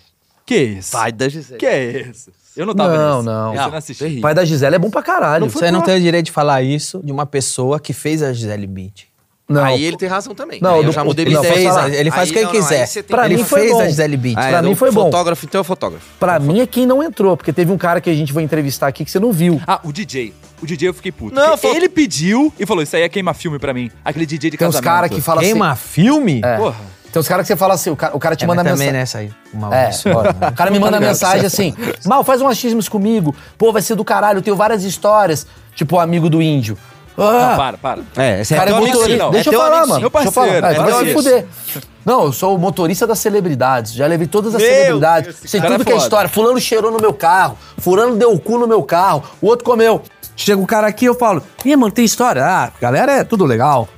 Que 0.48 0.56
isso? 0.56 0.92
Pai 0.94 1.12
da 1.12 1.30
Gisele. 1.30 1.60
Que 1.60 1.66
é 1.68 2.02
isso? 2.10 2.32
Eu 2.56 2.66
não 2.66 2.74
tava 2.74 2.98
Não, 2.98 3.18
nisso. 3.18 3.30
não. 3.30 3.52
Você 3.52 3.58
Não, 3.62 3.70
não 3.70 3.78
assistiu. 3.78 4.04
terrível. 4.06 4.20
O 4.20 4.24
pai 4.24 4.34
da 4.34 4.44
Gisele 4.46 4.76
é 4.76 4.80
bom 4.80 4.90
pra 4.90 5.04
caralho. 5.04 5.48
Você 5.48 5.70
não 5.70 5.82
tem 5.82 5.98
o 5.98 6.02
direito 6.02 6.26
de 6.28 6.32
falar 6.32 6.64
isso 6.64 7.02
de 7.04 7.12
uma 7.12 7.26
pessoa 7.26 7.80
que 7.80 7.94
fez 7.94 8.24
a 8.24 8.34
Gisele 8.34 8.66
Beach. 8.66 9.08
Não. 9.50 9.64
Aí 9.64 9.84
ele 9.84 9.96
tem 9.96 10.10
razão 10.10 10.34
também. 10.36 10.60
Não, 10.62 10.82
eu 10.82 10.92
já 10.92 11.04
mudei 11.06 11.24
ele 11.26 11.36
Não, 11.36 11.42
fez, 11.44 11.58
ele 11.96 12.12
faz 12.12 12.24
Aí 12.24 12.30
o 12.30 12.34
que 12.34 12.40
ele 12.40 12.46
não, 12.48 12.54
não, 12.54 12.60
quiser. 12.62 13.04
Pra 13.04 13.30
mim 13.30 13.44
foi 13.46 13.60
fez 13.62 13.72
bom. 13.72 13.80
a 13.82 13.88
Gisele 13.88 14.18
Beach. 14.18 14.36
Ah, 14.40 14.50
pra 14.50 14.58
é, 14.58 14.62
mim 14.62 14.76
foi 14.76 14.92
bom. 14.92 15.04
Fotógrafo, 15.06 15.46
então 15.46 15.62
é 15.62 15.64
fotógrafo. 15.64 16.06
Pra 16.20 16.40
mim 16.40 16.60
é 16.60 16.68
quem 16.68 16.86
não 16.86 17.02
entrou, 17.04 17.38
porque 17.38 17.54
teve 17.54 17.72
um 17.72 17.78
cara 17.78 18.02
que 18.02 18.10
a 18.10 18.14
gente 18.14 18.34
vai 18.34 18.44
entrevistar 18.44 18.88
aqui 18.88 19.06
que 19.06 19.12
você 19.12 19.20
não 19.20 19.32
viu. 19.32 19.62
Ah, 19.68 19.80
o 19.84 19.92
DJ. 19.94 20.34
O 20.62 20.66
DJ 20.66 20.90
eu 20.90 20.94
fiquei 20.94 21.12
puto. 21.14 21.36
Não, 21.36 21.52
Porque 21.52 21.68
fo- 21.68 21.76
Ele 21.76 21.88
pediu 21.88 22.52
e 22.60 22.66
falou, 22.66 22.82
isso 22.84 22.96
aí 22.96 23.04
é 23.04 23.10
queima 23.10 23.34
filme 23.34 23.60
pra 23.60 23.74
mim. 23.74 23.90
Aquele 24.04 24.26
DJ 24.26 24.50
de 24.50 24.58
Tem 24.58 24.68
uns 24.68 24.72
casamento. 24.76 24.84
caras 24.86 25.10
que 25.12 25.22
falam 25.22 25.42
assim. 25.42 25.52
Queima 25.52 25.76
filme? 25.76 26.42
É. 26.44 26.58
Porra. 26.58 26.76
Tem 27.18 27.22
uns 27.22 27.28
caras 27.28 27.44
que 27.44 27.48
você 27.48 27.58
fala 27.58 27.74
assim, 27.74 27.90
o 27.90 27.96
cara, 27.96 28.16
o 28.16 28.20
cara 28.20 28.36
te 28.36 28.44
É, 28.44 28.48
manda 28.48 28.64
mas 28.64 28.74
também 28.74 28.92
mensagem. 28.94 29.00
nessa 29.00 29.18
aí. 29.20 29.32
o 29.54 29.74
É, 29.74 29.90
ó, 30.14 30.50
o 30.50 30.54
cara 30.54 30.70
me 30.70 30.78
manda 30.78 31.00
mensagem 31.02 31.46
assim: 31.48 31.74
Mal, 32.06 32.24
faz 32.24 32.42
um 32.42 32.48
achismos 32.48 32.88
comigo. 32.88 33.36
Pô, 33.58 33.72
vai 33.74 33.82
ser 33.82 33.96
do 33.96 34.06
caralho, 34.06 34.38
eu 34.38 34.42
tenho 34.44 34.56
várias 34.56 34.84
histórias. 34.84 35.48
Tipo 35.74 35.96
o 35.96 36.00
amigo 36.00 36.30
do 36.30 36.42
índio. 36.42 36.78
Não, 37.18 37.26
Ah, 37.28 37.56
para, 37.58 37.78
para. 37.80 38.02
É, 38.16 38.42
esse 38.42 38.54
o 38.54 38.58
cara 38.58 38.70
é 38.70 38.74
teu 38.74 38.78
amigo 38.84 38.94
motorista. 38.98 39.24
não. 39.24 39.32
Deixa 39.32 39.50
É 39.50 39.50
eu 39.50 39.52
teu 39.54 39.60
falar, 39.62 39.78
amigo, 39.78 39.90
mano. 39.90 40.02
Meu 40.02 40.10
Deixa 40.12 40.28
eu 40.28 40.32
falar. 40.32 40.48
parceiro, 40.48 40.68
então 40.68 40.84
vai 40.84 40.94
parceiro. 40.94 41.22
se 41.22 41.24
fuder. 41.72 41.82
Não, 42.06 42.24
eu 42.26 42.32
sou 42.32 42.56
o 42.56 42.60
motorista 42.60 43.08
das 43.08 43.18
celebridades. 43.18 43.94
Já 43.94 44.06
levei 44.06 44.28
todas 44.28 44.54
as 44.54 44.62
Meu 44.62 44.72
celebridades. 44.72 45.36
Deus, 45.40 45.50
Sei 45.52 45.60
tudo 45.60 45.82
é 45.82 45.86
que 45.86 45.92
é 45.92 45.98
história. 45.98 46.30
Fulano 46.30 46.60
cheirou 46.60 46.92
no 46.92 47.00
meu 47.02 47.14
carro. 47.14 47.58
Fulano 47.80 48.16
deu 48.16 48.32
o 48.32 48.40
cu 48.40 48.60
no 48.60 48.68
meu 48.68 48.84
carro. 48.84 49.24
O 49.42 49.48
outro 49.48 49.66
comeu. 49.66 50.04
Chega 50.36 50.62
o 50.62 50.68
cara 50.68 50.86
aqui 50.86 51.06
eu 51.06 51.16
falo: 51.16 51.42
Ih, 51.66 51.76
mano, 51.76 51.92
tem 51.92 52.06
história? 52.06 52.46
Ah, 52.46 52.72
galera, 52.80 53.12
é 53.14 53.24
tudo 53.24 53.44
legal. 53.44 53.90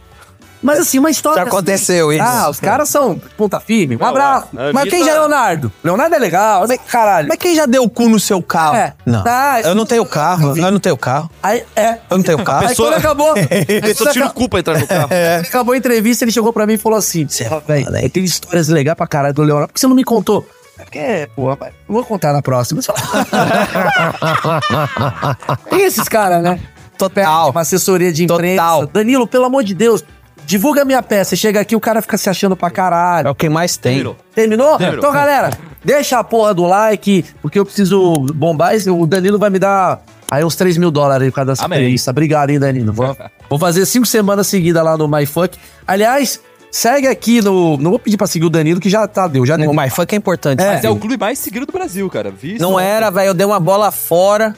Mas 0.61 0.79
assim, 0.79 0.99
uma 0.99 1.09
história. 1.09 1.43
Já 1.43 1.47
aconteceu 1.47 2.11
isso. 2.11 2.23
Ah, 2.23 2.49
os 2.49 2.59
caras 2.59 2.89
são 2.89 3.17
ponta 3.37 3.59
firme. 3.59 3.95
Um 3.95 3.99
Não, 3.99 4.07
abraço. 4.07 4.47
a 4.57 4.73
Mas 4.73 4.89
quem 4.89 5.03
já 5.05 5.11
é 5.11 5.13
Leonardo? 5.13 5.71
Leonardo 5.83 6.15
é 6.15 6.19
legal. 6.19 6.65
Mas, 6.67 6.79
caralho. 6.87 7.27
Mas 7.29 7.37
quem 7.37 7.55
já 7.55 7.65
deu 7.65 7.83
o 7.83 7.89
cu 7.89 8.09
no 8.09 8.19
seu 8.19 8.41
carro? 8.41 8.75
É. 8.75 8.93
Não. 9.05 9.23
Tá, 9.23 9.61
eu 9.61 9.73
não 9.73 9.85
tenho 9.85 10.05
carro. 10.05 10.57
Eu 10.57 10.71
não 10.71 10.79
tenho 10.79 10.97
carro. 10.97 11.29
Aí, 11.41 11.63
é. 11.75 11.99
Eu 12.09 12.17
não 12.17 12.23
tenho 12.23 12.43
carro. 12.43 12.67
Aí 12.67 12.75
quando 12.75 12.93
acabou. 12.93 13.31
A 13.37 13.39
aí 13.39 13.81
pessoa 13.81 14.11
tira 14.11 14.27
o 14.27 14.33
cu 14.33 14.49
pra 14.49 14.59
entrar 14.59 14.77
no 14.79 14.85
carro. 14.87 15.09
Acabou 15.47 15.73
a 15.73 15.77
entrevista, 15.77 16.23
ele 16.25 16.31
chegou 16.31 16.51
pra 16.51 16.65
mim 16.67 16.73
e 16.73 16.77
falou 16.77 16.97
assim: 16.97 17.27
Cê 17.27 17.45
é 17.45 17.49
"Ó, 17.51 17.59
velho, 17.59 17.85
foda, 17.85 17.97
hein?" 17.99 18.03
eu 18.05 18.09
tenho 18.09 18.25
histórias 18.25 18.67
legais 18.67 18.97
pra 18.97 19.07
caralho 19.07 19.33
do 19.33 19.41
Leonardo. 19.43 19.67
Por 19.69 19.73
que 19.75 19.79
você 19.79 19.87
não 19.87 19.95
me 19.95 20.03
contou? 20.03 20.45
É 20.77 20.83
porque, 20.83 21.29
pô, 21.35 21.49
rapaz, 21.49 21.73
vou 21.87 22.03
contar 22.05 22.31
na 22.33 22.41
próxima. 22.41 22.81
Tem 25.69 25.83
esses 25.85 26.07
caras, 26.07 26.41
né? 26.41 26.59
Total. 26.97 27.49
Uma 27.51 27.61
assessoria 27.61 28.11
de 28.11 28.23
imprensa. 28.25 28.61
Total. 28.61 28.87
Danilo, 28.87 29.27
pelo 29.27 29.45
amor 29.45 29.63
de 29.63 29.73
Deus, 29.73 30.03
divulga 30.49 30.83
minha 30.83 31.03
peça. 31.03 31.29
Você 31.29 31.35
chega 31.35 31.59
aqui, 31.61 31.75
o 31.75 31.79
cara 31.79 32.01
fica 32.01 32.17
se 32.17 32.27
achando 32.27 32.55
pra 32.57 32.69
É 32.69 32.71
caralho. 32.71 33.29
o 33.29 33.35
que 33.35 33.47
mais 33.47 33.77
tem. 33.77 33.93
Terminou. 33.93 34.17
Terminou? 34.33 34.77
Terminou. 34.77 34.97
Então, 34.99 35.13
galera, 35.13 35.51
deixa 35.85 36.17
a 36.17 36.23
porra 36.23 36.55
do 36.55 36.65
like, 36.65 37.23
porque 37.39 37.59
eu 37.59 37.65
preciso 37.65 38.13
bombar. 38.33 38.73
O 38.87 39.05
Danilo 39.05 39.37
vai 39.37 39.51
me 39.51 39.59
dar 39.59 40.01
aí 40.31 40.43
uns 40.43 40.55
3 40.55 40.77
mil 40.77 40.89
dólares 40.89 41.25
aí 41.25 41.29
por 41.29 41.35
causa 41.35 41.51
dessa 41.51 41.65
Amém. 41.65 41.77
entrevista. 41.79 42.09
Obrigado, 42.09 42.49
hein, 42.49 42.59
Danilo. 42.59 42.91
Vou, 42.91 43.15
vou 43.47 43.59
fazer 43.59 43.85
cinco 43.85 44.07
semanas 44.07 44.47
seguidas 44.47 44.83
lá 44.83 44.97
no 44.97 45.07
MyFuck. 45.07 45.55
Aliás, 45.85 46.41
segue 46.71 47.05
aqui 47.07 47.41
no. 47.43 47.77
Não 47.77 47.91
vou 47.91 47.99
pedir 47.99 48.17
pra 48.17 48.25
seguir 48.25 48.47
o 48.47 48.49
Danilo, 48.49 48.79
que 48.79 48.89
já 48.89 49.07
tá, 49.07 49.27
deu. 49.27 49.45
Já 49.45 49.55
deu. 49.55 49.69
O 49.69 49.75
MyFunk 49.75 50.13
é 50.13 50.17
importante. 50.17 50.63
Mas 50.63 50.83
é 50.83 50.89
o 50.89 50.95
clube 50.95 51.15
mais 51.15 51.37
seguido 51.37 51.67
do 51.67 51.71
Brasil, 51.71 52.09
cara. 52.09 52.31
Vi 52.31 52.55
isso 52.55 52.63
Não 52.63 52.79
era, 52.79 53.11
velho. 53.11 53.27
Eu 53.27 53.33
dei 53.35 53.45
uma 53.45 53.59
bola 53.59 53.91
fora. 53.91 54.55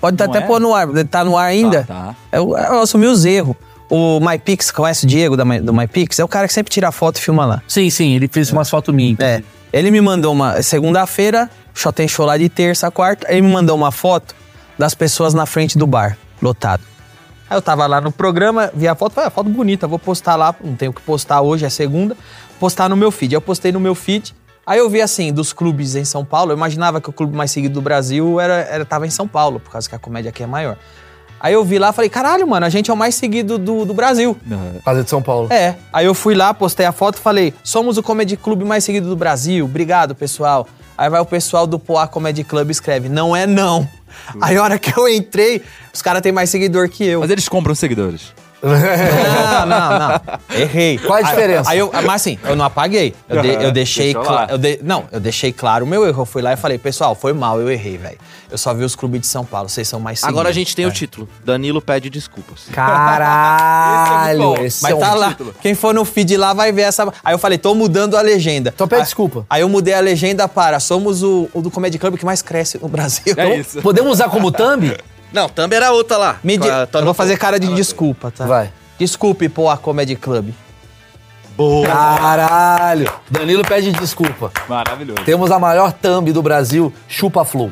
Pode 0.00 0.18
Não 0.18 0.26
até 0.26 0.38
é? 0.38 0.40
pôr 0.40 0.58
no 0.58 0.74
ar. 0.74 0.88
Tá 1.08 1.22
no 1.22 1.36
ar 1.36 1.44
ainda? 1.44 1.84
Tá, 1.84 1.94
tá. 1.94 2.14
Eu, 2.32 2.56
eu 2.56 2.80
assumi 2.80 3.06
os 3.06 3.24
erros. 3.24 3.54
O 3.90 4.20
MyPix, 4.20 4.70
conhece 4.70 5.04
o 5.04 5.08
Diego 5.08 5.36
da 5.36 5.42
do 5.42 5.74
MyPix? 5.74 6.20
É 6.20 6.24
o 6.24 6.28
cara 6.28 6.46
que 6.46 6.54
sempre 6.54 6.72
tira 6.72 6.92
foto 6.92 7.16
e 7.16 7.20
filma 7.20 7.44
lá. 7.44 7.62
Sim, 7.66 7.90
sim, 7.90 8.14
ele 8.14 8.28
fez 8.28 8.52
umas 8.52 8.70
fotos 8.70 8.94
minhas. 8.94 9.18
É. 9.18 9.42
Ele 9.72 9.90
me 9.90 10.00
mandou 10.00 10.32
uma. 10.32 10.62
Segunda-feira, 10.62 11.50
só 11.74 11.90
tem 11.90 12.06
show 12.06 12.24
lá 12.24 12.38
de 12.38 12.48
terça, 12.48 12.88
quarta. 12.90 13.26
Ele 13.28 13.42
me 13.42 13.52
mandou 13.52 13.76
uma 13.76 13.90
foto 13.90 14.34
das 14.78 14.94
pessoas 14.94 15.34
na 15.34 15.44
frente 15.44 15.76
do 15.76 15.86
bar, 15.86 16.16
lotado. 16.40 16.82
Aí 17.50 17.56
eu 17.56 17.60
tava 17.60 17.84
lá 17.88 18.00
no 18.00 18.12
programa, 18.12 18.70
vi 18.72 18.86
a 18.86 18.94
foto, 18.94 19.14
falei, 19.14 19.26
ah, 19.26 19.30
foto 19.30 19.50
bonita, 19.50 19.88
vou 19.88 19.98
postar 19.98 20.36
lá, 20.36 20.54
não 20.62 20.76
tenho 20.76 20.92
o 20.92 20.94
que 20.94 21.02
postar 21.02 21.40
hoje, 21.40 21.64
é 21.64 21.68
segunda, 21.68 22.16
postar 22.60 22.88
no 22.88 22.96
meu 22.96 23.10
feed. 23.10 23.34
Aí 23.34 23.36
eu 23.36 23.40
postei 23.40 23.72
no 23.72 23.80
meu 23.80 23.92
feed, 23.92 24.32
aí 24.64 24.78
eu 24.78 24.88
vi 24.88 25.02
assim, 25.02 25.32
dos 25.32 25.52
clubes 25.52 25.96
em 25.96 26.04
São 26.04 26.24
Paulo, 26.24 26.52
eu 26.52 26.56
imaginava 26.56 27.00
que 27.00 27.10
o 27.10 27.12
clube 27.12 27.36
mais 27.36 27.50
seguido 27.50 27.74
do 27.74 27.82
Brasil 27.82 28.38
era, 28.38 28.54
era, 28.54 28.84
tava 28.84 29.04
em 29.04 29.10
São 29.10 29.26
Paulo, 29.26 29.58
por 29.58 29.72
causa 29.72 29.88
que 29.88 29.96
a 29.96 29.98
comédia 29.98 30.28
aqui 30.28 30.44
é 30.44 30.46
maior. 30.46 30.76
Aí 31.40 31.54
eu 31.54 31.64
vi 31.64 31.78
lá, 31.78 31.90
falei, 31.90 32.10
caralho, 32.10 32.46
mano, 32.46 32.66
a 32.66 32.68
gente 32.68 32.90
é 32.90 32.94
o 32.94 32.96
mais 32.96 33.14
seguido 33.14 33.56
do, 33.56 33.86
do 33.86 33.94
Brasil. 33.94 34.36
Não, 34.46 34.74
Fazer 34.84 35.02
de 35.02 35.08
São 35.08 35.22
Paulo. 35.22 35.50
É. 35.50 35.74
Aí 35.90 36.04
eu 36.04 36.14
fui 36.14 36.34
lá, 36.34 36.52
postei 36.52 36.84
a 36.84 36.92
foto 36.92 37.16
e 37.16 37.20
falei: 37.20 37.54
somos 37.64 37.96
o 37.96 38.02
Comedy 38.02 38.36
Club 38.36 38.62
mais 38.62 38.84
seguido 38.84 39.08
do 39.08 39.16
Brasil. 39.16 39.64
Obrigado, 39.64 40.14
pessoal. 40.14 40.68
Aí 40.98 41.08
vai 41.08 41.20
o 41.20 41.24
pessoal 41.24 41.66
do 41.66 41.78
Poá 41.78 42.06
Comedy 42.06 42.44
Club 42.44 42.68
e 42.68 42.72
escreve: 42.72 43.08
não 43.08 43.34
é 43.34 43.46
não. 43.46 43.88
Aí 44.40 44.56
a 44.56 44.62
hora 44.62 44.78
que 44.78 44.96
eu 44.98 45.08
entrei, 45.08 45.62
os 45.92 46.02
caras 46.02 46.20
têm 46.20 46.30
mais 46.30 46.50
seguidor 46.50 46.88
que 46.90 47.04
eu. 47.04 47.20
Mas 47.20 47.30
eles 47.30 47.48
compram 47.48 47.74
seguidores. 47.74 48.34
Não, 48.62 49.66
não, 49.66 49.98
não. 49.98 50.20
Errei. 50.58 50.98
Qual 50.98 51.14
a 51.14 51.18
Aí- 51.18 51.24
diferença? 51.24 51.70
Aí, 51.70 51.78
eu, 51.78 51.90
mas 51.92 52.14
assim, 52.22 52.38
eu 52.44 52.54
não 52.56 52.64
apaguei. 52.64 53.14
Eu, 53.28 53.42
de- 53.42 53.48
eu 53.64 53.72
deixei 53.72 54.12
claro. 54.14 54.52
lá. 54.52 54.58
não, 54.82 55.04
eu 55.10 55.20
deixei 55.20 55.52
claro 55.52 55.84
o 55.84 55.88
meu 55.88 56.06
erro. 56.06 56.22
Eu 56.22 56.26
fui 56.26 56.42
lá 56.42 56.52
e 56.52 56.56
falei, 56.56 56.76
pessoal, 56.78 57.14
foi 57.14 57.32
mal, 57.32 57.60
eu 57.60 57.70
errei, 57.70 57.96
velho. 57.96 58.18
Eu 58.50 58.58
só 58.58 58.74
vi 58.74 58.82
os 58.84 58.96
clubes 58.96 59.20
de 59.20 59.26
São 59.28 59.44
Paulo, 59.44 59.68
vocês 59.68 59.86
são 59.86 60.00
mais 60.00 60.18
seguidos. 60.18 60.34
Agora 60.36 60.48
a 60.48 60.52
gente 60.52 60.74
tem 60.74 60.84
o 60.84 60.90
título. 60.90 61.28
Danilo 61.44 61.80
pede 61.80 62.10
desculpas. 62.10 62.62
Caralho! 62.72 64.54
Esse 64.54 64.62
é 64.62 64.66
esse 64.66 64.82
Mas 64.82 64.92
é 64.92 64.94
um 64.94 64.98
tá 65.00 65.14
lá. 65.14 65.28
título. 65.30 65.54
Quem 65.62 65.74
for 65.74 65.94
no 65.94 66.04
feed 66.04 66.36
lá 66.36 66.52
vai 66.52 66.72
ver 66.72 66.82
essa. 66.82 67.04
Aí 67.24 67.32
eu 67.34 67.38
falei, 67.38 67.58
tô 67.58 67.74
mudando 67.74 68.16
a 68.16 68.20
legenda. 68.20 68.72
Então 68.74 68.88
pede 68.88 69.02
Aí- 69.02 69.04
desculpa. 69.06 69.46
Aí 69.48 69.62
eu 69.62 69.68
mudei 69.68 69.94
a 69.94 70.00
legenda 70.00 70.48
para 70.48 70.80
somos 70.80 71.22
o, 71.22 71.48
o 71.54 71.62
do 71.62 71.70
Comedy 71.70 71.98
Club 71.98 72.16
que 72.18 72.24
mais 72.24 72.42
cresce 72.42 72.78
no 72.80 72.88
Brasil. 72.88 73.34
É 73.36 73.56
isso. 73.56 73.80
Podemos 73.82 74.12
usar 74.12 74.28
como 74.28 74.50
thumb? 74.50 74.96
Não, 75.32 75.48
também 75.48 75.76
era 75.76 75.92
outra 75.92 76.16
lá. 76.16 76.36
Me 76.42 76.58
di- 76.58 76.68
a- 76.68 76.88
eu 76.92 77.04
vou 77.04 77.14
fazer 77.14 77.36
cara 77.38 77.58
de 77.60 77.68
desculpa, 77.74 78.30
tá? 78.30 78.46
Vai. 78.46 78.70
Desculpe, 78.98 79.48
pô, 79.48 79.70
a 79.70 79.76
Comedy 79.76 80.16
Club. 80.16 80.50
Caralho! 81.86 83.12
Danilo 83.30 83.62
pede 83.64 83.92
desculpa. 83.92 84.50
Maravilhoso. 84.68 85.22
Temos 85.24 85.50
a 85.50 85.58
maior 85.58 85.92
thumb 85.92 86.32
do 86.32 86.42
Brasil, 86.42 86.92
Chupa 87.06 87.44
Flow. 87.44 87.70